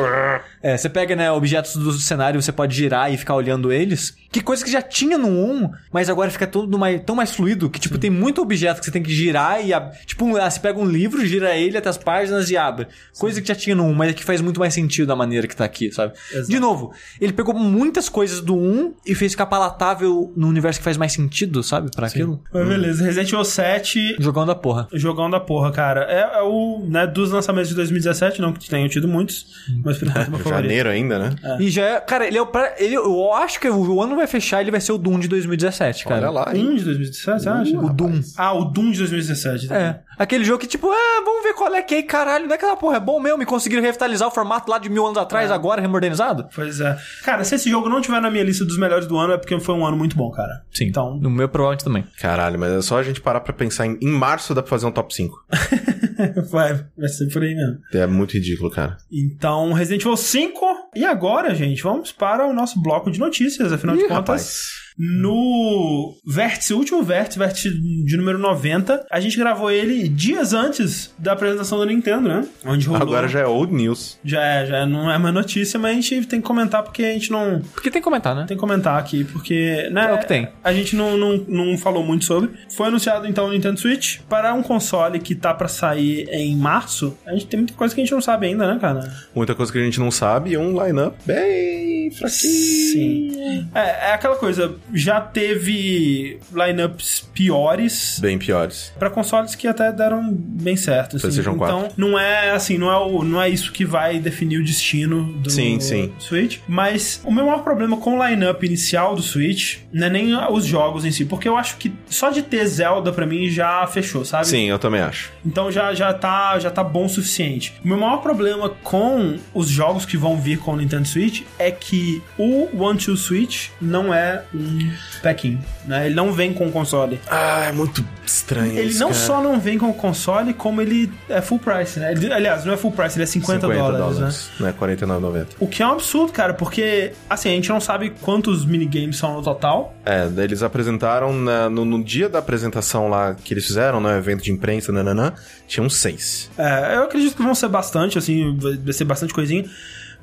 É, 0.63 0.77
você 0.77 0.89
pega, 0.89 1.15
né, 1.17 1.31
objetos 1.31 1.75
do 1.77 1.93
cenário, 1.93 2.41
você 2.41 2.53
pode 2.53 2.75
girar 2.77 3.13
e 3.13 3.17
ficar 3.17 3.35
olhando 3.35 3.73
eles. 3.73 4.17
Que 4.31 4.41
coisa 4.41 4.65
que 4.65 4.71
já 4.71 4.83
tinha 4.83 5.17
no 5.17 5.29
1, 5.29 5.71
mas 5.93 6.11
agora 6.11 6.31
fica 6.31 6.47
tudo 6.47 6.79
mais, 6.79 7.01
tão 7.05 7.15
mais 7.17 7.35
fluido 7.35 7.71
que, 7.71 7.81
tipo, 7.81 7.99
tem 7.99 8.11
muito 8.11 8.43
objeto 8.43 8.79
que 8.81 8.85
você 8.85 8.91
tem 8.91 9.03
que 9.03 9.13
girar 9.13 9.65
e. 9.65 9.71
Tipo, 10.05 10.37
ah, 10.37 10.51
você 10.51 10.61
pega 10.61 10.79
um 10.79 10.85
livro, 10.85 11.25
gira 11.25 11.57
ele 11.57 11.77
até 11.79 11.89
as 11.89 11.97
páginas 11.99 12.51
e 12.51 12.57
abre. 12.57 12.87
Coisa 13.19 13.41
que 13.41 13.49
já 13.49 13.55
tinha 13.55 13.75
no 13.75 13.85
1, 13.85 13.95
mas 13.95 14.15
que 14.15 14.25
faz 14.25 14.41
muito 14.41 14.61
mais 14.61 14.75
sentido 14.75 15.07
da 15.07 15.17
maneira 15.17 15.47
que 15.47 15.57
tá 15.57 15.65
aqui, 15.65 15.91
sabe? 15.93 16.15
Exato. 16.31 16.49
De 16.49 16.59
novo, 16.61 16.93
ele 17.21 17.33
pegou 17.33 17.55
muitas 17.55 18.09
coisas 18.09 18.41
do 18.41 18.55
1 18.57 18.95
e 19.07 19.15
fez 19.15 19.33
ficar 19.33 19.47
palatável 19.47 20.33
no 20.37 20.49
universo 20.49 20.81
que 20.81 20.85
faz 20.85 20.97
mais 20.97 21.13
sentido, 21.13 21.63
sabe? 21.63 21.91
Pra 21.95 22.07
aquilo. 22.07 22.43
Mas 22.53 22.69
beleza, 22.69 23.05
Resident 23.05 23.29
Evil 23.33 23.45
7, 23.45 24.17
Jogando 24.19 24.51
a 24.51 24.55
porra. 24.55 24.89
jogão 24.93 25.31
da 25.31 25.41
porra, 25.41 25.71
cara. 25.73 26.03
É, 26.09 26.39
é 26.39 26.43
o, 26.43 26.85
né, 26.89 27.07
dos 27.07 27.31
lançamentos 27.31 27.71
de 27.71 27.75
2017, 27.77 28.41
não 28.41 28.53
que 28.53 28.69
tenham 28.69 28.89
tido 28.89 29.09
muitos, 29.09 29.47
mas 29.85 29.97
é 30.23 30.25
favorito. 30.25 30.49
Janeiro 30.49 30.89
ainda, 30.89 31.19
né? 31.19 31.31
E 31.61 31.71
já 31.71 31.83
é. 31.85 32.01
Cara, 32.01 32.27
ele 32.27 32.39
é 32.39 32.43
o. 32.43 32.47
pra- 32.47 32.75
Ele, 32.79 32.95
eu 32.97 33.33
acho 33.35 33.61
que 33.61 33.69
o 33.69 34.03
ano 34.03 34.17
vai 34.17 34.27
fechar, 34.27 34.61
ele 34.61 34.71
vai 34.71 34.81
ser 34.81 34.93
o 34.93 34.99
Doom 34.99 35.19
de 35.19 35.29
2017, 35.29 36.05
cara. 36.05 36.23
Olha 36.23 36.31
lá, 36.31 36.57
hein? 36.57 36.69
Um 36.69 36.77
de 36.77 36.85
2017, 36.85 37.43
você 37.43 37.49
acha? 37.49 37.79
O 37.79 37.89
Doom. 37.93 38.21
Ah, 38.37 38.53
o 38.55 38.65
Doom 38.67 38.91
de 38.91 38.99
2017. 38.99 39.73
É. 39.73 40.01
Aquele 40.19 40.45
jogo 40.45 40.59
que, 40.59 40.67
tipo, 40.67 40.89
ah, 40.91 41.23
vamos 41.25 41.43
ver 41.43 41.53
qual 41.53 41.75
é 41.75 41.83
que 41.83 41.95
é, 41.95 41.99
e 41.99 42.03
caralho, 42.03 42.47
não 42.47 42.53
é 42.53 42.55
aquela 42.55 42.75
porra, 42.77 42.97
é 42.97 43.01
bom 43.01 43.21
mesmo, 43.21 43.43
e 43.43 43.47
conseguiram 43.47 43.83
revitalizar 43.83 44.27
o 44.27 44.31
formato 44.31 44.71
lá 44.71 44.79
de 44.79 44.89
mil 44.89 45.05
anos 45.05 45.19
atrás, 45.19 45.51
agora 45.51 45.81
remodernizado? 45.83 46.49
Pois 46.55 46.81
é. 46.81 46.97
Cara, 47.23 47.45
se 47.45 47.55
esse 47.55 47.69
jogo 47.69 47.87
não 47.91 48.01
tiver 48.01 48.19
na 48.23 48.31
minha 48.31 48.43
lista 48.43 48.65
dos 48.65 48.79
melhores 48.79 49.07
do 49.07 49.17
ano, 49.19 49.35
é 49.35 49.37
porque 49.37 49.61
foi 49.61 49.75
um 49.75 49.85
ano 49.85 49.95
muito 49.97 50.17
bom, 50.17 50.31
cara. 50.31 50.63
Então, 50.81 51.19
No 51.19 51.29
meu 51.29 51.49
provavelmente 51.51 51.85
também. 51.85 52.05
Caralho, 52.19 52.59
mas 52.59 52.73
é 52.73 52.81
só 52.81 52.99
a 52.99 53.03
gente 53.03 53.21
parar 53.21 53.41
pra 53.41 53.53
pensar 53.53 53.85
em, 53.87 53.99
em 54.01 54.09
março 54.11 54.55
dá 54.55 54.63
pra 54.63 54.71
fazer 54.71 54.87
um 54.87 54.91
top 54.93 55.15
5. 55.15 55.37
vai, 56.51 56.85
vai 56.97 57.09
ser 57.09 57.27
por 57.31 57.43
aí 57.43 57.55
mesmo. 57.55 57.79
É 57.93 58.07
muito 58.07 58.33
ridículo, 58.35 58.71
cara. 58.71 58.97
Então, 59.13 59.73
Resident 59.75 60.03
Evil 60.07 60.17
5. 60.17 60.91
E 60.95 61.05
agora, 61.05 61.53
gente, 61.55 61.83
vamos 61.83 62.13
para 62.13 62.47
o 62.47 62.53
nosso 62.53 62.81
bloco 62.81 63.11
de 63.11 63.19
notícias, 63.19 63.73
afinal 63.73 63.97
de 63.97 64.03
Ih, 64.03 64.09
contas. 64.09 64.19
rapaz. 64.19 64.86
No 64.99 66.15
vértice, 66.25 66.73
último 66.73 67.03
vértice, 67.03 67.39
vértice 67.39 67.71
de 67.71 68.17
número 68.17 68.39
90, 68.39 69.07
a 69.11 69.21
gente 69.21 69.37
gravou 69.37 69.71
ele 69.71 70.09
dias 70.09 70.53
antes 70.53 71.15
da 71.19 71.33
apresentação 71.33 71.79
da 71.79 71.87
Nintendo, 71.87 72.29
né? 72.29 72.47
Onde 72.65 72.87
rolou. 72.87 73.03
Agora 73.03 73.29
já 73.29 73.41
é 73.41 73.47
old 73.47 73.73
news. 73.75 74.19
Já 74.25 74.43
é, 74.43 74.67
já 74.67 74.87
não 74.87 75.11
é 75.11 75.19
mais 75.19 75.35
notícia, 75.35 75.79
mas 75.79 75.93
a 75.93 75.95
gente 76.01 76.27
tem 76.27 76.41
que 76.41 76.47
comentar 76.47 76.83
porque 76.83 77.05
a 77.05 77.13
gente 77.13 77.31
não. 77.31 77.61
Porque 77.75 77.91
tem 77.91 78.01
que 78.01 78.05
comentar, 78.05 78.35
né? 78.35 78.45
Tem 78.47 78.57
que 78.57 78.61
comentar 78.61 78.99
aqui, 78.99 79.25
porque. 79.25 79.89
Né, 79.93 80.07
É 80.11 80.13
o 80.13 80.19
que 80.19 80.27
tem. 80.27 80.49
A 80.65 80.73
gente 80.73 80.97
não, 80.97 81.17
não, 81.17 81.45
não 81.47 81.79
falou 81.79 82.03
muito 82.05 82.25
sobre. 82.25 82.51
Foi 82.71 82.89
anunciado 82.89 83.27
então 83.27 83.47
o 83.47 83.53
Nintendo 83.53 83.79
Switch 83.79 84.21
para 84.29 84.55
um 84.55 84.63
console 84.63 85.19
que 85.19 85.35
tá 85.35 85.53
pra 85.53 85.69
sair 85.69 86.29
em 86.31 86.57
março. 86.57 87.17
A 87.27 87.33
gente 87.33 87.47
tem 87.47 87.61
muita 87.61 87.75
coisa 87.75 87.95
que 87.95 88.01
a 88.01 88.05
gente 88.05 88.13
não 88.13 88.21
sabe 88.21 88.47
ainda, 88.47 88.73
né, 88.73 88.79
cara? 88.81 89.13
Muita 89.35 89.55
coisa 89.55 89.71
que 89.71 89.79
a 89.79 89.85
gente 89.85 90.01
não 90.01 90.11
sabe 90.11 90.51
e 90.51 90.57
um 90.57 90.83
line-up 90.83 91.17
bem 91.25 92.11
fraquinho. 92.11 92.31
Sim. 92.31 93.69
É, 93.75 94.11
é 94.11 94.13
aquela 94.15 94.37
coisa, 94.37 94.75
já 94.93 95.21
teve 95.21 96.39
lineups 96.53 97.29
piores. 97.35 98.19
Bem 98.21 98.39
piores. 98.39 98.93
Pra 98.99 99.11
consoles 99.11 99.55
que 99.55 99.67
até 99.67 99.93
deram 99.93 100.33
bem 100.33 100.77
certo. 100.77 101.17
Assim. 101.17 101.41
Então, 101.41 101.57
4. 101.57 101.93
não 101.97 102.19
é 102.19 102.51
assim, 102.51 102.79
não 102.79 102.91
é, 102.91 102.97
o, 102.97 103.25
não 103.25 103.41
é 103.41 103.49
isso 103.49 103.73
que 103.73 103.85
vai 103.85 104.19
definir 104.19 104.59
o 104.59 104.65
destino 104.65 105.33
do 105.35 105.51
Sim, 105.51 105.81
sim. 105.81 106.13
Switch. 106.19 106.59
Mas 106.67 107.21
o 107.25 107.31
meu 107.31 107.47
maior 107.47 107.63
problema 107.63 107.97
com 107.97 108.19
o 108.19 108.27
lineup 108.27 108.63
inicial 108.63 109.15
do 109.15 109.23
Switch 109.23 109.79
não 109.93 110.07
é 110.07 110.11
nem 110.11 110.35
os 110.51 110.65
jogos 110.65 111.05
em 111.05 111.11
si, 111.11 111.25
porque 111.25 111.49
eu 111.49 111.57
acho 111.57 111.77
que 111.77 111.93
só 112.09 112.31
de 112.31 112.43
ter 112.43 112.67
Zelda 112.67 113.13
pra 113.13 113.27
mim 113.27 113.49
já 113.49 113.87
fechou, 113.87 114.25
sabe? 114.25 114.47
Sim, 114.47 114.69
eu 114.69 114.79
também 114.79 115.01
acho. 115.01 115.33
Então 115.45 115.71
já, 115.71 115.95
já, 115.95 116.13
tá, 116.13 116.59
já 116.59 116.71
tá 116.71 116.85
bom 116.85 117.07
o 117.07 117.09
suficiente. 117.09 117.75
O 117.85 117.89
meu 117.89 117.97
maior 117.97 118.19
problema 118.19 118.69
com 118.69 119.37
os 119.55 119.69
jogos 119.69 120.05
que 120.05 120.17
vão 120.17 120.37
vir 120.37 120.59
com 120.59 120.73
o 120.73 120.77
Nintendo 120.77 121.07
Switch 121.07 121.43
é 121.59 121.71
que 121.71 122.23
o 122.39 122.69
One 122.83 122.99
Two 122.99 123.17
Switch 123.17 123.69
não 123.81 124.13
é 124.13 124.45
um 124.55 124.76
Packing, 125.23 125.59
né? 125.87 126.07
Ele 126.07 126.15
não 126.15 126.33
vem 126.33 126.53
com 126.53 126.67
o 126.67 126.73
console. 126.73 127.21
Ah, 127.29 127.67
é 127.69 127.73
muito 127.73 128.05
estranho 128.25 128.73
Ele 128.73 128.89
isso, 128.91 129.01
não 129.01 129.09
cara. 129.11 129.21
só 129.21 129.43
não 129.43 129.59
vem 129.61 129.79
com 129.79 129.89
o 129.89 129.95
console, 129.95 130.53
como 130.55 130.81
ele 130.83 131.13
é 131.29 131.41
full 131.41 131.59
price, 131.59 131.99
né? 131.99 132.13
Ele- 132.13 132.33
aliás, 132.33 132.65
não 132.65 132.73
é 132.75 132.77
full 132.77 132.93
price, 132.93 133.17
ele 133.17 133.23
é 133.25 133.27
50, 133.27 133.67
dólares, 133.69 134.51
né? 134.61 134.67
né? 134.67 134.75
49,90. 134.79 135.47
O 135.61 135.67
que 135.67 135.83
é 135.83 135.87
um 135.87 135.93
absurdo, 135.93 136.33
cara, 136.33 136.55
porque, 136.55 137.13
assim, 137.31 137.49
a 137.51 137.53
gente 137.53 137.69
não 137.69 137.81
sabe 137.81 138.11
quantos 138.21 138.65
minigames 138.65 139.17
são 139.17 139.35
no 139.35 139.43
total. 139.43 139.95
É, 140.05 140.29
eles 140.43 140.63
apresentaram 140.63 141.33
na- 141.33 141.71
no, 141.71 141.85
no 141.85 142.03
dia 142.03 142.29
da 142.29 142.39
apresentação 142.39 143.09
lá 143.09 143.35
que 143.35 143.55
eles 143.55 143.67
fizeram, 143.67 144.01
né? 144.01 144.17
Evento 144.19 144.43
de 144.43 144.53
imprensa, 144.53 144.93
nananã, 144.93 145.33
tinham 145.67 145.89
seis. 145.89 146.51
É, 146.59 146.97
eu 146.97 147.05
acredito 147.05 147.37
que 147.37 147.43
vão 147.43 147.55
ser 147.55 147.69
bastante, 147.69 148.19
assim, 148.19 148.57
vai 148.83 148.93
ser 148.93 149.05
bastante 149.05 149.33
coisinha. 149.35 149.65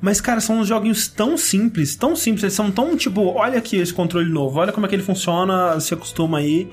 Mas, 0.00 0.20
cara, 0.20 0.40
são 0.40 0.58
uns 0.58 0.68
joguinhos 0.68 1.08
tão 1.08 1.36
simples, 1.36 1.96
tão 1.96 2.14
simples, 2.14 2.42
eles 2.44 2.54
são 2.54 2.70
tão, 2.70 2.96
tipo, 2.96 3.22
olha 3.34 3.58
aqui 3.58 3.76
esse 3.76 3.92
controle 3.92 4.30
novo, 4.30 4.58
olha 4.58 4.72
como 4.72 4.84
é 4.84 4.88
que 4.88 4.94
ele 4.94 5.02
funciona, 5.02 5.78
se 5.80 5.94
acostuma 5.94 6.38
aí. 6.38 6.68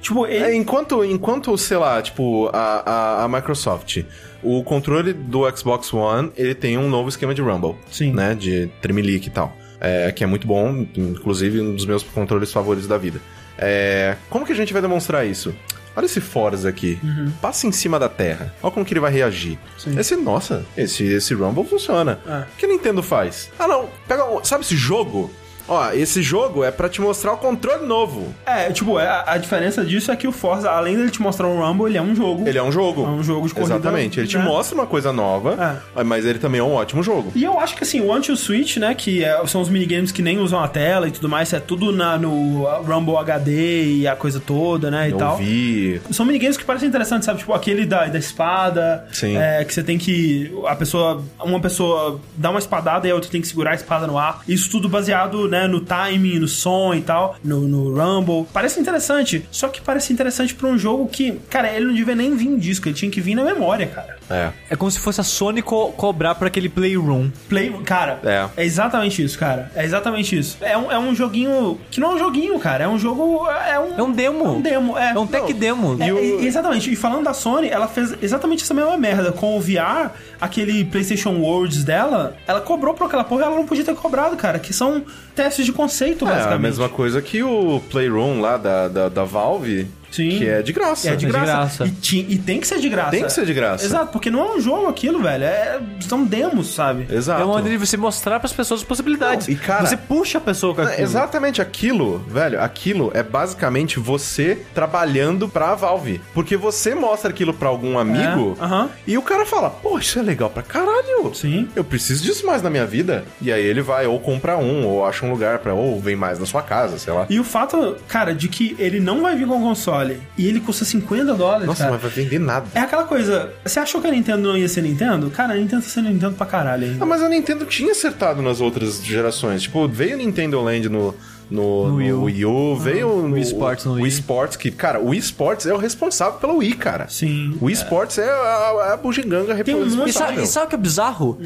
Tipo, 0.00 0.26
ele... 0.26 0.44
É, 0.44 0.54
enquanto, 0.54 1.02
enquanto, 1.02 1.56
sei 1.56 1.78
lá, 1.78 2.02
tipo, 2.02 2.50
a, 2.52 2.58
a, 2.58 3.24
a 3.24 3.28
Microsoft, 3.28 4.02
o 4.42 4.62
controle 4.62 5.14
do 5.14 5.50
Xbox 5.56 5.92
One, 5.94 6.30
ele 6.36 6.54
tem 6.54 6.76
um 6.76 6.90
novo 6.90 7.08
esquema 7.08 7.34
de 7.34 7.40
Rumble. 7.40 7.74
Sim. 7.90 8.12
Né? 8.12 8.34
De 8.34 8.70
tremelique 8.82 9.28
e 9.28 9.30
tal. 9.30 9.56
É, 9.80 10.12
que 10.12 10.22
é 10.22 10.26
muito 10.26 10.46
bom, 10.46 10.86
inclusive 10.96 11.60
um 11.60 11.74
dos 11.74 11.86
meus 11.86 12.02
controles 12.02 12.52
favoritos 12.52 12.86
da 12.86 12.98
vida. 12.98 13.20
É, 13.56 14.16
como 14.28 14.44
que 14.44 14.52
a 14.52 14.54
gente 14.54 14.72
vai 14.72 14.82
demonstrar 14.82 15.26
isso? 15.26 15.54
Olha 15.96 16.06
esse 16.06 16.20
Forza 16.20 16.68
aqui. 16.68 16.98
Passa 17.40 17.66
em 17.66 17.72
cima 17.72 17.98
da 17.98 18.08
terra. 18.08 18.52
Olha 18.62 18.72
como 18.72 18.84
que 18.84 18.92
ele 18.92 19.00
vai 19.00 19.12
reagir. 19.12 19.58
Sim. 19.78 19.98
Esse, 19.98 20.16
nossa, 20.16 20.64
esse, 20.76 21.04
esse 21.04 21.34
Rumble 21.34 21.64
funciona. 21.64 22.18
É. 22.26 22.38
O 22.52 22.56
que 22.58 22.66
a 22.66 22.68
Nintendo 22.68 23.02
faz? 23.02 23.50
Ah, 23.58 23.68
não. 23.68 23.88
Pega, 24.08 24.24
o- 24.24 24.44
sabe 24.44 24.64
esse 24.64 24.76
jogo? 24.76 25.30
Ó, 25.68 25.90
esse 25.92 26.22
jogo 26.22 26.62
é 26.64 26.70
pra 26.70 26.88
te 26.88 27.00
mostrar 27.00 27.32
o 27.32 27.36
controle 27.36 27.86
novo. 27.86 28.34
É, 28.44 28.70
tipo, 28.70 28.98
é, 28.98 29.06
a, 29.06 29.24
a 29.32 29.38
diferença 29.38 29.84
disso 29.84 30.10
é 30.12 30.16
que 30.16 30.26
o 30.28 30.32
Forza, 30.32 30.70
além 30.70 30.96
dele 30.96 31.10
te 31.10 31.22
mostrar 31.22 31.46
um 31.48 31.60
Rumble, 31.60 31.86
ele 31.86 31.98
é 31.98 32.02
um 32.02 32.14
jogo. 32.14 32.46
Ele 32.46 32.58
é 32.58 32.62
um 32.62 32.70
jogo. 32.72 33.04
É 33.04 33.08
um 33.08 33.22
jogo 33.22 33.48
de 33.48 33.54
corrida, 33.54 33.74
Exatamente. 33.76 34.20
Ele 34.20 34.26
te 34.28 34.36
né? 34.38 34.44
mostra 34.44 34.74
uma 34.74 34.86
coisa 34.86 35.12
nova, 35.12 35.82
mas 36.04 36.24
ele 36.26 36.38
também 36.38 36.60
é 36.60 36.64
um 36.64 36.74
ótimo 36.74 37.02
jogo. 37.02 37.32
E 37.34 37.42
eu 37.44 37.58
acho 37.58 37.76
que 37.76 37.82
assim, 37.84 38.00
o 38.00 38.12
Anti-Switch, 38.12 38.76
né, 38.76 38.94
que 38.94 39.24
é- 39.24 39.44
são 39.46 39.60
os 39.60 39.68
minigames 39.68 40.12
que 40.12 40.22
nem 40.22 40.38
usam 40.38 40.62
a 40.62 40.68
tela 40.68 41.08
e 41.08 41.10
tudo 41.10 41.28
mais, 41.28 41.52
é 41.52 41.60
tudo 41.60 41.92
na, 41.92 42.18
no 42.18 42.64
Rumble 42.82 43.16
HD 43.16 43.84
e 44.00 44.08
a 44.08 44.14
coisa 44.16 44.40
toda, 44.40 44.90
né, 44.90 45.08
e 45.08 45.12
Eu 45.12 45.18
tal. 45.18 45.36
vi. 45.36 46.00
São 46.10 46.26
minigames 46.26 46.56
que 46.56 46.64
parecem 46.64 46.88
interessantes, 46.88 47.24
sabe? 47.26 47.38
Tipo 47.38 47.52
aquele 47.54 47.86
da, 47.86 48.06
da 48.06 48.18
espada. 48.18 49.06
Sim. 49.12 49.36
É, 49.36 49.64
que 49.64 49.72
você 49.72 49.82
tem 49.82 49.96
que. 49.98 50.52
A 50.66 50.74
pessoa. 50.76 51.22
Uma 51.42 51.60
pessoa 51.60 52.20
dá 52.36 52.50
uma 52.50 52.58
espadada 52.58 53.06
e 53.08 53.10
a 53.10 53.14
outra 53.14 53.30
tem 53.30 53.40
que 53.40 53.46
segurar 53.48 53.72
a 53.72 53.74
espada 53.74 54.06
no 54.06 54.18
ar. 54.18 54.40
Isso 54.46 54.70
tudo 54.70 54.88
baseado, 54.88 55.48
né, 55.54 55.66
no 55.68 55.80
timing, 55.80 56.38
no 56.38 56.48
som 56.48 56.92
e 56.94 57.00
tal, 57.00 57.36
no, 57.44 57.60
no 57.60 57.94
Rumble. 57.94 58.46
Parece 58.52 58.80
interessante. 58.80 59.46
Só 59.50 59.68
que 59.68 59.80
parece 59.80 60.12
interessante 60.12 60.54
pra 60.54 60.68
um 60.68 60.76
jogo 60.76 61.06
que, 61.08 61.32
cara, 61.48 61.70
ele 61.72 61.86
não 61.86 61.94
devia 61.94 62.14
nem 62.14 62.34
vir 62.36 62.48
em 62.48 62.58
disco, 62.58 62.88
ele 62.88 62.94
tinha 62.94 63.10
que 63.10 63.20
vir 63.20 63.34
na 63.34 63.44
memória, 63.44 63.86
cara. 63.86 64.16
É. 64.28 64.50
É 64.70 64.76
como 64.76 64.90
se 64.90 64.98
fosse 64.98 65.20
a 65.20 65.24
Sony 65.24 65.60
co- 65.62 65.92
cobrar 65.92 66.34
por 66.34 66.46
aquele 66.46 66.68
Playroom. 66.68 67.30
Play, 67.48 67.70
cara, 67.84 68.20
É. 68.24 68.64
exatamente 68.64 69.22
isso, 69.22 69.38
cara. 69.38 69.70
É 69.74 69.84
exatamente 69.84 70.36
isso. 70.38 70.56
É 70.60 70.76
um, 70.76 70.90
é 70.90 70.98
um 70.98 71.14
joguinho 71.14 71.78
que 71.90 72.00
não 72.00 72.12
é 72.12 72.14
um 72.14 72.18
joguinho, 72.18 72.58
cara. 72.58 72.84
É 72.84 72.88
um 72.88 72.98
jogo. 72.98 73.46
É 73.48 73.78
um, 73.78 73.98
É 73.98 74.02
um 74.02 74.10
demo. 74.12 74.44
É 74.44 74.48
um 74.48 74.60
demo, 74.60 74.98
é. 74.98 75.10
É 75.10 75.18
um 75.18 75.26
tech 75.26 75.52
Não. 75.52 75.58
demo. 75.58 75.96
É, 76.02 76.12
o- 76.12 76.40
Exatamente. 76.42 76.90
E 76.90 76.96
falando 76.96 77.24
da 77.24 77.34
Sony, 77.34 77.68
ela 77.68 77.86
fez 77.86 78.14
exatamente 78.22 78.62
essa 78.64 78.72
mesma 78.74 78.96
merda. 78.96 79.30
Com 79.32 79.56
o 79.56 79.60
VR, 79.60 80.10
aquele 80.40 80.84
PlayStation 80.84 81.30
Worlds 81.38 81.84
dela, 81.84 82.34
ela 82.46 82.60
cobrou 82.60 82.94
por 82.94 83.06
aquela 83.06 83.24
porra 83.24 83.42
e 83.42 83.44
ela 83.44 83.56
não 83.56 83.66
podia 83.66 83.84
ter 83.84 83.94
cobrado, 83.94 84.36
cara. 84.36 84.58
Que 84.58 84.72
são 84.72 85.02
testes 85.44 85.66
de 85.66 85.72
conceito, 85.72 86.24
É 86.26 86.28
a 86.28 86.32
basicamente. 86.34 86.60
mesma 86.62 86.88
coisa 86.88 87.20
que 87.20 87.42
o 87.42 87.80
Playroom 87.90 88.40
lá 88.40 88.56
da, 88.56 88.88
da, 88.88 89.08
da 89.08 89.24
Valve, 89.24 89.86
Sim. 90.14 90.38
que 90.38 90.48
é 90.48 90.62
de 90.62 90.72
graça. 90.72 91.08
É 91.08 91.12
de 91.12 91.18
de 91.18 91.26
graça. 91.26 91.46
graça. 91.46 91.84
E, 91.86 91.90
ti- 91.90 92.26
e 92.28 92.38
tem 92.38 92.60
que 92.60 92.66
ser 92.66 92.78
de 92.78 92.88
graça. 92.88 93.10
Tem 93.10 93.24
que 93.24 93.32
ser 93.32 93.44
de 93.46 93.54
graça. 93.54 93.84
Exato, 93.84 94.12
porque 94.12 94.30
não 94.30 94.40
é 94.44 94.56
um 94.56 94.60
jogo 94.60 94.86
aquilo, 94.86 95.22
velho. 95.22 95.44
É, 95.44 95.80
são 96.00 96.24
demos, 96.24 96.74
sabe? 96.74 97.06
Exato. 97.10 97.40
É 97.42 97.44
uma 97.44 97.54
maneira 97.54 97.78
de 97.78 97.86
você 97.86 97.96
mostrar 97.96 98.38
pras 98.40 98.52
pessoas 98.52 98.80
as 98.80 98.86
possibilidades. 98.86 99.46
Não, 99.48 99.54
e, 99.54 99.56
cara- 99.58 99.86
você 99.86 99.96
puxa 99.96 100.38
a 100.38 100.40
pessoa 100.40 100.74
com 100.74 100.82
É, 100.82 100.84
aquilo. 100.86 101.02
Exatamente 101.02 101.60
aquilo, 101.62 102.18
velho. 102.28 102.60
Aquilo 102.60 103.10
é 103.14 103.22
basicamente 103.22 103.98
você 103.98 104.58
trabalhando 104.74 105.48
pra 105.48 105.74
Valve. 105.74 106.20
Porque 106.32 106.56
você 106.56 106.94
mostra 106.94 107.30
aquilo 107.30 107.52
pra 107.54 107.68
algum 107.68 107.98
amigo 107.98 108.56
É, 108.60 108.88
e 109.06 109.18
o 109.18 109.22
cara 109.22 109.44
fala: 109.46 109.70
Pô, 109.70 109.98
isso 109.98 110.18
é 110.18 110.22
legal 110.22 110.50
pra 110.50 110.62
caralho. 110.62 111.34
Sim. 111.34 111.68
Eu 111.74 111.84
preciso 111.84 112.22
disso 112.22 112.46
mais 112.46 112.62
na 112.62 112.70
minha 112.70 112.86
vida. 112.86 113.24
E 113.40 113.52
aí 113.52 113.64
ele 113.64 113.82
vai 113.82 114.06
ou 114.06 114.18
compra 114.20 114.56
um, 114.56 114.86
ou 114.86 115.04
acha 115.06 115.24
um 115.24 115.30
lugar 115.30 115.58
pra. 115.58 115.74
Ou 115.74 116.00
vem 116.00 116.14
mais 116.16 116.38
na 116.38 116.46
sua 116.46 116.62
casa, 116.62 116.98
sei 116.98 117.12
lá. 117.12 117.26
E 117.28 117.40
o 117.40 117.44
fato, 117.44 117.96
cara, 118.08 118.34
de 118.34 118.48
que 118.48 118.76
ele 118.78 119.00
não 119.00 119.22
vai 119.22 119.34
vir 119.36 119.46
com 119.46 119.56
o 119.56 119.60
console 120.08 120.22
e 120.36 120.46
ele 120.46 120.60
custa 120.60 120.84
50 120.84 121.34
dólares, 121.34 121.66
Nossa, 121.66 121.80
cara. 121.84 121.92
mas 121.92 122.02
vai 122.02 122.10
vender 122.10 122.38
nada. 122.38 122.66
É 122.74 122.80
aquela 122.80 123.04
coisa, 123.04 123.52
você 123.64 123.80
achou 123.80 124.00
que 124.00 124.06
a 124.06 124.10
Nintendo 124.10 124.42
não 124.42 124.56
ia 124.56 124.68
ser 124.68 124.82
Nintendo? 124.82 125.30
Cara, 125.30 125.54
a 125.54 125.56
Nintendo 125.56 125.82
tá 125.82 125.88
sendo 125.88 126.08
Nintendo 126.08 126.34
pra 126.34 126.46
caralho 126.46 126.84
ainda. 126.84 127.02
Ah, 127.02 127.06
mas 127.06 127.22
a 127.22 127.28
Nintendo 127.28 127.64
tinha 127.64 127.92
acertado 127.92 128.42
nas 128.42 128.60
outras 128.60 129.02
gerações. 129.04 129.62
Tipo, 129.62 129.88
veio 129.88 130.16
Nintendo 130.16 130.60
Land 130.60 130.88
no. 130.88 131.14
No, 131.50 131.88
no 131.88 131.96
Wii 131.96 132.12
U. 132.12 132.22
Wii 132.24 132.44
U, 132.46 132.76
veio 132.76 133.08
no 133.28 133.34
Wii 133.34 133.42
Sports 133.42 133.84
no 133.84 133.92
Wii 133.94 134.02
Wii. 134.04 134.12
Sports, 134.12 134.56
que, 134.56 134.70
cara, 134.70 134.98
o 135.00 135.08
Wii 135.08 135.18
Sports 135.20 135.66
é 135.66 135.74
o 135.74 135.76
responsável 135.76 136.38
pelo 136.38 136.56
Wii, 136.56 136.72
cara. 136.74 137.06
Sim. 137.08 137.56
O 137.60 137.66
Wii 137.66 137.74
Sports 137.74 138.18
é 138.18 138.28
a, 138.30 138.92
a 138.94 138.96
bugiganga 138.96 139.52
um 139.54 139.56
monte- 139.56 139.70
E 139.70 139.74
responsável. 139.74 140.12
sabe, 140.12 140.42
e 140.42 140.46
sabe 140.46 140.66
o 140.66 140.68
que 140.70 140.74
é 140.74 140.78
bizarro? 140.78 141.38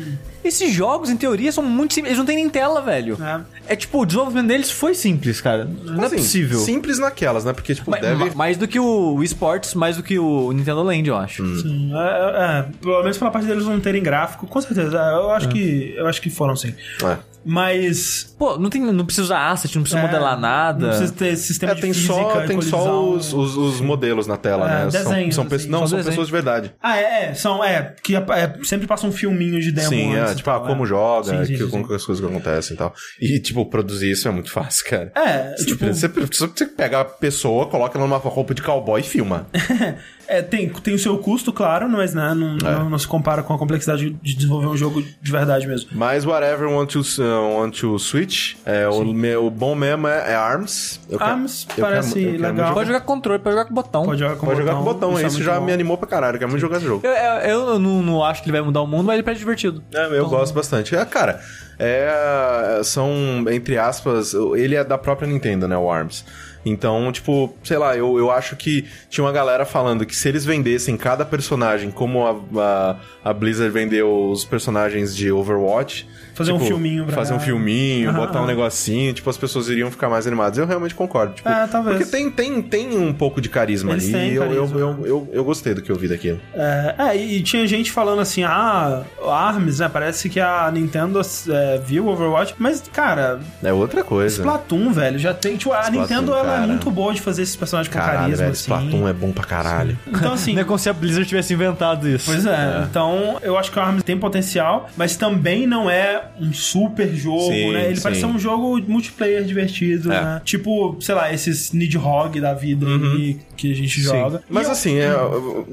Esses 0.45 0.73
jogos, 0.73 1.11
em 1.11 1.17
teoria, 1.17 1.51
são 1.51 1.65
muito 1.65 1.93
simples. 1.95 2.11
Eles 2.11 2.19
não 2.19 2.25
têm 2.25 2.37
nem 2.37 2.49
tela, 2.49 2.81
velho. 2.81 3.19
É, 3.67 3.75
tipo, 3.77 4.01
o 4.01 4.07
desenvolvimento 4.07 4.47
deles 4.47 4.71
foi 4.71 4.95
simples, 4.95 5.41
cara. 5.41 5.65
Não 5.65 6.05
Assim, 6.05 6.15
é 6.15 6.19
possível. 6.19 6.59
Simples 6.61 6.99
naquelas, 6.99 7.45
né? 7.45 7.53
Porque, 7.53 7.75
tipo, 7.75 7.91
Ma- 7.91 7.99
deve... 7.99 8.25
ma- 8.27 8.35
Mais 8.35 8.57
do 8.57 8.67
que 8.69 8.79
o 8.79 9.15
Wii 9.15 9.27
Sports, 9.27 9.75
mais 9.75 9.97
do 9.97 10.03
que 10.03 10.19
o 10.19 10.53
Nintendo 10.53 10.83
Land, 10.85 11.07
eu 11.09 11.17
acho. 11.17 11.45
Sim, 11.61 11.91
é, 11.93 11.99
é, 11.99 12.59
é, 12.61 12.67
pelo 12.81 13.03
menos 13.03 13.19
pela 13.19 13.31
parte 13.31 13.47
deles 13.47 13.65
não 13.67 13.79
terem 13.81 14.03
gráfico, 14.03 14.47
com 14.47 14.61
certeza. 14.61 14.97
é, 14.97 15.15
Eu 15.17 15.31
acho 15.33 15.49
que 15.49 15.95
eu 15.97 16.07
acho 16.07 16.23
que 16.23 16.31
foram 16.31 16.55
sim. 16.57 16.73
É. 17.05 17.17
Mas 17.45 18.35
Pô, 18.39 18.59
não, 18.59 18.69
tem, 18.69 18.81
não 18.83 19.05
precisa 19.05 19.25
usar 19.27 19.51
asset, 19.51 19.75
não 19.77 19.83
precisa 19.89 19.99
é, 19.99 20.03
modelar 20.03 20.39
nada. 20.39 20.79
Não 20.81 20.89
precisa 20.89 21.13
ter 21.13 21.37
sistema 21.37 21.73
É, 21.73 21.75
de 21.75 21.81
tem 21.81 21.93
física, 21.93 22.13
só, 22.15 22.41
tem 22.47 22.61
só 22.61 23.09
os, 23.11 23.33
os, 23.33 23.57
os 23.57 23.81
modelos 23.81 24.27
na 24.27 24.37
tela, 24.37 24.67
É, 24.67 24.85
né? 24.85 24.91
São, 24.91 25.03
desenhos, 25.03 25.35
são, 25.35 25.43
assim. 25.45 25.51
pessoas, 25.51 25.71
não, 25.71 25.87
são 25.87 25.97
desenho. 25.99 26.05
pessoas 26.13 26.27
de 26.29 26.33
verdade. 26.33 26.75
Ah, 26.83 26.99
é, 26.99 27.25
é, 27.31 27.35
são, 27.35 27.65
é, 27.65 27.95
que 28.03 28.17
é, 28.17 28.23
sempre 28.65 28.87
passa 28.87 29.07
um 29.07 29.13
filminho 29.13 29.61
de 29.61 29.73
demo 29.73 29.89
Sim, 29.89 30.15
antes 30.15 30.31
é, 30.31 30.33
e 30.33 30.37
tipo, 30.37 30.51
ah, 30.51 30.61
como 30.61 30.85
é. 30.85 30.87
joga, 30.87 31.31
Sim, 31.31 31.45
sim, 31.45 31.53
que, 31.57 31.65
sim, 31.65 31.71
como 31.71 31.93
as 31.95 32.05
coisas 32.05 32.25
que 32.25 32.31
acontecem 32.31 32.75
e 32.75 32.79
tal. 32.79 32.95
E, 33.21 33.41
tipo, 33.41 33.65
produzir 33.67 34.11
isso 34.11 34.29
é 34.29 34.31
muito 34.31 34.51
fácil, 34.51 34.85
cara. 34.89 35.13
É, 35.17 35.55
tipo, 35.55 35.87
Você, 35.87 36.09
você, 36.09 36.47
você 36.47 36.67
pega 36.67 37.01
a 37.01 37.05
pessoa, 37.05 37.67
coloca 37.67 37.99
ela 37.99 38.07
numa 38.07 38.19
roupa 38.19 38.55
de 38.55 38.63
cowboy 38.63 39.01
e 39.01 39.05
filma. 39.05 39.47
é, 40.29 40.43
tem, 40.43 40.69
tem 40.69 40.95
o 40.95 40.99
seu 40.99 41.17
custo, 41.19 41.53
claro, 41.53 41.89
mas 41.89 42.13
né, 42.15 42.35
não, 42.35 42.57
É. 42.59 42.75
não, 42.75 42.91
não 42.91 42.99
se 42.99 43.09
compara 43.09 43.43
com 43.43 43.55
a 43.55 43.59
complexidade 43.59 44.11
de 44.23 44.35
desenvolver 44.35 44.67
um 44.67 44.77
jogo 44.77 45.03
de 45.03 45.33
verdade 45.33 45.67
mesmo. 45.67 45.91
Mas 45.93 46.25
whatever 46.27 46.69
want 46.69 46.93
to, 46.93 47.01
uh, 47.01 47.59
want 47.59 47.75
to 47.81 47.99
switch, 47.99 48.55
é, 48.67 48.87
o, 48.89 49.05
me- 49.07 49.37
o 49.37 49.51
bom 49.51 49.75
mesmo 49.75 50.07
é, 50.07 50.33
é 50.33 50.35
ARMS. 50.35 51.01
Eu 51.09 51.19
ARMS 51.21 51.67
eu 51.69 51.75
quero 51.75 51.87
parece 51.89 52.09
eu 52.11 52.15
quero 52.15 52.29
muito 52.29 52.43
legal. 52.43 52.57
jogar- 52.59 52.75
Pode 52.75 52.87
jogar 52.89 53.01
com 53.01 53.07
controle, 53.07 53.39
pode 53.41 53.57
jogar 53.57 53.69
com 53.69 53.75
botão. 53.75 54.05
Pode 54.05 54.19
jogar 54.21 54.37
com 54.37 54.47
Pode 54.47 54.59
jogar 54.61 54.73
com 54.75 54.83
botão, 54.85 55.09
botão, 55.11 55.19
é 55.19 55.23
isso 55.27 55.37
muito 55.37 55.45
já 55.47 55.59
bom. 55.59 55.67
me 55.67 55.73
animou 55.73 55.97
pra 55.97 56.07
caralho, 56.09 56.35
eu 56.37 56.39
quero 56.39 56.51
muito 56.51 56.61
jogar 56.61 56.77
esse 56.77 56.87
jogo. 56.87 57.07
Eu, 57.07 57.11
eu, 57.13 57.71
eu 57.71 57.79
não, 57.79 58.03
não 58.03 58.23
acho 58.25 58.43
que 58.43 58.49
ele 58.51 58.57
vai 58.59 58.67
mudar 58.67 58.83
o 58.83 58.87
mundo, 58.87 59.05
mas 59.05 59.15
ele 59.15 59.23
parece 59.23 59.39
divertido. 59.41 59.83
É, 59.95 60.19
eu 60.19 60.29
gosto 60.29 60.53
bastante. 60.55 60.95
É, 60.95 61.05
cara, 61.07 61.41
é, 61.79 62.81
são, 62.85 63.11
entre 63.51 63.79
aspas, 63.79 64.35
ele 64.57 64.75
é 64.75 64.85
da 64.85 64.99
própria 64.99 65.27
Nintendo, 65.29 65.67
né, 65.67 65.77
o 65.77 65.91
ARMS. 65.91 66.25
Então, 66.65 67.11
tipo, 67.13 67.55
sei 67.63 67.79
lá, 67.79 67.97
eu, 67.97 68.19
eu 68.19 68.31
acho 68.31 68.57
que 68.57 68.85
tinha 69.09 69.25
uma 69.25 69.33
galera 69.33 69.65
falando 69.65 70.05
que 70.05 70.15
se 70.15 70.29
eles 70.29 70.45
vendessem 70.45 70.97
cada 70.97 71.25
personagem 71.25 71.91
como 71.91 72.27
a, 72.27 72.41
a, 72.61 73.31
a 73.31 73.33
Blizzard 73.33 73.73
vendeu 73.73 74.31
os 74.31 74.45
personagens 74.45 75.15
de 75.15 75.31
Overwatch... 75.31 76.07
Fazer 76.39 76.53
um 76.53 76.59
tipo, 76.59 76.67
filminho 76.69 77.05
pra- 77.05 77.15
Fazer 77.17 77.35
um 77.35 77.41
filminho, 77.41 78.11
Aham, 78.11 78.19
botar 78.19 78.43
um 78.43 78.47
negocinho, 78.47 79.13
tipo, 79.13 79.29
as 79.29 79.37
pessoas 79.37 79.69
iriam 79.69 79.91
ficar 79.91 80.09
mais 80.09 80.27
animadas. 80.27 80.57
Eu 80.59 80.67
realmente 80.67 80.95
concordo. 80.95 81.35
Tipo, 81.35 81.49
É, 81.49 81.67
talvez. 81.67 81.97
Porque 81.99 82.11
tem, 82.11 82.31
tem, 82.31 82.63
tem 82.63 82.97
um 82.97 83.13
pouco 83.13 83.41
de 83.41 83.49
carisma 83.49 83.93
Eles 83.93 84.05
ali 84.05 84.13
têm 84.13 84.31
e 84.31 84.35
eu, 84.37 84.45
eu, 84.45 84.49
carisma. 84.67 84.81
eu, 84.81 85.07
eu, 85.07 85.29
eu 85.33 85.45
gostei 85.45 85.75
do 85.75 85.83
que 85.83 85.91
eu 85.91 85.97
vi 85.97 86.09
daquilo. 86.09 86.41
É, 86.55 86.95
é, 86.99 87.17
e 87.17 87.43
tinha 87.43 87.67
gente 87.67 87.91
falando 87.91 88.21
assim, 88.21 88.45
ah, 88.45 89.03
ARMS, 89.27 89.81
né? 89.81 89.89
Parece 89.93 90.29
que 90.29 90.39
a 90.41 90.71
Nintendo 90.73 91.21
é, 91.49 91.79
viu 91.85 92.07
o 92.07 92.09
Overwatch, 92.13 92.55
mas, 92.59 92.83
cara, 92.93 93.41
É 93.63 93.73
outra 93.73 94.05
coisa. 94.05 94.37
Splatoon, 94.43 94.93
velho, 94.93 95.19
já 95.19 95.35
tem. 95.35 95.57
Tipo, 95.57 95.73
a 95.73 95.81
Splatoon, 95.81 96.01
Nintendo 96.01 96.33
ela 96.35 96.53
é 96.53 96.57
cara. 96.57 96.67
muito 96.67 96.91
boa 96.91 97.13
de 97.13 97.21
fazer 97.21 97.43
esses 97.43 97.57
personagens 97.57 97.93
com 97.93 97.99
Caralho, 97.99 98.19
carisma, 98.21 98.37
velho, 98.39 98.53
assim. 98.53 98.61
Splatoon 98.63 99.09
é 99.09 99.13
bom 99.13 99.33
pra 99.33 99.45
caralho. 99.45 99.99
Então, 100.07 100.33
assim. 100.35 100.55
Não 100.59 100.63
é 100.63 100.65
como 100.65 100.79
se 100.79 100.89
a 100.89 100.93
Blizzard 100.93 101.27
tivesse 101.29 101.53
inventado 101.55 102.09
isso. 102.09 102.27
Pois 102.27 102.45
é, 102.47 102.85
então 102.89 103.39
eu 103.43 103.57
acho 103.59 103.71
que 103.73 103.79
o 103.79 103.83
ARMS 103.83 104.03
tem 104.03 104.17
potencial, 104.19 104.89
mas 104.97 105.17
também 105.17 105.67
não 105.67 105.89
é 105.91 106.23
um 106.41 106.53
super 106.53 107.09
jogo, 107.15 107.53
Sim, 107.53 107.73
né? 107.73 107.87
Ele 107.87 107.97
sim. 107.97 108.03
parecia 108.03 108.27
um 108.27 108.39
jogo 108.39 108.81
multiplayer 108.87 109.45
divertido, 109.45 110.13
É. 110.13 110.21
né? 110.21 110.43
Tipo, 110.45 110.97
sei 111.01 111.15
lá, 111.15 111.33
esses 111.33 111.73
Nidhogg 111.73 112.41
da 112.41 112.55
vida 112.55 112.87
aí 112.87 113.39
que 113.57 113.73
a 113.73 113.75
gente 113.75 114.01
joga. 114.01 114.43
Mas 114.49 114.65
E 114.65 114.67
eu- 114.69 114.73
assim, 114.73 114.97
é, 114.99 115.11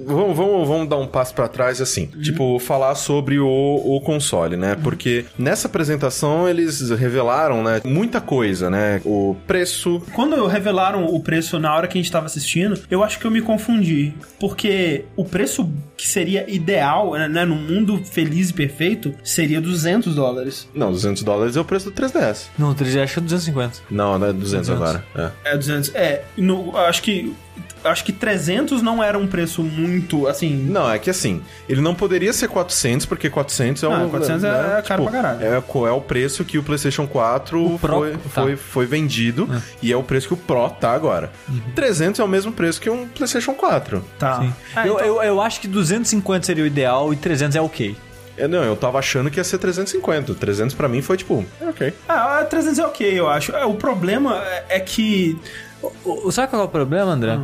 vamos, 0.05 0.35
vamos, 0.35 0.67
vamos 0.67 0.89
dar 0.89 0.97
um 0.97 1.07
passo 1.07 1.33
pra 1.33 1.47
trás, 1.47 1.79
assim. 1.81 2.09
Uhum. 2.15 2.21
Tipo, 2.21 2.59
falar 2.59 2.95
sobre 2.95 3.39
o, 3.39 3.47
o 3.47 4.01
console, 4.01 4.55
né? 4.57 4.75
Porque 4.81 5.25
nessa 5.37 5.67
apresentação 5.67 6.47
eles 6.47 6.89
revelaram, 6.91 7.63
né? 7.63 7.81
Muita 7.83 8.19
coisa, 8.21 8.69
né? 8.69 9.01
O 9.05 9.35
preço. 9.47 10.01
Quando 10.13 10.45
revelaram 10.47 11.05
o 11.05 11.19
preço 11.19 11.59
na 11.59 11.75
hora 11.75 11.87
que 11.87 11.97
a 11.97 12.01
gente 12.01 12.11
tava 12.11 12.25
assistindo, 12.25 12.79
eu 12.89 13.03
acho 13.03 13.19
que 13.19 13.25
eu 13.25 13.31
me 13.31 13.41
confundi. 13.41 14.13
Porque 14.39 15.05
o 15.15 15.23
preço 15.23 15.69
que 15.97 16.07
seria 16.07 16.45
ideal, 16.51 17.13
né, 17.13 17.45
no 17.45 17.55
mundo 17.55 18.01
feliz 18.03 18.49
e 18.49 18.53
perfeito, 18.53 19.13
seria 19.23 19.61
200 19.61 20.13
dólares. 20.15 20.44
Não, 20.73 20.91
200 20.91 21.23
dólares 21.23 21.55
é 21.55 21.59
o 21.61 21.65
preço 21.65 21.89
do 21.89 22.01
3DS. 22.01 22.47
Não, 22.57 22.71
o 22.71 22.75
3D 22.75 23.03
acho 23.03 23.13
que 23.13 23.19
é 23.19 23.23
250. 23.23 23.79
Não, 23.89 24.17
não 24.19 24.27
é 24.27 24.33
200, 24.33 24.67
200. 24.67 24.69
agora. 24.71 25.05
É. 25.45 25.51
É, 25.53 25.57
200. 25.57 25.91
É, 25.95 26.23
no, 26.37 26.75
acho 26.77 27.01
que. 27.01 27.33
Acho 27.83 28.03
que 28.03 28.11
300 28.11 28.81
não 28.81 29.01
era 29.03 29.15
um 29.15 29.27
preço 29.27 29.61
muito, 29.61 30.27
assim... 30.27 30.55
Não, 30.55 30.91
é 30.91 30.97
que 30.97 31.07
assim, 31.07 31.43
ele 31.69 31.81
não 31.81 31.93
poderia 31.93 32.33
ser 32.33 32.47
400, 32.47 33.05
porque 33.05 33.29
400 33.29 33.83
é 33.83 33.85
Ah, 33.85 33.89
um. 33.91 34.09
400 34.09 34.43
é 34.43 34.81
caro 34.81 35.03
pra 35.03 35.11
caralho. 35.11 35.45
É, 35.45 35.61
qual 35.61 35.87
é 35.87 35.91
o 35.91 36.01
preço 36.01 36.43
que 36.43 36.57
o 36.57 36.63
PlayStation 36.63 37.05
4 37.05 37.63
O 37.63 37.77
Pro- 37.77 37.97
foi, 37.99 38.11
tá. 38.13 38.41
foi, 38.41 38.55
foi 38.55 38.85
vendido 38.87 39.47
e 39.83 39.93
é 39.93 39.95
o 39.95 40.01
preço 40.01 40.27
que 40.29 40.33
o 40.33 40.37
Pro 40.37 40.67
tá 40.67 40.93
agora. 40.93 41.31
300 41.75 42.19
é 42.19 42.23
o 42.23 42.27
mesmo 42.27 42.51
preço 42.51 42.81
que 42.81 42.89
um 42.89 43.07
PlayStation 43.07 43.53
4. 43.53 44.03
Tá. 44.17 44.39
Sim. 44.41 44.53
Ah, 44.75 44.87
eu, 44.87 44.95
então- 44.95 45.05
eu, 45.05 45.21
eu 45.21 45.39
acho 45.41 45.61
que 45.61 45.67
250 45.67 46.43
seria 46.43 46.63
o 46.63 46.67
ideal 46.67 47.13
e 47.13 47.15
300 47.15 47.55
é 47.55 47.61
ok. 47.61 47.95
É, 48.37 48.47
não, 48.47 48.63
eu 48.63 48.75
tava 48.75 48.99
achando 48.99 49.31
que 49.31 49.39
ia 49.39 49.43
ser 49.43 49.57
350. 49.57 50.33
300 50.35 50.75
pra 50.75 50.87
mim 50.87 51.01
foi 51.01 51.15
tipo, 51.17 51.45
é 51.61 51.69
ok. 51.69 51.93
Ah, 52.07 52.45
300 52.49 52.79
é 52.79 52.85
ok, 52.85 53.19
eu 53.19 53.29
acho. 53.29 53.51
É, 53.55 53.65
O 53.65 53.75
problema 53.75 54.41
é- 54.43 54.65
é 54.69 54.79
que... 54.79 55.37
O, 55.81 56.27
o- 56.27 56.31
sabe 56.31 56.49
qual 56.49 56.61
é 56.63 56.65
o 56.65 56.69
problema, 56.69 57.11
André? 57.11 57.39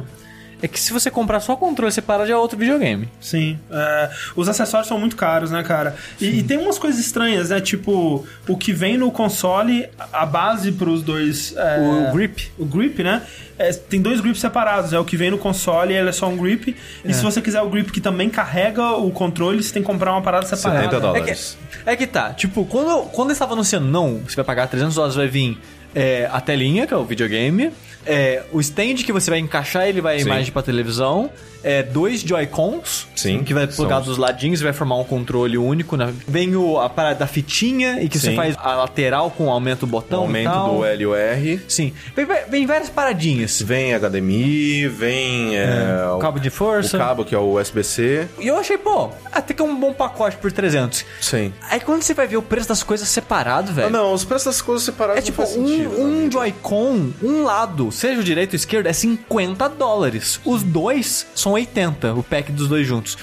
É 0.61 0.67
que 0.67 0.79
se 0.79 0.93
você 0.93 1.09
comprar 1.09 1.39
só 1.39 1.55
controle 1.55 1.91
separado 1.91 2.27
já 2.27 2.33
é 2.33 2.37
outro 2.37 2.57
videogame. 2.57 3.09
Sim. 3.19 3.57
é, 3.71 4.09
os 4.35 4.47
acessórios 4.47 4.87
são 4.87 4.99
muito 4.99 5.15
caros, 5.15 5.49
né, 5.51 5.63
cara? 5.63 5.95
E, 6.19 6.39
e 6.39 6.43
tem 6.43 6.57
umas 6.57 6.77
coisas 6.77 6.99
estranhas, 6.99 7.49
né? 7.49 7.59
Tipo, 7.59 8.25
o 8.47 8.55
que 8.57 8.71
vem 8.71 8.97
no 8.97 9.11
console, 9.11 9.87
a 10.13 10.25
base 10.25 10.71
pros 10.71 11.01
dois. 11.01 11.53
é, 11.57 12.09
O 12.09 12.13
grip. 12.13 12.51
O 12.59 12.65
grip, 12.65 13.01
né? 13.03 13.23
É, 13.57 13.71
tem 13.73 14.01
dois 14.01 14.21
grips 14.21 14.39
separados. 14.41 14.93
É 14.93 14.99
o 14.99 15.05
que 15.05 15.15
vem 15.17 15.29
no 15.31 15.37
console, 15.37 15.93
ele 15.93 16.09
é 16.09 16.11
só 16.11 16.27
um 16.27 16.37
grip. 16.37 16.75
E 17.05 17.13
se 17.13 17.23
você 17.23 17.41
quiser 17.41 17.61
o 17.61 17.69
grip 17.69 17.91
que 17.91 18.01
também 18.01 18.29
carrega 18.29 18.91
o 18.97 19.11
controle, 19.11 19.61
você 19.61 19.73
tem 19.73 19.81
que 19.81 19.87
comprar 19.87 20.11
uma 20.11 20.21
parada 20.21 20.45
separada. 20.45 20.83
70 20.83 20.95
É 20.95 20.99
dólares. 20.99 21.57
que, 21.83 21.89
é 21.89 21.95
que 21.95 22.07
tá, 22.07 22.33
tipo, 22.33 22.65
quando, 22.65 23.03
quando 23.09 23.27
eles 23.29 23.37
estavam 23.37 23.53
anunciando, 23.53 23.87
não, 23.87 24.19
você 24.27 24.35
vai 24.35 24.45
pagar 24.45 24.67
300 24.67 24.95
dólares, 24.95 25.15
vai 25.15 25.27
vir 25.27 25.57
é, 25.93 26.29
a 26.31 26.39
telinha, 26.41 26.87
que 26.87 26.93
é 26.93 26.97
o 26.97 27.03
videogame, 27.03 27.71
é, 28.05 28.43
o 28.51 28.59
stand 28.59 28.95
que 28.95 29.11
você 29.11 29.29
vai 29.29 29.39
encaixar, 29.39 29.87
ele 29.87 30.01
vai 30.01 30.15
a 30.15 30.19
Sim. 30.19 30.25
imagem 30.25 30.51
pra 30.51 30.61
televisão, 30.61 31.29
é, 31.63 31.83
dois 31.83 32.21
Joy-Cons, 32.21 33.07
Sim, 33.15 33.43
que 33.43 33.53
vai 33.53 33.67
plugar 33.67 33.97
são- 33.97 34.05
dos 34.05 34.17
ladinhos 34.17 34.61
e 34.61 34.63
vai 34.63 34.73
formar 34.73 34.97
um 34.97 35.03
controle 35.03 35.57
único. 35.57 35.95
Né? 35.95 36.13
Vem 36.27 36.55
o, 36.55 36.79
a 36.79 36.89
parada 36.89 37.19
da 37.19 37.27
fitinha, 37.27 38.01
e 38.01 38.09
que 38.09 38.17
você 38.19 38.31
Sim. 38.31 38.35
faz 38.35 38.55
a 38.57 38.75
lateral 38.75 39.31
com 39.31 39.49
aumento 39.49 39.81
do 39.81 39.85
O 39.85 39.89
botão 39.89 40.21
e 40.23 40.45
aumento 40.45 40.75
do 40.77 40.85
L 40.85 41.03
e 41.03 41.05
o 41.07 41.15
R. 41.15 41.61
Sim, 41.67 41.93
vem, 42.15 42.25
vem 42.49 42.65
várias 42.65 42.89
paradinhas. 42.89 43.61
Vem 43.61 43.93
HDMI, 43.93 44.87
vem 44.87 45.57
é, 45.57 46.05
o 46.15 46.19
cabo 46.19 46.39
de 46.39 46.49
força. 46.49 46.97
o 46.97 46.99
cabo 46.99 47.25
que 47.25 47.35
é 47.35 47.37
o 47.37 47.59
USB-C. 47.59 48.27
E 48.39 48.47
eu 48.47 48.57
achei, 48.57 48.77
pô, 48.77 49.09
até 49.31 49.53
que 49.53 49.61
é 49.61 49.65
um 49.65 49.75
bom 49.79 49.93
pacote 49.93 50.37
por 50.37 50.51
300. 50.51 51.05
Sim. 51.19 51.53
Aí 51.69 51.79
quando 51.79 52.01
você 52.03 52.13
vai 52.13 52.27
ver 52.27 52.37
o 52.37 52.41
preço 52.41 52.67
das 52.69 52.83
coisas 52.83 53.07
separado, 53.07 53.71
velho. 53.73 53.87
Ah, 53.87 53.91
não, 53.91 54.13
os 54.13 54.23
preços 54.25 54.45
das 54.45 54.61
coisas 54.61 54.83
separadas 54.83 55.19
É 55.23 55.25
tipo, 55.25 55.41
não 55.41 55.49
um, 55.59 56.25
um 56.25 56.31
Joy-Con, 56.31 57.09
um 57.21 57.43
lado, 57.43 57.91
seja 57.91 58.19
o 58.19 58.23
direito 58.23 58.51
ou 58.51 58.53
o 58.53 58.55
esquerdo, 58.55 58.87
é 58.87 58.93
50 58.93 59.69
dólares. 59.69 60.39
Os 60.45 60.63
dois 60.63 61.27
são 61.35 61.50
80, 61.51 62.13
o 62.13 62.23
pack 62.23 62.51
dos 62.51 62.67
dois 62.67 62.87
juntos. 62.87 63.17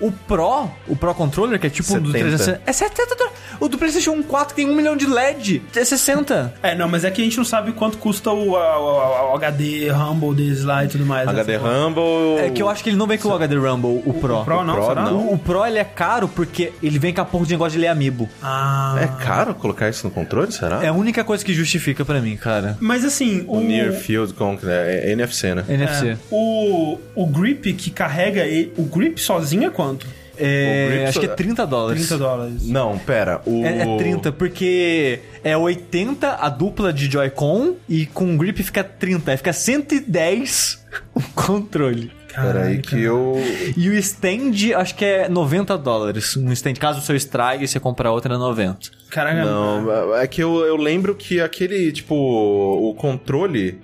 O 0.00 0.10
Pro, 0.12 0.70
o 0.88 0.96
Pro 0.96 1.14
Controller, 1.14 1.58
que 1.58 1.66
é 1.66 1.70
tipo 1.70 1.94
um 1.94 2.00
do 2.00 2.10
70. 2.12 2.36
360, 2.36 2.62
é 2.66 2.72
70 2.72 3.16
dólares. 3.16 3.38
O 3.60 3.68
do 3.68 3.78
PlayStation 3.78 4.22
4 4.22 4.48
que 4.54 4.62
tem 4.62 4.70
um 4.70 4.74
milhão 4.74 4.96
de 4.96 5.06
LED, 5.06 5.62
é 5.74 5.84
60. 5.84 6.54
É, 6.62 6.74
não, 6.74 6.88
mas 6.88 7.04
é 7.04 7.10
que 7.10 7.20
a 7.20 7.24
gente 7.24 7.36
não 7.36 7.44
sabe 7.44 7.72
quanto 7.72 7.98
custa 7.98 8.30
o, 8.30 8.56
a- 8.56 8.62
a- 8.74 9.32
o 9.32 9.36
HD 9.36 9.90
Rumble 9.90 10.34
deles 10.34 10.64
lá 10.64 10.84
e 10.84 10.88
tudo 10.88 11.04
mais. 11.06 11.26
né? 11.26 11.32
HD 11.32 11.56
Rumble. 11.56 12.38
É 12.44 12.50
que 12.50 12.62
eu 12.62 12.68
acho 12.68 12.82
que 12.82 12.90
ele 12.90 12.96
não 12.96 13.06
vem 13.06 13.18
com 13.18 13.28
o 13.28 13.34
HD 13.34 13.56
Rumble, 13.56 14.02
o 14.04 14.14
Pro. 14.14 14.40
O 14.40 14.44
Pro 14.44 14.64
não, 14.64 14.74
Pro, 14.74 14.86
será? 14.86 15.02
não. 15.02 15.18
O, 15.28 15.34
o 15.34 15.38
Pro 15.38 15.64
ele 15.66 15.78
é 15.78 15.84
caro 15.84 16.28
porque 16.28 16.72
ele 16.82 16.98
vem 16.98 17.12
com 17.14 17.20
a 17.20 17.24
porra 17.24 17.44
de 17.46 17.52
negócio 17.52 17.72
de 17.72 17.78
ler 17.78 17.88
amiibo. 17.88 18.28
Ah. 18.42 18.96
É 19.00 19.06
caro 19.24 19.54
colocar 19.54 19.88
isso 19.88 20.04
no 20.06 20.10
controle, 20.12 20.50
será? 20.52 20.82
É 20.84 20.88
a 20.88 20.92
única 20.92 21.22
coisa 21.24 21.44
que 21.44 21.52
justifica 21.54 22.04
pra 22.04 22.20
mim, 22.20 22.36
cara. 22.36 22.76
Mas 22.80 23.04
assim, 23.04 23.44
o. 23.46 23.58
O 23.58 23.60
Near 23.60 23.92
Field 23.92 24.34
Con, 24.34 24.58
é, 24.64 25.08
é 25.08 25.12
NFC, 25.12 25.54
né? 25.54 25.64
NFC. 25.68 26.08
é, 26.10 26.16
o, 26.30 26.98
o 27.14 27.26
grip 27.26 27.72
que 27.72 27.90
carrega. 27.90 28.44
ele- 28.44 28.72
O 28.76 28.82
grip 28.84 29.18
sozinho 29.20 29.66
é 29.66 29.70
quanto? 29.74 30.06
É, 30.36 31.04
O 31.04 31.08
acho 31.10 31.20
que 31.20 31.26
é 31.26 31.28
só- 31.28 31.34
30 31.36 31.64
dólares. 31.66 32.06
30 32.08 32.18
dólares. 32.24 32.66
Não, 32.66 32.98
pera. 32.98 33.40
O... 33.46 33.64
É, 33.64 33.82
é 33.82 33.96
30, 33.98 34.32
porque 34.32 35.20
é 35.44 35.56
80 35.56 36.28
a 36.40 36.48
dupla 36.48 36.92
de 36.92 37.08
Joy-Con 37.10 37.76
e 37.88 38.06
com 38.06 38.36
grip 38.36 38.60
fica 38.62 38.82
30. 38.82 39.30
Aí 39.30 39.36
fica 39.36 39.52
110 39.52 40.84
o 41.14 41.20
controle. 41.34 42.10
Pera 42.34 42.64
aí 42.64 42.78
que 42.82 43.00
eu... 43.00 43.36
E 43.76 43.88
o 43.88 43.94
stand, 43.94 44.50
acho 44.76 44.96
que 44.96 45.04
é 45.04 45.28
90 45.28 45.78
dólares. 45.78 46.36
Um 46.36 46.50
stand, 46.52 46.74
caso 46.74 46.98
o 46.98 47.02
seu 47.02 47.14
estrague 47.14 47.64
e 47.64 47.68
você 47.68 47.78
comprar 47.78 48.10
outro, 48.10 48.34
é 48.34 48.36
90. 48.36 48.90
Caraca, 49.10 49.44
Não, 49.44 50.16
é 50.16 50.26
que 50.26 50.42
eu, 50.42 50.64
eu 50.64 50.74
lembro 50.76 51.14
que 51.14 51.40
aquele, 51.40 51.92
tipo, 51.92 52.12
o 52.16 52.92
controle... 52.96 53.80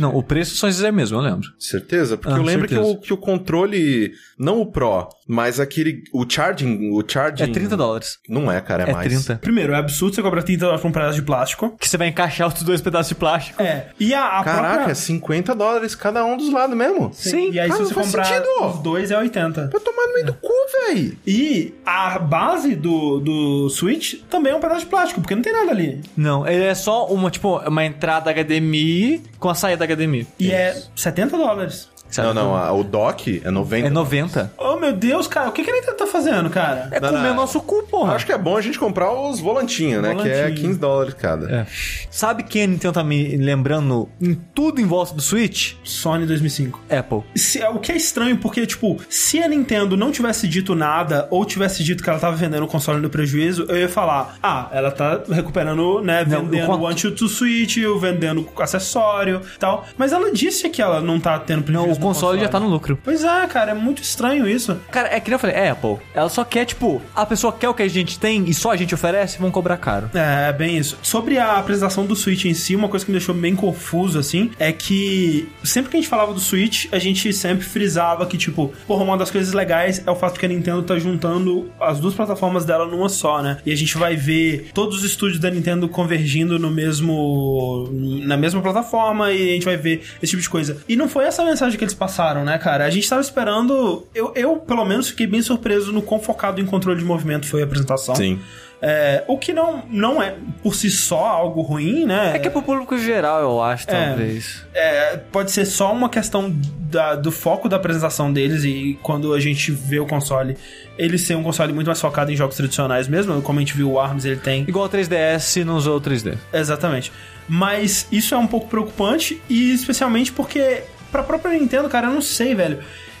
Não, 0.00 0.16
o 0.16 0.24
preço 0.24 0.56
só 0.56 0.66
esses 0.68 0.82
é 0.82 0.90
mesmo, 0.90 1.18
eu 1.18 1.22
lembro. 1.22 1.48
Certeza? 1.56 2.16
Porque 2.16 2.34
Ah, 2.34 2.38
eu 2.38 2.42
lembro 2.42 2.66
que 2.66 2.76
o, 2.76 2.96
que 2.96 3.12
o 3.12 3.16
controle, 3.16 4.10
não 4.36 4.60
o 4.60 4.66
Pro, 4.66 5.08
mas 5.32 5.58
aquele, 5.58 6.04
o 6.12 6.28
charging, 6.28 6.90
o 6.90 7.02
charging... 7.06 7.44
É 7.44 7.46
30 7.46 7.76
dólares. 7.76 8.18
Não 8.28 8.52
é, 8.52 8.60
cara, 8.60 8.84
é, 8.84 8.90
É 8.90 8.92
mais. 8.92 9.08
30. 9.08 9.36
Primeiro, 9.36 9.72
é 9.72 9.76
absurdo 9.76 10.14
você 10.14 10.22
cobrar 10.22 10.42
30 10.42 10.60
dólares 10.60 10.82
por 10.82 10.88
um 10.88 10.92
pedaço 10.92 11.14
de 11.14 11.22
plástico. 11.22 11.74
Que 11.78 11.88
você 11.88 11.96
vai 11.96 12.08
encaixar 12.08 12.48
os 12.48 12.62
dois 12.62 12.80
pedaços 12.82 13.08
de 13.08 13.14
plástico. 13.14 13.62
É. 13.62 13.86
E 13.98 14.12
a, 14.12 14.40
a 14.40 14.44
Caraca, 14.44 14.74
própria... 14.74 14.92
é 14.92 14.94
50 14.94 15.54
dólares 15.54 15.94
cada 15.94 16.24
um 16.24 16.36
dos 16.36 16.52
lados 16.52 16.76
mesmo. 16.76 17.10
Sim, 17.14 17.50
E 17.50 17.58
aí, 17.58 17.68
cara, 17.68 17.80
se 17.80 17.88
você 17.88 17.94
faz 17.94 18.06
comprar 18.06 18.24
sentido. 18.24 18.66
os 18.66 18.78
dois, 18.80 19.10
é 19.10 19.18
80. 19.18 19.70
Vai 19.72 19.80
tomar 19.80 20.06
no 20.06 20.12
meio 20.12 20.26
do 20.26 20.34
cu, 20.34 20.52
véi. 20.86 21.16
E 21.26 21.74
a 21.86 22.18
base 22.18 22.76
do, 22.76 23.18
do 23.20 23.70
Switch 23.70 24.20
também 24.28 24.52
é 24.52 24.56
um 24.56 24.60
pedaço 24.60 24.80
de 24.80 24.86
plástico, 24.86 25.20
porque 25.22 25.34
não 25.34 25.42
tem 25.42 25.52
nada 25.52 25.70
ali. 25.70 26.02
Não, 26.14 26.46
ele 26.46 26.64
é 26.64 26.74
só 26.74 27.06
uma, 27.06 27.30
tipo, 27.30 27.58
uma 27.58 27.84
entrada 27.84 28.30
HDMI 28.32 29.22
com 29.38 29.48
a 29.48 29.54
saída 29.54 29.86
HDMI. 29.86 30.26
E 30.38 30.50
é 30.50 30.80
70 30.94 31.36
dólares. 31.38 31.88
Sabe? 32.12 32.28
Não, 32.28 32.34
não, 32.34 32.56
a- 32.56 32.72
o 32.72 32.84
dock 32.84 33.42
é 33.44 33.50
90. 33.50 33.86
É 33.86 33.90
90. 33.90 34.52
Oh, 34.58 34.76
meu 34.76 34.92
Deus, 34.92 35.26
cara, 35.26 35.48
o 35.48 35.52
que, 35.52 35.64
que 35.64 35.70
a 35.70 35.74
Nintendo 35.74 35.96
tá 35.96 36.06
fazendo, 36.06 36.48
cara? 36.50 36.88
É 36.92 37.00
Não, 37.00 37.08
comer 37.08 37.28
não. 37.28 37.34
nosso 37.36 37.60
cu, 37.60 37.82
porra. 37.84 38.14
Acho 38.14 38.26
que 38.26 38.32
é 38.32 38.38
bom 38.38 38.56
a 38.56 38.60
gente 38.60 38.78
comprar 38.78 39.10
os 39.12 39.40
volantinhos, 39.40 40.02
né? 40.02 40.14
Que 40.14 40.28
é 40.28 40.42
Volantinho. 40.42 40.68
15 40.68 40.78
dólares 40.78 41.14
cada. 41.14 41.50
É. 41.50 41.66
Sabe 42.10 42.42
quem 42.42 42.64
a 42.64 42.66
Nintendo 42.66 42.94
tá 42.94 43.02
me 43.04 43.36
lembrando 43.36 44.08
em 44.20 44.34
tudo 44.34 44.80
em 44.80 44.84
volta 44.84 45.14
do 45.14 45.22
Switch? 45.22 45.74
Sony 45.82 46.26
2005. 46.26 46.80
Apple. 46.90 47.22
Se- 47.34 47.64
o 47.64 47.78
que 47.78 47.90
é 47.92 47.96
estranho, 47.96 48.36
porque, 48.36 48.66
tipo, 48.66 48.98
se 49.08 49.42
a 49.42 49.48
Nintendo 49.48 49.96
não 49.96 50.10
tivesse 50.12 50.46
dito 50.46 50.74
nada, 50.74 51.26
ou 51.30 51.44
tivesse 51.44 51.82
dito 51.82 52.02
que 52.02 52.10
ela 52.10 52.18
tava 52.18 52.36
vendendo 52.36 52.64
o 52.64 52.68
console 52.68 53.00
no 53.00 53.08
prejuízo, 53.08 53.64
eu 53.68 53.76
ia 53.78 53.88
falar, 53.88 54.36
ah, 54.42 54.68
ela 54.72 54.90
tá 54.90 55.22
recuperando, 55.30 56.02
né, 56.02 56.24
Não, 56.26 56.42
vendendo 56.42 56.60
o 56.60 56.64
o 56.64 56.66
quanto- 56.66 56.84
One 57.08 57.12
to 57.14 57.28
Switch, 57.28 57.78
vendendo 58.00 58.46
acessório 58.58 59.40
e 59.54 59.58
tal. 59.58 59.86
Mas 59.96 60.12
ela 60.12 60.30
disse 60.32 60.68
que 60.68 60.82
ela 60.82 61.00
não 61.00 61.18
tá 61.20 61.38
tendo 61.38 61.62
prejuízo 61.62 61.98
o 62.00 62.01
no 62.02 62.08
console 62.08 62.40
já 62.40 62.48
tá 62.48 62.60
no 62.60 62.68
lucro. 62.68 62.98
Pois 63.02 63.24
é, 63.24 63.46
cara, 63.46 63.72
é 63.72 63.74
muito 63.74 64.02
estranho 64.02 64.48
isso. 64.48 64.78
Cara, 64.90 65.08
é 65.08 65.20
que 65.20 65.28
nem 65.28 65.34
eu 65.34 65.38
falei, 65.38 65.56
é 65.56 65.70
Apple. 65.70 65.96
Ela 66.14 66.28
só 66.28 66.44
quer, 66.44 66.64
tipo, 66.64 67.00
a 67.14 67.24
pessoa 67.24 67.52
quer 67.52 67.68
o 67.68 67.74
que 67.74 67.82
a 67.82 67.88
gente 67.88 68.18
tem 68.18 68.44
e 68.46 68.54
só 68.54 68.70
a 68.72 68.76
gente 68.76 68.94
oferece, 68.94 69.38
vão 69.38 69.50
cobrar 69.50 69.76
caro. 69.76 70.10
É, 70.14 70.48
é 70.48 70.52
bem 70.52 70.76
isso. 70.76 70.98
Sobre 71.02 71.38
a 71.38 71.58
apresentação 71.58 72.04
do 72.04 72.16
Switch 72.16 72.44
em 72.44 72.54
si, 72.54 72.74
uma 72.76 72.88
coisa 72.88 73.04
que 73.04 73.10
me 73.10 73.18
deixou 73.18 73.34
bem 73.34 73.54
confuso, 73.54 74.18
assim, 74.18 74.50
é 74.58 74.72
que 74.72 75.48
sempre 75.62 75.90
que 75.90 75.96
a 75.96 76.00
gente 76.00 76.08
falava 76.08 76.32
do 76.32 76.40
Switch, 76.40 76.86
a 76.92 76.98
gente 76.98 77.32
sempre 77.32 77.64
frisava 77.64 78.26
que, 78.26 78.36
tipo, 78.36 78.72
porra, 78.86 79.04
uma 79.04 79.16
das 79.16 79.30
coisas 79.30 79.52
legais 79.52 80.02
é 80.06 80.10
o 80.10 80.16
fato 80.16 80.38
que 80.38 80.46
a 80.46 80.48
Nintendo 80.48 80.82
tá 80.82 80.98
juntando 80.98 81.70
as 81.80 82.00
duas 82.00 82.14
plataformas 82.14 82.64
dela 82.64 82.86
numa 82.86 83.08
só, 83.08 83.42
né? 83.42 83.58
E 83.64 83.72
a 83.72 83.76
gente 83.76 83.96
vai 83.96 84.16
ver 84.16 84.70
todos 84.74 84.98
os 84.98 85.04
estúdios 85.04 85.38
da 85.38 85.50
Nintendo 85.50 85.88
convergindo 85.88 86.58
no 86.58 86.70
mesmo. 86.70 87.88
na 88.24 88.36
mesma 88.36 88.60
plataforma 88.60 89.32
e 89.32 89.50
a 89.50 89.52
gente 89.54 89.64
vai 89.64 89.76
ver 89.76 90.02
esse 90.22 90.30
tipo 90.30 90.42
de 90.42 90.48
coisa. 90.48 90.78
E 90.88 90.96
não 90.96 91.08
foi 91.08 91.24
essa 91.24 91.44
mensagem 91.44 91.78
que 91.78 91.84
eles 91.84 91.91
passaram, 91.94 92.44
né, 92.44 92.58
cara? 92.58 92.84
A 92.84 92.90
gente 92.90 93.08
tava 93.08 93.20
esperando. 93.20 94.06
Eu, 94.14 94.32
eu 94.34 94.56
pelo 94.56 94.84
menos, 94.84 95.08
fiquei 95.08 95.26
bem 95.26 95.42
surpreso 95.42 95.92
no 95.92 96.02
quão 96.02 96.20
focado 96.20 96.60
em 96.60 96.66
controle 96.66 96.98
de 96.98 97.04
movimento 97.04 97.46
foi 97.46 97.62
a 97.62 97.64
apresentação. 97.64 98.14
Sim. 98.14 98.38
É, 98.84 99.22
o 99.28 99.38
que 99.38 99.52
não, 99.52 99.84
não 99.88 100.20
é 100.20 100.34
por 100.60 100.74
si 100.74 100.90
só 100.90 101.24
algo 101.24 101.62
ruim, 101.62 102.04
né? 102.04 102.32
É 102.34 102.38
que 102.40 102.48
é 102.48 102.50
pro 102.50 102.62
público 102.62 102.98
geral, 102.98 103.40
eu 103.40 103.62
acho, 103.62 103.86
talvez. 103.86 104.64
É, 104.74 105.18
pode 105.30 105.52
ser 105.52 105.64
só 105.66 105.92
uma 105.92 106.08
questão 106.08 106.52
da- 106.90 107.14
do 107.14 107.30
foco 107.30 107.68
da 107.68 107.76
apresentação 107.76 108.32
deles 108.32 108.64
e 108.64 108.98
quando 109.00 109.34
a 109.34 109.38
gente 109.38 109.70
vê 109.70 110.00
o 110.00 110.06
console, 110.06 110.56
ele 110.98 111.16
ser 111.16 111.36
um 111.36 111.44
console 111.44 111.72
muito 111.72 111.86
mais 111.86 112.00
focado 112.00 112.32
em 112.32 112.36
jogos 112.36 112.56
tradicionais 112.56 113.06
mesmo, 113.06 113.40
como 113.40 113.60
a 113.60 113.62
gente 113.62 113.72
viu 113.76 113.88
o 113.92 114.00
ARMS, 114.00 114.24
ele 114.26 114.40
tem 114.40 114.64
Igual 114.66 114.86
o 114.86 114.88
3DS 114.88 115.62
não 115.64 115.76
usou 115.76 115.98
o 115.98 116.00
3D. 116.00 116.36
Exatamente. 116.52 117.12
Mas 117.48 118.08
isso 118.10 118.34
é 118.34 118.38
um 118.38 118.48
pouco 118.48 118.66
preocupante 118.68 119.40
e 119.48 119.72
especialmente 119.72 120.32
porque 120.32 120.82
pra 121.12 121.22
própria 121.22 121.56
Nintendo, 121.56 121.88
cara, 121.88 122.08
eu 122.08 122.12
não 122.14 122.22
sei, 122.22 122.54
velho. 122.54 122.78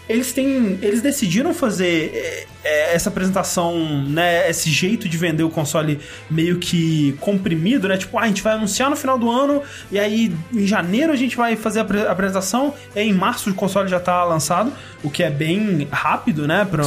Eles 0.08 0.32
têm, 0.32 0.78
eles 0.82 1.00
decidiram 1.00 1.54
fazer 1.54 2.10
é, 2.12 2.46
é, 2.64 2.94
essa 2.94 3.08
apresentação, 3.08 4.02
né, 4.08 4.50
esse 4.50 4.68
jeito 4.68 5.08
de 5.08 5.16
vender 5.16 5.44
o 5.44 5.48
console 5.48 6.00
meio 6.28 6.58
que 6.58 7.16
comprimido, 7.20 7.86
né? 7.86 7.96
Tipo, 7.96 8.18
ah, 8.18 8.22
a 8.22 8.26
gente 8.26 8.42
vai 8.42 8.54
anunciar 8.54 8.90
no 8.90 8.96
final 8.96 9.16
do 9.16 9.30
ano 9.30 9.62
e 9.92 10.00
aí 10.00 10.34
em 10.52 10.66
janeiro 10.66 11.12
a 11.12 11.16
gente 11.16 11.36
vai 11.36 11.54
fazer 11.54 11.78
a 11.78 11.82
apre- 11.82 12.00
a 12.06 12.10
apresentação 12.10 12.74
e 12.96 13.00
em 13.00 13.12
março 13.12 13.48
o 13.48 13.54
console 13.54 13.88
já 13.88 14.00
tá 14.00 14.24
lançado, 14.24 14.72
o 15.04 15.08
que 15.08 15.22
é 15.22 15.30
bem 15.30 15.86
rápido, 15.90 16.48
né, 16.48 16.66
pra, 16.68 16.82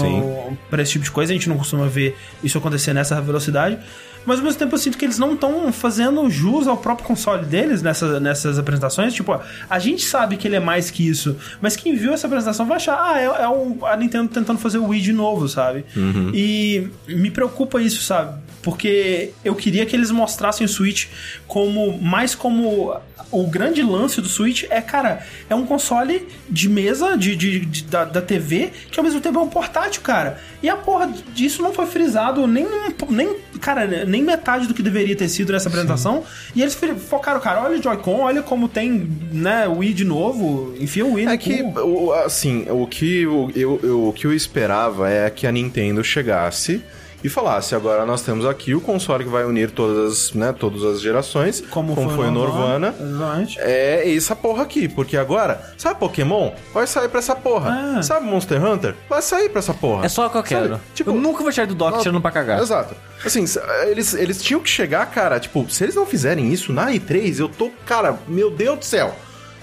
pra 0.70 0.82
esse 0.84 0.92
tipo 0.92 1.06
de 1.06 1.12
coisa. 1.12 1.32
A 1.32 1.36
gente 1.36 1.48
não 1.48 1.58
costuma 1.58 1.88
ver 1.88 2.18
isso 2.44 2.58
acontecer 2.58 2.94
nessa 2.94 3.20
velocidade. 3.22 3.78
Mas 4.26 4.40
ao 4.40 4.46
mesmo 4.46 4.60
tempo 4.60 4.74
eu 4.76 4.80
sinto 4.80 4.98
que 4.98 5.06
eles 5.06 5.20
não 5.20 5.34
estão 5.34 5.72
fazendo 5.72 6.30
jus 6.30 6.68
ao 6.68 6.78
próprio 6.78 7.06
console 7.06 7.46
deles 7.46 7.82
nessa, 7.82 8.20
nessas 8.20 8.58
apresentações. 8.58 9.14
Tipo, 9.14 9.40
a 9.70 9.80
gente 9.80 10.04
sabe 10.04 10.38
que 10.38 10.48
ele 10.48 10.56
é 10.56 10.60
mais 10.60 10.90
que 10.90 11.08
isso, 11.08 11.36
mas 11.62 11.76
quem 11.76 11.96
viu 11.96 12.14
essa 12.14 12.28
apresentação 12.28 12.66
vai 12.66 12.78
achar, 12.78 12.98
ah, 13.00 13.20
é, 13.20 13.26
é 13.26 13.92
a 13.92 13.98
Nintendo 13.98 14.30
tentando 14.30 14.60
fazer 14.60 14.78
o 14.78 14.88
Wii 14.88 15.02
de 15.02 15.14
novo, 15.14 15.48
sabe? 15.48 15.86
E 16.34 16.88
me 17.08 17.30
preocupa 17.30 17.82
isso, 17.82 18.02
sabe? 18.02 18.45
Porque 18.66 19.30
eu 19.44 19.54
queria 19.56 19.86
que 19.86 19.96
eles 19.96 20.10
mostrassem 20.10 20.66
o 20.66 20.68
Switch 20.70 21.06
como 21.48 21.98
mais 22.02 22.34
como 22.34 22.98
o 23.32 23.48
grande 23.48 23.82
lance 23.82 24.22
do 24.22 24.28
Switch 24.28 24.64
é, 24.70 24.80
cara, 24.82 25.26
é 25.50 25.56
um 25.56 25.66
console 25.66 26.28
de 26.50 26.70
mesa 26.70 27.16
de, 27.18 27.36
de- 27.36 27.60
de- 27.66 27.84
da, 27.84 28.06
da 28.06 28.22
TV 28.22 28.72
que 28.92 29.00
ao 29.00 29.04
mesmo 29.04 29.20
tempo 29.22 29.38
é 29.40 29.42
um 29.42 29.48
portátil, 29.50 30.02
cara. 30.02 30.40
E 30.64 30.70
a 30.70 30.76
porra 30.76 31.12
disso 31.34 31.62
não 31.62 31.74
foi 31.74 31.86
frisado 31.86 32.48
nem, 32.48 32.66
nem 33.10 33.36
cara, 33.62 34.06
nem 34.06 34.24
metade 34.24 34.68
do 34.68 34.74
que 34.74 34.82
deveria 34.82 35.16
ter 35.16 35.28
sido 35.30 35.52
nessa 35.54 35.70
apresentação. 35.70 36.24
E 36.56 36.62
eles 36.62 36.76
focaram, 37.10 37.40
cara, 37.40 37.62
olha 37.64 37.78
o 37.80 37.82
Joy-Con, 37.84 38.20
olha 38.22 38.42
como 38.42 38.68
tem, 38.68 39.08
né, 39.32 39.68
o 39.68 39.78
Wii 39.80 39.94
de 39.94 40.04
novo, 40.06 40.74
enfia 40.80 41.06
o 41.06 41.14
Wii 41.14 41.26
É 41.28 41.32
no 41.32 41.38
que, 41.38 41.64
o- 41.64 42.14
assim, 42.14 42.66
o 42.70 42.88
que 42.88 43.22
eu, 43.22 43.52
eu, 43.56 43.80
eu- 43.84 44.08
o 44.08 44.14
que 44.14 44.26
eu 44.26 44.34
esperava 44.34 45.10
é 45.10 45.30
que 45.30 45.46
a 45.46 45.52
Nintendo 45.52 46.04
chegasse 46.04 46.82
e 47.26 47.30
falasse, 47.30 47.74
agora 47.74 48.06
nós 48.06 48.22
temos 48.22 48.46
aqui 48.46 48.76
o 48.76 48.80
console 48.82 49.24
que 49.24 49.30
vai 49.30 49.44
unir 49.46 49.72
todas, 49.72 50.32
né, 50.34 50.54
todas 50.54 50.84
as 50.84 51.02
gerações, 51.02 51.62
Como, 51.72 51.96
foi, 51.96 52.28
o 52.28 52.32
Norvana. 52.32 52.94
Exatamente. 53.00 53.60
É 53.60 54.16
essa 54.16 54.36
porra 54.36 54.62
aqui, 54.64 54.88
porque 54.88 55.18
agora, 55.18 55.74
sabe 55.78 56.00
Pokémon? 56.00 56.52
Vai 56.74 56.86
sair 56.86 57.10
pra 57.10 57.20
essa 57.20 57.36
porra. 57.36 57.96
Ah. 57.98 58.04
Sabe 58.04 58.26
Monster 58.28 58.64
Hunter? 58.64 58.96
Vai 59.10 59.22
sair 59.22 59.50
pra 59.50 59.60
essa 59.60 59.74
porra. 59.74 60.06
É 60.06 60.10
só 60.10 60.28
o 60.28 60.30
que 60.30 60.38
eu 60.38 60.46
Sabe? 60.46 60.68
quero. 60.68 60.82
Tipo, 60.94 61.10
eu 61.10 61.16
nunca 61.16 61.42
vou 61.42 61.52
tirar 61.52 61.66
do 61.66 61.74
dock 61.76 62.00
tirando 62.00 62.22
pra 62.22 62.32
cagar. 62.32 62.62
Exato. 62.62 62.96
Assim, 63.26 63.44
eles, 63.88 64.14
eles 64.14 64.42
tinham 64.42 64.62
que 64.62 64.70
chegar, 64.70 65.06
cara, 65.08 65.40
tipo, 65.40 65.68
se 65.70 65.84
eles 65.84 65.96
não 65.96 66.06
fizerem 66.06 66.54
isso 66.54 66.72
na 66.72 66.92
E3, 66.92 67.40
eu 67.40 67.50
tô, 67.50 67.72
cara, 67.86 68.20
meu 68.28 68.52
Deus 68.52 68.78
do 68.80 68.86
céu. 68.86 69.16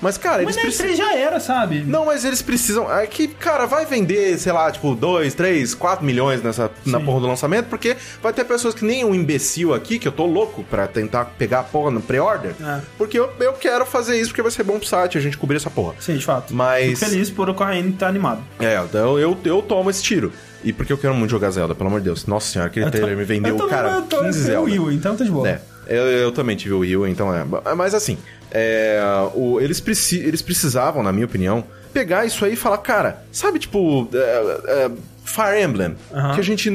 Mas, 0.03 0.19
cara, 0.19 0.43
Mas 0.43 0.57
eles 0.57 0.77
precisam. 0.77 1.07
E3 1.07 1.11
já 1.13 1.17
era, 1.17 1.39
sabe? 1.41 1.85
Não, 1.87 2.05
mas 2.07 2.25
eles 2.25 2.43
precisam. 2.43 2.93
É 2.93 3.07
que, 3.07 3.29
cara, 3.29 3.65
vai 3.67 3.87
vender, 3.87 4.37
sei 4.37 4.53
lá, 4.53 4.71
tipo, 4.71 4.95
2, 4.97 5.33
3, 5.33 5.75
4 5.75 6.05
milhões 6.05 6.43
nessa, 6.43 6.69
na 6.85 6.99
porra 7.01 7.21
do 7.21 7.27
lançamento, 7.29 7.67
porque 7.69 7.97
vai 8.21 8.33
ter 8.33 8.45
pessoas 8.45 8.75
que 8.75 8.85
nem 8.85 9.05
um 9.05 9.15
imbecil 9.15 9.73
aqui, 9.73 10.01
que 10.01 10.09
eu 10.09 10.13
tô 10.13 10.27
louco 10.27 10.65
pra 10.65 10.89
tentar 10.89 11.27
pegar 11.39 11.61
a 11.61 11.63
porra 11.63 11.93
no 11.93 12.01
pre-order. 12.03 12.53
É. 12.61 12.81
Porque 12.99 13.17
eu, 13.19 13.31
eu 13.39 13.53
quero 13.53 13.87
fazer 13.87 14.19
isso 14.19 14.31
porque 14.31 14.43
vai 14.43 14.51
ser 14.51 14.65
bom 14.65 14.77
pro 14.79 14.87
site 14.89 15.17
a 15.17 15.21
gente 15.21 15.39
cobrir 15.39 15.57
essa 15.57 15.71
porra. 15.71 15.95
Sim, 16.01 16.17
de 16.17 16.25
fato. 16.25 16.53
Mas- 16.53 16.99
Fico 16.99 17.11
feliz 17.11 17.31
por 17.31 17.49
o 17.49 17.55
Corraine 17.55 17.91
estar 17.91 18.09
animado. 18.09 18.43
É, 18.59 18.77
então 18.83 19.17
eu, 19.19 19.39
eu 19.45 19.63
tomo 19.63 19.89
esse 19.89 20.03
tiro. 20.03 20.33
E 20.65 20.73
porque 20.73 20.93
eu 20.93 20.99
quero 20.99 21.15
muito 21.15 21.31
jogar 21.31 21.51
Zelda, 21.51 21.75
pelo 21.75 21.89
amor 21.89 22.01
de 22.01 22.05
Deus. 22.07 22.25
Nossa 22.27 22.53
senhora, 22.53 22.69
aquele 22.71 22.87
Eu 22.87 22.91
trailer 22.91 23.17
me 23.17 23.25
vendeu, 23.25 23.55
eu 23.55 23.57
tô- 23.57 23.67
cara, 23.69 23.91
eu 23.97 24.03
tô- 24.03 24.19
15 24.23 24.39
eu 24.41 24.45
Zelda. 24.67 24.71
Wii, 24.71 24.95
então 24.97 25.17
tá 25.17 25.25
de 25.25 25.31
boa. 25.31 25.49
É, 25.49 25.61
eu, 25.87 26.03
eu 26.07 26.33
também 26.33 26.57
tive 26.57 26.75
o 26.75 26.79
Wii, 26.81 27.11
então 27.11 27.35
é. 27.35 27.45
Mas 27.75 27.95
assim, 27.95 28.17
é, 28.51 29.01
o- 29.35 29.61
eles, 29.61 29.81
preci- 29.81 30.21
eles 30.21 30.43
precisavam, 30.43 31.03
na 31.03 31.13
minha 31.13 31.27
opinião, 31.27 31.65
pegar 31.93 32.25
isso 32.25 32.45
aí 32.45 32.55
e 32.55 32.57
falar, 32.57 32.79
cara, 32.79 33.23
sabe, 33.33 33.59
tipo, 33.59 34.09
é, 34.15 34.61
é, 34.87 34.91
Fire 35.25 35.63
Emblem, 35.63 35.97
que 36.35 36.41
a 36.41 36.45
gente, 36.45 36.71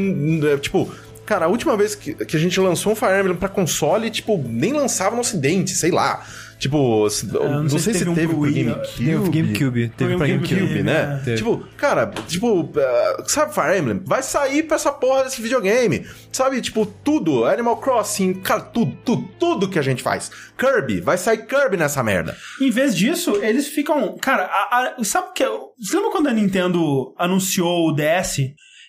é, 0.46 0.58
tipo... 0.58 0.90
Cara, 1.26 1.44
a 1.44 1.50
última 1.50 1.76
vez 1.76 1.94
que, 1.94 2.14
que 2.14 2.38
a 2.38 2.40
gente 2.40 2.58
lançou 2.58 2.94
um 2.94 2.96
Fire 2.96 3.20
Emblem 3.20 3.36
pra 3.36 3.50
console, 3.50 4.10
tipo, 4.10 4.42
nem 4.48 4.72
lançava 4.72 5.14
no 5.14 5.20
ocidente, 5.20 5.72
sei 5.72 5.92
lá. 5.92 6.26
Tipo, 6.60 7.08
se- 7.10 7.28
não, 7.28 7.70
sei, 7.70 7.94
se 7.94 8.00
teve, 8.00 8.10
um 8.10 8.16
pro 8.16 8.40
Wii, 8.40 8.64
GameCube. 8.64 8.98
Teve 8.98 9.16
o 9.16 9.32
GameCube. 9.32 9.90
Teve 9.96 10.10
Foi 10.10 10.18
pra 10.18 10.28
GameCube. 10.28 10.56
GameCube, 10.56 10.84
né? 10.84 11.22
Teve. 11.24 11.38
Tipo, 11.38 11.58
cara, 11.78 12.12
tipo, 12.28 12.70
eh, 12.76 13.24
sabe 13.28 13.54
Fire 13.54 13.78
Emblem? 13.78 14.02
Vai 14.04 14.24
sair 14.24 14.64
pra 14.64 14.76
essa 14.76 14.92
porra 14.92 15.24
desse 15.26 15.42
videogame. 15.42 16.06
Sabe, 16.32 16.60
tipo, 16.62 16.86
tudo. 17.04 17.46
Animal 17.46 17.78
Crossing, 17.78 18.34
cara, 18.36 18.62
tudo, 18.62 18.98
tudo, 19.06 19.28
tudo 19.40 19.70
que 19.70 19.78
a 19.78 19.84
gente 19.84 20.02
faz. 20.02 20.32
Kirby, 20.58 21.00
vai 21.00 21.18
sair 21.18 21.46
Kirby 21.46 21.78
nessa 21.78 22.02
merda. 22.02 22.36
Em 22.60 22.72
vez 22.72 22.96
disso, 22.96 23.36
eles 23.44 23.68
ficam. 23.68 24.18
Cara, 24.20 24.44
a- 24.46 24.94
a- 25.00 25.04
sabe 25.04 25.28
o 25.30 25.34
que. 25.34 25.44
Você 25.80 25.96
lembra 25.96 26.12
quando 26.12 26.28
a 26.28 26.34
Nintendo 26.34 27.14
anunciou 27.20 27.90
o 27.90 27.92
DS? 27.94 28.40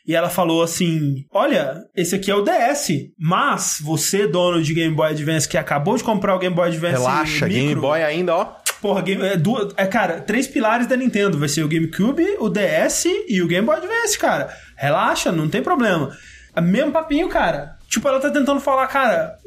E 0.08 0.14
ela 0.14 0.30
falou 0.30 0.62
assim: 0.62 1.26
Olha, 1.30 1.84
esse 1.94 2.14
aqui 2.14 2.30
é 2.30 2.34
o 2.34 2.42
DS, 2.42 3.10
mas 3.18 3.78
você, 3.78 4.26
dono 4.26 4.62
de 4.62 4.72
Game 4.72 4.94
Boy 4.94 5.10
Advance, 5.10 5.46
que 5.46 5.58
acabou 5.58 5.98
de 5.98 6.02
comprar 6.02 6.34
o 6.34 6.38
Game 6.38 6.56
Boy 6.56 6.68
Advance. 6.68 7.02
Relaxa, 7.02 7.46
micro, 7.46 7.60
Game 7.60 7.74
Boy 7.74 8.02
ainda, 8.02 8.34
ó. 8.34 8.56
Porra, 8.80 9.02
game, 9.02 9.22
é, 9.22 9.36
duas, 9.36 9.74
é, 9.76 9.84
cara, 9.84 10.20
três 10.20 10.46
pilares 10.48 10.86
da 10.86 10.96
Nintendo. 10.96 11.38
Vai 11.38 11.48
ser 11.48 11.62
o 11.62 11.68
GameCube, 11.68 12.24
o 12.38 12.48
DS 12.48 13.04
e 13.28 13.42
o 13.42 13.46
Game 13.46 13.66
Boy 13.66 13.76
Advance, 13.76 14.18
cara. 14.18 14.48
Relaxa, 14.76 15.30
não 15.30 15.46
tem 15.46 15.62
problema. 15.62 16.16
É 16.56 16.60
mesmo 16.62 16.90
papinho, 16.90 17.28
cara. 17.28 17.76
Tipo, 17.88 18.06
ela 18.08 18.20
tá 18.20 18.30
tentando 18.30 18.60
falar, 18.60 18.86
cara, 18.88 19.38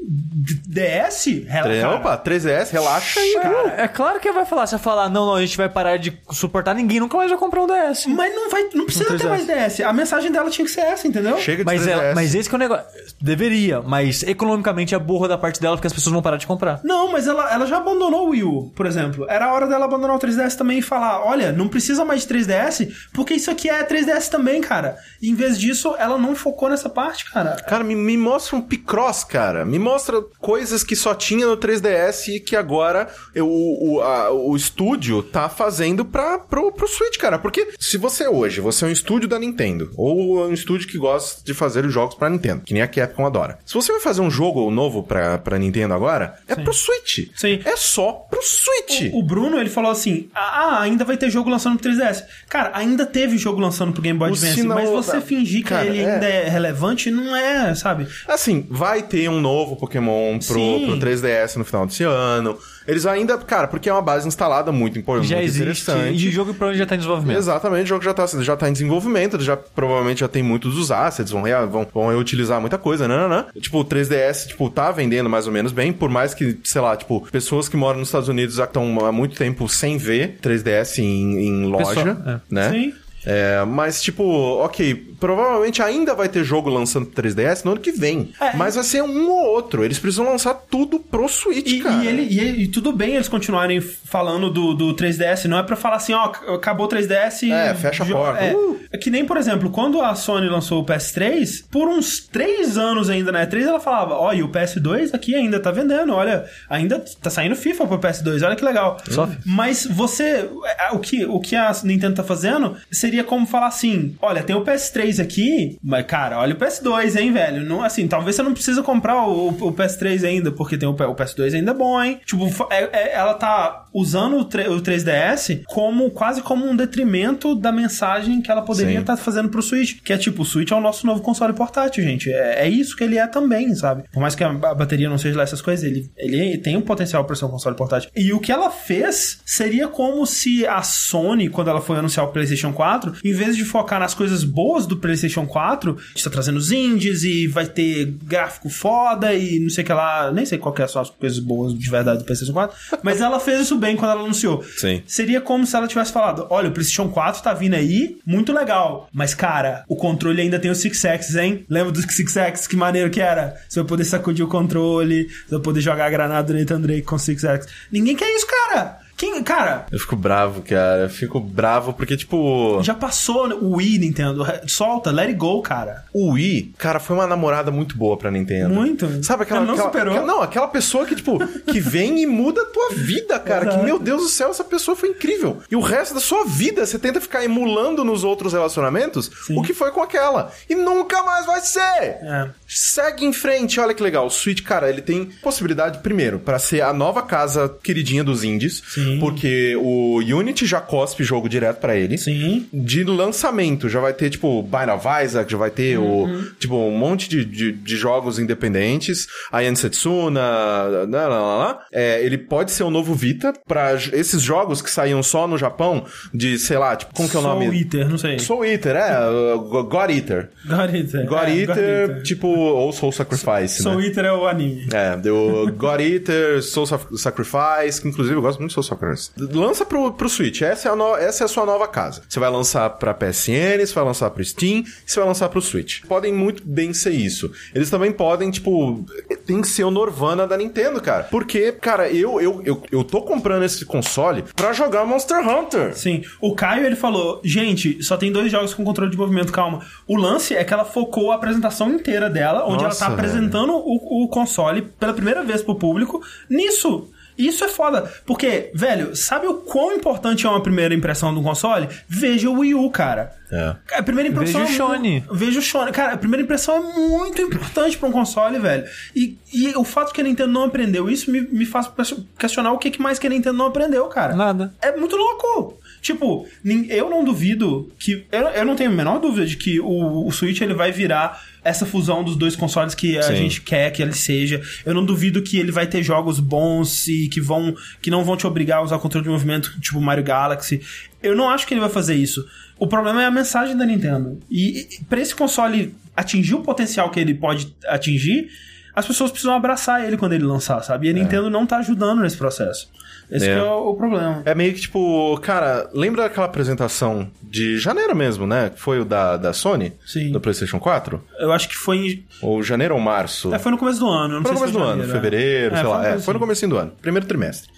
DS? 0.68 1.26
Relaxa. 1.47 1.89
Opa, 1.95 2.18
3DS, 2.18 2.72
relaxa 2.72 3.19
aí. 3.19 3.34
Cara, 3.41 3.73
é 3.84 3.88
claro 3.88 4.19
que 4.19 4.31
vai 4.31 4.45
falar. 4.45 4.65
Você 4.65 4.76
vai 4.77 4.84
falar, 4.84 5.09
não, 5.09 5.27
não, 5.27 5.35
a 5.35 5.41
gente 5.41 5.55
vai 5.55 5.69
parar 5.69 5.97
de 5.97 6.18
suportar 6.31 6.73
ninguém, 6.73 6.99
nunca 6.99 7.15
mais 7.18 7.30
vai 7.30 7.39
comprar 7.39 7.61
um 7.63 7.68
DS. 7.68 8.07
Mas 8.07 8.34
não 8.34 8.49
vai, 8.49 8.63
não 8.73 8.85
precisa 8.85 9.18
ter 9.18 9.27
mais 9.27 9.45
DS. 9.45 9.81
A 9.81 9.93
mensagem 9.93 10.31
dela 10.31 10.49
tinha 10.49 10.65
que 10.65 10.72
ser 10.72 10.81
essa, 10.81 11.07
entendeu? 11.07 11.38
Chega 11.38 11.59
de 11.59 11.65
Mas, 11.65 11.81
3DS. 11.85 11.89
ela, 11.89 12.15
mas 12.15 12.34
esse 12.34 12.49
que 12.49 12.55
é 12.55 12.57
o 12.57 12.59
negócio. 12.59 12.85
Deveria, 13.22 13.81
mas 13.81 14.23
economicamente 14.23 14.95
é 14.95 14.99
burra 14.99 15.27
da 15.27 15.38
parte 15.38 15.61
dela 15.61 15.76
porque 15.76 15.88
as 15.88 15.93
pessoas 15.93 16.13
vão 16.13 16.22
parar 16.22 16.38
de 16.38 16.47
comprar. 16.47 16.80
Não, 16.84 17.11
mas 17.11 17.27
ela, 17.27 17.53
ela 17.53 17.65
já 17.68 17.77
abandonou 17.77 18.27
o 18.27 18.30
Wii 18.31 18.43
U, 18.43 18.72
por 18.76 18.85
exemplo. 18.85 19.26
Era 19.30 19.45
a 19.45 19.53
hora 19.53 19.68
dela 19.68 19.85
abandonar 19.85 20.15
o 20.15 20.19
3DS 20.19 20.55
também 20.55 20.80
e 20.80 20.81
falar: 20.81 21.23
olha, 21.26 21.51
não 21.51 21.68
precisa 21.68 22.03
mais 22.03 22.26
de 22.26 22.34
3DS, 22.34 22.89
porque 23.13 23.35
isso 23.35 23.51
aqui 23.51 23.69
é 23.69 23.84
3DS 23.84 24.30
também, 24.30 24.61
cara. 24.61 24.97
E 25.22 25.30
em 25.30 25.35
vez 25.35 25.59
disso, 25.59 25.95
ela 25.99 26.18
não 26.18 26.35
focou 26.35 26.69
nessa 26.69 26.89
parte, 26.89 27.30
cara. 27.31 27.57
Cara, 27.68 27.84
me, 27.84 27.93
me 27.95 28.18
mostra 28.31 28.55
um 28.55 28.61
Picross, 28.61 29.23
cara. 29.23 29.65
Me 29.65 29.77
mostra 29.79 30.21
coisas 30.39 30.83
que 30.83 30.95
só 30.95 31.13
tinha 31.13 31.45
no 31.45 31.57
3DS 31.57 32.27
e 32.35 32.39
que 32.39 32.55
agora 32.55 33.07
eu- 33.35 33.47
o, 33.47 33.95
o, 33.95 34.01
a- 34.01 34.31
o 34.31 34.55
estúdio 34.55 35.21
tá 35.21 35.49
fazendo 35.49 36.05
pra, 36.05 36.39
pro, 36.39 36.71
pro 36.71 36.87
Switch, 36.87 37.17
cara. 37.17 37.37
Porque 37.37 37.73
se 37.79 37.97
você 37.97 38.27
hoje, 38.27 38.61
você 38.61 38.85
é 38.85 38.87
um 38.87 38.91
estúdio 38.91 39.27
da 39.27 39.37
Nintendo, 39.39 39.91
ou 39.97 40.45
um 40.47 40.53
estúdio 40.53 40.87
que 40.87 40.97
gosta 40.97 41.43
de 41.43 41.53
fazer 41.53 41.85
os 41.85 41.93
jogos 41.93 42.15
pra 42.15 42.29
Nintendo, 42.29 42.61
que 42.65 42.73
nem 42.73 42.81
a 42.81 42.87
Capcom 42.87 43.25
adora. 43.25 43.59
Se 43.65 43.73
você 43.73 43.91
vai 43.91 44.01
fazer 44.01 44.21
um 44.21 44.31
jogo 44.31 44.69
novo 44.71 45.03
pra, 45.03 45.37
pra 45.37 45.59
Nintendo 45.59 45.93
agora, 45.93 46.35
é 46.47 46.55
pro 46.55 46.73
Switch. 46.73 47.29
Sim. 47.35 47.59
É 47.65 47.75
só 47.75 48.11
pro 48.29 48.41
Switch. 48.41 49.11
O 49.13 49.23
Bruno, 49.23 49.59
ele 49.59 49.69
falou 49.69 49.91
assim: 49.91 50.29
Ah, 50.33 50.79
ainda 50.81 51.03
vai 51.03 51.17
ter 51.17 51.29
jogo 51.29 51.49
lançando 51.49 51.77
pro 51.79 51.89
3DS. 51.91 52.23
Cara, 52.49 52.71
ainda 52.73 53.05
teve 53.05 53.37
jogo 53.37 53.59
lançando 53.59 53.91
pro 53.93 54.01
Game 54.01 54.17
Boy 54.17 54.29
O 54.29 54.33
Advance, 54.33 54.63
mas 54.63 54.89
você 54.89 55.13
da- 55.13 55.21
fingir 55.21 55.63
que 55.63 55.69
Cara, 55.69 55.85
ele 55.85 55.99
é. 55.99 56.13
ainda 56.13 56.25
é 56.27 56.47
relevante 56.49 57.09
não 57.11 57.35
é, 57.35 57.73
sabe? 57.75 58.07
Assim, 58.27 58.65
vai 58.69 59.02
ter 59.03 59.30
um 59.30 59.39
novo 59.41 59.76
Pokémon 59.76 60.38
pro, 60.39 60.56
pro 60.85 60.98
3DS 60.99 61.56
no 61.57 61.65
final 61.65 61.85
desse 61.85 62.03
ano. 62.03 62.57
Eles 62.88 63.06
ainda, 63.06 63.38
cara, 63.38 63.68
porque 63.68 63.88
é 63.89 63.93
uma 63.93 64.02
base 64.02 64.27
instalada 64.27 64.72
muito 64.72 64.98
importante, 64.98 65.30
Já 65.30 65.35
muito 65.38 65.48
existe. 65.49 65.61
interessante. 65.91 66.26
E 66.26 66.30
o 66.30 66.31
jogo 66.31 66.53
provavelmente 66.53 66.80
já 66.80 66.85
tá 66.88 66.95
em 66.95 66.98
desenvolvimento. 66.98 67.38
Exatamente, 67.38 67.84
o 67.84 67.88
jogo 67.88 68.03
já 68.03 68.14
tá, 68.14 68.26
já 68.26 68.56
tá 68.57 68.69
em 68.69 68.73
desenvolvimento, 68.73 69.39
já 69.39 69.56
provavelmente 69.56 70.22
já 70.22 70.27
tem 70.27 70.41
muitos 70.41 70.76
dos 70.76 70.91
assets, 70.91 71.31
vão, 71.31 71.43
rea- 71.43 71.65
vão, 71.65 71.88
vão 71.93 72.07
reutilizar 72.10 72.60
muita 72.60 72.77
coisa, 72.80 73.07
né, 73.07 73.18
né, 73.18 73.27
né? 73.27 73.45
Tipo, 73.61 73.80
o 73.81 73.85
3DS, 73.85 74.48
tipo, 74.48 74.68
tá 74.69 74.91
vendendo 74.91 75.30
mais 75.30 75.45
ou 75.45 75.53
menos 75.53 75.72
bem, 75.72 75.93
por 75.93 76.10
mais 76.10 76.34
que, 76.34 76.57
sei 76.64 76.81
lá, 76.81 76.95
tipo, 76.98 77.22
pessoas 77.31 77.69
que 77.69 77.77
moram 77.77 77.99
nos 77.99 78.07
Estados 78.07 78.27
Unidos 78.30 78.56
já 78.56 78.64
estão 78.64 79.06
há 79.06 79.11
muito 79.11 79.35
tempo 79.35 79.69
sem 79.69 79.98
ver 79.98 80.39
3DS 80.41 80.98
em, 80.99 81.38
em 81.48 81.65
loja, 81.65 81.85
Pessoal, 81.88 82.07
é. 82.27 82.39
né? 82.49 82.69
Sim. 82.72 82.93
É, 83.26 83.64
mas, 83.65 84.02
tipo, 84.02 84.23
ok, 84.23 84.95
provavelmente 85.19 85.81
ainda 85.81 86.14
vai 86.15 86.27
ter 86.27 86.43
jogo 86.43 86.69
lançando 86.69 87.06
pro 87.06 87.23
3DS 87.23 87.64
no 87.64 87.72
ano 87.72 87.80
que 87.80 87.91
vem. 87.91 88.31
É. 88.39 88.56
mas 88.56 88.76
vai 88.76 88.84
ser 88.84 89.03
um 89.03 89.30
ou 89.30 89.45
outro. 89.53 89.84
Eles 89.84 89.99
precisam 89.99 90.26
lançar 90.26 90.53
tudo 90.53 90.99
pro 90.99 91.27
Switch, 91.30 91.72
E, 91.72 91.80
cara. 91.81 92.03
e 92.03 92.07
ele, 92.07 92.22
e 92.23 92.39
ele- 92.39 92.64
e 92.64 92.68
tudo 92.68 92.91
bem 92.91 93.15
eles 93.15 93.27
continuarem 93.27 93.80
falando 93.81 94.49
do, 94.49 94.73
do 94.73 94.93
3DS, 94.95 95.45
não 95.45 95.60
é 95.60 95.64
pra 95.64 95.76
falar 95.76 95.98
assim, 95.98 96.14
ó, 96.14 96.26
ac- 96.26 96.49
acabou 96.49 96.85
o 96.85 96.89
3DS 96.89 97.43
e... 97.48 97.52
É, 97.52 97.73
fecha 97.76 98.03
a 98.03 98.07
porta. 98.07 98.43
É, 98.43 98.56
Uh. 98.56 98.80
É 98.93 98.98
que 98.98 99.10
nem, 99.10 99.23
por 99.26 99.38
exemplo, 99.38 99.69
quando 99.69 100.02
a 100.02 100.14
Sony 100.15 100.49
lançou 100.49 100.81
o 100.81 100.85
PS3, 100.85 101.64
por 101.72 101.88
uns 101.88 102.19
3 102.19 102.77
anos 102.77 103.10
ainda 103.10 103.31
na 103.31 103.45
E3, 103.48 103.61
ela 103.64 103.80
falava, 103.80 104.15
ó, 104.15 104.34
e 104.34 104.43
o 104.43 104.49
PS2 104.49 105.14
aqui 105.14 105.34
ainda 105.35 105.60
tá 105.61 105.72
vendendo, 105.72 106.14
olha, 106.14 106.43
ainda 106.69 107.02
tá 107.22 107.30
saindo 107.30 107.56
FIFA 107.56 107.88
pro 107.88 107.99
PS2, 107.99 108.45
olha 108.45 108.56
que 108.56 108.65
legal. 108.65 108.98
Só- 109.10 109.30
Mas 109.45 109.85
você, 109.85 110.49
é, 110.80 110.91
o 110.91 110.99
que, 110.99 111.23
o 111.26 111.39
que 111.39 111.56
a 111.56 111.72
Nintendo 111.84 112.15
tá 112.15 112.23
fazendo 112.23 112.76
seria 112.91 113.10
como 113.23 113.45
falar 113.45 113.67
assim, 113.67 114.15
olha, 114.21 114.43
tem 114.43 114.55
o 114.55 114.63
PS3 114.63 115.21
aqui, 115.21 115.77
mas 115.83 116.05
cara, 116.05 116.39
olha 116.39 116.53
o 116.53 116.57
PS2, 116.57 117.19
hein, 117.19 117.31
velho. 117.31 117.63
Não, 117.63 117.83
assim, 117.83 118.07
talvez 118.07 118.35
você 118.35 118.43
não 118.43 118.53
precisa 118.53 118.81
comprar 118.83 119.25
o, 119.27 119.49
o 119.49 119.73
PS3 119.73 120.23
ainda, 120.27 120.51
porque 120.51 120.77
tem 120.77 120.88
o, 120.88 120.91
o 120.93 121.15
PS2 121.15 121.55
ainda 121.55 121.71
é 121.71 121.73
bom, 121.73 122.01
hein. 122.01 122.19
Tipo, 122.25 122.47
é- 122.71 122.89
é- 122.91 123.13
ela 123.15 123.33
tá 123.33 123.85
usando 123.93 124.38
o, 124.38 124.45
tre- 124.45 124.68
o 124.69 124.81
3DS 124.81 125.63
como 125.68 126.09
quase 126.11 126.41
como 126.41 126.65
um 126.68 126.76
detrimento 126.76 127.55
da 127.55 127.72
mensagem 127.72 128.41
que 128.41 128.49
ela 128.51 128.61
poderia 128.61 128.99
estar 128.99 129.18
fazendo 129.18 129.49
pro 129.49 129.61
Switch, 129.61 130.01
que 130.03 130.13
é 130.13 130.18
tipo, 130.18 130.43
o 130.43 130.45
Switch 130.45 130.72
é 130.72 130.76
o 130.76 130.81
nosso 130.81 131.05
novo 131.05 131.22
console 131.22 131.53
portátil, 131.53 132.03
gente. 132.03 132.31
É, 132.31 132.65
é 132.65 132.69
isso 132.69 132.95
que 132.95 133.03
ele 133.03 133.18
é 133.18 133.27
também, 133.27 133.73
sabe? 133.76 134.03
Por 134.11 134.19
mais 134.19 134.35
que 134.35 134.43
a, 134.43 134.51
bateria 134.51 135.09
não 135.09 135.18
seja 135.18 135.38
lá 135.38 135.43
essas 135.43 135.61
coisas, 135.61 135.84
ele, 135.85 136.09
ele 136.18 136.57
tem 136.57 136.77
um 136.77 136.81
potencial 136.81 137.26
para 137.26 137.35
ser 137.35 137.45
um 137.45 137.49
console 137.49 137.76
portátil. 137.76 138.09
E 138.15 138.31
o 138.34 138.39
que 138.39 138.51
ela 138.51 138.69
fez 138.69 139.39
seria 139.45 139.88
como 139.88 140.26
se 140.26 140.65
a 140.65 140.81
Sony, 140.81 141.49
quando 141.49 141.69
ela 141.69 141.81
foi 141.81 141.97
anunciar 141.97 142.26
o 142.26 142.30
PlayStation 142.31 142.72
4, 142.73 143.15
em 143.23 143.34
vez 143.34 143.55
de 143.55 143.65
focar 143.65 143.99
nas 143.99 144.13
coisas 144.13 144.43
boas 144.43 144.85
do 144.85 144.97
PlayStation 144.97 145.45
4, 145.45 145.97
está 146.15 146.30
trazendo 146.30 146.57
os 146.57 146.72
indies 146.72 147.23
e 147.23 147.47
vai 147.47 147.65
ter 147.65 148.05
gráfico 148.23 148.69
foda 148.69 149.34
e 149.34 149.59
não 149.59 149.69
sei 149.69 149.84
o 149.84 149.88
que 149.88 149.93
lá, 149.93 150.31
nem 150.31 150.45
sei 150.45 150.57
qual 150.57 150.73
que 150.73 150.85
são 150.88 151.01
as 151.01 151.09
coisas 151.09 151.39
boas 151.39 151.77
de 151.77 151.89
verdade 151.89 152.19
do 152.19 152.26
PlayStation 152.26 152.53
4, 152.53 152.76
mas 153.03 153.22
ela 153.22 153.39
fez 153.39 153.61
isso 153.61 153.77
bem 153.81 153.97
quando 153.97 154.11
ela 154.11 154.21
anunciou. 154.21 154.63
Sim. 154.77 155.03
Seria 155.05 155.41
como 155.41 155.65
se 155.65 155.75
ela 155.75 155.87
tivesse 155.87 156.13
falado: 156.13 156.47
olha, 156.49 156.69
o 156.69 156.71
PlayStation 156.71 157.09
4 157.09 157.41
tá 157.41 157.53
vindo 157.53 157.73
aí, 157.73 158.17
muito 158.25 158.53
legal. 158.53 159.09
Mas, 159.11 159.33
cara, 159.33 159.83
o 159.89 159.95
controle 159.95 160.41
ainda 160.41 160.59
tem 160.59 160.71
o 160.71 160.75
Six 160.75 161.03
Axis, 161.03 161.35
hein? 161.35 161.65
Lembra 161.69 161.91
do 161.91 162.01
Six 162.01 162.37
Axis? 162.37 162.67
Que 162.67 162.75
maneiro 162.77 163.09
que 163.09 163.19
era? 163.19 163.55
Você 163.67 163.79
vai 163.79 163.87
poder 163.87 164.05
sacudir 164.05 164.45
o 164.45 164.47
controle, 164.47 165.27
você 165.27 165.55
vai 165.55 165.61
poder 165.61 165.81
jogar 165.81 166.05
a 166.05 166.09
granada 166.09 166.53
do 166.53 166.57
Nathan 166.57 166.79
Drake 166.79 167.01
com 167.01 167.17
Six 167.17 167.43
Axis. 167.43 167.73
Ninguém 167.91 168.15
quer 168.15 168.33
isso, 168.35 168.47
cara! 168.47 169.00
Quem, 169.22 169.43
cara, 169.43 169.85
Eu 169.91 169.99
fico 169.99 170.15
bravo, 170.15 170.64
cara. 170.64 171.03
Eu 171.03 171.10
fico 171.10 171.39
bravo 171.39 171.93
porque, 171.93 172.18
tipo. 172.18 172.80
já 172.81 172.95
passou 172.95 173.48
o 173.53 173.76
Wii, 173.76 173.99
Nintendo. 173.99 174.43
Solta, 174.68 175.11
let 175.11 175.27
it 175.27 175.35
go, 175.38 175.61
cara. 175.61 176.06
O 176.11 176.31
Wii, 176.31 176.73
cara, 176.76 176.99
foi 176.99 177.15
uma 177.15 177.27
namorada 177.27 177.69
muito 177.69 177.95
boa 177.95 178.18
pra 178.18 178.31
Nintendo. 178.31 178.73
Muito. 178.73 179.23
Sabe 179.23 179.43
aquela. 179.43 179.60
Ela 179.60 179.68
não 179.68 179.73
aquela- 179.76 179.89
superou. 179.91 180.14
aquela- 180.15 180.27
não, 180.27 180.41
aquela 180.41 180.68
pessoa 180.69 181.06
que, 181.06 181.15
tipo, 181.15 181.38
que 181.72 181.80
vem 181.80 182.19
e 182.23 182.26
muda 182.26 182.64
a 182.64 182.65
tua 182.65 182.89
vida, 182.95 183.38
cara. 183.39 183.65
Exato. 183.65 183.77
Que, 183.80 183.85
meu 183.85 183.99
Deus 183.99 184.23
do 184.23 184.27
céu, 184.27 184.49
essa 184.49 184.64
pessoa 184.64 184.98
foi 184.98 185.10
incrível. 185.10 185.60
E 185.69 185.76
o 185.76 185.81
resto 185.81 186.15
da 186.15 186.19
sua 186.19 186.43
vida, 186.45 186.84
você 186.84 186.98
tenta 186.98 187.22
ficar 187.22 187.43
emulando 187.45 188.03
nos 188.03 188.23
outros 188.23 188.53
relacionamentos 188.53 189.30
o 189.52 189.61
que 189.61 189.72
foi 189.73 189.91
com 189.91 190.02
aquela. 190.02 190.52
E 190.68 190.73
nunca 190.73 191.22
mais 191.22 191.45
vai 191.45 191.61
ser! 191.61 191.80
É. 192.23 192.49
Segue 192.68 193.23
em 193.23 193.34
frente, 193.34 193.80
olha 193.80 193.93
que 193.93 194.02
legal. 194.02 194.26
O 194.26 194.30
Switch, 194.31 194.64
cara, 194.64 194.89
ele 194.89 195.02
tem 195.02 195.26
possibilidade, 195.43 195.99
primeiro, 195.99 196.39
pra 196.39 196.57
ser 196.57 196.81
a 196.81 196.91
nova 196.91 197.22
casa 197.22 197.69
queridinha 197.84 198.23
dos 198.23 198.43
indies. 198.43 198.81
Sim. 198.89 199.10
Porque 199.19 199.75
o 199.77 200.17
Unity 200.17 200.65
já 200.65 200.79
cospe 200.81 201.23
jogo 201.23 201.47
direto 201.49 201.79
pra 201.79 201.95
ele. 201.95 202.17
Sim. 202.17 202.67
De 202.73 203.03
lançamento, 203.03 203.89
já 203.89 203.99
vai 203.99 204.13
ter, 204.13 204.29
tipo, 204.29 204.61
Bind 204.63 204.89
of 204.95 205.05
Isaac, 205.23 205.51
já 205.51 205.57
vai 205.57 205.69
ter 205.71 205.97
o, 205.97 206.27
tipo, 206.59 206.75
um 206.75 206.97
monte 206.97 207.29
de, 207.29 207.43
de, 207.45 207.71
de 207.71 207.95
jogos 207.97 208.39
independentes. 208.39 209.27
A 209.51 209.61
Setsuna, 209.75 210.41
lá, 210.41 211.27
lá, 211.27 211.57
lá. 211.57 211.79
É, 211.91 212.23
ele 212.23 212.38
pode 212.38 212.71
ser 212.71 212.83
o 212.83 212.89
novo 212.89 213.13
Vita 213.13 213.53
pra 213.67 213.95
j- 213.95 214.15
esses 214.15 214.41
jogos 214.41 214.81
que 214.81 214.89
saíam 214.89 215.21
só 215.23 215.47
no 215.47 215.57
Japão, 215.57 216.05
de, 216.33 216.57
sei 216.59 216.77
lá, 216.77 216.95
tipo, 216.95 217.13
como 217.13 217.29
que 217.29 217.35
é 217.35 217.39
o 217.39 217.43
Soul 217.43 217.59
nome? 217.63 217.79
Eater, 217.79 218.09
não 218.09 218.17
sei. 218.17 218.39
Soul 218.39 218.65
Eater, 218.65 218.95
é, 218.95 219.13
Go- 219.57 219.83
God 219.83 220.09
Eater. 220.09 220.49
God 220.67 220.93
Eater. 220.95 221.25
God 221.27 221.43
é, 221.47 221.55
Eater, 221.57 222.23
tipo, 222.23 222.47
ou 222.47 222.91
Soul 222.91 223.11
Sacrifice, 223.11 223.81
Soul 223.83 223.97
né? 223.99 224.07
Eater 224.07 224.25
é 224.25 224.33
o 224.33 224.47
anime. 224.47 224.88
É, 224.93 225.15
deu 225.17 225.71
God 225.77 225.99
Eater, 226.01 226.61
Soul 226.63 226.85
Sa- 226.85 226.99
Sacrifice, 227.15 228.01
que 228.01 228.07
inclusive 228.07 228.35
eu 228.35 228.41
gosto 228.41 228.59
muito 228.59 228.69
de 228.69 228.73
Soul 228.75 228.83
Sacrifice. 229.01 229.31
Lança 229.37 229.85
pro, 229.85 230.11
pro 230.13 230.29
Switch, 230.29 230.61
essa 230.61 230.89
é, 230.89 230.91
a 230.91 230.95
no- 230.95 231.15
essa 231.15 231.43
é 231.43 231.45
a 231.45 231.47
sua 231.47 231.65
nova 231.65 231.87
casa. 231.87 232.21
Você 232.27 232.39
vai 232.39 232.49
lançar 232.49 232.89
pra 232.91 233.13
PSN, 233.13 233.79
você 233.85 233.93
vai 233.93 234.03
lançar 234.03 234.29
pro 234.29 234.43
Steam, 234.43 234.83
você 235.05 235.19
vai 235.19 235.27
lançar 235.27 235.49
pro 235.49 235.61
Switch. 235.61 236.01
Podem 236.07 236.33
muito 236.33 236.63
bem 236.65 236.93
ser 236.93 237.11
isso. 237.11 237.51
Eles 237.73 237.89
também 237.89 238.11
podem, 238.11 238.51
tipo, 238.51 239.03
tem 239.45 239.61
que 239.61 239.67
ser 239.67 239.83
o 239.83 239.91
Norvana 239.91 240.45
da 240.47 240.55
Nintendo, 240.57 241.01
cara. 241.01 241.23
Porque, 241.23 241.71
cara, 241.73 242.09
eu, 242.09 242.39
eu, 242.39 242.61
eu, 242.63 242.83
eu 242.91 243.03
tô 243.03 243.21
comprando 243.21 243.63
esse 243.63 243.85
console 243.85 244.43
pra 244.55 244.73
jogar 244.73 245.05
Monster 245.05 245.47
Hunter. 245.47 245.95
Sim. 245.95 246.23
O 246.39 246.53
Caio, 246.55 246.85
ele 246.85 246.95
falou, 246.95 247.41
gente, 247.43 248.01
só 248.03 248.17
tem 248.17 248.31
dois 248.31 248.51
jogos 248.51 248.73
com 248.73 248.83
controle 248.83 249.11
de 249.11 249.17
movimento, 249.17 249.51
calma. 249.51 249.85
O 250.07 250.15
lance 250.17 250.55
é 250.55 250.63
que 250.63 250.73
ela 250.73 250.85
focou 250.85 251.31
a 251.31 251.35
apresentação 251.35 251.89
inteira 251.89 252.29
dela, 252.29 252.65
onde 252.67 252.83
Nossa, 252.83 253.05
ela 253.05 253.13
tá 253.15 253.17
apresentando 253.17 253.73
o, 253.73 254.23
o 254.25 254.27
console 254.27 254.81
pela 254.81 255.13
primeira 255.13 255.43
vez 255.43 255.61
pro 255.61 255.75
público, 255.75 256.21
nisso. 256.49 257.09
Isso 257.47 257.63
é 257.63 257.68
foda, 257.68 258.11
porque, 258.26 258.72
velho, 258.73 259.15
sabe 259.15 259.47
o 259.47 259.55
quão 259.55 259.93
importante 259.93 260.45
é 260.45 260.49
uma 260.49 260.61
primeira 260.61 260.93
impressão 260.93 261.34
de 261.34 261.39
um 261.39 261.43
console? 261.43 261.88
Veja 262.07 262.49
o 262.49 262.59
Wii 262.59 262.76
U, 262.76 262.89
cara. 262.89 263.31
É. 263.51 263.76
A 263.97 264.03
primeira 264.03 264.30
impressão. 264.30 264.61
Veja 264.61 264.72
o 264.72 264.93
é 264.93 264.95
Shone. 264.95 265.26
Veja 265.31 265.59
o 265.59 265.61
Shone. 265.61 265.91
Cara, 265.91 266.13
a 266.13 266.18
primeira 266.18 266.43
impressão 266.43 266.77
é 266.77 266.97
muito 266.97 267.41
importante 267.41 267.97
pra 267.97 268.07
um 268.07 268.11
console, 268.11 268.59
velho. 268.59 268.85
E, 269.15 269.38
e 269.53 269.76
o 269.76 269.84
fato 269.84 270.13
que 270.13 270.22
a 270.22 270.23
Nintendo 270.23 270.51
não 270.51 270.63
aprendeu 270.63 271.09
isso 271.09 271.30
me, 271.30 271.41
me 271.41 271.65
faz 271.65 271.91
questionar 272.38 272.72
o 272.72 272.77
que 272.77 272.91
que 272.91 273.01
mais 273.01 273.19
que 273.19 273.27
a 273.27 273.30
Nintendo 273.30 273.57
não 273.57 273.65
aprendeu, 273.65 274.05
cara. 274.07 274.35
Nada. 274.35 274.73
É 274.81 274.95
muito 274.95 275.15
louco. 275.15 275.80
Tipo, 276.01 276.47
eu 276.89 277.09
não 277.09 277.23
duvido 277.23 277.91
que. 277.99 278.26
Eu, 278.31 278.41
eu 278.41 278.65
não 278.65 278.76
tenho 278.76 278.89
a 278.89 278.93
menor 278.93 279.19
dúvida 279.19 279.45
de 279.45 279.55
que 279.57 279.80
o, 279.80 280.26
o 280.26 280.31
Switch 280.31 280.61
ele 280.61 280.73
vai 280.73 280.91
virar 280.91 281.41
essa 281.63 281.85
fusão 281.85 282.23
dos 282.23 282.35
dois 282.35 282.55
consoles 282.55 282.95
que 282.95 283.17
a 283.17 283.23
Sim. 283.23 283.35
gente 283.35 283.61
quer 283.61 283.91
que 283.91 284.01
ele 284.01 284.13
seja. 284.13 284.61
Eu 284.85 284.93
não 284.93 285.05
duvido 285.05 285.41
que 285.41 285.57
ele 285.57 285.71
vai 285.71 285.85
ter 285.85 286.01
jogos 286.01 286.39
bons 286.39 287.07
e 287.07 287.27
que 287.27 287.39
vão. 287.39 287.75
que 288.01 288.09
não 288.09 288.23
vão 288.23 288.35
te 288.35 288.47
obrigar 288.47 288.79
a 288.79 288.81
usar 288.81 288.97
controle 288.99 289.25
de 289.25 289.29
movimento, 289.29 289.79
tipo 289.79 290.01
Mario 290.01 290.23
Galaxy. 290.23 290.81
Eu 291.21 291.35
não 291.35 291.49
acho 291.49 291.67
que 291.67 291.73
ele 291.73 291.81
vai 291.81 291.89
fazer 291.89 292.15
isso. 292.15 292.43
O 292.79 292.88
problema 292.88 293.21
é 293.21 293.25
a 293.25 293.31
mensagem 293.31 293.77
da 293.77 293.85
Nintendo. 293.85 294.39
E, 294.49 294.88
e 294.99 295.03
para 295.07 295.21
esse 295.21 295.35
console 295.35 295.93
atingir 296.15 296.55
o 296.55 296.61
potencial 296.61 297.11
que 297.11 297.19
ele 297.19 297.35
pode 297.35 297.75
atingir, 297.88 298.49
as 298.95 299.05
pessoas 299.05 299.29
precisam 299.29 299.53
abraçar 299.53 300.03
ele 300.03 300.17
quando 300.17 300.33
ele 300.33 300.43
lançar, 300.43 300.81
sabe? 300.81 301.07
E 301.07 301.09
a 301.11 301.13
Nintendo 301.13 301.49
não 301.49 301.65
tá 301.65 301.77
ajudando 301.77 302.21
nesse 302.21 302.38
processo. 302.38 302.89
Esse 303.31 303.49
É. 303.49 303.53
que 303.55 303.59
é 303.59 303.63
o, 303.63 303.93
problema. 303.95 304.41
É 304.45 304.53
meio 304.53 304.73
que 304.73 304.81
tipo, 304.81 305.39
cara, 305.41 305.89
lembra 305.93 306.25
aquela 306.25 306.45
apresentação 306.45 307.29
de 307.41 307.77
janeiro 307.79 308.15
mesmo, 308.15 308.45
né? 308.45 308.69
Que 308.69 308.79
foi 308.79 308.99
o 308.99 309.05
da, 309.05 309.37
da 309.37 309.53
Sony? 309.53 309.93
Sim. 310.05 310.31
Do 310.31 310.41
PlayStation 310.41 310.79
4? 310.79 311.23
Eu 311.39 311.51
acho 311.51 311.69
que 311.69 311.75
foi 311.77 311.97
em, 311.97 312.25
Ou 312.41 312.61
janeiro 312.61 312.93
ou 312.93 312.99
março? 312.99 313.53
É, 313.53 313.59
foi 313.59 313.71
no 313.71 313.77
começo 313.77 313.99
do 313.99 314.07
ano. 314.07 314.35
Não 314.35 314.41
Foi 314.41 314.51
no 314.51 314.57
começo 314.57 314.73
do 314.77 314.83
ano, 314.83 314.89
janeiro, 314.89 315.09
é. 315.09 315.13
fevereiro, 315.13 315.75
É, 315.75 315.77
sei 315.77 315.85
foi 315.85 315.93
lá. 315.93 316.07
É, 316.07 316.09
foi 316.09 316.15
no 316.15 316.19
assim. 316.19 316.39
começo 316.39 316.67
do 316.67 316.77
ano, 316.77 316.91
primeiro 317.01 317.25
trimestre. 317.25 317.69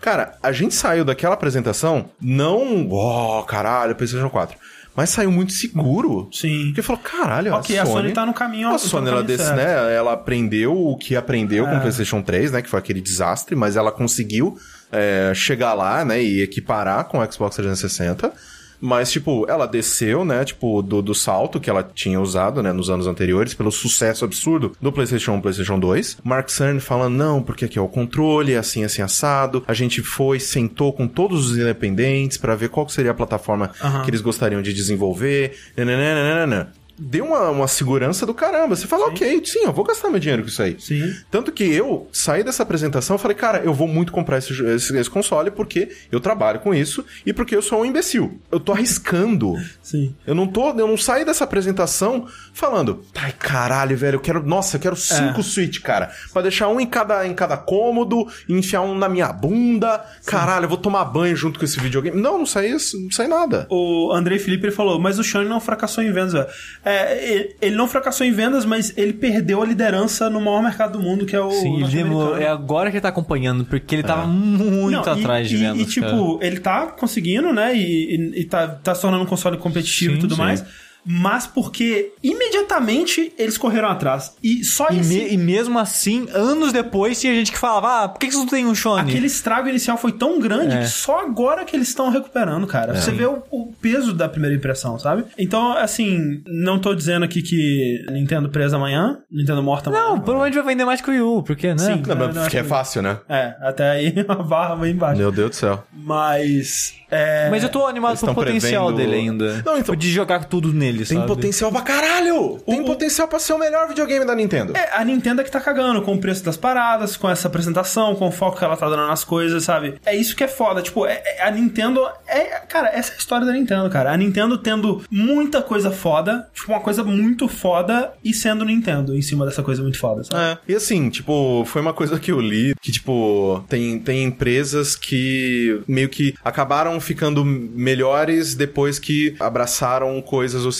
Cara, 0.00 0.38
a 0.42 0.50
gente 0.50 0.74
saiu 0.74 1.04
daquela 1.04 1.34
apresentação 1.34 2.06
não, 2.20 2.88
oh, 2.90 3.42
caralho, 3.42 3.94
PlayStation 3.94 4.30
4. 4.30 4.56
Mas 5.00 5.08
saiu 5.08 5.32
muito 5.32 5.50
seguro. 5.52 6.28
Sim. 6.30 6.66
Porque 6.66 6.82
falou, 6.82 7.00
caralho, 7.02 7.54
Ok, 7.54 7.78
a 7.78 7.86
Sony 7.86 8.12
tá 8.12 8.26
no 8.26 8.34
caminho- 8.34 8.68
A 8.68 8.76
Sony, 8.76 9.08
ela, 9.08 9.22
desse, 9.22 9.44
certo. 9.44 9.56
né, 9.56 9.96
ela 9.96 10.12
aprendeu 10.12 10.76
o 10.76 10.94
que 10.98 11.16
aprendeu 11.16 11.64
com 11.64 11.70
É. 11.72 11.78
o 11.78 11.80
PlayStation 11.80 12.20
3, 12.20 12.52
né? 12.52 12.60
Que 12.60 12.68
foi 12.68 12.78
aquele 12.78 13.00
desastre, 13.00 13.56
mas 13.56 13.76
ela 13.76 13.90
conseguiu 13.90 14.58
é, 14.92 15.32
chegar 15.34 15.72
lá, 15.72 16.04
né? 16.04 16.22
E 16.22 16.42
equiparar 16.42 17.04
com 17.04 17.18
o 17.18 17.32
Xbox 17.32 17.56
360. 17.56 18.30
Mas, 18.80 19.10
tipo, 19.10 19.44
ela 19.48 19.66
desceu, 19.66 20.24
né, 20.24 20.44
tipo, 20.44 20.82
do, 20.82 21.02
do 21.02 21.14
salto 21.14 21.60
que 21.60 21.68
ela 21.68 21.82
tinha 21.82 22.20
usado, 22.20 22.62
né, 22.62 22.72
nos 22.72 22.88
anos 22.88 23.06
anteriores, 23.06 23.54
pelo 23.54 23.70
sucesso 23.70 24.24
absurdo 24.24 24.72
do 24.80 24.92
PlayStation 24.92 25.32
1 25.32 25.38
e 25.38 25.42
PlayStation 25.42 25.78
2. 25.78 26.18
Mark 26.24 26.48
Cerny 26.48 26.80
falando, 26.80 27.14
não, 27.16 27.42
porque 27.42 27.64
aqui 27.66 27.78
é 27.78 27.82
o 27.82 27.88
controle, 27.88 28.54
é 28.54 28.58
assim, 28.58 28.84
assim, 28.84 29.02
assado. 29.02 29.62
A 29.66 29.74
gente 29.74 30.02
foi, 30.02 30.40
sentou 30.40 30.92
com 30.92 31.06
todos 31.06 31.50
os 31.50 31.56
independentes 31.56 32.38
pra 32.38 32.54
ver 32.54 32.68
qual 32.68 32.88
seria 32.88 33.10
a 33.10 33.14
plataforma 33.14 33.70
Aham. 33.82 34.02
que 34.02 34.10
eles 34.10 34.20
gostariam 34.20 34.62
de 34.62 34.72
desenvolver. 34.72 35.56
Nananana. 35.76 36.72
Deu 37.00 37.24
uma, 37.24 37.50
uma 37.50 37.68
segurança 37.68 38.26
do 38.26 38.34
caramba. 38.34 38.76
Você 38.76 38.86
fala, 38.86 39.06
ok, 39.06 39.42
sim, 39.44 39.64
eu 39.64 39.72
vou 39.72 39.84
gastar 39.84 40.10
meu 40.10 40.20
dinheiro 40.20 40.42
com 40.42 40.48
isso 40.48 40.62
aí. 40.62 40.76
Sim. 40.78 41.14
Tanto 41.30 41.50
que 41.50 41.64
eu 41.64 42.08
saí 42.12 42.44
dessa 42.44 42.62
apresentação 42.62 43.16
e 43.16 43.18
falei, 43.18 43.36
cara, 43.36 43.62
eu 43.64 43.72
vou 43.72 43.88
muito 43.88 44.12
comprar 44.12 44.38
esse, 44.38 44.52
esse, 44.66 44.96
esse 44.96 45.10
console 45.10 45.50
porque 45.50 45.88
eu 46.12 46.20
trabalho 46.20 46.60
com 46.60 46.74
isso 46.74 47.04
e 47.24 47.32
porque 47.32 47.56
eu 47.56 47.62
sou 47.62 47.80
um 47.80 47.84
imbecil. 47.84 48.40
Eu 48.50 48.60
tô 48.60 48.72
arriscando. 48.72 49.54
Sim. 49.82 50.14
Eu 50.26 50.34
não 50.34 50.46
tô, 50.46 50.70
eu 50.70 50.86
não 50.86 50.96
saí 50.96 51.24
dessa 51.24 51.44
apresentação 51.44 52.26
falando, 52.52 53.02
ai 53.14 53.32
caralho, 53.32 53.96
velho, 53.96 54.16
eu 54.16 54.20
quero, 54.20 54.44
nossa, 54.44 54.76
eu 54.76 54.80
quero 54.80 54.96
cinco 54.96 55.42
Switch, 55.42 55.80
cara, 55.80 56.10
Pra 56.32 56.42
deixar 56.42 56.68
um 56.68 56.80
em 56.80 56.86
cada 56.86 57.26
em 57.26 57.34
cada 57.34 57.56
cômodo, 57.56 58.26
enfiar 58.48 58.82
um 58.82 58.94
na 58.94 59.08
minha 59.08 59.32
bunda. 59.32 60.04
Caralho, 60.26 60.64
eu 60.64 60.68
vou 60.68 60.78
tomar 60.78 61.04
banho 61.04 61.34
junto 61.34 61.58
com 61.58 61.64
esse 61.64 61.78
videogame. 61.80 62.20
Não, 62.20 62.38
não 62.38 62.46
saí, 62.46 62.72
não 62.72 63.10
saí 63.10 63.28
nada. 63.28 63.66
O 63.70 64.12
Andrei 64.12 64.38
Felipe 64.38 64.66
ele 64.66 64.74
falou, 64.74 65.00
mas 65.00 65.18
o 65.18 65.24
Sony 65.24 65.48
não 65.48 65.60
fracassou 65.60 66.02
em 66.04 66.12
vendas, 66.12 66.32
velho. 66.32 66.46
É, 66.84 66.89
ele- 66.92 67.56
ele 67.60 67.76
não 67.76 67.86
fracassou 67.88 68.26
em 68.26 68.32
vendas, 68.32 68.64
mas 68.64 68.92
ele 68.96 69.12
perdeu 69.12 69.62
a 69.62 69.66
liderança 69.66 70.28
no 70.30 70.40
maior 70.40 70.62
mercado 70.62 70.98
do 70.98 71.04
mundo, 71.04 71.24
que 71.26 71.34
é 71.36 71.40
o. 71.40 71.50
Sim, 71.50 71.84
demorou. 71.90 72.36
É 72.36 72.48
agora 72.48 72.90
que 72.90 72.96
ele 72.96 73.02
tá 73.02 73.08
acompanhando, 73.08 73.64
porque 73.64 73.94
ele 73.94 74.02
tava 74.02 74.26
muito 74.26 75.04
Não, 75.06 75.16
e- 75.16 75.20
atrás 75.20 75.48
de 75.48 75.56
e, 75.56 75.58
vendas. 75.58 75.80
E, 75.80 75.86
tipo, 75.86 76.38
ele 76.42 76.60
tá 76.60 76.86
conseguindo, 76.86 77.52
né? 77.52 77.74
E, 77.76 78.14
e, 78.36 78.40
e 78.40 78.44
tá, 78.44 78.66
tá 78.68 78.94
se 78.94 79.00
tornando 79.02 79.22
um 79.24 79.26
console 79.26 79.56
competitivo 79.56 80.12
Sim, 80.12 80.18
e 80.18 80.20
tudo 80.20 80.34
sim. 80.34 80.40
mais. 80.40 80.64
Mas 81.04 81.46
porque 81.46 82.12
imediatamente 82.22 83.32
eles 83.38 83.56
correram 83.56 83.88
atrás. 83.88 84.34
E 84.42 84.62
só 84.64 84.88
E, 84.90 84.98
esse. 85.00 85.08
me- 85.14 85.28
e 85.32 85.36
mesmo 85.36 85.78
assim, 85.78 86.26
anos 86.32 86.72
depois, 86.72 87.20
tinha 87.20 87.34
gente 87.34 87.52
que 87.52 87.58
falava: 87.58 88.04
Ah, 88.04 88.08
por 88.08 88.18
que 88.18 88.26
que 88.26 88.32
vocês 88.32 88.44
não 88.44 88.50
tem 88.50 88.66
um 88.66 88.74
Sony? 88.74 89.00
Aquele 89.10 89.26
estrago 89.26 89.68
inicial 89.68 89.96
foi 89.96 90.12
tão 90.12 90.38
grande 90.40 90.74
É. 90.76 90.80
que 90.80 90.88
só 90.88 91.20
agora 91.20 91.64
que 91.64 91.74
eles 91.76 91.88
estão 91.88 92.10
recuperando, 92.10 92.66
cara. 92.66 92.94
Você 92.94 93.10
vê 93.10 93.24
o, 93.26 93.42
o 93.50 93.72
peso 93.80 94.12
da 94.12 94.28
primeira 94.28 94.54
impressão, 94.54 94.98
sabe? 94.98 95.24
Então, 95.38 95.72
assim, 95.76 96.42
não 96.46 96.78
tô 96.78 96.94
dizendo 96.94 97.24
aqui 97.24 97.42
que 97.42 98.04
Nintendo 98.10 98.48
presa 98.48 98.76
amanhã, 98.76 99.18
Nintendo 99.30 99.62
morta 99.62 99.90
amanhã. 99.90 100.04
Não, 100.10 100.20
provavelmente 100.20 100.54
vai 100.54 100.64
vender 100.74 100.84
mais 100.84 101.00
que 101.00 101.08
o 101.10 101.12
Wii 101.12 101.20
U, 101.22 101.42
porque, 101.42 101.68
né? 101.68 101.78
Sim. 101.78 102.02
Não, 102.06 102.32
porque 102.32 102.58
é 102.58 102.64
fácil, 102.64 103.02
né? 103.02 103.18
É, 103.28 103.54
até 103.62 103.90
aí 103.90 104.14
a 104.28 104.34
barra 104.36 104.74
vai 104.74 104.90
embaixo. 104.90 105.18
Meu 105.18 105.30
Deus 105.32 105.50
do 105.50 105.56
céu. 105.56 105.84
Mas. 105.92 106.94
É... 107.10 107.48
Mas 107.50 107.62
eu 107.62 107.68
tô 107.68 107.86
animado 107.86 108.18
pro 108.18 108.34
potencial 108.34 108.86
prevendo- 108.86 109.10
dele 109.10 109.20
ainda. 109.22 109.62
Não, 109.64 109.76
então- 109.78 109.96
De 109.96 110.10
jogar 110.10 110.44
tudo 110.44 110.72
nele, 110.72 110.89
Tem 110.98 111.06
sabe? 111.18 111.26
potencial 111.26 111.70
pra 111.72 111.82
caralho! 111.82 112.58
Tem 112.66 112.80
O- 112.80 112.84
potencial 112.84 113.28
pra 113.28 113.38
ser 113.38 113.52
o 113.52 113.58
melhor 113.58 113.88
videogame 113.88 114.24
da 114.24 114.34
Nintendo. 114.34 114.76
É, 114.76 114.90
a 114.96 115.04
Nintendo 115.04 115.40
é 115.40 115.44
que 115.44 115.50
tá 115.50 115.60
cagando 115.60 116.02
com 116.02 116.14
o 116.14 116.18
preço 116.20 116.44
das 116.44 116.56
paradas, 116.56 117.16
com 117.16 117.28
essa 117.28 117.48
apresentação, 117.48 118.14
com 118.14 118.28
o 118.28 118.32
foco 118.32 118.58
que 118.58 118.64
ela 118.64 118.76
tá 118.76 118.88
dando 118.88 119.06
nas 119.06 119.24
coisas, 119.24 119.64
sabe? 119.64 119.94
É 120.04 120.14
isso 120.14 120.34
que 120.36 120.44
é 120.44 120.48
foda. 120.48 120.82
Tipo, 120.82 121.06
é- 121.06 121.22
é- 121.24 121.42
a 121.42 121.50
Nintendo. 121.50 122.06
É, 122.26 122.60
cara, 122.68 122.88
essa 122.88 123.12
é 123.12 123.14
a 123.14 123.18
história 123.18 123.46
da 123.46 123.52
Nintendo, 123.52 123.88
cara. 123.90 124.12
A 124.12 124.16
Nintendo 124.16 124.58
tendo 124.58 125.02
muita 125.10 125.62
coisa 125.62 125.90
foda, 125.90 126.48
tipo, 126.54 126.70
uma 126.72 126.80
coisa 126.80 127.02
muito 127.04 127.48
foda 127.48 128.12
e 128.24 128.32
sendo 128.34 128.64
Nintendo 128.64 129.16
em 129.16 129.22
cima 129.22 129.44
dessa 129.46 129.62
coisa 129.62 129.82
muito 129.82 129.98
foda, 129.98 130.24
sabe? 130.24 130.42
É. 130.42 130.58
E 130.72 130.74
assim, 130.74 131.08
tipo, 131.10 131.64
foi 131.66 131.80
uma 131.82 131.92
coisa 131.92 132.18
que 132.18 132.30
eu 132.32 132.40
li 132.40 132.74
que, 132.80 132.92
tipo, 132.92 133.64
tem, 133.68 133.98
tem 133.98 134.24
empresas 134.24 134.94
que 134.96 135.80
meio 135.86 136.08
que 136.08 136.34
acabaram 136.44 137.00
ficando 137.00 137.44
melhores 137.44 138.54
depois 138.54 138.98
que 138.98 139.34
abraçaram 139.40 140.20
coisas 140.22 140.64
ocidentais, 140.64 140.79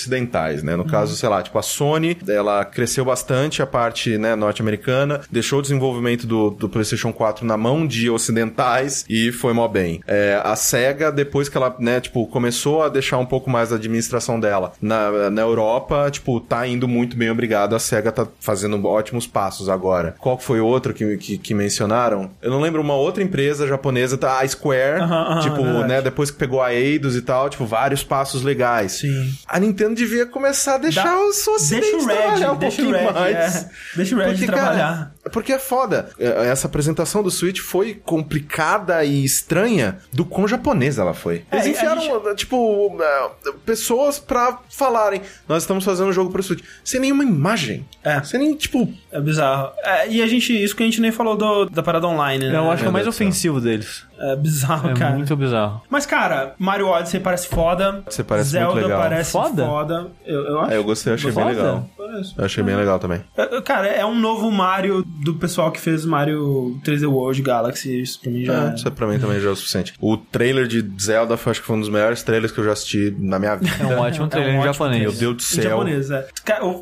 né? 0.63 0.77
No 0.77 0.85
caso, 0.85 1.17
sei 1.17 1.29
lá, 1.29 1.43
tipo, 1.43 1.59
a 1.59 1.63
Sony, 1.63 2.17
ela 2.29 2.65
cresceu 2.65 3.05
bastante 3.05 3.63
a 3.63 3.67
parte, 3.67 4.19
né, 4.19 4.35
norte-americana, 4.35 5.21
deixou 5.31 5.59
o 5.59 5.63
desenvolvimento 5.63 6.27
do, 6.27 6.51
do 6.51 6.69
PlayStation 6.69 7.13
4 7.13 7.45
na 7.45 7.57
mão 7.57 7.87
de 7.87 8.11
ocidentais 8.11 9.05
e 9.09 9.33
foi 9.33 9.53
mó 9.53 9.67
bem. 9.69 10.01
É, 10.07 10.41
a 10.45 10.57
SEGA, 10.57 11.11
depois 11.11 11.49
que 11.49 11.57
ela, 11.57 11.75
né, 11.79 12.01
tipo, 12.01 12.27
começou 12.27 12.83
a 12.83 12.89
deixar 12.89 13.19
um 13.19 13.27
pouco 13.27 13.51
mais 13.51 13.71
da 13.71 13.77
administração 13.77 14.39
dela 14.39 14.73
na, 14.81 15.31
na 15.31 15.43
Europa, 15.43 16.09
tipo, 16.11 16.41
tá 16.41 16.67
indo 16.67 16.87
muito 16.89 17.17
bem, 17.17 17.31
obrigado. 17.31 17.75
A 17.75 17.79
SEGA 17.79 18.13
tá 18.13 18.27
fazendo 18.41 18.85
ótimos 18.87 19.27
passos 19.27 19.69
agora. 19.69 20.15
Qual 20.19 20.39
foi 20.39 20.61
outro 20.61 20.95
que, 20.95 21.17
que, 21.17 21.39
que 21.39 21.55
mencionaram? 21.55 22.31
Eu 22.43 22.51
não 22.51 22.61
lembro, 22.61 22.81
uma 22.81 22.95
outra 22.95 23.23
empresa 23.23 23.67
japonesa, 23.67 24.17
tá, 24.17 24.41
a 24.41 24.49
Square, 24.49 25.01
tipo, 25.43 25.63
né, 25.87 26.03
depois 26.03 26.31
que 26.31 26.39
pegou 26.39 26.63
a 26.63 26.73
Eidos 26.73 27.17
e 27.17 27.23
tal, 27.23 27.49
tipo, 27.49 27.65
vários 27.65 28.03
passos 28.03 28.43
legais. 28.43 28.93
Sim. 28.93 29.33
A 29.47 29.59
Nintendo 29.59 29.90
devia 29.95 30.27
começar 30.27 30.75
a 30.75 30.79
deixar 30.79 31.05
Dá- 31.05 31.21
os 31.27 31.47
ocidentes 31.47 31.91
Deixa 31.91 32.05
o 32.05 32.09
Red, 32.09 32.17
trabalhar 32.17 32.53
um 32.53 32.57
deixa 32.57 32.83
o 32.83 32.85
pouquinho 32.87 33.07
Red, 33.07 33.13
mais. 33.13 33.57
é. 33.65 33.71
Deixa 33.97 34.15
o 34.15 34.19
Red 34.19 34.31
Porque, 34.31 34.47
trabalhar. 34.47 35.13
Cara, 35.23 35.31
porque 35.33 35.53
é 35.53 35.59
foda. 35.59 36.11
É, 36.19 36.47
Essa 36.49 36.67
apresentação 36.67 37.23
do 37.23 37.31
Switch 37.31 37.61
foi 37.61 37.95
complicada 38.05 39.05
e 39.05 39.25
estranha 39.25 39.99
do 40.13 40.25
quão 40.25 40.47
japonesa 40.49 41.03
ela 41.03 41.15
foi. 41.15 41.45
É, 41.51 41.57
Eles 41.57 41.67
a 41.67 41.69
enfiaram, 41.71 42.35
tipo, 42.35 42.97
é, 43.01 43.31
pessoas 43.67 44.19
pra 44.19 44.59
falarem: 44.71 45.21
Nós 45.49 45.63
estamos 45.63 45.85
fazendo 45.85 46.09
um 46.09 46.13
jogo 46.13 46.31
pro 46.31 46.43
Switch. 46.43 46.63
Sem 46.85 47.01
nenhuma 47.01 47.23
imagem. 47.25 47.87
É. 48.03 48.23
Sem 48.23 48.41
nem, 48.41 48.55
tipo. 48.55 48.93
É 49.13 49.21
bizarro. 49.21 49.73
É, 49.85 50.09
e 50.09 50.23
a 50.23 50.27
gente, 50.27 50.53
isso 50.53 50.75
que 50.75 50.83
a 50.83 50.87
gente 50.87 51.01
nem 51.01 51.13
falou 51.13 51.37
do- 51.37 51.67
da 51.67 51.83
parada 51.83 52.07
online, 52.07 52.49
né? 52.49 52.57
Eu 52.57 52.71
acho 52.71 52.83
que 52.83 52.87
é 52.87 52.91
o 52.91 52.93
mais 52.93 53.05
Deus 53.05 53.15
do 53.15 53.19
céu. 53.19 53.27
ofensivo 53.27 53.61
deles. 53.61 54.05
É 54.21 54.37
bizarro, 54.37 54.91
É 54.91 54.95
cara. 54.95 55.15
muito 55.17 55.35
bizarro. 55.37 55.83
Mas, 55.89 56.05
cara, 56.07 56.55
Mario 56.59 56.89
Odyssey 56.89 57.21
parece 57.21 57.49
foda. 57.49 58.03
Você 58.09 58.23
parece 58.23 58.51
Zelda 58.51 58.73
muito 58.75 58.85
legal. 58.87 59.01
parece 59.01 59.33
Foda? 59.33 59.65
foda. 59.67 60.07
Eu, 60.27 60.41
eu 60.47 60.61
acho. 60.61 60.73
É, 60.73 60.77
eu 60.77 60.85
gostei, 60.85 61.11
eu 61.13 61.15
achei 61.15 61.31
bem 61.33 61.45
Foda? 61.45 61.57
legal. 61.57 61.91
Parece. 61.97 62.35
Eu 62.37 62.45
achei 62.45 62.63
bem 62.63 62.77
legal 62.77 62.99
também. 62.99 63.23
É, 63.37 63.61
Cara, 63.63 63.87
é 63.87 64.05
um 64.05 64.15
novo 64.19 64.51
Mario 64.51 65.03
do 65.03 65.35
pessoal 65.35 65.71
que 65.71 65.81
fez 65.81 66.05
Mario 66.05 66.79
3D 66.85 67.07
World 67.11 67.41
Galaxy. 67.43 68.01
Isso 68.03 68.21
pra 68.21 68.31
mim 68.31 68.45
já 68.45 68.71
É, 68.71 68.75
isso 68.75 68.89
é 68.89 68.91
pra 68.91 69.07
mim 69.07 69.19
também 69.19 69.41
já 69.41 69.49
é 69.49 69.53
o 69.53 69.57
suficiente. 69.57 69.95
O 70.01 70.17
trailer 70.17 70.67
de 70.67 70.85
Zelda 71.01 71.37
foi, 71.37 71.53
acho 71.53 71.61
que 71.61 71.67
foi 71.67 71.77
um 71.77 71.81
dos 71.81 71.89
melhores 71.89 72.23
trailers 72.23 72.53
que 72.53 72.59
eu 72.59 72.65
já 72.65 72.73
assisti 72.73 73.15
na 73.19 73.39
minha 73.39 73.57
vida. 73.57 73.71
É 73.81 73.87
um 73.87 74.01
ótimo 74.01 74.27
trailer 74.29 74.53
um 74.53 74.57
em 74.57 74.59
ótimo 74.59 74.73
japonês. 74.75 75.03
Meu 75.03 75.13
Deus 75.13 75.37
do 75.37 75.41
Em 75.41 75.63
céu. 75.63 75.71
japonês, 75.71 76.11
é. 76.11 76.27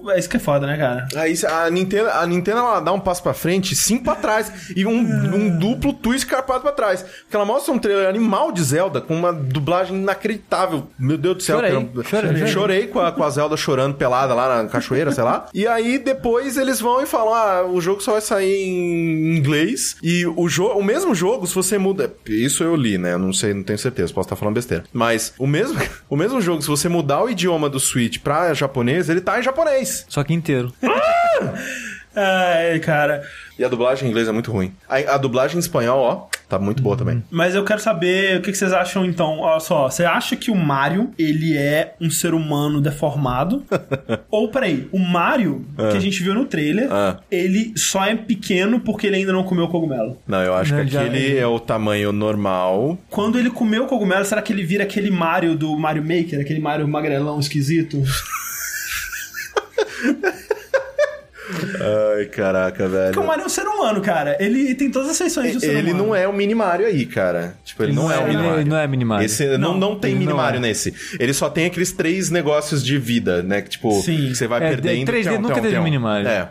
É 0.08 0.18
isso 0.18 0.28
que 0.28 0.36
é 0.36 0.40
foda, 0.40 0.66
né, 0.66 0.76
cara? 0.76 1.06
Aí 1.16 1.34
a 1.46 1.70
Nintendo, 1.70 2.08
a 2.10 2.26
Nintendo 2.26 2.58
ela 2.58 2.80
dá 2.80 2.92
um 2.92 3.00
passo 3.00 3.22
pra 3.22 3.34
frente, 3.34 3.76
cinco 3.76 4.04
pra 4.04 4.14
trás 4.16 4.72
e 4.74 4.84
um, 4.86 4.98
um 4.98 5.58
duplo 5.58 5.92
twist 5.92 6.26
carpado 6.26 6.62
pra 6.62 6.72
trás. 6.72 7.04
Porque 7.28 7.36
ela 7.36 7.44
mostra 7.44 7.74
um 7.74 7.78
trailer 7.78 8.08
animal 8.08 8.50
de 8.50 8.62
Zelda 8.64 9.02
com 9.02 9.14
uma 9.14 9.30
dublagem 9.30 9.94
inacreditável. 9.94 10.88
Meu 10.98 11.18
Deus 11.18 11.36
do 11.36 11.42
céu. 11.42 11.56
Chorei, 11.58 11.70
que 11.92 11.98
eu- 11.98 12.02
chorei. 12.04 12.46
Chorei 12.46 12.86
com 12.86 13.00
a, 13.00 13.12
com 13.12 13.22
a 13.22 13.28
Zelda 13.28 13.54
chorando 13.54 13.96
pelada 13.96 14.34
lá 14.34 14.62
na 14.62 14.68
cachoeira, 14.70 15.12
sei 15.12 15.22
lá. 15.24 15.46
E 15.52 15.66
aí 15.66 15.98
depois 15.98 16.56
eles 16.56 16.80
vão 16.80 17.02
e 17.02 17.06
falam: 17.06 17.34
ah, 17.34 17.66
o 17.66 17.82
jogo 17.82 18.00
só 18.02 18.12
vai 18.12 18.22
sair 18.22 18.66
em 18.66 19.36
inglês. 19.36 19.96
E 20.02 20.24
o, 20.26 20.48
jo 20.48 20.68
o 20.68 20.82
mesmo 20.82 21.14
jogo, 21.14 21.46
se 21.46 21.54
você 21.54 21.76
muda. 21.76 22.10
Isso 22.26 22.64
eu 22.64 22.74
li, 22.74 22.96
né? 22.96 23.12
Eu 23.12 23.18
não 23.18 23.34
sei, 23.34 23.52
não 23.52 23.62
tenho 23.62 23.78
certeza, 23.78 24.10
posso 24.14 24.26
estar 24.26 24.36
falando 24.36 24.54
besteira. 24.54 24.84
Mas 24.90 25.34
o 25.38 25.46
mesmo, 25.46 25.78
o 26.08 26.16
mesmo 26.16 26.40
jogo, 26.40 26.62
se 26.62 26.68
você 26.68 26.88
mudar 26.88 27.22
o 27.22 27.28
idioma 27.28 27.68
do 27.68 27.78
Switch 27.78 28.20
pra 28.20 28.54
japonês, 28.54 29.10
ele 29.10 29.20
tá 29.20 29.38
em 29.38 29.42
japonês. 29.42 30.06
Só 30.08 30.24
que 30.24 30.32
inteiro. 30.32 30.72
É, 32.20 32.78
cara. 32.80 33.22
E 33.58 33.64
a 33.64 33.68
dublagem 33.68 34.06
em 34.06 34.10
inglês 34.10 34.28
é 34.28 34.32
muito 34.32 34.50
ruim. 34.52 34.72
A, 34.88 34.96
a 35.14 35.18
dublagem 35.18 35.56
em 35.56 35.60
espanhol, 35.60 36.00
ó, 36.00 36.26
tá 36.48 36.58
muito 36.58 36.82
boa 36.82 36.96
também. 36.96 37.22
Mas 37.30 37.54
eu 37.54 37.64
quero 37.64 37.80
saber 37.80 38.38
o 38.38 38.42
que 38.42 38.50
que 38.52 38.58
vocês 38.58 38.72
acham 38.72 39.04
então. 39.04 39.40
Olha 39.40 39.60
só, 39.60 39.88
você 39.90 40.04
acha 40.04 40.36
que 40.36 40.50
o 40.50 40.54
Mario, 40.56 41.12
ele 41.18 41.56
é 41.56 41.94
um 42.00 42.10
ser 42.10 42.34
humano 42.34 42.80
deformado? 42.80 43.64
Ou, 44.30 44.48
peraí, 44.48 44.88
o 44.92 44.98
Mario, 44.98 45.66
que 45.90 45.96
a 45.96 46.00
gente 46.00 46.22
viu 46.22 46.34
no 46.34 46.44
trailer, 46.44 46.88
Ah. 46.90 47.18
ele 47.30 47.72
só 47.76 48.04
é 48.04 48.14
pequeno 48.16 48.80
porque 48.80 49.06
ele 49.08 49.16
ainda 49.16 49.32
não 49.32 49.42
comeu 49.44 49.66
cogumelo. 49.68 50.18
Não, 50.26 50.42
eu 50.42 50.54
acho 50.54 50.74
Não, 50.74 50.84
que 50.86 50.96
aquele 50.96 51.36
é 51.36 51.46
o 51.46 51.58
tamanho 51.58 52.12
normal. 52.12 52.96
Quando 53.10 53.38
ele 53.38 53.50
comeu 53.50 53.84
o 53.84 53.86
cogumelo, 53.86 54.24
será 54.24 54.40
que 54.42 54.52
ele 54.52 54.64
vira 54.64 54.84
aquele 54.84 55.10
Mario 55.10 55.56
do 55.56 55.76
Mario 55.76 56.02
Maker? 56.02 56.40
Aquele 56.40 56.60
Mario 56.60 56.86
magrelão 56.88 57.38
esquisito? 57.40 58.02
Ai, 62.16 62.24
caraca, 62.26 62.88
velho. 62.88 63.06
Porque 63.12 63.18
o 63.18 63.26
Mario 63.26 63.42
é 63.42 63.46
um 63.46 63.48
ser 63.48 63.66
humano, 63.66 64.00
cara. 64.00 64.36
Ele 64.40 64.74
tem 64.74 64.90
todas 64.90 65.10
as 65.10 65.18
feições 65.18 65.50
de 65.52 65.56
um 65.58 65.60
ser 65.60 65.70
Ele 65.76 65.90
humano. 65.92 66.06
não 66.08 66.14
é 66.16 66.26
o 66.28 66.32
minimário 66.32 66.86
aí, 66.86 67.04
cara. 67.06 67.54
Tipo, 67.64 67.82
ele, 67.84 67.92
não, 67.92 68.10
é 68.10 68.16
o 68.18 68.20
ele, 68.22 68.28
minimário. 68.36 68.60
ele 68.60 68.68
não 68.70 68.76
é 68.76 68.86
minimário. 68.86 69.24
Esse 69.26 69.46
não, 69.58 69.72
Não, 69.72 69.90
não 69.90 69.98
tem 69.98 70.10
ele 70.12 70.20
não 70.20 70.26
minimário 70.32 70.58
é. 70.58 70.60
nesse. 70.60 70.94
Ele 71.18 71.32
só 71.32 71.48
tem 71.50 71.66
aqueles 71.66 71.92
três 71.92 72.30
negócios 72.30 72.84
de 72.84 72.98
vida, 72.98 73.42
né? 73.42 73.62
Que 73.62 73.70
tipo, 73.70 73.92
Sim. 74.02 74.28
que 74.28 74.34
você 74.34 74.46
vai 74.46 74.62
É, 74.64 74.68
perdendo. 74.68 75.10
3D 75.10 75.22
tchau, 75.24 75.32
nunca 75.40 75.54
tchau, 75.54 75.62
teve 75.62 75.74
tchau. 75.74 75.84
minimário. 75.84 76.28
É. 76.28 76.48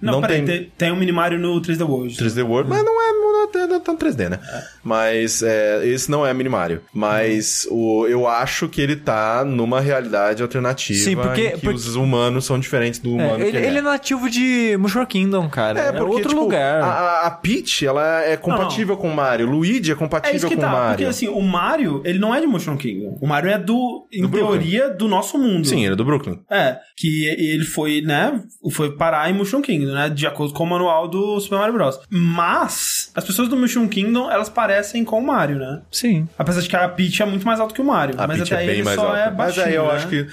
Não, 0.00 0.12
Não 0.14 0.20
peraí, 0.20 0.42
tem- 0.44 0.72
tem... 0.76 0.92
um 0.92 0.96
Minimario 0.96 1.38
no 1.38 1.60
3D 1.60 1.82
World. 1.84 2.16
3D 2.16 2.42
World, 2.44 2.68
mas 2.70 2.84
não 2.84 3.02
é, 3.02 3.12
não 3.54 3.60
é, 3.62 3.66
não 3.66 3.76
é 3.76 3.80
tão 3.80 3.96
3D, 3.96 4.28
né? 4.28 4.38
Mas 4.82 5.42
é, 5.42 5.86
esse 5.86 6.10
não 6.10 6.26
é 6.26 6.32
minimário. 6.34 6.82
Mas 6.92 7.66
o, 7.70 8.06
eu 8.06 8.26
acho 8.26 8.68
que 8.68 8.80
ele 8.80 8.96
tá 8.96 9.44
numa 9.44 9.80
realidade 9.80 10.42
alternativa 10.42 10.98
Sim, 10.98 11.16
porque- 11.16 11.40
em 11.46 11.50
que 11.52 11.58
porque- 11.58 11.74
os 11.76 11.94
humanos 11.96 12.44
são 12.44 12.58
diferentes 12.58 12.98
do 13.00 13.10
É, 13.10 13.12
humano 13.12 13.42
ele, 13.44 13.50
que 13.50 13.56
ele, 13.56 13.66
ele 13.66 13.78
é 13.78 13.82
nativo 13.82 14.28
de 14.30 14.76
Mushroom 14.78 15.06
Kingdom, 15.06 15.48
cara. 15.48 15.78
É, 15.80 15.92
porque, 15.92 16.04
outro 16.14 16.28
tipo, 16.30 16.40
lugar. 16.40 16.82
A, 16.82 17.26
a 17.26 17.30
Peach, 17.30 17.86
ela 17.86 18.22
é 18.24 18.36
compatível 18.36 18.96
com 18.96 19.08
o 19.10 19.14
Mario. 19.14 19.46
O 19.46 19.50
Luigi 19.50 19.90
é 19.90 19.94
É 19.94 19.96
compatível 19.96 20.36
isso 20.36 20.48
que 20.48 20.54
com 20.56 20.60
o 20.60 20.64
tá, 20.64 20.70
Mario. 20.70 20.88
porque 20.90 21.04
assim, 21.04 21.28
o 21.28 21.40
Mario, 21.40 22.02
ele 22.04 22.18
não 22.18 22.34
é 22.34 22.40
de 22.40 22.46
Mushroom 22.46 22.76
Kingdom. 22.76 23.18
O 23.20 23.26
Mario 23.26 23.50
é 23.50 23.58
do, 23.58 24.06
em 24.12 24.22
Do 24.22 24.28
Brooklyn. 24.28 24.58
teoria, 24.58 24.88
do 24.90 25.08
nosso 25.08 25.38
mundo. 25.38 25.66
Sim, 25.66 25.84
ele 25.84 25.92
é 25.92 25.96
do 25.96 26.04
Brooklyn. 26.04 26.38
É, 26.50 26.78
que 26.96 27.26
ele 27.26 27.64
foi, 27.64 28.00
né, 28.00 28.40
foi 28.72 28.92
parar 28.96 29.30
em 29.30 29.34
Mushroom 29.34 29.62
Kingdom, 29.62 29.92
né, 29.92 30.08
de 30.08 30.26
acordo 30.26 30.52
com 30.54 30.64
o 30.64 30.66
manual 30.66 31.08
do 31.08 31.38
Super 31.40 31.58
Mario 31.58 31.74
Bros. 31.74 31.98
Mas, 32.10 33.07
as 33.18 33.24
pessoas 33.24 33.48
do 33.48 33.56
Mushroom 33.56 33.88
Kingdom, 33.88 34.30
elas 34.30 34.48
parecem 34.48 35.04
com 35.04 35.18
o 35.18 35.26
Mario, 35.26 35.56
né? 35.58 35.80
Sim. 35.90 36.28
Apesar 36.38 36.60
de 36.62 36.68
que 36.68 36.76
a 36.76 36.88
Peach 36.88 37.22
é 37.22 37.26
muito 37.26 37.44
mais 37.46 37.60
alta 37.60 37.74
que 37.74 37.80
o 37.80 37.84
Mario. 37.84 38.14
A 38.18 38.26
mas 38.26 38.38
Peach 38.38 38.54
até 38.54 38.62
é 38.62 38.66
bem 38.66 38.74
ele 38.76 38.84
mais 38.84 38.98
só 39.00 39.06
alta. 39.08 39.18
é 39.18 39.24
mas 39.26 39.36
baixinho, 39.36 39.66
aí 39.66 39.74
eu 39.74 39.84
né? 39.86 39.90
acho 39.92 40.08
que. 40.08 40.26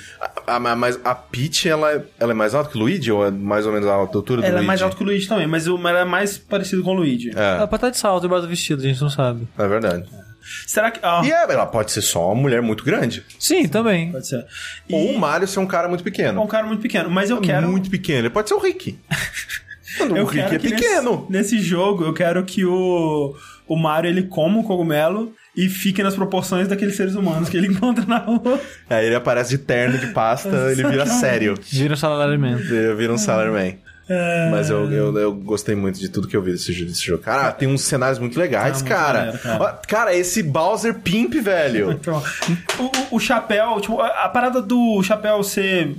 A, 0.48 0.56
a- 0.56 0.76
mas 0.76 1.00
a 1.04 1.16
Peach, 1.16 1.68
ela, 1.68 1.92
é- 1.94 2.02
ela 2.20 2.32
é 2.32 2.36
mais 2.36 2.54
alta 2.56 2.70
que 2.70 2.78
o 2.78 2.80
Luigi? 2.80 3.12
Ou 3.12 3.26
é 3.26 3.32
mais 3.32 3.66
ou 3.66 3.74
menos 3.74 3.88
a 3.88 3.94
altura 3.94 4.42
do 4.42 4.46
Ela 4.46 4.48
é 4.48 4.52
Luigi? 4.58 4.68
mais 4.68 4.82
alta 4.82 4.96
que 4.96 5.04
o 5.04 5.06
Luigi 5.06 5.28
também, 5.28 5.48
mas 5.48 5.68
o- 5.68 5.78
mas 5.78 5.92
ela 5.92 6.00
é 6.02 6.06
mais 6.06 6.38
parecido 6.38 6.84
com 6.84 6.92
o 6.92 6.94
Luigi. 6.94 7.32
Ela 7.36 7.64
É, 7.64 7.68
pode 7.68 7.76
estar 7.76 7.90
de 7.90 7.98
salto 7.98 8.26
embaixo 8.26 8.44
do 8.44 8.50
vestido, 8.50 8.82
a 8.82 8.86
gente 8.86 9.02
não 9.02 9.10
sabe. 9.10 9.48
é 9.58 9.68
verdade. 9.68 10.06
Será 10.68 10.92
que. 10.92 11.00
Ah, 11.02 11.22
E 11.26 11.32
é, 11.32 11.52
ela 11.52 11.66
pode 11.66 11.92
ser 11.92 12.04
só 12.04 12.28
uma 12.32 12.40
mulher 12.40 12.62
muito 12.62 12.84
grande. 12.84 13.24
Sim, 13.40 13.68
também. 13.68 14.12
pode 14.12 14.28
ser. 14.28 14.46
E 14.88 14.94
Ou 14.94 15.12
o 15.12 15.20
Mario 15.20 15.48
ser 15.48 15.60
um 15.60 15.66
cara 15.66 15.88
muito 15.88 16.02
é 16.02 16.04
pequeno. 16.04 16.40
um 16.40 16.46
cara 16.46 16.68
muito 16.68 16.82
pequeno. 16.82 17.10
Mas 17.10 17.32
eu 17.32 17.42
quero. 17.42 17.68
Muito 17.68 17.90
pequeno. 17.90 18.20
Ele 18.20 18.30
pode 18.30 18.48
ser 18.50 18.54
o 18.54 18.60
Rick. 18.60 19.00
o 20.04 20.18
Eu 20.18 20.26
Rick 20.26 20.44
quero 20.50 20.56
é 20.56 20.60
que 20.60 20.70
pequeno. 20.70 21.26
Nesse, 21.30 21.56
nesse 21.56 21.60
jogo, 21.66 22.04
eu 22.04 22.14
quero 22.14 22.44
que 22.44 22.66
o, 22.66 23.36
o 23.68 23.76
Mario 23.76 24.10
ele 24.10 24.24
coma 24.24 24.60
o 24.60 24.64
cogumelo 24.64 25.34
e 25.56 25.70
fique 25.70 26.04
nas 26.04 26.16
proporções 26.16 26.68
daqueles 26.68 26.96
seres 26.96 27.16
humanos 27.16 27.48
que 27.50 27.58
ele 27.58 27.68
encontra 27.74 28.06
na 28.06 28.18
rua. 28.18 28.60
Aí 28.90 29.06
ele 29.06 29.16
aparece 29.16 29.52
de 29.52 29.58
terno, 29.60 29.98
de 29.98 30.08
pasta, 30.08 30.72
ele 30.72 30.84
vira 30.88 31.06
sério. 31.06 31.56
Vira 31.72 31.94
o 31.94 31.98
salariamento. 31.98 32.62
Ele 32.64 32.94
vira 32.96 33.14
um 33.14 33.18
Salaryman. 33.18 33.78
É. 34.08 34.50
Mas 34.52 34.70
eu, 34.70 34.92
eu, 34.92 35.18
eu 35.18 35.34
gostei 35.34 35.74
muito 35.74 36.00
de 36.00 36.10
tudo 36.10 36.28
que 36.28 36.38
eu 36.38 36.42
vi 36.42 36.52
desse, 36.52 36.72
desse 36.86 37.04
jogo. 37.04 37.24
Cara, 37.24 37.52
tem 37.52 37.68
uns 37.68 37.82
cenários 37.82 38.20
muito 38.20 38.40
legais, 38.40 38.66
Ah, 38.68 38.74
muito 38.76 38.88
cara. 38.88 39.18
maneiro, 39.20 39.40
cara. 39.40 39.80
Cara, 39.88 40.16
esse 40.16 40.44
Bowser 40.44 40.94
Pimp, 41.00 41.34
velho. 41.42 42.00
O, 42.78 42.84
o, 42.84 42.92
o 43.16 43.20
chapéu, 43.20 43.80
tipo, 43.82 44.00
a, 44.00 44.26
a 44.26 44.30
parada 44.30 44.62
do 44.62 45.02
chapéu 45.02 45.42
ser. 45.44 45.96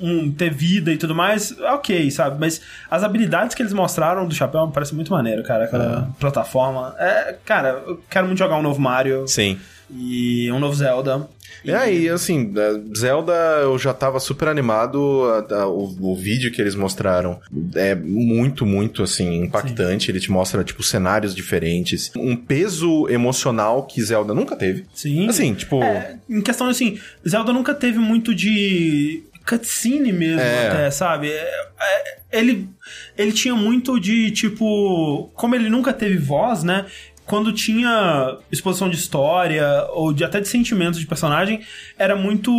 Um, 0.00 0.30
ter 0.30 0.52
vida 0.52 0.92
e 0.92 0.96
tudo 0.98 1.14
mais, 1.14 1.58
é 1.58 1.70
ok, 1.72 2.10
sabe? 2.10 2.36
Mas 2.38 2.60
as 2.90 3.02
habilidades 3.02 3.54
que 3.54 3.62
eles 3.62 3.72
mostraram 3.72 4.26
do 4.28 4.34
chapéu 4.34 4.66
me 4.66 4.72
parece 4.72 4.94
muito 4.94 5.10
maneiro, 5.10 5.42
cara. 5.42 5.64
Aquela 5.64 6.10
plataforma. 6.20 6.94
É, 6.98 7.34
cara, 7.46 7.82
eu 7.86 8.02
quero 8.10 8.26
muito 8.26 8.38
jogar 8.38 8.56
um 8.58 8.62
novo 8.62 8.78
Mario 8.80 9.26
Sim. 9.26 9.58
e 9.90 10.52
um 10.52 10.58
novo 10.58 10.74
Zelda. 10.74 11.26
E 11.64 11.72
aí, 11.72 12.08
assim, 12.10 12.52
é, 12.56 12.80
Zelda 12.96 13.32
eu 13.62 13.78
já 13.78 13.94
tava 13.94 14.20
super 14.20 14.48
animado. 14.48 15.22
a- 15.50 15.54
a- 15.62 15.66
o, 15.66 15.96
o 16.12 16.14
vídeo 16.14 16.52
que 16.52 16.60
eles 16.60 16.74
mostraram 16.74 17.40
é 17.74 17.94
muito, 17.94 18.66
muito, 18.66 19.02
assim, 19.02 19.42
impactante. 19.44 20.10
Ele 20.10 20.20
te 20.20 20.30
mostra, 20.30 20.62
tipo, 20.62 20.82
cenários 20.82 21.34
diferentes. 21.34 22.10
Um 22.14 22.36
peso 22.36 23.08
emocional 23.08 23.84
que 23.84 24.02
Zelda 24.02 24.34
nunca 24.34 24.54
teve. 24.56 24.84
Sim. 24.92 25.26
Assim, 25.28 25.54
tipo. 25.54 25.82
É, 25.82 26.16
em 26.28 26.42
questão 26.42 26.68
assim, 26.68 26.98
Zelda 27.26 27.52
nunca 27.52 27.74
teve 27.74 27.98
muito 27.98 28.34
de 28.34 29.22
cutscene 29.48 30.12
mesmo, 30.12 30.40
É. 30.40 30.68
até, 30.68 30.90
sabe? 30.90 31.30
É, 31.30 31.68
é, 31.80 32.16
ele, 32.32 32.68
ele 33.16 33.32
tinha 33.32 33.54
muito 33.54 33.98
de, 34.00 34.30
tipo... 34.30 35.30
Como 35.34 35.54
ele 35.54 35.68
nunca 35.68 35.92
teve 35.92 36.16
voz, 36.18 36.62
né? 36.64 36.86
Quando 37.26 37.52
tinha 37.52 38.36
exposição 38.52 38.88
de 38.88 38.96
história 38.96 39.66
ou 39.92 40.12
de, 40.12 40.22
até 40.24 40.40
de 40.40 40.46
sentimentos 40.48 41.00
de 41.00 41.06
personagem, 41.06 41.60
era 41.98 42.14
muito 42.14 42.52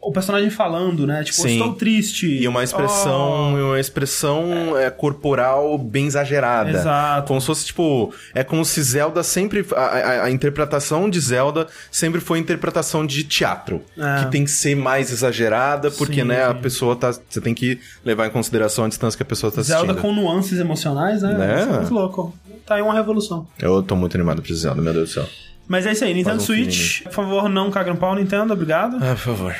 o 0.00 0.10
personagem 0.12 0.48
falando, 0.50 1.06
né? 1.06 1.22
Tipo, 1.24 1.42
Sim. 1.42 1.58
estou 1.58 1.74
triste. 1.74 2.26
E 2.26 2.48
uma 2.48 2.64
expressão, 2.64 3.52
Oh, 3.54 3.66
uma 3.68 3.78
expressão 3.80 4.76
é, 4.78 4.90
corporal 4.90 5.76
bem 5.76 6.06
exagerada. 6.06 6.70
Exato. 6.70 7.28
Como 7.28 7.40
se 7.40 7.46
fosse, 7.46 7.66
tipo, 7.66 8.12
é 8.34 8.42
como 8.42 8.64
se 8.64 8.82
Zelda 8.82 9.22
sempre. 9.22 9.64
A, 9.76 9.80
a- 9.80 10.24
a 10.24 10.30
interpretação 10.30 11.08
de 11.10 11.20
Zelda 11.20 11.66
sempre 11.90 12.20
foi 12.20 12.38
interpretação 12.38 13.04
de 13.06 13.24
teatro. 13.24 13.82
É. 13.96 14.24
Que 14.24 14.30
tem 14.30 14.44
que 14.44 14.50
ser 14.50 14.74
mais 14.74 15.12
exagerada, 15.12 15.90
porque, 15.90 16.22
Sim, 16.22 16.28
né, 16.28 16.44
a 16.46 16.54
pessoa 16.54 16.96
tá. 16.96 17.12
Você 17.12 17.40
tem 17.40 17.54
que 17.54 17.78
levar 18.04 18.26
em 18.26 18.30
consideração 18.30 18.84
a 18.84 18.88
distância 18.88 19.16
que 19.16 19.22
a 19.22 19.26
pessoa 19.26 19.52
tá 19.52 19.60
Zelda 19.62 19.92
assistindo. 19.92 20.00
com 20.02 20.12
nuances 20.18 20.58
emocionais, 20.58 21.20
né? 21.22 21.34
Né? 21.34 21.60
Isso 21.60 21.68
é 21.68 21.76
muito 21.76 21.94
louco. 21.94 22.34
Tá 22.66 22.76
aí 22.76 22.82
uma 22.82 22.94
revolução. 22.94 23.46
Eu 23.58 23.82
tô 23.82 23.96
muito 23.96 24.16
animado 24.16 24.42
pra 24.42 24.54
Zelda, 24.54 24.80
meu 24.80 24.92
Deus 24.92 25.10
do 25.10 25.12
céu. 25.14 25.28
Mas 25.66 25.86
é 25.86 25.92
isso 25.92 26.04
aí, 26.04 26.14
Nintendo 26.14 26.36
um 26.36 26.40
Switch. 26.40 27.02
Por 27.02 27.12
favor, 27.12 27.48
não 27.48 27.70
caga 27.70 27.92
no 27.92 27.98
pau, 27.98 28.14
Nintendo, 28.14 28.52
obrigado. 28.52 28.96
Ah, 28.96 29.10
por 29.10 29.18
favor. 29.18 29.54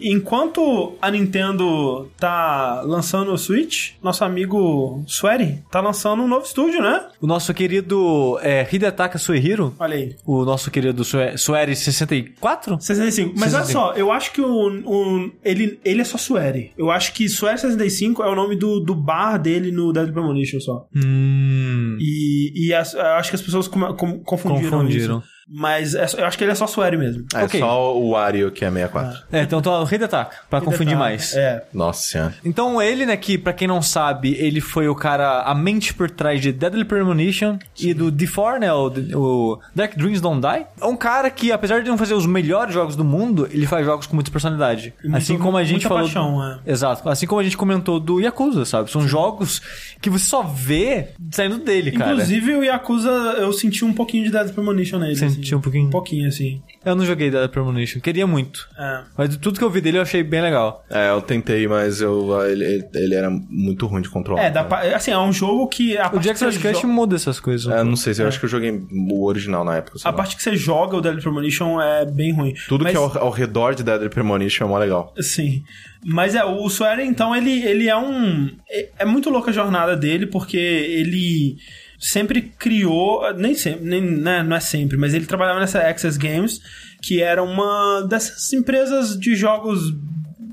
Enquanto 0.00 0.94
a 1.00 1.10
Nintendo 1.10 2.08
tá 2.18 2.82
lançando 2.84 3.32
o 3.32 3.38
Switch, 3.38 3.92
nosso 4.02 4.24
amigo 4.24 5.02
Swery 5.06 5.62
tá 5.70 5.80
lançando 5.80 6.22
um 6.22 6.28
novo 6.28 6.44
estúdio, 6.46 6.80
né? 6.82 7.06
O 7.20 7.26
nosso 7.26 7.52
querido 7.54 8.38
é, 8.42 8.66
Hidetaka 8.70 9.18
Suehiro, 9.18 9.74
Olha 9.78 9.96
aí. 9.96 10.16
o 10.26 10.44
nosso 10.44 10.70
querido 10.70 11.04
Sue- 11.04 11.36
Sueri 11.38 11.74
64, 11.76 12.80
65. 12.80 13.34
Mas 13.38 13.54
olha 13.54 13.64
65. 13.64 13.72
só, 13.72 13.92
eu 13.94 14.12
acho 14.12 14.32
que 14.32 14.40
o, 14.40 14.68
o- 14.84 15.30
ele, 15.44 15.78
ele 15.84 16.00
é 16.00 16.04
só 16.04 16.16
Swery. 16.16 16.72
Eu 16.76 16.90
acho 16.90 17.12
que 17.12 17.24
Swery 17.24 17.58
65 17.58 18.22
é 18.22 18.28
o 18.28 18.34
nome 18.34 18.56
do, 18.56 18.80
do 18.80 18.94
bar 18.94 19.38
dele 19.38 19.70
no 19.70 19.92
Dead 19.92 20.12
Premonition 20.12 20.60
só. 20.60 20.86
Hum. 20.94 21.96
E, 22.00 22.66
e 22.68 22.74
as- 22.74 22.94
eu 22.94 23.00
acho 23.00 23.30
que 23.30 23.36
as 23.36 23.42
pessoas 23.42 23.68
com- 23.68 23.94
com- 23.94 24.18
confundiram, 24.20 24.70
Confundiram. 24.78 25.18
isso. 25.18 25.33
Mas 25.48 25.94
é 25.94 26.06
eu 26.18 26.24
acho 26.26 26.38
que 26.38 26.44
ele 26.44 26.52
é 26.52 26.54
só 26.54 26.64
Swery 26.66 26.96
mesmo. 26.96 27.24
É 27.34 27.44
Ok. 27.44 27.60
só 27.60 27.96
o 27.96 28.10
Wario 28.12 28.50
que 28.50 28.64
é 28.64 28.70
64. 28.70 29.24
É, 29.32 29.42
então 29.42 29.60
tô 29.60 29.70
o 29.82 29.94
Hidetaka, 29.94 30.34
pra 30.48 30.60
confundir 30.60 30.96
mais. 30.96 31.34
É. 31.34 31.64
Nossa 31.72 32.02
senhora. 32.02 32.34
Então 32.44 32.80
ele, 32.80 33.04
né, 33.06 33.16
que 33.16 33.36
pra 33.36 33.52
quem 33.52 33.68
não 33.68 33.82
sabe, 33.82 34.34
ele 34.38 34.60
foi 34.60 34.88
o 34.88 34.94
cara, 34.94 35.42
a 35.42 35.54
mente 35.54 35.92
por 35.92 36.10
trás 36.10 36.40
de 36.40 36.52
Deadly 36.52 36.84
Premonition 36.84 37.58
e 37.78 37.92
do 37.92 38.10
D4, 38.10 38.58
né, 38.60 38.72
o, 38.72 38.88
o 39.16 39.58
Dark 39.74 39.96
Dreams 39.96 40.20
Don't 40.20 40.40
Die. 40.40 40.66
É 40.80 40.86
um 40.86 40.96
cara 40.96 41.30
que, 41.30 41.52
apesar 41.52 41.82
de 41.82 41.88
não 41.90 41.98
fazer 41.98 42.14
os 42.14 42.26
melhores 42.26 42.72
jogos 42.72 42.96
do 42.96 43.04
mundo, 43.04 43.48
ele 43.50 43.66
faz 43.66 43.84
jogos 43.84 44.06
com 44.06 44.14
muita 44.14 44.30
personalidade. 44.30 44.94
Muito- 45.02 45.16
assim 45.16 45.38
como 45.38 45.56
a 45.56 45.64
gente 45.64 45.86
muita 45.86 45.88
falou... 45.88 46.04
paixão, 46.04 46.44
é. 46.66 46.72
Exato. 46.72 47.08
Assim 47.08 47.26
como 47.26 47.40
a 47.40 47.44
gente 47.44 47.56
comentou 47.56 48.00
do 48.00 48.20
Yakuza, 48.20 48.64
sabe? 48.64 48.90
São 48.90 49.06
jogos 49.06 49.60
que 50.00 50.08
você 50.08 50.24
só 50.24 50.42
vê 50.42 51.08
saindo 51.30 51.58
dele, 51.58 51.92
cara. 51.92 52.12
Inclusive, 52.12 52.54
o 52.56 52.64
Yakuza, 52.64 53.10
eu 53.38 53.52
senti 53.52 53.84
um 53.84 53.92
pouquinho 53.92 54.24
de 54.24 54.30
Dead 54.30 54.52
Premonition 54.52 54.98
nele. 54.98 55.33
Assim. 55.42 55.54
um 55.54 55.60
pouquinho? 55.60 55.86
Um 55.86 55.90
pouquinho, 55.90 56.28
assim. 56.28 56.62
Eu 56.84 56.94
não 56.94 57.04
joguei 57.04 57.30
Deadly 57.30 57.48
Premonition, 57.50 58.00
queria 58.00 58.26
muito. 58.26 58.68
É. 58.78 59.00
Mas 59.16 59.30
de 59.30 59.38
tudo 59.38 59.58
que 59.58 59.64
eu 59.64 59.70
vi 59.70 59.80
dele 59.80 59.98
eu 59.98 60.02
achei 60.02 60.22
bem 60.22 60.40
legal. 60.42 60.84
É, 60.90 61.10
eu 61.10 61.20
tentei, 61.22 61.66
mas 61.66 62.00
eu, 62.00 62.30
ele, 62.46 62.86
ele- 62.94 63.14
era 63.14 63.30
muito 63.30 63.86
ruim 63.86 64.02
de 64.02 64.08
controlar. 64.10 64.42
É, 64.44 64.50
pra, 64.50 64.96
assim, 64.96 65.10
é 65.10 65.18
um 65.18 65.32
jogo 65.32 65.66
que 65.68 65.96
a 65.96 66.10
O 66.14 66.18
Jackson 66.18 66.46
que 66.48 66.52
você 66.54 66.58
Cash 66.72 66.80
jo- 66.82 66.88
muda 66.88 67.16
essas 67.16 67.40
coisas. 67.40 67.66
um 67.66 67.72
É, 67.72 67.82
não 67.84 67.96
sei, 67.96 68.12
eu 68.18 68.28
acho 68.28 68.38
que 68.38 68.44
eu 68.44 68.50
joguei 68.50 68.70
o 68.70 69.24
original 69.24 69.64
na 69.64 69.76
época. 69.76 69.98
a 70.04 70.10
lá. 70.10 70.16
parte 70.16 70.36
que 70.36 70.42
você 70.42 70.56
joga 70.56 70.96
o 70.96 71.00
Deadly 71.00 71.22
Premonition 71.22 71.80
é 71.80 72.04
bem 72.04 72.32
ruim. 72.32 72.54
Tudo 72.68 72.84
Mas- 72.84 72.92
que 72.92 72.98
é 72.98 73.00
ao, 73.00 73.18
ao 73.18 73.30
redor 73.30 73.74
de 73.74 73.82
Deadly 73.82 74.08
Premonition 74.10 74.64
é 74.66 74.68
mó 74.68 74.78
legal. 74.78 75.12
Sim. 75.20 75.62
Mas 76.06 76.34
é, 76.34 76.44
o 76.44 76.68
Swear, 76.68 77.00
então, 77.00 77.34
ele, 77.34 77.62
ele 77.62 77.88
é 77.88 77.96
um. 77.96 78.50
É, 78.68 78.88
é 79.00 79.04
muito 79.06 79.30
louca 79.30 79.50
a 79.50 79.54
jornada 79.54 79.96
dele, 79.96 80.26
porque 80.26 80.56
ele 80.58 81.56
sempre 81.98 82.42
criou. 82.42 83.32
Nem 83.34 83.54
sempre, 83.54 83.84
nem, 83.84 84.00
né, 84.00 84.42
não 84.42 84.56
é 84.56 84.60
sempre, 84.60 84.96
mas 84.96 85.14
ele 85.14 85.26
trabalhava 85.26 85.60
nessa 85.60 85.80
Access 85.80 86.18
Games, 86.18 86.60
que 87.02 87.22
era 87.22 87.42
uma 87.42 88.02
dessas 88.08 88.52
empresas 88.52 89.18
de 89.18 89.34
jogos. 89.34 89.94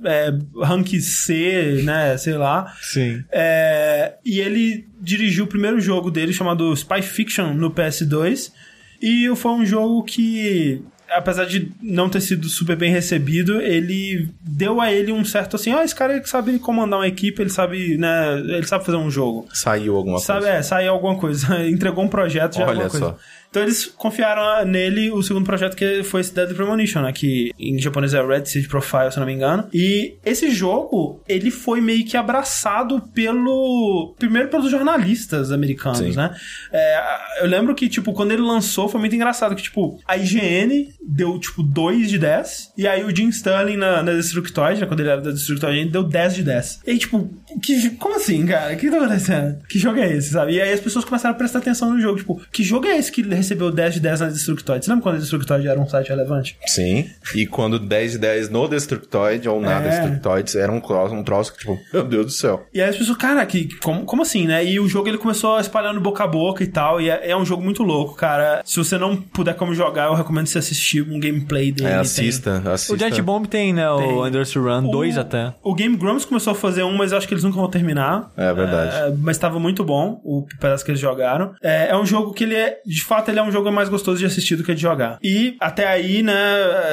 É, 0.03 0.33
rank 0.63 0.99
C, 0.99 1.83
né? 1.83 2.17
Sei 2.17 2.33
lá. 2.33 2.73
Sim. 2.81 3.23
É, 3.31 4.15
e 4.25 4.39
ele 4.39 4.87
dirigiu 4.99 5.45
o 5.45 5.47
primeiro 5.47 5.79
jogo 5.79 6.09
dele 6.09 6.33
chamado 6.33 6.73
Spy 6.73 7.03
Fiction 7.03 7.53
no 7.53 7.69
PS2. 7.69 8.51
E 8.99 9.31
foi 9.35 9.51
um 9.51 9.65
jogo 9.65 10.03
que, 10.03 10.83
apesar 11.11 11.45
de 11.45 11.71
não 11.81 12.09
ter 12.09 12.21
sido 12.21 12.47
super 12.49 12.75
bem 12.75 12.91
recebido, 12.91 13.61
ele 13.61 14.29
deu 14.41 14.79
a 14.81 14.91
ele 14.91 15.11
um 15.11 15.23
certo 15.25 15.55
assim: 15.55 15.71
ah, 15.73 15.83
esse 15.83 15.95
cara 15.95 16.19
que 16.19 16.29
sabe 16.29 16.57
comandar 16.59 16.99
uma 16.99 17.07
equipe, 17.07 17.41
ele 17.41 17.49
sabe, 17.49 17.97
né? 17.97 18.39
Ele 18.39 18.65
sabe 18.65 18.85
fazer 18.85 18.97
um 18.97 19.09
jogo. 19.11 19.47
Saiu 19.53 19.95
alguma 19.95 20.19
Sabe, 20.19 20.41
coisa. 20.41 20.55
é, 20.57 20.61
saiu 20.61 20.91
alguma 20.91 21.17
coisa. 21.17 21.61
Entregou 21.67 22.03
um 22.03 22.07
projeto, 22.07 22.55
já 22.55 22.63
é 22.63 22.67
Olha 22.67 22.89
coisa. 22.89 23.15
Então 23.51 23.63
eles 23.63 23.85
confiaram 23.85 24.65
nele 24.65 25.11
o 25.11 25.21
segundo 25.21 25.45
projeto 25.45 25.75
que 25.75 26.03
foi 26.03 26.21
esse 26.21 26.33
Deadly 26.33 26.55
Premonition, 26.55 27.01
né? 27.01 27.11
Que 27.11 27.51
em 27.59 27.77
japonês 27.77 28.13
é 28.13 28.25
Red 28.25 28.45
Seed 28.45 28.67
Profile, 28.67 29.11
se 29.11 29.19
não 29.19 29.25
me 29.25 29.33
engano. 29.33 29.67
E 29.73 30.15
esse 30.25 30.49
jogo, 30.49 31.21
ele 31.27 31.51
foi 31.51 31.81
meio 31.81 32.05
que 32.05 32.15
abraçado 32.15 33.01
pelo... 33.13 34.15
Primeiro 34.17 34.47
pelos 34.47 34.71
jornalistas 34.71 35.51
americanos, 35.51 35.99
Sim. 35.99 36.15
né? 36.15 36.33
É, 36.71 37.41
eu 37.41 37.47
lembro 37.47 37.75
que, 37.75 37.89
tipo, 37.89 38.13
quando 38.13 38.31
ele 38.31 38.41
lançou, 38.41 38.87
foi 38.87 39.01
muito 39.01 39.15
engraçado 39.15 39.53
que, 39.53 39.63
tipo, 39.63 39.99
a 40.07 40.15
IGN 40.15 40.87
deu, 41.05 41.37
tipo, 41.37 41.61
2 41.61 42.09
de 42.09 42.17
10. 42.17 42.71
E 42.77 42.87
aí 42.87 43.03
o 43.03 43.13
Jim 43.13 43.27
Sterling 43.27 43.75
na, 43.75 44.01
na 44.01 44.13
Destructoid, 44.13 44.79
né? 44.79 44.87
Quando 44.87 45.01
ele 45.01 45.09
era 45.09 45.19
da 45.19 45.31
Destructoid, 45.31 45.89
deu 45.89 46.03
10 46.03 46.35
de 46.35 46.43
10. 46.43 46.79
E 46.87 46.91
aí, 46.91 46.97
tipo, 46.97 47.29
que, 47.61 47.89
como 47.91 48.15
assim, 48.15 48.45
cara? 48.45 48.73
O 48.73 48.77
que 48.77 48.89
tá 48.89 48.95
acontecendo? 48.95 49.57
Que 49.67 49.77
jogo 49.77 49.99
é 49.99 50.15
esse, 50.15 50.29
sabe? 50.29 50.53
E 50.53 50.61
aí 50.61 50.71
as 50.71 50.79
pessoas 50.79 51.03
começaram 51.03 51.35
a 51.35 51.37
prestar 51.37 51.59
atenção 51.59 51.91
no 51.91 51.99
jogo. 51.99 52.17
Tipo, 52.17 52.41
que 52.49 52.63
jogo 52.63 52.87
é 52.87 52.97
esse 52.97 53.11
que 53.11 53.21
recebeu 53.41 53.71
10 53.71 53.95
de 53.95 53.99
10 53.99 54.19
na 54.21 54.27
Destructoid. 54.27 54.83
Você 54.85 54.91
lembra 54.91 55.03
quando 55.03 55.15
a 55.15 55.19
Destructoid 55.19 55.67
era 55.67 55.79
um 55.79 55.87
site 55.87 56.09
relevante? 56.09 56.57
Sim. 56.67 57.09
E 57.35 57.45
quando 57.45 57.77
10 57.79 58.13
de 58.13 58.17
10 58.19 58.49
no 58.49 58.67
Destructoid 58.67 59.47
ou 59.47 59.59
na 59.61 59.79
É. 59.81 59.89
Destructoid 59.89 60.57
era 60.57 60.71
um 60.71 60.79
troço, 60.79 61.13
um 61.15 61.23
troço 61.23 61.53
que, 61.53 61.59
tipo, 61.59 61.79
meu 61.93 62.03
Deus 62.03 62.25
do 62.27 62.31
céu. 62.31 62.65
E 62.73 62.81
aí 62.81 62.89
as 62.89 62.95
pessoas, 62.97 63.17
cara, 63.17 63.45
que, 63.45 63.67
como, 63.79 64.03
como 64.05 64.21
assim, 64.21 64.45
né? 64.47 64.63
E 64.63 64.79
o 64.79 64.87
jogo 64.87 65.07
ele 65.07 65.17
começou 65.17 65.59
espalhando 65.59 65.99
boca 65.99 66.23
a 66.23 66.27
boca 66.27 66.63
e 66.63 66.67
tal. 66.67 66.99
E 67.01 67.09
é, 67.09 67.31
é 67.31 67.37
um 67.37 67.45
jogo 67.45 67.61
muito 67.63 67.83
louco, 67.83 68.15
cara. 68.15 68.61
Se 68.65 68.77
você 68.77 68.97
não 68.97 69.15
puder 69.17 69.55
como 69.55 69.73
jogar, 69.73 70.05
eu 70.05 70.13
recomendo 70.13 70.47
você 70.47 70.57
assistir 70.59 71.01
um 71.01 71.19
gameplay 71.19 71.71
dele. 71.71 71.87
É, 71.87 71.91
Tem- 71.91 71.99
assista, 71.99 72.61
assista. 72.71 72.93
O 72.93 72.97
Giant 72.97 73.19
Bomb 73.21 73.47
tem, 73.47 73.73
né? 73.73 73.85
Tem. 73.97 74.13
O 74.13 74.27
Endurance 74.27 74.57
Run 74.57 74.89
2 74.89 75.17
até. 75.17 75.53
O 75.63 75.73
Game 75.73 75.95
Grumps 75.97 76.25
começou 76.25 76.51
a 76.51 76.55
fazer 76.55 76.83
um, 76.83 76.95
mas 76.95 77.11
eu 77.11 77.17
acho 77.17 77.27
que 77.27 77.33
eles 77.33 77.43
nunca 77.43 77.55
vão 77.57 77.69
terminar. 77.69 78.31
É 78.37 78.53
verdade. 78.53 78.95
É, 78.95 79.15
mas 79.17 79.37
estava 79.37 79.59
muito 79.59 79.83
bom 79.83 80.21
o 80.23 80.45
pedaço 80.59 80.83
que 80.85 80.91
eles 80.91 81.01
jogaram. 81.01 81.53
É, 81.61 81.89
é 81.89 81.97
um 81.97 82.05
jogo 82.05 82.33
que 82.33 82.43
ele 82.43 82.55
é, 82.55 82.79
de 82.85 83.03
fato, 83.03 83.30
ele 83.31 83.39
é 83.39 83.43
um 83.43 83.51
jogo 83.51 83.71
mais 83.71 83.89
gostoso 83.89 84.19
de 84.19 84.25
assistir 84.25 84.55
do 84.55 84.63
que 84.63 84.73
de 84.75 84.81
jogar. 84.81 85.17
E 85.23 85.55
até 85.59 85.87
aí, 85.87 86.21
né, 86.21 86.33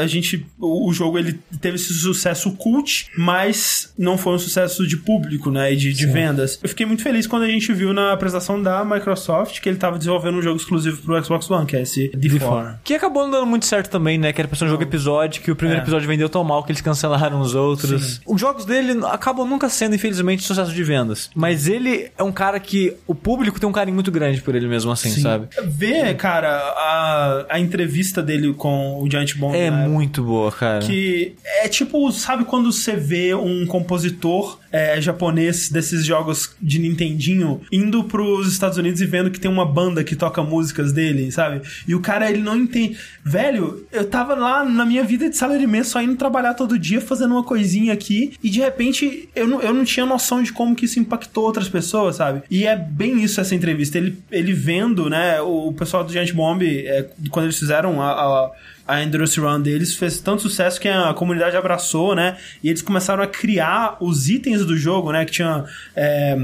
a 0.01 0.07
gente, 0.07 0.47
o, 0.59 0.89
o 0.89 0.93
jogo 0.93 1.19
ele 1.19 1.39
teve 1.61 1.77
esse 1.77 1.93
sucesso 1.95 2.53
cult, 2.53 3.07
mas 3.17 3.93
não 3.99 4.17
foi 4.17 4.35
um 4.35 4.39
sucesso 4.39 4.87
de 4.87 4.97
público, 4.97 5.51
né, 5.51 5.73
e 5.73 5.77
de, 5.77 5.93
de 5.93 6.07
vendas. 6.07 6.59
Eu 6.63 6.69
fiquei 6.69 6.87
muito 6.87 7.03
feliz 7.03 7.27
quando 7.27 7.43
a 7.43 7.49
gente 7.49 7.73
viu 7.73 7.93
na 7.93 8.13
apresentação 8.13 8.63
da 8.63 8.85
Microsoft 8.85 9.61
que 9.61 9.69
ele 9.69 9.77
estava 9.77 9.99
desenvolvendo 9.99 10.37
um 10.39 10.43
jogo 10.43 10.57
exclusivo 10.57 11.03
pro 11.03 11.23
Xbox 11.25 11.51
One, 11.51 11.67
que 11.67 11.77
é 11.77 11.83
esse 11.83 12.11
D4. 12.11 12.77
Que 12.85 12.95
acabou 12.95 13.25
não 13.25 13.31
dando 13.31 13.47
muito 13.47 13.67
certo 13.67 13.91
também, 13.91 14.19
né? 14.19 14.33
Que 14.33 14.41
era 14.41 14.49
pra 14.49 14.57
ser 14.57 14.65
um 14.65 14.69
jogo 14.69 14.83
episódio, 14.83 15.43
que 15.43 15.51
o 15.51 15.57
primeiro 15.57 15.81
É. 15.81 15.83
episódio 15.83 16.07
vendeu 16.09 16.29
tão 16.29 16.45
mal 16.45 16.63
que 16.65 16.71
eles 16.73 16.81
cancelaram 16.81 17.41
os 17.41 17.55
outros. 17.55 18.21
Os 18.27 18.41
jogos 18.41 18.65
dele 18.65 18.99
acabam 19.11 19.47
nunca 19.47 19.69
sendo, 19.69 19.95
infelizmente, 19.95 20.43
sucesso 20.43 20.73
de 20.73 20.85
vendas. 20.85 21.31
Mas 21.35 21.67
ele 21.67 22.11
é 22.17 22.23
um 22.23 22.33
cara 22.33 22.59
que 22.61 22.95
o 23.07 23.15
público 23.15 23.59
tem 23.59 23.69
um 23.69 23.73
carinho 23.73 23.95
muito 23.95 24.11
grande 24.11 24.41
por 24.41 24.55
ele 24.55 24.69
mesmo 24.69 24.91
assim, 24.91 25.11
sabe? 25.11 25.49
Ver, 25.67 26.15
cara, 26.17 26.28
a, 26.29 27.47
a 27.49 27.61
entrevista 27.61 28.23
dele 28.23 28.53
com 28.53 29.01
o 29.03 29.11
Giant 29.11 29.37
Bomb 29.37 29.55
É 29.55 29.67
época, 29.67 29.89
muito 29.89 30.23
boa, 30.23 30.53
cara. 30.53 30.81
Que 30.81 31.35
é 31.63 31.69
tipo, 31.69 32.11
sabe 32.13 32.45
quando 32.45 32.73
você 32.73 32.95
vê 32.97 33.35
um 33.35 33.67
compositor 33.67 34.59
é, 34.71 35.01
japonês 35.01 35.69
desses 35.71 36.05
jogos 36.05 36.51
de 36.61 36.79
Nintendinho 36.79 37.61
indo 37.73 38.05
pros 38.05 38.51
Estados 38.53 38.79
Unidos 38.79 39.01
e 39.01 39.07
vendo 39.07 39.31
que 39.31 39.41
tem 39.41 39.51
uma 39.51 39.65
banda 39.67 40.05
que 40.05 40.15
toca 40.17 40.43
músicas 40.43 40.93
dele, 40.93 41.31
sabe? 41.33 41.63
E 41.87 41.95
o 41.95 42.01
cara, 42.01 42.31
ele 42.31 42.41
não 42.43 42.57
entende. 42.57 42.97
Velho, 43.25 43.87
eu 43.93 44.05
tava 44.05 44.35
lá 44.35 44.65
na 44.65 44.85
minha 44.85 45.05
vida 45.05 45.29
de 45.29 45.37
salaryman 45.37 45.85
só 45.85 46.01
indo 46.03 46.17
trabalhar 46.17 46.55
todo 46.55 46.79
dia, 46.79 47.01
fazendo 47.01 47.33
uma 47.33 47.43
coisinha 47.45 47.93
aqui, 47.93 48.33
e 48.43 48.51
de 48.51 48.61
repente 48.61 49.29
eu 49.35 49.47
não, 49.47 49.61
eu 49.61 49.73
não 49.75 49.85
tinha 49.85 50.07
noção 50.07 50.43
de 50.43 50.53
como 50.53 50.75
que 50.75 50.85
isso 50.85 50.99
impactou 50.99 51.45
outras 51.45 51.69
pessoas, 51.69 52.17
sabe? 52.17 52.43
E 52.51 52.67
é 52.67 52.75
bem 52.77 53.23
isso 53.23 53.41
essa 53.41 53.55
entrevista. 53.55 53.99
Ele, 53.99 54.17
ele 54.31 54.53
vendo, 54.53 55.09
né, 55.11 55.41
o 55.41 55.73
pessoal 55.73 56.05
do 56.05 56.13
Giant 56.13 56.33
Bomb, 56.33 56.63
é, 56.63 57.07
quando 57.31 57.47
eles 57.47 57.59
fizeram 57.59 58.01
a- 58.03 58.13
a 58.13 58.51
a 58.89 59.03
Endurance 59.03 59.39
Run 59.39 59.61
deles 59.61 59.95
fez 59.95 60.19
tanto 60.19 60.43
sucesso 60.43 60.81
que 60.81 60.89
a 60.89 61.13
comunidade 61.13 61.57
abraçou, 61.57 62.15
né? 62.15 62.39
E 62.65 62.69
eles 62.71 62.81
começaram 62.83 63.23
a 63.23 63.27
criar 63.27 63.99
os 64.01 64.29
itens 64.31 64.65
do 64.65 64.77
jogo, 64.77 65.13
né? 65.13 65.25
Que 65.27 65.33
tinha 65.33 65.65
é, 65.95 66.37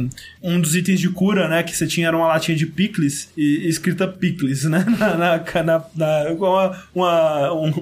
um 0.42 0.60
dos 0.60 0.76
itens 0.76 1.00
de 1.00 1.08
cura, 1.08 1.48
né? 1.48 1.62
Que 1.62 1.74
você 1.76 1.86
tinha 1.86 2.08
era 2.08 2.16
uma 2.16 2.28
latinha 2.28 2.56
de 2.56 2.66
picles 2.66 3.30
e, 3.36 3.66
escrita 3.66 4.06
picles, 4.06 4.64
né? 4.64 4.84
Na, 4.98 5.16
na, 5.16 5.38
na, 5.64 5.84
na- 5.96 6.30
uma, 6.38 6.76
uma- 6.94 7.52
um, 7.54 7.72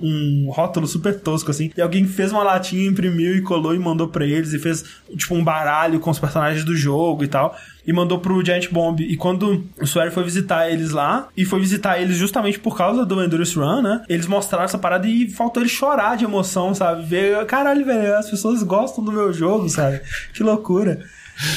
um 0.46 0.50
rótulo 0.50 0.86
super 0.86 1.18
tosco, 1.20 1.50
assim. 1.50 1.70
E 1.76 1.80
alguém 1.82 2.06
fez 2.06 2.30
uma 2.30 2.42
latinha, 2.44 2.86
imprimiu 2.88 3.34
e 3.36 3.42
colou 3.42 3.74
e 3.74 3.78
mandou 3.78 4.06
pra 4.08 4.24
eles 4.24 4.52
e 4.52 4.58
fez, 4.58 4.84
tipo, 5.16 5.34
um 5.34 5.42
baralho 5.42 5.98
com 5.98 6.10
os 6.10 6.18
personagens 6.18 6.64
do 6.64 6.76
jogo 6.76 7.24
e 7.24 7.28
tal 7.28 7.56
e 7.86 7.92
mandou 7.92 8.18
pro 8.18 8.44
Giant 8.44 8.68
Bomb. 8.70 9.00
E 9.00 9.16
quando 9.16 9.64
o 9.80 9.84
Swear 9.84 10.10
foi 10.10 10.24
visitar 10.24 10.70
eles 10.70 10.90
lá, 10.90 11.28
e 11.36 11.44
foi 11.44 11.60
visitar 11.60 12.00
eles 12.00 12.16
justamente 12.16 12.58
por 12.58 12.76
causa 12.76 13.04
do 13.04 13.22
Endurance 13.22 13.56
Run, 13.56 13.82
né? 13.82 14.04
Eles 14.08 14.26
mostraram 14.26 14.64
essa 14.64 14.78
parada 14.78 15.06
e 15.06 15.28
faltou 15.28 15.62
ele 15.62 15.68
chorar 15.68 16.16
de 16.16 16.24
emoção, 16.24 16.74
sabe? 16.74 17.04
Ver, 17.04 17.44
caralho, 17.46 17.84
velho, 17.84 18.16
as 18.16 18.30
pessoas 18.30 18.62
gostam 18.62 19.04
do 19.04 19.12
meu 19.12 19.32
jogo, 19.32 19.68
sabe? 19.68 20.00
Que 20.32 20.42
loucura. 20.42 21.04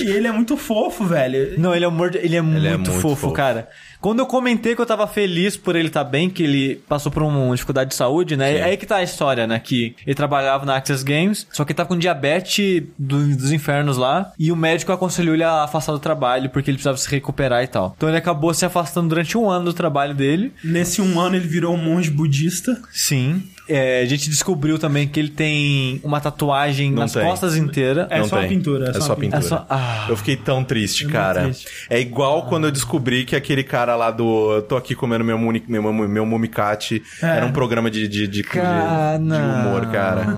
E 0.02 0.10
ele 0.10 0.28
é 0.28 0.32
muito 0.32 0.56
fofo, 0.58 1.06
velho. 1.06 1.60
Não, 1.60 1.76
ele 1.76 1.86
é, 1.86 1.88
um 1.88 1.92
mord... 1.92 2.16
ele 2.18 2.36
é, 2.36 2.42
muito, 2.42 2.66
é 2.66 2.70
muito 2.78 2.92
fofo, 2.92 3.16
fofo. 3.16 3.32
cara. 3.34 3.68
Quando 4.02 4.20
eu 4.20 4.26
comentei 4.28 4.76
que 4.76 4.82
eu 4.82 4.86
tava 4.86 5.08
feliz 5.08 5.58
por 5.58 5.76
ele 5.76 5.88
estar 5.88 6.04
bem, 6.04 6.30
que 6.30 6.44
ele 6.44 6.76
passou 6.88 7.12
por 7.12 7.24
uma 7.24 7.56
dificuldade 7.56 7.90
de 7.90 7.96
saúde, 7.96 8.38
né? 8.38 8.52
Sim. 8.54 8.58
É 8.60 8.64
aí 8.66 8.78
que 8.78 8.86
tá 8.86 8.98
a 8.98 9.04
história, 9.04 9.48
né? 9.48 9.58
Que 9.60 9.96
ele 10.06 10.14
trabalhava 10.16 10.64
na 10.66 10.76
Access 10.76 11.04
Games, 11.04 11.48
só 11.52 11.66
que 11.66 11.72
ele 11.72 11.78
tá 11.78 11.86
com 11.86 11.98
diabetes 11.98 12.84
do- 13.00 13.36
dos 13.36 13.52
infernos 13.52 13.98
lá, 13.98 14.32
e 14.38 14.52
o 14.52 14.56
médico 14.56 14.92
aconselhou 14.92 15.34
ele 15.34 15.44
a 15.44 15.64
afastar 15.64 15.92
do 15.94 16.00
trabalho, 16.00 16.50
porque 16.52 16.70
ele 16.70 16.76
precisava 16.78 16.98
se 16.98 17.10
recuperar 17.10 17.64
e 17.64 17.68
tal. 17.68 17.94
Então 17.98 18.08
ele 18.10 18.18
acabou 18.18 18.54
se 18.54 18.64
afastando 18.66 19.10
durante 19.10 19.38
um 19.38 19.50
ano 19.50 19.66
do 19.66 19.74
trabalho 19.74 20.14
dele. 20.14 20.54
Nesse 20.64 21.02
um 21.02 21.20
ano 21.20 21.36
ele 21.36 21.48
virou 21.48 21.74
um 21.74 21.78
monge 21.78 22.12
budista. 22.12 22.80
Sim. 22.92 23.42
É, 23.68 24.02
a 24.02 24.06
gente 24.06 24.30
descobriu 24.30 24.78
também 24.78 25.08
que 25.08 25.20
ele 25.20 25.30
tem 25.30 26.00
uma 26.04 26.20
tatuagem 26.22 26.92
Não 26.92 27.00
nas 27.04 27.14
tem. 27.14 27.24
costas 27.24 27.56
inteira. 27.56 28.08
É 28.12 28.20
Não 28.20 28.28
só 28.28 28.38
a 28.38 28.40
tem. 28.42 28.50
pintura, 28.50 28.88
é 28.88 28.90
É 28.90 28.94
só 28.94 29.02
só 29.02 29.14
a 29.14 29.16
pintura. 29.16 29.40
É 29.40 29.42
só- 29.42 29.66
ah. 29.70 30.06
Eu 30.10 30.16
fiquei 30.18 30.36
tão 30.36 30.64
triste, 30.64 31.06
É 31.06 31.10
cara. 31.10 31.44
triste. 31.46 31.68
É 31.90 32.00
igual 32.00 32.46
quando 32.48 32.66
eu 32.66 32.72
descobri 32.72 33.26
que 33.26 33.36
aquele 33.36 33.64
cara 33.64 33.96
lá 33.96 34.12
do 34.12 34.54
eu 34.56 34.62
tô 34.62 34.76
aqui 34.78 34.94
comendo 34.94 35.24
meu, 35.24 35.38
muni, 35.38 35.64
meu, 35.68 35.82
meu, 35.82 36.08
meu 36.08 36.26
mumicate 36.26 37.02
É. 37.22 37.26
era 37.38 37.46
um 37.46 37.52
programa 37.52 37.90
de, 37.90 38.08
de, 38.08 38.28
de, 38.28 38.28
de- 38.28 38.44
Cara, 38.44 39.18
de 39.18 39.24
humor, 39.24 39.82
não. 39.84 39.92
cara. 39.92 40.38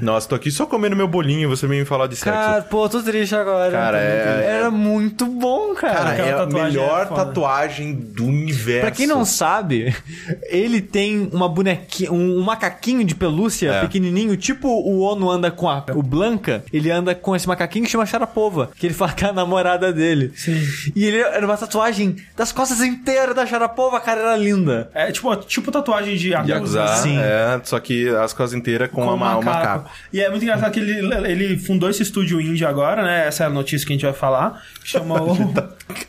Nossa, 0.00 0.28
tô 0.28 0.34
aqui 0.34 0.50
só 0.50 0.66
comendo 0.66 0.96
meu 0.96 1.06
bolinho, 1.08 1.48
você 1.48 1.66
vem 1.66 1.80
me 1.80 1.84
falar 1.84 2.06
de 2.08 2.16
sexo. 2.16 2.32
Cara, 2.38 2.62
pô, 2.62 2.88
tô 2.88 3.02
triste 3.02 3.34
agora. 3.34 3.70
Cara, 3.70 3.98
é- 3.98 4.44
Era 4.64 4.70
muito 4.70 5.26
bom, 5.26 5.74
cara. 5.74 5.94
Cara, 5.94 6.10
aquela 6.10 6.28
é 6.28 6.32
a 6.32 6.36
tatuagem 6.38 6.64
melhor 6.72 7.02
é 7.10 7.14
tatuagem 7.14 7.94
do 7.94 8.24
universo. 8.26 8.80
Pra 8.80 8.90
quem 8.90 9.06
não 9.06 9.24
sabe, 9.24 9.94
ele 10.48 10.80
tem 10.80 11.28
uma 11.32 11.48
bonequinha, 11.48 12.10
um, 12.12 12.40
um 12.40 12.42
macaquinho 12.64 13.04
de 13.04 13.14
pelúcia 13.14 13.70
É. 13.70 13.80
pequenininho, 13.82 14.36
tipo 14.36 14.68
o 14.68 15.00
Ono 15.00 15.30
anda 15.30 15.50
com 15.50 15.68
a, 15.68 15.84
o 15.94 16.02
Blanca, 16.02 16.64
ele 16.72 16.90
anda 16.90 17.14
com 17.14 17.34
esse 17.36 17.46
macaquinho 17.46 17.84
que 17.84 17.90
chama 17.90 18.06
Sharapova, 18.06 18.70
que 18.76 18.86
ele 18.86 18.94
fala 18.94 19.12
que 19.12 19.24
é 19.24 19.28
a 19.28 19.32
namorada 19.32 19.92
dele. 19.92 20.32
Sim. 20.34 20.60
E 20.94 21.04
ele 21.04 21.18
era 21.18 21.44
uma 21.44 21.56
tatuagem 21.56 22.16
das 22.36 22.52
costas 22.52 22.80
inteiras 22.80 23.34
da 23.34 23.46
Sharapova, 23.46 24.00
cara, 24.00 24.20
era 24.20 24.36
linda. 24.36 24.90
É 24.94 25.10
tipo, 25.12 25.34
tipo 25.36 25.70
tatuagem 25.70 26.16
de 26.16 26.30
Yakuza. 26.30 26.52
Yakuza? 26.52 26.86
Sim. 26.96 27.18
é, 27.18 27.60
só 27.64 27.78
que 27.80 28.08
as 28.08 28.32
costas 28.32 28.58
inteiras 28.58 28.90
com, 28.90 29.04
com 29.04 29.14
uma, 29.14 29.40
macaco. 29.40 29.90
E 30.12 30.20
é 30.20 30.30
muito 30.30 30.42
engraçado 30.42 30.72
que 30.72 30.80
ele, 30.80 31.14
ele 31.26 31.58
fundou 31.58 31.90
esse 31.90 32.02
estúdio 32.02 32.40
indie 32.40 32.64
agora, 32.64 33.02
né? 33.02 33.26
Essa 33.26 33.44
é 33.44 33.46
a 33.46 33.50
notícia 33.50 33.86
que 33.86 33.92
a 33.92 33.96
gente 33.96 34.04
vai 34.04 34.14
falar. 34.14 34.62
Chama 34.82 35.20
o... 35.22 35.34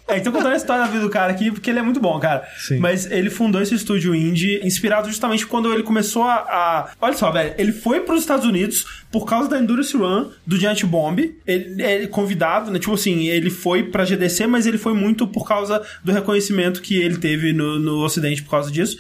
é, 0.08 0.18
então 0.18 0.32
contando 0.32 0.54
a 0.54 0.56
história 0.56 0.84
da 0.84 0.90
vida 0.90 1.04
do 1.04 1.10
cara 1.10 1.32
aqui, 1.32 1.52
porque 1.52 1.70
ele 1.70 1.80
é 1.80 1.82
muito 1.82 2.00
bom, 2.00 2.20
cara. 2.20 2.44
Sim. 2.58 2.80
Mas 2.80 3.10
ele 3.10 3.30
fundou 3.30 3.62
esse 3.62 3.76
estúdio 3.76 4.14
indie 4.16 4.60
inspirado 4.64 5.08
justamente 5.08 5.46
quando 5.46 5.74
ele 5.74 5.84
começou 5.84 6.24
a... 6.24 6.45
a- 6.48 6.92
Olha 7.02 7.14
só, 7.16 7.32
velho. 7.32 7.54
Ele 7.58 7.72
foi 7.72 8.02
pros 8.02 8.22
Estados 8.22 8.46
Unidos 8.46 8.86
por 9.12 9.26
causa 9.26 9.50
da 9.50 9.60
Endurance 9.60 9.96
Run 9.96 10.30
do 10.46 10.58
Giant 10.58 10.84
Bomb. 10.86 11.20
Ele 11.46 11.82
é 11.82 12.08
convidado, 12.08 12.72
né? 12.72 12.80
Tipo 12.80 12.94
assim, 12.94 13.28
ele 13.28 13.50
foi 13.50 13.84
pra 13.84 14.06
GDC, 14.06 14.48
mas 14.48 14.66
ele 14.66 14.78
foi 14.78 14.94
muito 14.94 15.28
por 15.28 15.48
causa 15.48 15.82
do 16.04 16.12
reconhecimento 16.12 16.82
que 16.82 16.96
ele 16.96 17.18
teve 17.18 17.54
no, 17.54 17.80
no 17.80 18.04
Ocidente 18.04 18.44
por 18.44 18.52
causa 18.52 18.72
disso. 18.72 18.98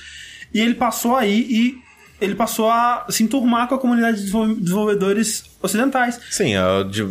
E 0.53 0.59
ele 0.59 0.73
passou 0.76 1.15
aí 1.15 1.39
e 1.49 1.84
ele 2.21 2.35
passou 2.35 2.69
a 2.69 3.05
se 3.09 3.23
enturmar 3.23 3.67
com 3.67 3.75
a 3.75 3.79
comunidade 3.79 4.17
de 4.17 4.23
desenvol- 4.23 4.55
desenvolvedores 4.55 5.43
ocidentais. 5.61 6.19
Sim, 6.29 6.55
a- 6.55 6.83
de- 6.83 7.01
o, 7.03 7.07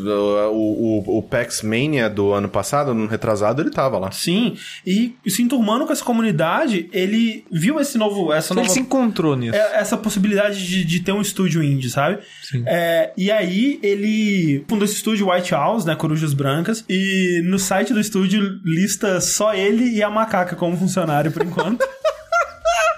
o, 1.06 1.18
o 1.18 1.22
PAX 1.22 1.62
Mania 1.62 2.08
do 2.08 2.32
ano 2.32 2.48
passado, 2.48 2.94
no 2.94 3.06
retrasado, 3.06 3.60
ele 3.62 3.70
tava 3.70 3.98
lá. 3.98 4.10
Sim, 4.12 4.56
e 4.86 5.14
se 5.26 5.42
enturmando 5.42 5.86
com 5.86 5.92
essa 5.92 6.04
comunidade, 6.04 6.88
ele 6.92 7.44
viu 7.50 7.80
esse 7.80 7.98
novo, 7.98 8.32
essa 8.32 8.52
Ele 8.54 8.60
nova 8.62 8.72
se 8.72 8.80
encontrou 8.80 9.36
nisso. 9.36 9.56
é, 9.56 9.76
essa 9.80 9.96
possibilidade 9.96 10.66
de, 10.66 10.84
de 10.84 11.00
ter 11.00 11.12
um 11.12 11.20
estúdio 11.20 11.62
indie, 11.62 11.90
sabe? 11.90 12.18
É, 12.66 13.12
e 13.16 13.30
aí 13.30 13.78
ele 13.82 14.64
fundou 14.68 14.84
esse 14.84 14.94
estúdio 14.94 15.30
White 15.30 15.52
House, 15.52 15.84
né, 15.84 15.94
Corujas 15.96 16.32
Brancas, 16.32 16.84
e 16.88 17.42
no 17.44 17.58
site 17.58 17.92
do 17.92 18.00
estúdio 18.00 18.40
lista 18.64 19.20
só 19.20 19.52
ele 19.54 19.90
e 19.96 20.02
a 20.02 20.08
macaca 20.10 20.54
como 20.56 20.76
funcionário 20.76 21.32
por 21.32 21.42
enquanto. 21.44 21.84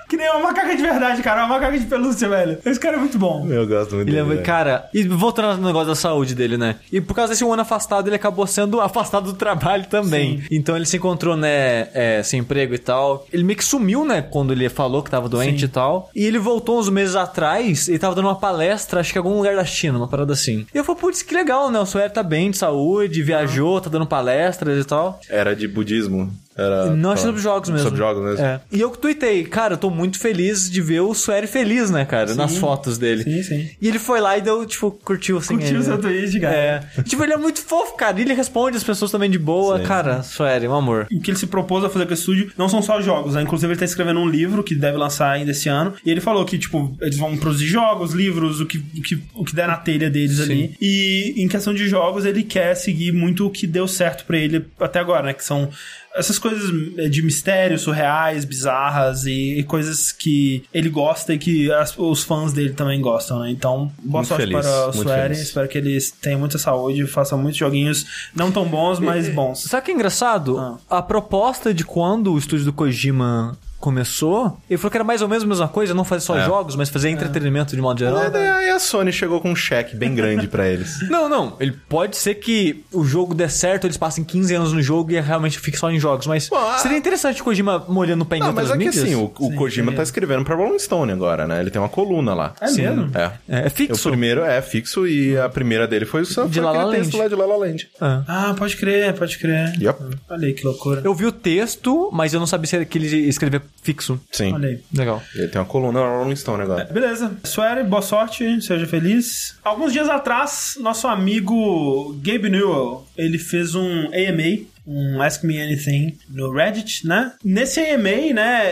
que 0.08 0.16
nem 0.16 0.28
uma 0.30 0.40
macaca 0.40 0.76
de 0.76 0.82
verdade, 0.82 1.22
cara, 1.22 1.44
uma 1.44 1.54
macaca 1.54 1.78
de 1.78 1.86
pelúcia, 1.86 2.28
velho. 2.28 2.58
Esse 2.64 2.78
cara 2.78 2.96
é 2.96 3.00
muito 3.00 3.18
bom. 3.18 3.46
Eu 3.48 3.66
gosto 3.66 3.94
muito 3.96 4.08
Ele 4.08 4.18
é, 4.18 4.22
dele. 4.22 4.34
velho. 4.34 4.46
cara, 4.46 4.88
e 4.94 5.02
voltando 5.04 5.60
no 5.60 5.66
negócio 5.66 5.88
da 5.88 5.94
saúde 5.94 6.34
dele, 6.34 6.56
né? 6.56 6.76
E 6.92 7.00
por 7.00 7.14
causa 7.14 7.32
desse 7.32 7.44
um 7.44 7.52
ano 7.52 7.62
afastado, 7.62 8.08
ele 8.08 8.16
acabou 8.16 8.46
sendo 8.46 8.80
afastado 8.82 9.24
do 9.32 9.34
trabalho 9.34 9.86
também. 9.86 10.42
Então 10.50 10.76
ele 10.76 10.86
se 10.86 10.96
encontrou, 10.96 11.36
né, 11.36 11.88
é, 11.94 12.22
sem 12.22 12.40
emprego 12.40 12.74
e 12.74 12.78
tal. 12.78 13.26
Ele 13.32 13.42
meio 13.44 13.56
que 13.56 13.64
sumiu, 13.64 14.04
né, 14.04 14.22
quando 14.22 14.52
ele 14.52 14.68
falou 14.68 15.02
que 15.02 15.10
tava 15.10 15.28
doente 15.28 15.60
Sim. 15.60 15.64
e 15.66 15.68
tal. 15.68 16.10
E 16.14 16.24
ele 16.24 16.38
voltou 16.38 16.78
uns 16.78 16.88
meses 16.88 17.16
atrás 17.16 17.88
e 17.88 17.98
tava 17.98 18.14
dando 18.14 18.26
uma 18.26 18.36
palestra, 18.38 19.00
acho 19.00 19.12
que 19.12 19.18
em 19.18 19.22
algum 19.22 19.36
lugar 19.36 19.56
da 19.56 19.64
China, 19.64 19.98
uma 19.98 20.08
parada 20.08 20.32
assim. 20.32 20.66
E 20.74 20.78
eu 20.78 20.84
falei, 20.84 21.00
putz, 21.00 21.22
que 21.22 21.34
legal, 21.34 21.70
né? 21.70 21.78
O 21.78 21.86
Suer 21.86 22.10
tá 22.10 22.22
bem 22.22 22.50
de 22.50 22.58
saúde, 22.58 23.22
viajou, 23.22 23.80
tá 23.80 23.90
dando 23.90 24.06
palestras 24.06 24.78
e 24.82 24.84
tal. 24.86 25.20
Era 25.28 25.54
de 25.54 25.66
budismo. 25.68 26.32
Era 26.56 26.86
Não, 26.86 26.86
falando 26.86 27.12
achei 27.12 27.24
sobre 27.26 27.42
jogos 27.42 27.68
mesmo. 27.70 27.84
Sobre 27.84 27.98
jogos 27.98 28.24
mesmo. 28.24 28.44
É. 28.44 28.60
E 28.72 28.80
eu 28.80 28.90
que 28.90 28.98
tuitei, 28.98 29.44
cara, 29.44 29.74
eu 29.74 29.78
tô 29.78 29.90
muito 29.90 30.18
feliz 30.18 30.70
de 30.70 30.80
ver 30.80 31.00
o 31.00 31.14
Sueri 31.14 31.46
feliz, 31.46 31.90
né, 31.90 32.04
cara, 32.04 32.34
nas 32.34 32.56
fotos 32.56 32.96
dele. 32.96 33.24
Sim, 33.24 33.42
sim. 33.42 33.70
E 33.80 33.88
ele 33.88 33.98
foi 33.98 34.20
lá 34.20 34.38
e 34.38 34.40
deu, 34.40 34.64
tipo, 34.64 34.90
curtiu 34.90 35.38
assim. 35.38 35.54
Curtiu 35.54 35.70
ele, 35.70 35.78
o 35.78 35.82
seu 35.82 35.96
né? 35.96 36.02
tweet, 36.02 36.40
cara. 36.40 36.56
É. 36.56 37.02
tipo, 37.02 37.22
ele 37.22 37.34
é 37.34 37.36
muito 37.36 37.60
fofo, 37.60 37.94
cara. 37.96 38.18
E 38.18 38.22
ele 38.22 38.34
responde 38.34 38.76
as 38.76 38.84
pessoas 38.84 39.10
também 39.10 39.30
de 39.30 39.38
boa. 39.38 39.78
Sim. 39.78 39.84
Cara, 39.84 40.22
Sueri, 40.22 40.66
um 40.66 40.74
amor. 40.74 41.06
O 41.12 41.20
que 41.20 41.30
ele 41.30 41.38
se 41.38 41.46
propôs 41.46 41.84
a 41.84 41.90
fazer 41.90 42.06
com 42.06 42.12
esse 42.12 42.22
estúdio 42.22 42.50
não 42.56 42.68
são 42.68 42.80
só 42.80 43.00
jogos, 43.00 43.34
né? 43.34 43.42
Inclusive 43.42 43.72
ele 43.72 43.78
tá 43.78 43.84
escrevendo 43.84 44.20
um 44.20 44.28
livro 44.28 44.62
que 44.62 44.74
deve 44.74 44.96
lançar 44.96 45.30
ainda 45.30 45.50
esse 45.50 45.68
ano. 45.68 45.94
E 46.04 46.10
ele 46.10 46.20
falou 46.20 46.44
que, 46.44 46.58
tipo, 46.58 46.96
eles 47.00 47.18
vão 47.18 47.36
produzir 47.36 47.66
jogos, 47.66 48.12
livros, 48.12 48.60
o 48.60 48.66
que, 48.66 48.78
o 48.78 49.02
que, 49.02 49.22
o 49.34 49.44
que 49.44 49.54
der 49.54 49.68
na 49.68 49.76
telha 49.76 50.08
deles 50.08 50.40
ali. 50.40 50.74
E 50.80 51.34
em 51.36 51.48
questão 51.48 51.74
de 51.74 51.86
jogos, 51.88 52.24
ele 52.24 52.42
quer 52.42 52.74
seguir 52.74 53.12
muito 53.12 53.46
o 53.46 53.50
que 53.50 53.66
deu 53.66 53.86
certo 53.86 54.24
pra 54.24 54.38
ele 54.38 54.64
até 54.80 54.98
agora, 54.98 55.26
né? 55.26 55.32
Que 55.34 55.44
são 55.44 55.68
essas 56.16 56.38
coisas 56.38 56.70
eh, 56.98 57.08
de 57.08 57.22
mistérios 57.22 57.82
surreais, 57.82 58.44
bizarras 58.44 59.26
e, 59.26 59.58
e 59.58 59.62
coisas 59.64 60.12
que 60.12 60.64
ele 60.72 60.88
gosta 60.88 61.34
e 61.34 61.38
que 61.38 61.70
as- 61.72 61.94
os 61.98 62.24
fãs 62.24 62.52
dele 62.52 62.70
também 62.70 63.00
gostam, 63.00 63.40
né? 63.40 63.50
Então, 63.50 63.92
boa 64.02 64.20
Muito 64.22 64.28
sorte 64.28 64.42
feliz, 64.46 64.60
para 64.66 64.88
o 64.88 64.92
Sueren. 64.92 65.32
Espero 65.32 65.68
que 65.68 65.78
eles 65.78 66.10
tenham 66.10 66.40
muita 66.40 66.58
saúde, 66.58 67.06
façam 67.06 67.38
muitos 67.38 67.58
joguinhos 67.58 68.06
não 68.34 68.50
tão 68.50 68.64
bons, 68.66 68.98
mas 68.98 69.28
bons. 69.28 69.60
Sabe 69.62 69.82
o 69.82 69.84
que 69.84 69.90
é 69.90 69.94
engraçado? 69.94 70.58
Ah. 70.58 70.98
A 70.98 71.02
proposta 71.02 71.72
de 71.74 71.84
quando 71.84 72.32
o 72.32 72.38
estúdio 72.38 72.64
do 72.66 72.72
Kojima 72.72 73.56
começou, 73.78 74.58
ele 74.68 74.76
falou 74.78 74.90
que 74.90 74.96
era 74.96 75.04
mais 75.04 75.22
ou 75.22 75.28
menos 75.28 75.44
a 75.44 75.46
mesma 75.46 75.68
coisa, 75.68 75.94
não 75.94 76.04
fazer 76.04 76.24
só 76.24 76.38
É. 76.38 76.44
jogos, 76.44 76.76
mas 76.76 76.88
fazer 76.88 77.08
entretenimento 77.10 77.74
de 77.74 77.80
modo 77.82 77.98
geral. 77.98 78.18
Mas 78.22 78.32
daí 78.32 78.46
Aí 78.56 78.70
a 78.70 78.78
Sony 78.78 79.12
chegou 79.12 79.40
com 79.40 79.50
um 79.50 79.56
cheque 79.56 79.94
bem 79.96 80.14
grande 80.14 80.48
pra 80.48 80.68
eles. 80.68 80.96
Não, 81.10 81.28
não. 81.28 81.56
Ele 81.60 81.72
pode 81.88 82.16
ser 82.16 82.34
que 82.34 82.84
o 82.92 83.04
jogo 83.04 83.34
dê 83.34 83.48
certo, 83.48 83.86
eles 83.86 83.96
passem 83.96 84.24
15 84.24 84.54
anos 84.54 84.72
no 84.72 84.82
jogo 84.82 85.10
e 85.12 85.20
realmente 85.20 85.58
fique 85.58 85.76
só 85.78 85.90
em 85.90 85.98
jogos. 86.00 86.26
Mas 86.26 86.48
Bom, 86.48 86.56
a- 86.56 86.78
seria 86.78 86.96
interessante 86.98 87.40
o 87.40 87.44
Kojima 87.44 87.84
molhando 87.88 88.24
o 88.24 88.26
pé 88.26 88.36
em 88.36 88.40
Não, 88.40 88.48
outras 88.48 88.68
mas 88.68 88.76
é 88.76 88.78
que 88.78 88.84
mídias. 88.86 89.04
assim, 89.04 89.14
o, 89.14 89.24
o 89.38 89.50
Sim, 89.50 89.56
Kojima 89.56 89.84
seria. 89.86 89.96
tá 89.98 90.02
escrevendo 90.02 90.44
pra 90.44 90.54
Rolling 90.56 90.78
Stone 90.78 91.12
agora, 91.12 91.46
né? 91.46 91.60
Ele 91.60 91.70
tem 91.70 91.80
uma 91.80 91.88
coluna 91.88 92.34
lá. 92.34 92.54
É 92.60 92.70
mesmo? 92.70 93.10
É. 93.14 93.32
É, 93.48 93.66
é 93.66 93.70
fixo. 93.70 94.08
O 94.08 94.10
primeiro 94.10 94.42
é 94.42 94.60
fixo 94.62 95.06
e 95.06 95.36
a 95.38 95.48
primeira 95.48 95.86
dele 95.86 96.04
foi, 96.06 96.24
só, 96.24 96.44
De 96.46 96.54
foi 96.54 96.62
La 96.62 96.72
La 96.72 96.82
aquele 96.82 96.96
texto 97.02 97.16
lá 97.18 97.28
de 97.28 97.34
La 97.34 97.46
La 97.46 97.56
Land. 97.56 97.88
É. 98.00 98.20
Ah, 98.26 98.54
pode 98.58 98.76
crer, 98.76 99.14
pode 99.14 99.38
crer. 99.38 99.74
Yup. 99.80 100.00
Olha 100.28 100.46
aí 100.46 100.54
que 100.54 100.64
loucura. 100.64 101.02
Eu 101.04 101.14
vi 101.14 101.26
o 101.26 101.32
texto, 101.32 102.10
mas 102.12 102.32
eu 102.34 102.40
não 102.40 102.46
sabia 102.46 102.66
se 102.66 102.84
que 102.86 102.98
ele 102.98 103.28
escrevia 103.28 103.62
fixo. 103.82 104.20
Sim. 104.32 104.52
Olha 104.52 104.68
aí. 104.68 104.80
Legal. 104.92 105.22
Ele 105.34 105.48
tem 105.48 105.60
uma 105.60 105.66
coluna 105.66 106.00
na 106.00 106.18
Rolling 106.18 106.36
Stone 106.36 106.62
agora. 106.62 106.84
Beleza. 106.84 107.36
Suere, 107.44 107.84
boa 107.84 108.02
sorte, 108.02 108.60
seja 108.60 108.86
feliz. 108.86 109.56
Alguns 109.64 109.92
dias 109.92 110.08
atrás, 110.08 110.76
nosso 110.80 111.06
amigo 111.06 112.14
Gabe 112.22 112.48
Newell, 112.50 113.06
ele 113.16 113.38
fez 113.38 113.74
um 113.74 114.06
AMA, 114.06 114.66
um 114.86 115.20
Ask 115.20 115.42
Me 115.42 115.60
Anything 115.60 116.16
no 116.28 116.52
Reddit, 116.52 117.06
né? 117.06 117.32
Nesse 117.44 117.80
AMA, 117.80 118.32
né, 118.34 118.62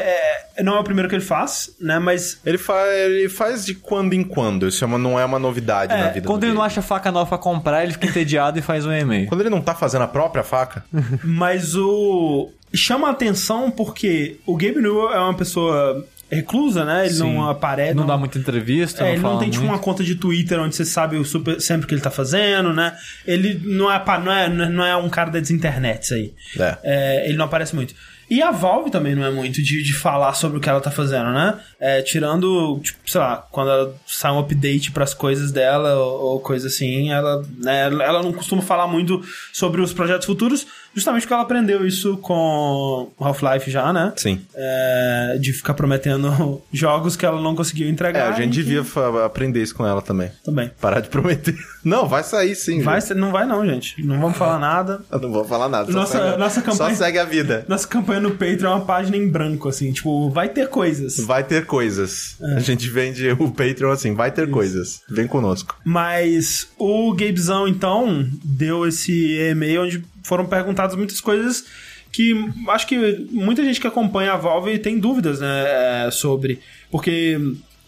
é- 0.57 0.63
não 0.63 0.77
é 0.77 0.79
o 0.81 0.85
primeiro 0.85 1.09
que 1.09 1.15
ele 1.15 1.25
faz, 1.25 1.71
né, 1.81 1.99
mas 1.99 2.39
Ele, 2.47 2.57
fa 2.59 2.75
ele 2.89 3.29
faz 3.29 3.65
de 3.67 3.75
quando 3.75 4.15
em 4.15 4.23
quando. 4.23 4.69
Isso 4.69 4.85
é 4.85 4.87
uma- 4.87 4.99
não 4.99 5.19
é 5.19 5.25
uma 5.25 5.39
novidade 5.39 5.93
É, 5.93 5.97
na 5.97 6.09
vida 6.11 6.27
Quando 6.27 6.41
do 6.41 6.47
ele 6.47 6.53
não 6.53 6.61
Gabe. 6.61 6.73
acha 6.73 6.83
faca 6.83 7.11
nova 7.11 7.29
pra 7.31 7.39
comprar, 7.39 7.83
ele 7.83 7.93
fica 7.95 8.07
entediado 8.07 8.59
e 8.59 8.63
faz 8.63 8.87
um 8.87 8.93
e-mail. 8.93 9.27
Quando 9.29 9.41
ele 9.41 9.51
não 9.51 9.61
tá 9.61 9.75
fazendo 9.75 10.03
a 10.03 10.09
própria 10.09 10.45
faca. 10.45 10.85
Mas 11.25 11.75
o. 11.75 12.51
Chama 12.77 13.07
a 13.07 13.11
atenção 13.13 13.71
porque 13.71 14.39
o 14.45 14.57
Gabe 14.57 14.81
Newell 14.81 15.13
é 15.13 15.19
uma 15.21 15.35
pessoa 15.35 16.05
reclusa, 16.35 16.85
né? 16.85 17.07
Ele 17.07 17.15
Sim. 17.15 17.35
não 17.35 17.49
aparece. 17.49 17.95
Não 17.95 18.07
dá 18.07 18.17
muita 18.17 18.39
entrevista, 18.39 19.03
É, 19.03 19.07
não 19.07 19.13
ele 19.13 19.21
fala 19.21 19.35
não 19.35 19.41
tem 19.41 19.51
tipo 19.51 19.63
muito. 19.65 19.75
uma 19.75 19.83
conta 19.83 20.03
de 20.05 20.15
Twitter 20.15 20.61
onde 20.61 20.75
você 20.75 20.85
sabe 20.85 21.17
o 21.17 21.25
super, 21.25 21.61
sempre 21.61 21.85
o 21.85 21.89
que 21.89 21.95
ele 21.95 22.03
tá 22.03 22.11
fazendo, 22.11 22.73
né? 22.73 22.95
Ele 23.27 23.61
não 23.65 23.91
é, 23.91 24.03
não 24.19 24.33
é, 24.33 24.49
não 24.69 24.85
é 24.85 24.97
um 24.97 25.09
cara 25.09 25.31
das 25.31 25.51
internets 25.51 26.13
aí. 26.13 26.33
É. 26.59 26.79
É, 26.83 27.29
ele 27.29 27.37
não 27.37 27.45
aparece 27.47 27.75
muito. 27.75 27.95
E 28.31 28.43
a 28.43 28.51
Valve 28.51 28.91
também 28.91 29.15
não 29.15 29.23
é 29.25 29.31
muito 29.31 29.63
de, 29.63 29.83
de 29.83 29.93
falar 29.93 30.33
sobre 30.33 30.57
o 30.57 30.61
que 30.61 30.69
ela 30.69 30.81
tá 30.81 30.91
fazendo, 30.91 31.31
né? 31.31 31.59
É, 31.79 32.01
tirando, 32.01 32.81
tipo, 32.83 32.99
sei 33.09 33.21
lá, 33.21 33.37
quando 33.51 33.71
ela 33.71 33.95
sai 34.07 34.33
um 34.33 34.39
update 34.39 34.93
pras 34.93 35.13
coisas 35.13 35.53
dela 35.53 35.95
ou, 35.97 36.21
ou 36.23 36.41
coisa 36.41 36.69
assim, 36.69 37.13
ela, 37.13 37.43
né, 37.59 37.83
ela 37.85 38.23
não 38.23 38.33
costuma 38.33 38.63
falar 38.63 38.87
muito 38.87 39.23
sobre 39.53 39.83
os 39.83 39.93
projetos 39.93 40.27
futuros, 40.27 40.67
justamente 40.95 41.23
porque 41.23 41.35
ela 41.35 41.43
aprendeu 41.43 41.87
isso 41.87 42.17
com 42.19 43.11
Half-Life 43.19 43.71
já, 43.71 43.93
né? 43.93 44.13
Sim. 44.17 44.41
É, 44.55 45.37
de 45.41 45.53
ficar 45.53 45.75
prometendo 45.75 46.63
jogos 46.73 47.17
que 47.17 47.25
ela 47.27 47.41
não 47.41 47.55
conseguiu 47.55 47.87
É, 47.87 47.91
entregar. 47.91 48.29
a 48.33 48.33
gente 48.37 48.51
que- 48.59 48.63
devia 48.65 48.83
aprender 49.25 49.63
isso 49.63 49.75
com 49.75 49.87
ela 49.87 50.01
também. 50.03 50.31
Também. 50.45 50.71
Parar 50.81 51.01
de 51.01 51.09
prometer. 51.09 51.55
Não, 51.85 52.09
vai 52.09 52.23
sair 52.25 52.55
sim. 52.55 52.81
Vai, 52.81 52.99
ser- 53.03 53.15
não 53.15 53.31
vai 53.31 53.45
não, 53.47 53.63
gente. 53.67 54.03
Não 54.03 54.19
vamos 54.19 54.39
falar 54.39 54.59
nada. 54.59 55.05
Eu 55.13 55.19
não 55.21 55.31
vou 55.31 55.45
falar 55.45 55.69
nada. 55.69 55.93
Só, 55.93 55.99
Nossa- 55.99 56.19
segue, 56.19 56.39
nossa 56.39 56.63
campanha- 56.63 56.91
só 56.97 57.05
segue 57.05 57.19
a 57.19 57.25
vida. 57.27 57.65
Nossa 57.69 57.87
campanha 57.87 58.21
no 58.21 58.31
Patreon 58.31 58.71
é 58.71 58.75
uma 58.77 58.85
página 58.87 59.19
em 59.19 59.29
branco, 59.29 59.69
assim. 59.69 59.93
Tipo, 59.93 60.31
vai 60.31 60.49
ter 60.49 60.69
coisas. 60.71 61.19
Vai 61.21 61.45
ter 61.45 61.67
coisas. 61.67 62.37
É. 62.41 62.55
A 62.57 62.61
gente 62.61 62.89
vende 62.89 63.29
o 63.33 63.51
Patreon 63.51 63.91
assim, 63.93 64.15
vai 64.15 64.31
ter 64.31 64.49
coisas. 64.49 65.03
Vem 65.11 65.27
conosco. 65.27 65.77
Mas 65.85 66.69
o 66.79 67.13
Gabezão, 67.13 67.69
então, 67.69 68.27
deu 68.43 68.87
esse 68.89 69.37
e-mail 69.51 69.83
onde 69.83 70.05
foram 70.25 70.47
perguntadas 70.47 70.97
muitas 70.97 71.21
coisas 71.21 71.65
que 72.11 72.33
acho 72.69 72.87
que 72.87 73.27
muita 73.31 73.65
gente 73.65 73.81
que 73.81 73.87
acompanha 73.87 74.33
a 74.33 74.37
Valve 74.37 74.79
tem 74.79 74.99
dúvidas, 74.99 75.41
né, 75.41 76.07
é, 76.07 76.11
sobre. 76.13 76.61
Porque 76.91 77.37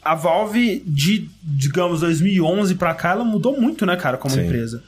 a 0.07 0.15
Valve, 0.15 0.83
de, 0.87 1.28
digamos, 1.43 2.01
2011 2.01 2.74
pra 2.77 2.95
cá, 2.95 3.11
ela 3.11 3.24
mudou 3.24 3.61
muito, 3.61 3.85
né, 3.85 3.97
cara, 3.97 4.16
como 4.16 4.35
Sim. 4.35 4.45
empresa. 4.47 4.83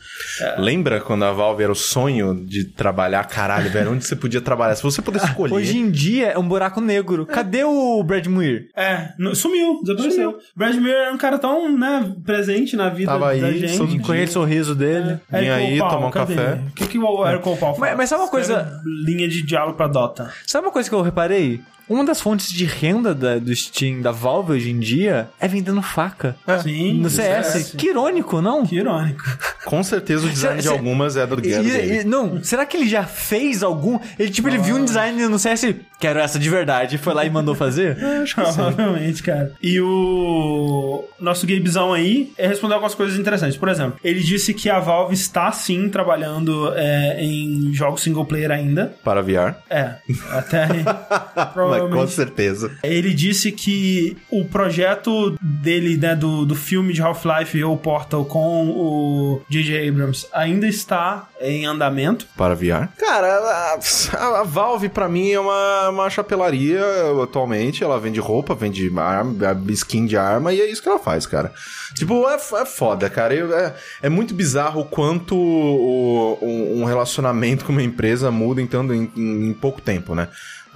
Lembra 0.58 1.00
quando 1.00 1.24
a 1.24 1.32
Valve 1.32 1.62
era 1.62 1.72
o 1.72 1.74
sonho 1.74 2.44
de 2.46 2.64
trabalhar? 2.64 3.24
Caralho, 3.24 3.70
velho, 3.70 3.92
onde 3.92 4.04
você 4.04 4.14
podia 4.16 4.40
trabalhar? 4.40 4.74
Se 4.76 4.82
você 4.82 5.02
pudesse 5.02 5.26
escolher. 5.26 5.52
Hoje 5.54 5.76
em 5.78 5.90
dia 5.90 6.28
é 6.28 6.38
um 6.38 6.46
buraco 6.46 6.80
negro. 6.80 7.26
Cadê 7.26 7.64
o 7.64 8.02
Brad 8.02 8.26
Muir? 8.26 8.68
É, 8.76 9.08
sumiu, 9.34 9.80
desapareceu. 9.82 10.38
Brad 10.56 10.74
Muir 10.76 10.94
era 10.94 11.12
um 11.12 11.18
cara 11.18 11.38
tão, 11.38 11.76
né, 11.76 12.12
presente 12.24 12.76
na 12.76 12.88
vida 12.88 13.12
Tava 13.12 13.30
aí, 13.30 13.40
da 13.40 13.50
gente. 13.52 13.76
todo 13.78 13.98
Com 14.00 14.12
aquele 14.12 14.26
sorriso 14.26 14.74
dele. 14.74 15.18
Vem 15.30 15.46
Eric 15.46 15.50
aí, 15.50 15.78
Cole 15.78 15.90
tomar 15.90 16.06
um 16.06 16.10
cadê? 16.10 16.34
café. 16.34 16.60
O 16.68 16.72
que, 16.72 16.86
que 16.86 16.98
o 16.98 17.26
Eric 17.26 17.44
Paul 17.44 17.56
fala? 17.56 17.78
Mas- 17.78 17.96
mas 17.96 18.08
sabe 18.08 18.22
uma 18.22 18.30
coisa- 18.30 18.60
Escreve 18.60 18.78
Linha 19.04 19.28
de 19.28 19.42
diálogo 19.42 19.76
pra 19.76 19.86
Dota. 19.88 20.32
Sabe 20.46 20.66
uma 20.66 20.72
coisa 20.72 20.88
que 20.88 20.94
eu 20.94 21.02
reparei? 21.02 21.60
Uma 21.88 22.04
das 22.04 22.20
fontes 22.20 22.52
de 22.52 22.64
renda 22.64 23.14
da- 23.14 23.38
do 23.38 23.54
Steam, 23.54 24.00
da 24.00 24.10
Valve 24.10 24.52
hoje 24.52 24.70
em 24.70 24.78
dia, 24.78 25.28
é 25.40 25.48
vendendo 25.48 25.80
faca. 25.82 26.36
Sim. 26.62 26.94
No 26.94 27.02
do 27.04 27.10
CS. 27.10 27.74
Que 27.76 27.88
irônico, 27.88 28.40
não? 28.42 28.66
Que 28.66 28.76
irônico. 28.76 29.22
Com 29.64 29.82
certeza 29.82 30.26
o 30.26 30.30
design 30.30 30.60
de 30.62 30.68
algumas 30.68 31.16
é 31.16 31.26
do 31.26 31.38
E- 31.46 31.50
Gary. 31.50 31.98
e- 32.00 32.04
não, 32.04 32.42
será 32.42 32.64
que 32.66 32.76
ele 32.76 32.88
já 32.88 33.04
fez 33.04 33.62
algum? 33.62 33.98
Ele, 34.18 34.30
tipo, 34.30 34.48
ele 34.48 34.58
viu 34.58 34.76
um 34.76 34.84
design 34.84 35.26
no 35.28 35.38
CS 35.38 35.64
e 35.64 35.80
quero 36.00 36.18
essa 36.18 36.38
de 36.38 36.48
verdade, 36.48 36.94
e 36.96 36.98
foi 36.98 37.12
lá 37.14 37.24
e 37.24 37.30
mandou 37.30 37.54
fazer? 37.54 37.96
Provavelmente, 38.34 39.22
cara. 39.22 39.52
E 39.62 39.80
o 39.80 41.04
nosso 41.20 41.46
Gabezão 41.46 41.92
aí 41.92 42.32
é 42.38 42.46
respondeu 42.46 42.74
algumas 42.76 42.94
coisas 42.94 43.18
interessantes. 43.18 43.56
Por 43.56 43.68
exemplo, 43.68 43.98
ele 44.02 44.20
disse 44.20 44.54
que 44.54 44.68
a 44.70 44.78
Valve 44.78 45.14
está 45.14 45.50
sim 45.52 45.88
trabalhando 45.88 46.72
é, 46.74 47.22
em 47.22 47.72
jogos 47.72 48.02
single 48.02 48.24
player 48.24 48.50
ainda. 48.50 48.94
Para 49.04 49.20
VR. 49.22 49.54
É, 49.68 49.96
até 50.32 50.64
aí, 50.64 50.84
Mas 51.80 51.84
com 51.84 51.88
provavelmente. 51.90 52.14
certeza. 52.14 52.70
Ele 52.82 53.12
disse 53.14 53.52
que 53.52 54.16
o 54.30 54.44
projeto 54.44 55.36
dele, 55.40 55.96
né, 55.96 56.14
do, 56.14 56.44
do 56.44 56.54
filme 56.54 56.92
de 56.92 57.00
Half-Life 57.02 57.62
ou 57.64 57.76
Portal 57.76 58.24
com 58.24 58.68
o 58.68 59.42
J.J. 59.48 59.88
Abrams 59.88 60.26
ainda 60.32 60.66
está 60.66 61.28
em 61.40 61.66
andamento. 61.66 62.26
Para 62.36 62.54
VR? 62.54 62.88
Cara, 62.98 63.26
a, 63.28 63.78
a- 64.16 64.40
a 64.40 64.42
Valve 64.44 64.88
pra 64.88 65.08
mim 65.08 65.30
é 65.30 65.38
uma, 65.40 65.88
uma 65.90 66.10
chapelaria 66.10 66.80
atualmente. 67.22 67.82
Ela 67.84 67.98
vende 68.00 68.20
roupa, 68.20 68.54
vende 68.54 68.90
arma, 68.98 69.34
skin 69.70 70.06
de 70.06 70.16
arma 70.16 70.52
e 70.52 70.60
é 70.60 70.70
isso 70.70 70.82
que 70.82 70.88
ela 70.88 70.98
faz, 70.98 71.26
cara. 71.26 71.52
Tipo, 71.94 72.28
é, 72.28 72.34
é 72.34 72.66
foda, 72.66 73.08
cara. 73.08 73.34
Eu- 73.34 73.56
é, 73.56 73.74
é 74.02 74.08
muito 74.08 74.34
bizarro 74.34 74.80
o 74.80 74.84
quanto 74.84 75.36
o- 75.36 76.38
um, 76.42 76.82
um 76.82 76.84
relacionamento 76.84 77.64
com 77.64 77.72
uma 77.72 77.82
empresa 77.82 78.30
muda 78.30 78.60
em, 78.60 78.66
tanto- 78.66 78.92
em, 78.94 79.10
em- 79.16 79.48
em 79.50 79.52
pouco 79.54 79.80
tempo, 79.80 80.14
né? 80.14 80.28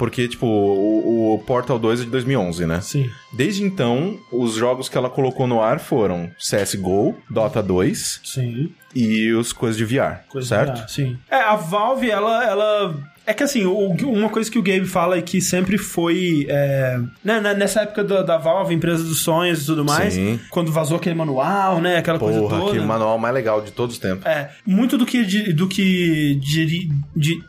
Porque, 0.03 0.27
tipo, 0.27 0.47
o, 0.49 1.35
o 1.35 1.39
Portal 1.39 1.79
2 1.79 2.01
é 2.01 2.05
de 2.07 2.11
2011, 2.11 2.67
né? 2.67 2.81
Sim. 2.81 3.09
Desde 3.33 3.63
então, 3.63 4.19
os 4.33 4.55
jogos 4.55 4.89
que 4.89 4.99
ela 4.99 5.09
colocou 5.09 5.47
no 5.47 5.63
ar 5.63 5.79
foram 5.79 6.29
CSGO, 6.41 7.15
Dota 7.31 7.63
2 7.63 8.21
Sim. 8.25 8.75
e 8.93 9.31
os 9.31 9.53
coisas 9.53 9.77
de 9.77 9.85
VR, 9.85 10.25
Coisa 10.29 10.49
certo? 10.49 10.75
de 10.75 10.81
VR, 10.83 10.89
sim. 10.89 11.19
É, 11.31 11.37
a 11.37 11.55
Valve, 11.55 12.11
ela. 12.11 12.45
ela... 12.45 13.12
É 13.27 13.33
que 13.33 13.43
assim, 13.43 13.65
o- 13.65 13.91
uma 14.09 14.29
coisa 14.29 14.51
que 14.51 14.59
o 14.59 14.63
Gabe 14.63 14.85
fala 14.85 15.17
é 15.17 15.23
que 15.23 15.41
sempre 15.41 15.79
foi. 15.79 16.45
é, 16.49 16.99
né, 17.25 17.41
né, 17.41 17.55
nessa 17.55 17.83
época 17.83 18.03
da, 18.03 18.23
da 18.23 18.37
Valve, 18.39 18.75
empresa 18.75 19.05
dos 19.05 19.21
sonhos 19.21 19.63
e 19.63 19.67
tudo 19.67 19.85
mais, 19.85 20.15
Sim. 20.15 20.41
quando 20.51 20.73
vazou 20.73 20.97
aquele 20.97 21.15
manual, 21.15 21.81
né? 21.81 21.97
Aquela 21.99 22.19
coisa 22.19 22.41
Porra, 22.41 22.59
toda. 22.59 22.73
que 22.73 22.85
manual 22.85 23.19
mais 23.19 23.33
legal 23.35 23.61
de 23.61 23.71
todos 23.71 23.95
os 23.95 24.01
tempos. 24.01 24.27
É, 24.27 24.51
muito 24.67 24.99
do 24.99 25.07
que, 25.07 25.23
do 25.53 25.69
que 25.69 26.35
di- 26.43 26.89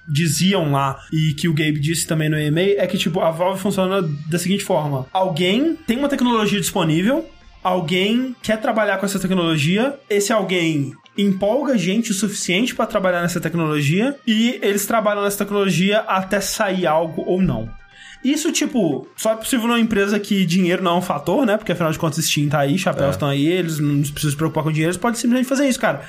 diziam 0.07 0.71
lá 0.71 0.99
e 1.11 1.33
que 1.33 1.47
o 1.47 1.53
Gabe 1.53 1.79
disse 1.79 2.05
também 2.05 2.29
no 2.29 2.39
e-mail 2.39 2.79
é 2.79 2.85
que, 2.87 2.97
tipo, 2.97 3.19
a 3.19 3.31
Valve 3.31 3.59
funciona 3.59 4.01
da 4.29 4.37
seguinte 4.37 4.63
forma: 4.63 5.07
alguém 5.11 5.75
tem 5.87 5.97
uma 5.97 6.07
tecnologia 6.09 6.59
disponível, 6.61 7.25
alguém 7.63 8.35
quer 8.43 8.57
trabalhar 8.61 8.97
com 8.97 9.05
essa 9.05 9.19
tecnologia, 9.19 9.95
esse 10.09 10.31
alguém 10.33 10.93
empolga 11.17 11.77
gente 11.77 12.11
o 12.11 12.13
suficiente 12.13 12.73
pra 12.73 12.85
trabalhar 12.85 13.21
nessa 13.21 13.39
tecnologia 13.39 14.17
e 14.25 14.59
eles 14.61 14.85
trabalham 14.85 15.23
nessa 15.23 15.39
tecnologia 15.39 15.99
até 15.99 16.41
sair 16.41 16.87
algo 16.87 17.23
ou 17.25 17.41
não. 17.41 17.69
Isso, 18.23 18.51
tipo, 18.51 19.05
só 19.17 19.33
é 19.33 19.35
possível 19.35 19.67
numa 19.67 19.79
empresa 19.79 20.19
que 20.19 20.45
dinheiro 20.45 20.81
não 20.81 20.93
é 20.93 20.95
um 20.95 21.01
fator, 21.01 21.45
né? 21.45 21.57
Porque 21.57 21.73
afinal 21.73 21.91
de 21.91 21.99
contas, 21.99 22.23
Steam 22.25 22.47
tá 22.47 22.59
aí, 22.59 22.77
chapéus 22.77 23.15
estão 23.15 23.27
aí, 23.27 23.45
eles 23.45 23.79
não 23.79 24.01
precisam 24.01 24.31
se 24.31 24.37
preocupar 24.37 24.63
com 24.63 24.71
dinheiro, 24.71 24.91
eles 24.91 24.97
podem 24.97 25.19
simplesmente 25.19 25.47
fazer 25.47 25.67
isso, 25.67 25.79
cara. 25.79 26.07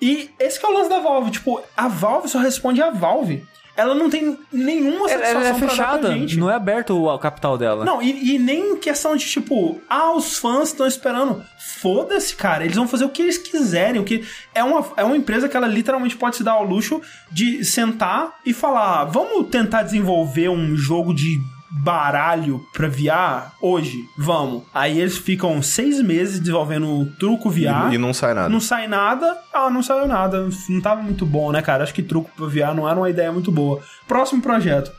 E 0.00 0.30
esse 0.38 0.60
que 0.60 0.64
é 0.64 0.68
o 0.68 0.72
lance 0.72 0.88
da 0.88 1.00
Valve. 1.00 1.32
Tipo, 1.32 1.60
a 1.76 1.88
Valve 1.88 2.28
só 2.28 2.38
responde 2.38 2.80
a 2.80 2.90
Valve. 2.90 3.44
Ela 3.78 3.94
não 3.94 4.10
tem 4.10 4.36
nenhuma 4.52 5.08
satisfação 5.08 5.40
ela 5.40 5.48
é 5.50 5.54
fechada, 5.54 6.12
gente. 6.12 6.36
não 6.36 6.50
é 6.50 6.54
aberto 6.54 6.94
o, 6.94 7.14
o 7.14 7.18
capital 7.20 7.56
dela. 7.56 7.84
Não, 7.84 8.02
e, 8.02 8.34
e 8.34 8.36
nem 8.36 8.76
questão 8.76 9.14
de 9.14 9.24
tipo, 9.24 9.80
ah, 9.88 10.12
os 10.12 10.36
fãs 10.36 10.70
estão 10.70 10.84
esperando. 10.84 11.44
Foda-se, 11.80 12.34
cara. 12.34 12.64
Eles 12.64 12.74
vão 12.74 12.88
fazer 12.88 13.04
o 13.04 13.08
que 13.08 13.22
eles 13.22 13.38
quiserem. 13.38 14.00
O 14.00 14.04
que 14.04 14.24
é 14.52 14.64
uma, 14.64 14.84
é 14.96 15.04
uma 15.04 15.16
empresa 15.16 15.48
que 15.48 15.56
ela 15.56 15.68
literalmente 15.68 16.16
pode 16.16 16.34
se 16.34 16.42
dar 16.42 16.54
ao 16.54 16.64
luxo 16.64 17.00
de 17.30 17.64
sentar 17.64 18.34
e 18.44 18.52
falar: 18.52 19.04
vamos 19.04 19.48
tentar 19.48 19.84
desenvolver 19.84 20.48
um 20.48 20.76
jogo 20.76 21.14
de 21.14 21.38
baralho 21.70 22.64
pra 22.72 22.88
VR 22.88 23.52
hoje? 23.60 24.04
Vamos. 24.16 24.62
Aí 24.74 24.98
eles 25.00 25.18
ficam 25.18 25.60
seis 25.62 26.00
meses 26.02 26.40
desenvolvendo 26.40 26.86
um 26.88 27.04
truco 27.18 27.50
VR. 27.50 27.90
E, 27.90 27.94
e 27.94 27.98
não 27.98 28.14
sai 28.14 28.34
nada. 28.34 28.48
Não 28.48 28.60
sai 28.60 28.86
nada. 28.86 29.36
Ah, 29.52 29.68
não 29.70 29.82
saiu 29.82 30.06
nada. 30.08 30.48
Não 30.68 30.80
tava 30.80 31.02
muito 31.02 31.26
bom, 31.26 31.52
né, 31.52 31.60
cara? 31.62 31.84
Acho 31.84 31.94
que 31.94 32.02
truco 32.02 32.30
pra 32.36 32.46
VR 32.46 32.74
não 32.74 32.88
era 32.88 32.98
uma 32.98 33.10
ideia 33.10 33.30
muito 33.32 33.50
boa. 33.52 33.82
Próximo 34.06 34.40
projeto. 34.40 34.90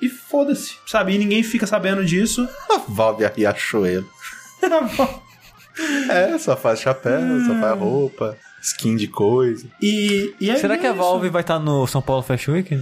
E 0.00 0.08
foda-se, 0.08 0.76
sabe? 0.86 1.14
E 1.14 1.18
ninguém 1.18 1.42
fica 1.42 1.66
sabendo 1.66 2.04
disso. 2.04 2.48
A 2.70 2.78
Valve 2.88 3.24
e 3.24 3.28
Riachuelo. 3.28 4.06
É, 6.08 6.38
só 6.38 6.56
faz 6.56 6.80
chapéu, 6.80 7.20
só 7.46 7.54
faz 7.60 7.78
roupa, 7.78 8.36
skin 8.62 8.96
de 8.96 9.08
coisa. 9.08 9.66
e, 9.82 10.34
e 10.40 10.50
é 10.50 10.56
Será 10.56 10.78
que 10.78 10.86
a 10.86 10.90
isso. 10.90 10.98
Valve 10.98 11.28
vai 11.28 11.40
estar 11.42 11.58
no 11.58 11.86
São 11.86 12.00
Paulo 12.00 12.22
Fashion 12.22 12.52
Week? 12.52 12.80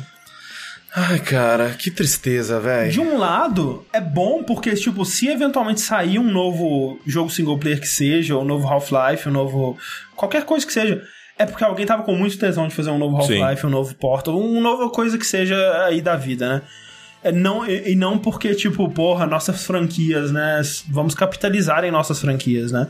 Ai, 0.94 1.19
cara, 1.20 1.70
que 1.70 1.90
tristeza, 1.90 2.60
velho. 2.60 2.93
De 2.93 3.01
um 3.01 3.16
lado, 3.16 3.85
é 3.93 4.01
bom 4.01 4.43
porque, 4.44 4.74
tipo, 4.74 5.05
se 5.06 5.27
eventualmente 5.27 5.81
sair 5.81 6.19
um 6.19 6.31
novo 6.31 7.01
jogo 7.06 7.31
single 7.31 7.59
player 7.59 7.81
que 7.81 7.89
seja, 7.89 8.36
ou 8.36 8.43
um 8.43 8.44
novo 8.44 8.69
Half-Life, 8.69 9.28
um 9.28 9.32
novo. 9.32 9.78
qualquer 10.14 10.44
coisa 10.44 10.66
que 10.66 10.73
seja, 10.73 11.02
é 11.39 11.47
porque 11.47 11.64
alguém 11.64 11.86
tava 11.86 12.02
com 12.02 12.14
muito 12.14 12.39
tesão 12.39 12.69
de 12.69 12.74
fazer 12.74 12.90
um 12.90 12.98
novo. 12.98 13.16
Half-Life, 13.16 13.66
um 13.66 13.70
novo 13.70 13.94
Portal, 13.94 14.39
uma 14.39 14.60
nova 14.60 14.90
coisa 14.90 15.16
que 15.16 15.27
seja 15.27 15.56
aí 15.86 16.02
da 16.02 16.14
vida, 16.14 16.48
né? 16.48 16.62
É 17.24 17.32
não, 17.32 17.66
e, 17.66 17.93
e 17.93 17.97
não 17.97 18.19
porque, 18.19 18.55
tipo, 18.55 18.86
porra, 18.90 19.24
nossas 19.24 19.64
franquias, 19.64 20.31
né? 20.31 20.60
Vamos 20.90 21.14
capitalizar 21.14 21.85
em 21.85 21.90
nossas 21.90 22.20
franquias, 22.20 22.70
né? 22.70 22.89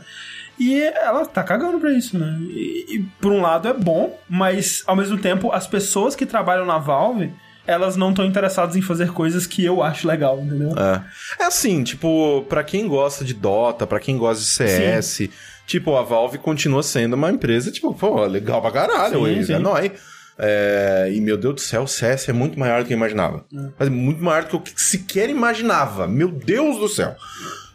E 0.59 0.81
ela 0.81 1.25
tá 1.25 1.41
cagando 1.41 1.79
pra 1.79 1.93
isso, 1.93 2.17
né? 2.17 2.37
E, 2.49 2.97
e 2.97 2.99
por 3.21 3.31
um 3.31 3.41
lado 3.41 3.67
é 3.67 3.73
bom, 3.73 4.19
mas 4.29 4.83
ao 4.85 4.95
mesmo 4.95 5.17
tempo 5.17 5.51
as 5.53 5.67
pessoas 5.67 6.15
que 6.15 6.25
trabalham 6.25 6.65
na 6.65 6.77
Valve, 6.77 7.31
elas 7.65 7.95
não 7.95 8.09
estão 8.09 8.25
interessadas 8.25 8.75
em 8.75 8.81
fazer 8.81 9.11
coisas 9.11 9.45
que 9.47 9.63
eu 9.63 9.81
acho 9.81 10.07
legal, 10.07 10.39
entendeu? 10.39 10.73
É. 10.77 11.43
é 11.43 11.45
assim, 11.45 11.83
tipo, 11.83 12.45
pra 12.49 12.63
quem 12.63 12.87
gosta 12.87 13.23
de 13.23 13.33
Dota, 13.33 13.87
pra 13.87 13.99
quem 13.99 14.17
gosta 14.17 14.43
de 14.43 14.49
CS, 14.49 15.29
tipo, 15.65 15.95
a 15.95 16.01
Valve 16.01 16.37
continua 16.37 16.83
sendo 16.83 17.13
uma 17.13 17.31
empresa, 17.31 17.71
tipo, 17.71 17.93
pô, 17.93 18.25
legal 18.25 18.61
pra 18.61 18.71
caralho, 18.71 19.19
Sim, 19.25 19.31
eles, 19.31 19.47
sim. 19.47 19.53
é 19.53 19.59
nóis. 19.59 19.91
É, 20.37 21.11
e 21.13 21.21
meu 21.21 21.37
Deus 21.37 21.55
do 21.55 21.61
céu, 21.61 21.83
o 21.83 21.87
CS 21.87 22.27
é 22.29 22.33
muito 22.33 22.57
maior 22.57 22.81
do 22.81 22.87
que 22.87 22.93
eu 22.93 22.97
imaginava. 22.97 23.45
Mas 23.77 23.87
muito 23.89 24.23
maior 24.23 24.43
do 24.43 24.59
que 24.59 24.71
eu 24.71 24.73
sequer 24.75 25.29
imaginava. 25.29 26.07
Meu 26.07 26.27
Deus 26.29 26.79
do 26.79 26.89
céu. 26.89 27.15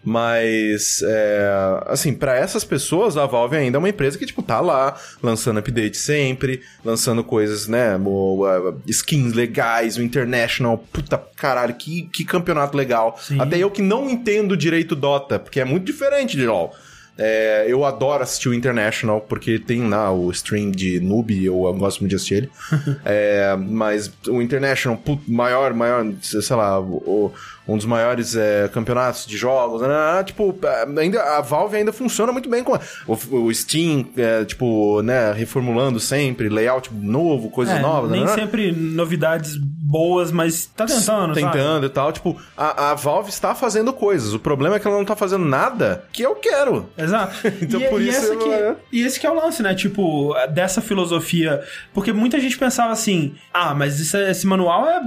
Mas, 0.09 1.03
é, 1.03 1.83
assim, 1.85 2.15
pra 2.15 2.35
essas 2.35 2.65
pessoas, 2.65 3.19
a 3.19 3.27
Valve 3.27 3.57
ainda 3.57 3.77
é 3.77 3.79
uma 3.79 3.91
empresa 3.91 4.17
que, 4.17 4.25
tipo, 4.25 4.43
tá 4.43 4.59
lá, 4.59 4.97
lançando 5.23 5.59
update 5.59 5.99
sempre, 5.99 6.63
lançando 6.83 7.23
coisas, 7.23 7.69
né, 7.69 7.95
uh, 7.99 8.81
skins 8.87 9.35
legais, 9.35 9.99
o 9.99 10.03
International, 10.03 10.79
puta 10.91 11.19
caralho, 11.37 11.75
que, 11.75 12.09
que 12.11 12.25
campeonato 12.25 12.75
legal. 12.75 13.19
Sim. 13.21 13.39
Até 13.39 13.59
eu 13.59 13.71
que 13.71 13.83
não 13.83 14.09
entendo 14.09 14.57
direito 14.57 14.97
Dota, 14.97 15.39
porque 15.39 15.61
é 15.61 15.65
muito 15.67 15.85
diferente 15.85 16.39
de 16.39 16.47
LoL. 16.47 16.75
É, 17.19 17.67
eu 17.69 17.85
adoro 17.85 18.23
assistir 18.23 18.49
o 18.49 18.55
International, 18.55 19.21
porque 19.21 19.59
tem 19.59 19.89
lá 19.89 20.13
o 20.13 20.31
stream 20.31 20.71
de 20.71 21.01
noob, 21.01 21.45
eu 21.45 21.55
gosto 21.75 21.99
muito 22.01 22.11
de 22.11 22.17
assistir 22.17 22.35
ele. 22.35 22.51
É, 23.05 23.57
mas 23.57 24.11
o 24.29 24.41
International, 24.41 24.97
put- 24.97 25.23
maior, 25.29 25.75
maior, 25.75 26.07
sei 26.23 26.55
lá, 26.57 26.79
o- 26.81 27.33
um 27.67 27.77
dos 27.77 27.85
maiores 27.85 28.35
é, 28.35 28.69
campeonatos 28.73 29.27
de 29.27 29.37
jogos, 29.37 29.83
né, 29.83 29.89
tipo, 30.25 30.55
ainda, 30.99 31.23
a 31.37 31.41
Valve 31.43 31.77
ainda 31.77 31.93
funciona 31.93 32.33
muito 32.33 32.49
bem 32.49 32.65
com 32.65 32.73
o, 33.07 33.37
o 33.45 33.55
Steam, 33.55 34.07
é, 34.17 34.43
tipo, 34.45 35.03
né, 35.03 35.33
reformulando 35.33 36.01
sempre, 36.01 36.49
layout 36.49 36.89
novo, 36.95 37.51
coisas 37.51 37.77
É, 37.77 37.81
novas, 37.83 38.11
nem 38.11 38.25
né? 38.25 38.35
sempre 38.35 38.73
novidades 38.73 39.59
boas, 39.89 40.31
mas 40.31 40.67
tá 40.67 40.85
tentando, 40.85 41.35
sabe? 41.35 41.35
tentando 41.53 41.87
e 41.87 41.89
tal. 41.89 42.13
Tipo, 42.13 42.37
a, 42.55 42.91
a 42.91 42.95
Valve 42.95 43.31
está 43.31 43.55
fazendo 43.55 43.91
coisas. 43.91 44.35
O 44.35 44.39
problema 44.39 44.77
é 44.77 44.79
que 44.79 44.87
ela 44.87 44.99
não 44.99 45.05
tá 45.05 45.17
fazendo 45.17 45.47
nada 45.47 46.05
que 46.13 46.21
eu 46.23 46.35
quero. 46.35 46.91
Exato. 46.97 47.35
Então, 47.63 47.81
e, 47.81 47.89
por 47.89 48.01
e 48.01 48.09
isso 48.09 48.19
essa 48.19 48.33
eu- 48.35 48.39
que, 48.39 48.49
é. 48.51 48.77
e 48.93 49.03
esse 49.03 49.19
que 49.19 49.27
é 49.27 49.31
o 49.31 49.35
lance, 49.35 49.63
né? 49.63 49.75
Tipo, 49.75 50.35
dessa 50.51 50.81
filosofia. 50.81 51.63
Porque 51.95 52.13
muita 52.13 52.39
gente 52.39 52.57
pensava 52.59 52.93
assim: 52.93 53.35
ah, 53.53 53.75
mas 53.75 53.99
isso 53.99 54.17
é- 54.17 54.31
esse 54.31 54.47
manual 54.47 54.87
é 54.87 55.01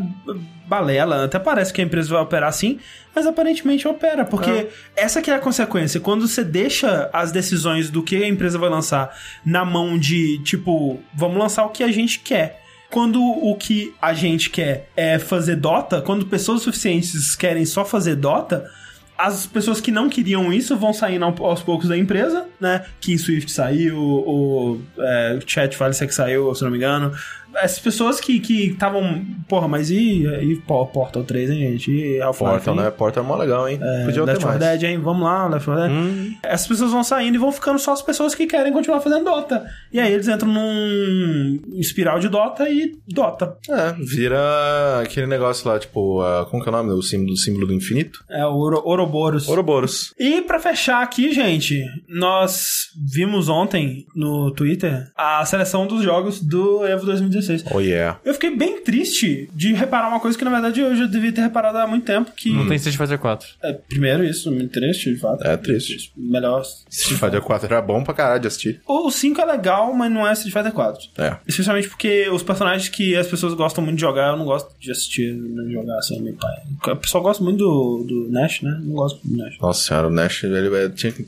balela. 0.68 1.26
Até 1.26 1.38
parece 1.38 1.72
que 1.72 1.82
a 1.82 1.84
empresa 1.84 2.10
vai 2.14 2.22
operar 2.22 2.50
assim, 2.50 2.80
mas 3.16 3.28
aparentemente 3.28 3.88
opera. 3.88 4.26
Porque 4.26 4.68
essa 4.96 5.22
que 5.22 5.30
é 5.30 5.36
a 5.36 5.40
consequência. 5.40 6.00
Quando 6.00 6.28
você 6.28 6.44
deixa 6.44 7.10
as 7.14 7.32
decisões 7.32 7.90
do 7.90 8.02
que 8.02 8.24
a 8.24 8.28
empresa 8.28 8.58
vai 8.58 8.70
lançar 8.70 9.16
na 9.46 9.64
mão 9.64 9.98
de, 9.98 10.40
tipo, 10.44 11.00
vamos 11.14 11.38
lançar 11.38 11.66
o 11.66 11.70
que 11.70 11.84
a 11.84 11.92
gente 11.92 12.20
quer. 12.20 12.61
Quando 12.92 13.22
o 13.22 13.56
que 13.56 13.94
a 14.02 14.14
gente 14.14 14.50
quer 14.50 14.90
é 14.96 15.18
fazer 15.18 15.56
Dota, 15.56 16.02
quando 16.02 16.26
pessoas 16.26 16.62
suficientes 16.62 17.36
querem 17.36 17.66
só 17.66 17.86
fazer 17.86 18.16
Dota, 18.16 18.70
as 19.18 19.46
pessoas 19.46 19.80
que 19.80 19.92
não 19.92 20.10
queriam 20.10 20.52
isso 20.52 20.76
vão 20.76 20.92
saindo 20.94 21.24
ao- 21.26 21.46
aos 21.46 21.62
poucos 21.62 21.88
da 21.88 21.98
empresa, 21.98 22.46
né? 22.60 22.86
Kim 23.00 23.18
Swift 23.18 23.52
saiu, 23.52 23.98
o 23.98 24.82
é, 25.00 25.40
Chat 25.46 25.78
Vale 25.78 25.94
que 25.96 26.12
saiu, 26.12 26.54
se 26.56 26.64
não 26.64 26.72
me 26.72 26.78
engano. 26.78 27.12
Essas 27.56 27.80
pessoas 27.80 28.20
que 28.20 28.34
estavam. 28.68 29.26
porra, 29.48 29.68
mas 29.68 29.90
e, 29.90 30.26
e 30.26 30.56
Por- 30.68 30.88
Portal 30.88 31.24
3, 31.24 31.50
hein, 31.50 31.58
gente? 31.72 31.92
E 31.92 32.22
Half-Life, 32.22 32.52
Portal, 32.54 32.76
hein? 32.76 32.82
né? 32.82 32.92
Portal 32.92 33.24
é 33.24 33.28
mó 33.28 33.36
legal, 33.36 33.68
hein? 33.70 33.80
Podia 34.06 34.14
ter 34.24 34.32
Left 34.32 34.44
4 34.44 34.48
mais. 34.48 34.60
Dead, 34.80 34.84
hein? 34.92 34.98
Vamos 35.00 35.24
lá, 35.24 35.48
Left 35.48 35.66
4 35.66 35.82
Dead. 35.84 35.92
Hum. 35.92 36.36
Essas 36.44 36.68
pessoas 36.68 36.92
vão 36.92 37.04
saindo 37.04 37.36
e 37.36 37.38
vão 37.38 37.52
ficando 37.52 37.78
só 37.80 37.94
as 37.94 38.02
pessoas 38.02 38.34
que 38.34 38.48
querem 38.48 38.72
continuar 38.72 39.02
fazendo 39.02 39.26
Dota. 39.26 39.66
E 39.92 40.00
aí 40.00 40.12
eles 40.14 40.28
entram 40.28 40.50
num 40.52 41.60
espiral 41.74 42.20
de 42.20 42.30
Dota 42.30 42.68
e 42.70 42.98
Dota. 43.08 43.58
É, 43.70 43.94
vira 44.04 45.02
aquele 45.02 45.28
negócio 45.28 45.68
lá, 45.70 45.78
tipo, 45.80 46.22
ah, 46.22 46.46
como 46.50 46.64
que 46.64 46.70
é 46.70 46.72
o 46.72 46.76
nome? 46.76 46.92
O 46.94 47.02
símbolo, 47.02 47.34
o 47.34 47.38
símbolo 47.38 47.68
do 47.68 47.74
infinito? 47.74 48.24
É 48.30 48.46
o 48.46 48.56
Oro- 48.56 48.82
Ouroboros. 48.86 49.48
Ouroboros. 49.48 50.14
E 50.20 50.42
pra 50.42 50.60
fechar 50.60 51.02
aqui, 51.04 51.32
gente, 51.34 51.84
nós 52.08 52.90
vimos 53.14 53.50
ontem 53.50 54.06
no 54.16 54.52
Twitter 54.52 55.08
a 55.18 55.44
seleção 55.46 55.86
dos 55.88 56.04
jogos 56.04 56.40
do 56.42 56.86
Evo 56.86 57.06
2016. 57.06 57.41
Oh 57.72 57.80
yeah. 57.80 58.20
Eu 58.24 58.34
fiquei 58.34 58.56
bem 58.56 58.82
triste 58.82 59.50
de 59.54 59.74
reparar 59.74 60.08
uma 60.10 60.20
coisa 60.20 60.38
que, 60.38 60.44
na 60.44 60.52
verdade, 60.52 60.82
eu 60.82 60.96
já 60.96 61.06
devia 61.06 61.32
ter 61.32 61.42
reparado 61.42 61.78
há 61.78 61.88
muito 61.88 62.06
tempo, 62.06 62.32
que... 62.36 62.52
Não 62.52 62.68
tem 62.68 62.78
Street 62.78 62.98
Fighter 62.98 63.20
4. 63.20 63.48
É, 63.64 63.74
primeiro 63.74 64.24
isso, 64.24 64.52
muito 64.52 64.72
triste, 64.72 65.14
de 65.14 65.20
fato. 65.20 65.46
É 65.46 65.58
triste. 65.58 66.12
Melhor... 66.16 66.62
Street 66.90 67.20
Fighter 67.20 67.42
4 67.42 67.68
era 67.68 67.82
bom 67.82 68.04
pra 68.04 68.14
caralho 68.14 68.42
de 68.42 68.48
assistir. 68.48 68.82
O 68.88 69.10
5 69.10 69.40
é 69.42 69.46
legal, 69.46 69.94
mas 69.94 70.12
não 70.12 70.28
é 70.28 70.34
Street 70.34 70.54
Fighter 70.54 70.72
4. 70.72 71.10
É. 71.18 71.38
Especialmente 71.48 71.90
porque 71.90 72.30
os 72.30 72.44
personagens 72.44 72.90
que 72.90 73.16
as 73.16 73.28
pessoas 73.28 73.54
gostam 73.54 73.84
muito 73.84 73.96
de 73.96 74.02
jogar, 74.02 74.32
eu 74.32 74.38
não 74.38 74.46
gosto 74.46 74.74
de 74.80 74.92
assistir 74.92 75.34
né, 75.34 75.72
jogar 75.72 75.98
assim, 75.98 76.22
meu 76.22 76.34
pai. 76.34 76.94
O 76.94 76.98
pessoal 76.98 77.24
gosta 77.24 77.44
muito 77.44 77.58
do, 77.58 78.04
do 78.08 78.32
Nash, 78.32 78.62
né? 78.62 78.80
Não 78.84 78.94
gosto 78.94 79.20
do 79.26 79.38
Nash. 79.38 79.58
Nossa 79.60 79.88
senhora, 79.88 80.08
o 80.08 80.12
Nash, 80.12 80.44
ele 80.44 80.90
tinha 80.90 81.12
que. 81.12 81.26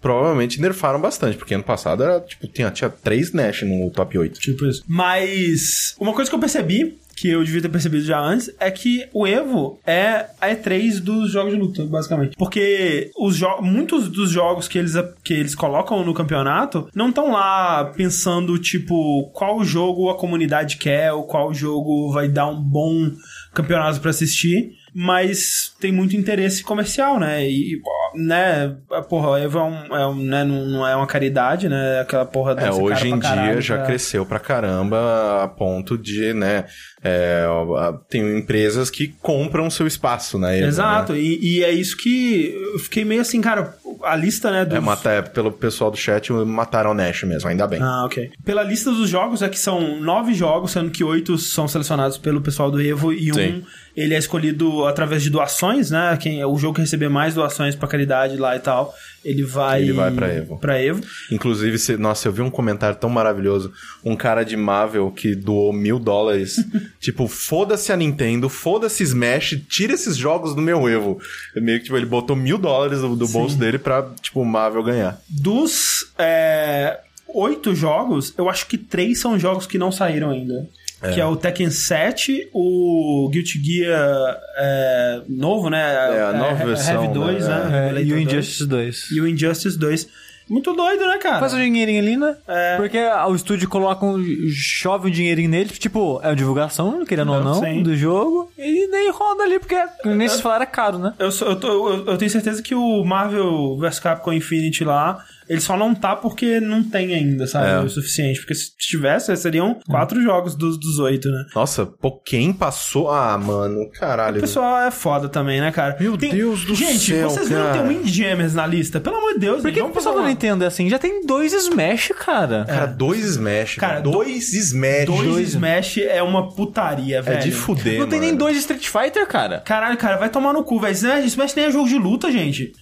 Provavelmente 0.00 0.60
nerfaram 0.60 1.00
bastante, 1.00 1.36
porque 1.36 1.54
ano 1.54 1.64
passado 1.64 2.02
era, 2.02 2.20
tipo, 2.20 2.46
tinha, 2.48 2.70
tinha 2.70 2.90
três 2.90 3.32
Nash 3.32 3.62
no 3.62 3.90
top 3.90 4.18
8. 4.18 4.38
Tipo 4.40 4.66
isso. 4.66 4.84
Mas 4.98 5.94
uma 6.00 6.12
coisa 6.12 6.28
que 6.28 6.34
eu 6.34 6.40
percebi, 6.40 6.98
que 7.14 7.28
eu 7.28 7.44
devia 7.44 7.62
ter 7.62 7.68
percebido 7.68 8.04
já 8.04 8.18
antes, 8.18 8.50
é 8.58 8.68
que 8.68 9.06
o 9.12 9.24
Evo 9.24 9.78
é 9.86 10.26
a 10.40 10.48
E3 10.48 10.98
dos 10.98 11.30
jogos 11.30 11.52
de 11.52 11.58
luta, 11.58 11.84
basicamente. 11.84 12.36
Porque 12.36 13.12
os 13.16 13.40
muitos 13.60 14.08
dos 14.08 14.28
jogos 14.28 14.66
que 14.66 14.76
eles, 14.76 14.94
que 15.22 15.34
eles 15.34 15.54
colocam 15.54 16.04
no 16.04 16.12
campeonato 16.12 16.88
não 16.92 17.10
estão 17.10 17.30
lá 17.30 17.84
pensando, 17.96 18.58
tipo, 18.58 19.30
qual 19.32 19.62
jogo 19.62 20.10
a 20.10 20.18
comunidade 20.18 20.78
quer, 20.78 21.12
ou 21.12 21.22
qual 21.22 21.54
jogo 21.54 22.10
vai 22.10 22.28
dar 22.28 22.48
um 22.48 22.60
bom 22.60 23.12
campeonato 23.54 24.00
pra 24.00 24.10
assistir. 24.10 24.72
Mas 25.00 25.72
tem 25.80 25.92
muito 25.92 26.16
interesse 26.16 26.60
comercial, 26.64 27.20
né? 27.20 27.48
E, 27.48 27.80
né, 28.16 28.74
a 28.90 29.00
porra, 29.00 29.28
o 29.30 29.36
Evo 29.36 29.58
é 29.58 29.62
um, 29.62 29.96
é 29.96 30.06
um, 30.08 30.16
né, 30.16 30.42
não, 30.44 30.84
é 30.84 30.96
uma 30.96 31.06
caridade, 31.06 31.68
né? 31.68 32.00
Aquela 32.00 32.24
porra 32.26 32.50
É, 32.52 32.54
deve 32.56 32.72
ser 32.72 32.82
hoje 32.82 33.08
em 33.08 33.20
caralho 33.20 33.52
dia 33.52 33.60
já 33.60 33.76
pra- 33.76 33.86
cresceu 33.86 34.26
pra 34.26 34.40
caramba 34.40 35.44
a 35.44 35.46
ponto 35.46 35.96
de, 35.96 36.32
né, 36.34 36.64
é, 37.00 37.44
a- 37.78 37.92
tem 38.10 38.38
empresas 38.38 38.90
que 38.90 39.06
compram 39.22 39.70
seu 39.70 39.86
espaço 39.86 40.36
na 40.36 40.52
Evo, 40.56 40.66
Exato, 40.66 41.12
né? 41.12 41.20
e, 41.20 41.58
e 41.58 41.64
é 41.64 41.70
isso 41.70 41.96
que 41.96 42.52
eu 42.74 42.80
fiquei 42.80 43.04
meio 43.04 43.20
assim, 43.20 43.40
cara, 43.40 43.76
a 44.02 44.16
lista, 44.16 44.50
né, 44.50 44.64
dos... 44.64 44.76
É, 44.76 44.80
mata, 44.80 45.10
é, 45.10 45.22
pelo 45.22 45.52
pessoal 45.52 45.90
do 45.90 45.96
chat, 45.96 46.32
mataram 46.32 46.90
o 46.90 46.94
Nash 46.94 47.22
mesmo, 47.24 47.48
ainda 47.48 47.66
bem. 47.66 47.80
Ah, 47.80 48.04
ok. 48.04 48.30
Pela 48.44 48.62
lista 48.62 48.90
dos 48.90 49.08
jogos, 49.08 49.42
é 49.42 49.48
que 49.48 49.58
são 49.58 50.00
nove 50.00 50.34
jogos, 50.34 50.72
sendo 50.72 50.90
que 50.90 51.04
oito 51.04 51.38
são 51.38 51.66
selecionados 51.68 52.18
pelo 52.18 52.40
pessoal 52.40 52.70
do 52.70 52.80
Evo 52.80 53.12
e 53.12 53.32
Sim. 53.32 53.40
um 53.40 53.62
ele 53.98 54.14
é 54.14 54.18
escolhido 54.18 54.86
através 54.86 55.24
de 55.24 55.28
doações, 55.28 55.90
né? 55.90 56.16
Quem, 56.20 56.44
o 56.44 56.56
jogo 56.56 56.74
que 56.74 56.80
receber 56.80 57.08
mais 57.08 57.34
doações 57.34 57.74
pra 57.74 57.88
caridade 57.88 58.36
lá 58.36 58.54
e 58.54 58.60
tal, 58.60 58.94
ele 59.28 59.44
vai... 59.44 59.82
Ele 59.82 59.92
vai 59.92 60.10
pra 60.10 60.28
Evo. 60.32 60.58
Evo. 60.62 61.02
Inclusive, 61.30 61.78
se- 61.78 61.96
nossa, 61.96 62.28
eu 62.28 62.32
vi 62.32 62.42
um 62.42 62.50
comentário 62.50 62.96
tão 62.96 63.10
maravilhoso. 63.10 63.72
Um 64.04 64.16
cara 64.16 64.44
de 64.44 64.56
Marvel 64.56 65.10
que 65.10 65.34
doou 65.34 65.72
mil 65.72 65.98
dólares. 65.98 66.56
tipo, 67.00 67.28
foda-se 67.28 67.92
a 67.92 67.96
Nintendo, 67.96 68.48
foda-se 68.48 69.02
Smash, 69.02 69.60
tira 69.68 69.92
esses 69.92 70.16
jogos 70.16 70.54
do 70.54 70.62
meu 70.62 70.88
Evo. 70.88 71.20
É 71.56 71.60
Meio 71.60 71.78
que, 71.78 71.84
tipo, 71.84 71.96
ele 71.96 72.06
botou 72.06 72.34
mil 72.36 72.58
dólares 72.58 73.00
do, 73.00 73.14
do 73.14 73.28
bolso 73.28 73.56
dele 73.56 73.78
pra, 73.78 74.10
tipo, 74.20 74.40
o 74.40 74.44
Marvel 74.46 74.82
ganhar. 74.82 75.20
Dos 75.28 76.12
é, 76.18 77.00
oito 77.28 77.74
jogos, 77.74 78.32
eu 78.38 78.48
acho 78.48 78.66
que 78.66 78.78
três 78.78 79.20
são 79.20 79.38
jogos 79.38 79.66
que 79.66 79.78
não 79.78 79.92
saíram 79.92 80.30
ainda. 80.30 80.68
Que 81.14 81.20
é 81.20 81.24
o 81.24 81.36
Tekken 81.36 81.70
7, 81.70 82.48
o 82.52 83.28
Guilty 83.32 83.62
Gear 83.64 84.36
é, 84.56 85.22
novo, 85.28 85.70
né? 85.70 85.80
É, 86.16 86.22
a 86.24 86.32
nova 86.32 86.62
He- 86.62 86.66
versão, 86.66 86.94
Heavy 87.04 87.14
2, 87.14 87.46
né? 87.48 87.64
né? 87.64 87.88
É, 87.98 88.02
e 88.02 88.12
o 88.12 88.16
Revelator 88.16 88.16
2. 88.16 88.22
Injustice 88.32 88.66
2. 88.66 89.10
E 89.12 89.20
o 89.20 89.28
Injustice 89.28 89.78
2. 89.78 90.08
Muito 90.50 90.72
doido, 90.72 91.06
né, 91.06 91.18
cara? 91.18 91.40
Faz 91.40 91.52
um 91.52 91.58
dinheirinho 91.58 92.00
ali, 92.00 92.16
né? 92.16 92.34
É. 92.48 92.76
Porque 92.78 92.98
o 92.98 93.34
estúdio 93.34 93.68
coloca 93.68 94.04
um, 94.06 94.18
chove 94.50 95.08
um 95.08 95.10
dinheirinho 95.10 95.50
nele, 95.50 95.68
tipo, 95.68 96.18
é 96.22 96.28
uma 96.28 96.34
divulgação, 96.36 97.04
querendo 97.04 97.32
ou 97.34 97.44
Não, 97.44 97.54
não, 97.56 97.60
sim. 97.62 97.82
do 97.82 97.94
jogo, 97.94 98.50
e 98.56 98.86
nem 98.88 99.10
roda 99.10 99.42
ali, 99.44 99.58
porque 99.58 99.76
nem 100.06 100.26
se 100.26 100.40
falar 100.40 100.62
é 100.62 100.66
caro, 100.66 100.98
né? 100.98 101.12
Eu, 101.18 101.30
sou- 101.30 101.48
eu, 101.48 101.56
tô- 101.56 101.90
eu- 101.90 102.06
eu 102.06 102.16
tenho 102.16 102.30
certeza 102.30 102.62
que 102.62 102.74
o 102.74 103.04
Marvel 103.04 103.76
vs 103.78 104.00
Capcom 104.00 104.32
Infinity 104.32 104.84
lá, 104.84 105.22
ele 105.48 105.60
só 105.60 105.76
não 105.76 105.94
tá 105.94 106.14
porque 106.16 106.60
não 106.60 106.82
tem 106.82 107.14
ainda, 107.14 107.46
sabe? 107.46 107.70
É. 107.70 107.78
O 107.80 107.88
suficiente. 107.88 108.40
Porque 108.40 108.54
se 108.54 108.76
tivesse, 108.76 109.34
seriam 109.36 109.78
quatro 109.88 110.20
jogos 110.22 110.54
dos, 110.54 110.78
dos 110.78 110.98
oito, 110.98 111.28
né? 111.30 111.44
Nossa, 111.54 111.86
pô, 111.86 112.12
quem 112.20 112.52
passou? 112.52 113.10
Ah, 113.10 113.36
mano, 113.38 113.82
O 113.82 113.90
caralho. 113.90 114.40
pessoal 114.40 114.80
é 114.86 114.90
foda 114.90 115.28
também, 115.28 115.60
né, 115.60 115.70
cara? 115.70 115.96
Meu 115.98 116.16
Deus 116.16 116.64
do 116.64 116.74
Gente, 116.74 117.12
céu, 117.12 117.30
vocês 117.30 117.48
viram 117.48 117.62
cara. 117.64 117.82
ter 117.82 117.88
Windjammers 117.88 118.54
na 118.54 118.66
lista? 118.66 119.00
Pelo 119.00 119.16
amor 119.16 119.34
de 119.34 119.40
Deus, 119.40 119.62
Por 119.62 119.70
que 119.72 119.80
gente, 119.80 119.90
o 119.90 119.92
pessoal 119.92 120.14
da 120.14 120.20
uma- 120.22 120.28
Nintendo 120.28 120.64
é 120.64 120.66
assim? 120.66 120.88
Já 120.88 120.98
tem 120.98 121.24
dois 121.26 121.52
Smash, 121.52 122.12
cara. 122.18 122.64
Cara, 122.66 122.86
dois 122.86 123.24
Smash. 123.24 123.76
Cara, 123.76 123.92
Cara, 123.94 124.02
dois 124.02 124.52
Smash. 124.52 125.06
Dois 125.06 125.48
Smash 125.48 125.98
é 125.98 126.22
uma 126.22 126.48
putaria, 126.54 127.18
É 127.18 127.22
velho. 127.22 127.42
de 127.42 127.52
fuder, 127.52 127.98
não 128.00 128.06
tem 128.08 128.20
nem 128.20 128.28
mano. 128.30 128.38
dois 128.40 128.56
Street 128.58 128.86
Fighter, 128.88 129.26
cara. 129.26 129.60
Caralho, 129.64 129.96
cara, 129.96 130.16
vai 130.16 130.28
tomar 130.28 130.52
no 130.52 130.62
cu, 130.64 130.78
velho. 130.80 130.92
Smash, 130.94 131.24
Smash 131.26 131.54
nem 131.54 131.66
é 131.66 131.70
jogo 131.70 131.88
de 131.88 131.96
luta, 131.98 132.30
gente. 132.30 132.72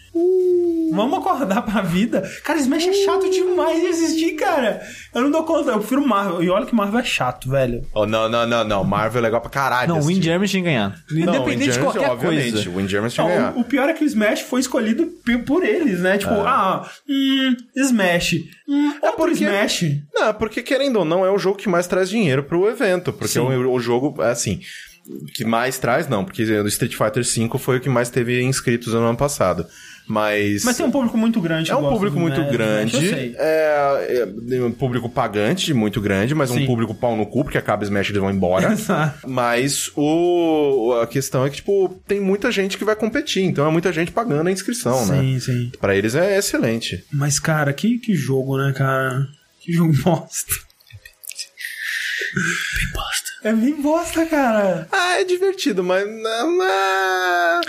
Vamos 0.93 1.19
acordar 1.19 1.63
pra 1.63 1.83
vida. 1.83 2.23
Cara, 2.43 2.59
Smash 2.59 2.87
é 2.87 2.93
chato 2.93 3.29
demais 3.31 3.81
de 3.81 3.89
assistir, 3.89 4.33
cara. 4.33 4.81
Eu 5.15 5.23
não 5.23 5.31
dou 5.31 5.43
conta. 5.45 5.73
Eu 5.73 5.79
prefiro 5.79 6.07
Marvel. 6.07 6.43
E 6.43 6.49
olha 6.49 6.65
que 6.65 6.75
Marvel 6.75 7.01
é 7.01 7.05
chato, 7.05 7.51
velho. 7.51 7.85
Oh, 7.93 8.07
não, 8.07 8.29
não, 8.29 8.47
não, 8.47 8.65
não. 8.65 8.85
Marvel 8.85 9.19
é 9.19 9.23
legal 9.23 9.41
pra 9.41 9.51
caralho. 9.51 9.89
Não, 9.89 10.01
o. 10.01 10.05
Windjammer 10.07 10.49
tinha 10.49 10.63
que 10.63 10.69
ganhar. 10.69 10.97
Não, 11.11 11.35
Independente 11.35 11.73
de 11.73 11.79
qualquer 11.81 12.09
obviamente. 12.11 12.53
coisa. 12.53 12.71
O 12.71 12.77
Windjammers 12.77 13.13
tinha 13.13 13.27
que 13.27 13.33
ganhar. 13.35 13.57
o, 13.59 13.65
pior 13.65 13.89
é 13.89 13.93
que 13.93 14.05
o 14.05 14.07
Smash 14.07 14.41
foi 14.41 14.61
escolhido 14.61 15.07
por 15.45 15.65
eles, 15.65 16.01
né? 16.01 16.17
Tipo, 16.17 16.33
ah, 16.35 16.89
hum, 17.09 17.57
Smash. 17.77 18.35
Hum, 18.69 18.93
é 19.03 19.11
por 19.11 19.29
porque- 19.29 19.45
Smash. 19.45 19.85
Não, 20.15 20.35
porque 20.35 20.63
querendo 20.63 20.97
ou 21.01 21.05
não, 21.05 21.27
é 21.27 21.31
o 21.31 21.39
jogo 21.39 21.59
que 21.59 21.69
mais 21.69 21.87
traz 21.87 22.09
dinheiro 22.09 22.43
pro 22.43 22.69
evento. 22.69 23.13
Porque 23.13 23.39
o, 23.39 23.73
o 23.73 23.81
jogo, 23.81 24.23
é 24.23 24.31
assim, 24.31 24.61
que 25.35 25.45
mais 25.45 25.79
traz, 25.79 26.09
não, 26.09 26.25
porque 26.25 26.43
o 26.43 26.67
Street 26.69 26.95
Fighter 26.97 27.23
V 27.23 27.59
foi 27.59 27.77
o 27.77 27.81
que 27.81 27.89
mais 27.89 28.09
teve 28.09 28.43
inscritos 28.43 28.95
no 28.95 29.01
ano 29.01 29.19
passado. 29.19 29.67
Mas. 30.09 30.65
Mas 30.65 30.77
tem 30.77 30.87
um 30.87 30.91
público 30.91 31.19
muito 31.19 31.41
grande. 31.41 31.71
É 31.71 31.77
um 31.77 31.89
público 31.89 32.19
muito 32.19 32.41
Smash, 32.41 32.53
grande. 32.53 32.95
Eu 32.95 33.01
sei. 33.01 33.35
É, 33.37 34.29
é 34.51 34.63
um 34.63 34.71
público 34.71 35.09
pagante 35.09 35.75
muito 35.75 36.01
grande, 36.01 36.35
mas 36.35 36.51
Sim. 36.51 36.63
um 36.63 36.67
público 36.67 36.95
pau 36.95 37.17
no 37.17 37.27
cu, 37.27 37.43
porque 37.43 37.59
acaba 37.59 37.83
Smash 37.85 38.09
e 38.09 38.13
eles 38.13 38.21
vão 38.21 38.31
embora. 38.31 38.71
Exato. 38.73 39.29
mas 39.29 39.91
o, 39.97 40.99
a 41.03 41.07
questão 41.07 41.45
é 41.45 41.51
que, 41.51 41.57
tipo, 41.57 42.01
tem 42.07 42.21
muita 42.21 42.51
gente 42.53 42.79
que 42.79 42.85
vai 42.85 42.95
competir, 42.95 43.43
então 43.43 43.67
é 43.67 43.71
muita 43.71 43.93
gente 43.93 44.13
pagando 44.13 44.49
a 44.49 44.53
inscrição, 44.53 45.05
né? 45.07 45.21
Sim, 45.21 45.41
sim. 45.41 45.73
Pra 45.81 45.97
eles 45.97 46.15
é 46.15 46.39
excelente. 46.39 47.05
Mas, 47.13 47.41
cara, 47.41 47.73
que, 47.73 47.99
que 47.99 48.15
jogo, 48.15 48.57
né, 48.59 48.73
cara? 48.73 49.27
Que 49.61 49.73
jogo 49.73 49.93
bosta. 50.05 50.53
Bem 52.35 52.93
bosta. 52.93 53.27
É 53.45 53.53
bem 53.53 53.81
bosta, 53.81 54.27
cara. 54.27 54.89
Ah, 54.93 55.21
é 55.21 55.25
divertido, 55.25 55.83
mas. 55.83 56.07
Não, 56.07 56.57
não. 56.59 57.61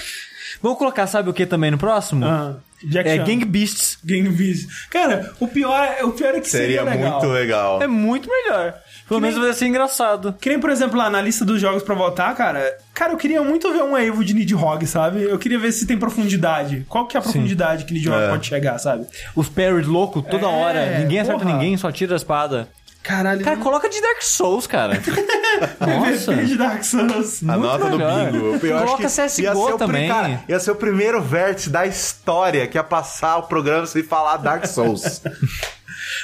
Vamos 0.61 0.77
colocar, 0.77 1.07
sabe 1.07 1.29
o 1.29 1.33
que 1.33 1.45
também 1.45 1.71
no 1.71 1.77
próximo? 1.77 2.25
Ah, 2.25 2.55
Jack 2.83 3.09
é 3.09 3.15
Chan. 3.17 3.23
Gang 3.23 3.45
Beasts. 3.45 3.97
Gang 4.03 4.29
Beasts. 4.29 4.87
Cara, 4.89 5.31
o 5.39 5.47
pior, 5.47 5.83
é- 5.83 6.03
o 6.03 6.11
pior 6.11 6.35
é 6.35 6.39
que 6.39 6.47
seria, 6.49 6.79
Seria 6.79 6.83
legal. 6.83 7.11
muito 7.19 7.27
legal. 7.33 7.81
É 7.81 7.87
muito 7.87 8.29
melhor. 8.29 8.75
Pelo 9.07 9.21
menos 9.21 9.37
vai 9.37 9.53
ser 9.53 9.65
engraçado. 9.67 10.35
Que 10.39 10.49
nem, 10.49 10.59
por 10.59 10.69
exemplo, 10.69 10.97
lá 10.97 11.09
na 11.09 11.21
lista 11.21 11.45
dos 11.45 11.61
jogos 11.61 11.81
pra 11.81 11.95
votar, 11.95 12.35
cara. 12.35 12.77
Cara, 12.93 13.13
eu 13.13 13.17
queria 13.17 13.41
muito 13.41 13.71
ver 13.71 13.81
um 13.81 13.97
Evo 13.97 14.23
de 14.23 14.33
Nidhogg, 14.33 14.85
sabe? 14.85 15.23
Eu 15.23 15.39
queria 15.39 15.57
ver 15.57 15.71
se 15.71 15.87
tem 15.87 15.97
profundidade. 15.97 16.85
Qual 16.89 17.07
que 17.07 17.15
é 17.15 17.19
a 17.19 17.23
profundidade 17.23 17.85
que 17.85 17.93
Nidhogg 17.93 18.21
É. 18.25 18.29
pode 18.29 18.45
chegar, 18.45 18.77
sabe? 18.79 19.05
Os 19.35 19.47
parries 19.49 19.87
loucos 19.87 20.23
toda 20.29 20.45
É, 20.45 20.49
hora. 20.49 20.99
Ninguém 20.99 21.19
acerta 21.21 21.39
porra. 21.41 21.53
ninguém, 21.53 21.77
só 21.77 21.91
tira 21.91 22.13
a 22.13 22.17
espada. 22.17 22.67
Caralho. 23.07 23.43
Cara, 23.43 23.57
coloca 23.57 23.87
de 23.89 24.01
Dark 24.01 24.21
Souls, 24.21 24.67
cara. 24.67 24.95
Nossa. 25.79 26.31
MVP 26.33 26.45
de 26.45 26.57
Dark 26.57 26.83
Souls. 26.83 27.41
A 27.41 27.45
Muito 27.57 27.61
nota 27.61 27.89
melhor. 27.89 28.25
do 28.25 28.31
bingo. 28.31 28.65
Eu 28.65 28.79
Coloca 28.79 28.83
acho 28.83 28.97
que 28.97 29.27
CSGO 29.27 29.41
ia 29.43 29.53
ser 29.53 29.59
o 29.59 29.65
pri- 29.67 29.77
também. 29.77 30.07
cara, 30.09 30.43
ia 30.47 30.59
ser 30.59 30.71
o 30.71 30.75
primeiro 30.75 31.21
vértice 31.21 31.69
da 31.69 31.85
história 31.85 32.67
que 32.67 32.77
ia 32.77 32.83
passar 32.83 33.37
o 33.37 33.43
programa 33.43 33.85
sem 33.85 34.03
falar 34.03 34.37
Dark 34.37 34.65
Souls. 34.65 35.21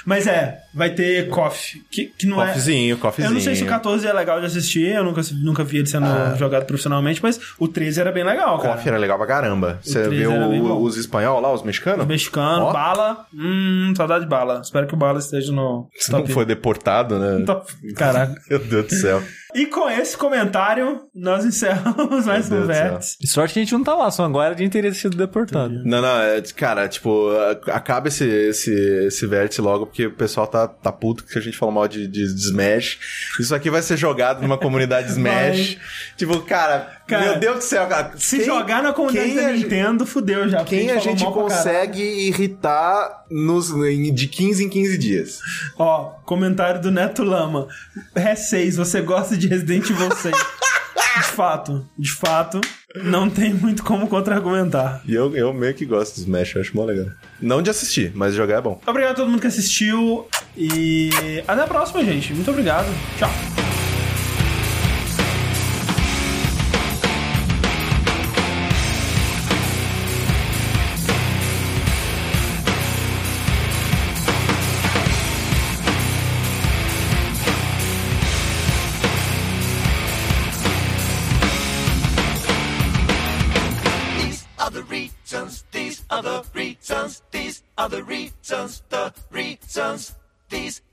Mas 0.06 0.28
é, 0.28 0.60
vai 0.74 0.90
ter 0.90 1.30
KOF. 1.30 1.82
Que, 1.90 2.06
que 2.18 2.26
não 2.28 2.38
Coffeezinho, 2.38 2.96
é. 2.96 2.98
coffeezinho. 3.00 3.32
Eu 3.32 3.34
não 3.36 3.42
sei 3.42 3.56
se 3.56 3.64
o 3.64 3.68
14 3.68 4.06
é 4.06 4.12
legal 4.14 4.40
de 4.40 4.46
assistir, 4.46 4.88
eu 4.94 5.04
nunca, 5.04 5.22
nunca 5.42 5.64
vi 5.64 5.78
ele 5.78 5.86
sendo 5.88 6.06
jogado 6.38 6.66
profissionalmente, 6.66 7.22
mas 7.24 7.40
o 7.58 7.68
13 7.68 8.02
era 8.02 8.12
bem 8.12 8.24
legal, 8.24 8.58
cara. 8.60 8.74
Coffee 8.76 8.90
era 8.90 8.98
legal 8.98 9.18
pra 9.18 9.28
caramba. 9.28 9.80
Você 9.82 10.04
13 10.04 10.10
vê 10.10 10.24
era 10.34 10.48
bem 10.48 10.62
o- 10.62 10.68
bom. 10.68 10.82
os 10.82 10.98
espanhol 10.98 11.40
lá, 11.40 11.54
os 11.54 11.64
mexicanos? 11.64 12.06
Mexicano, 12.06 12.66
Ó. 12.66 12.74
bala. 12.74 13.26
Hum, 13.34 13.94
saudade 13.96 14.26
de 14.26 14.30
bala. 14.30 14.62
Espero 14.64 14.88
que 14.88 14.94
o 14.94 14.98
bala 14.98 15.20
esteja 15.20 15.52
no 15.52 15.88
não 16.10 16.26
foi 16.28 16.46
deportado, 16.46 17.18
né? 17.20 17.46
Caraca. 17.96 18.36
Meu 18.50 18.60
Deus 18.60 18.86
do 18.88 18.94
céu. 18.96 19.22
E 19.56 19.66
com 19.68 19.90
esse 19.90 20.18
comentário, 20.18 21.02
nós 21.14 21.46
encerramos 21.46 22.26
mais 22.26 22.52
um. 22.52 22.66
Vértice. 22.66 23.18
Sorte 23.28 23.54
que 23.54 23.60
a 23.60 23.64
gente 23.64 23.74
não 23.74 23.84
tá 23.84 23.94
lá, 23.94 24.10
só 24.10 24.26
agora 24.26 24.54
a 24.54 24.58
gente 24.58 24.72
teria 24.72 24.94
sido 24.94 25.16
deportado. 25.16 25.74
Não, 25.86 26.02
não, 26.02 26.22
é, 26.22 26.42
cara, 26.56 26.88
tipo, 26.88 27.30
a- 27.32 27.76
acaba 27.76 28.08
esse, 28.08 28.26
esse, 28.26 28.74
esse 29.08 29.28
vértice 29.28 29.62
logo, 29.62 29.86
porque 29.86 30.08
o 30.08 30.12
pessoal 30.14 30.48
tá, 30.48 30.68
tá 30.68 30.92
puto 30.92 31.24
que 31.24 31.38
a 31.38 31.42
gente 31.42 31.58
falou 31.58 31.74
mal 31.76 31.88
de, 31.88 32.08
de, 32.08 32.34
de 32.34 32.42
Smash. 32.48 33.00
Isso 33.40 33.54
aqui 33.54 33.70
vai 33.70 33.82
ser 33.82 33.96
jogado 33.98 34.42
numa 34.42 34.58
comunidade 34.58 35.10
Smash. 35.14 35.78
Tipo, 36.18 36.40
cara, 36.42 37.03
Cara, 37.08 37.32
meu 37.32 37.40
Deus 37.40 37.56
do 37.58 37.62
céu, 37.64 37.86
cara. 37.88 38.14
Se 38.18 38.38
quem- 38.38 38.46
jogar 38.46 38.82
na 38.82 38.94
comunidade 38.94 39.28
quem 39.28 39.36
da 39.36 39.48
a 39.48 39.52
gente- 39.54 39.64
Nintendo, 39.64 40.06
fudeu 40.06 40.48
já. 40.48 40.64
Quem 40.64 40.90
a 40.92 41.00
gente 41.00 41.24
pra 41.24 41.32
caralho. 41.34 41.34
consegue 41.50 42.02
irritar 42.02 43.26
nos, 43.30 43.68
de 44.14 44.28
15 44.28 44.64
em 44.64 44.70
15 44.70 44.98
dias? 44.98 45.40
Ó, 45.78 46.12
comentário 46.26 46.82
do 46.82 46.90
Neto 46.92 47.24
Lama. 47.24 47.68
Ré 48.16 48.36
6, 48.36 48.78
você 48.78 49.02
gosta 49.02 49.36
de 49.38 49.48
Resident 49.48 49.90
Evil 49.90 50.12
6. 50.16 50.36
de 51.18 51.24
fato, 51.24 51.86
de 51.98 52.12
fato, 52.12 52.62
não 53.04 53.30
tem 53.30 53.54
muito 53.54 53.84
como 53.84 54.08
contra-argumentar. 54.08 55.02
E 55.06 55.14
eu, 55.14 55.36
eu 55.36 55.54
meio 55.54 55.74
que 55.74 55.86
gosto 55.86 56.16
de 56.16 56.22
Smash, 56.22 56.56
eu 56.56 56.62
acho 56.62 56.76
mó 56.76 56.86
legal. 56.86 57.08
Não 57.42 57.62
de 57.62 57.70
assistir, 57.70 58.12
mas 58.16 58.34
jogar 58.34 58.58
é 58.58 58.62
bom. 58.62 58.80
Obrigado 58.88 59.12
a 59.12 59.16
todo 59.16 59.30
mundo 59.30 59.42
que 59.42 59.48
assistiu 59.48 60.28
e 60.58 61.10
até 61.48 61.62
a 61.64 61.68
próxima, 61.68 62.04
gente. 62.04 62.34
Muito 62.34 62.50
obrigado. 62.50 62.88
Tchau. 63.20 63.63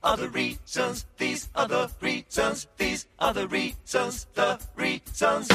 other 0.02 0.28
reasons, 0.28 1.06
these 1.18 1.48
other 1.54 1.88
reasons, 2.00 2.66
these 2.78 3.06
other 3.18 3.46
reasons, 3.46 4.26
the 4.34 4.58
reasons. 4.76 5.48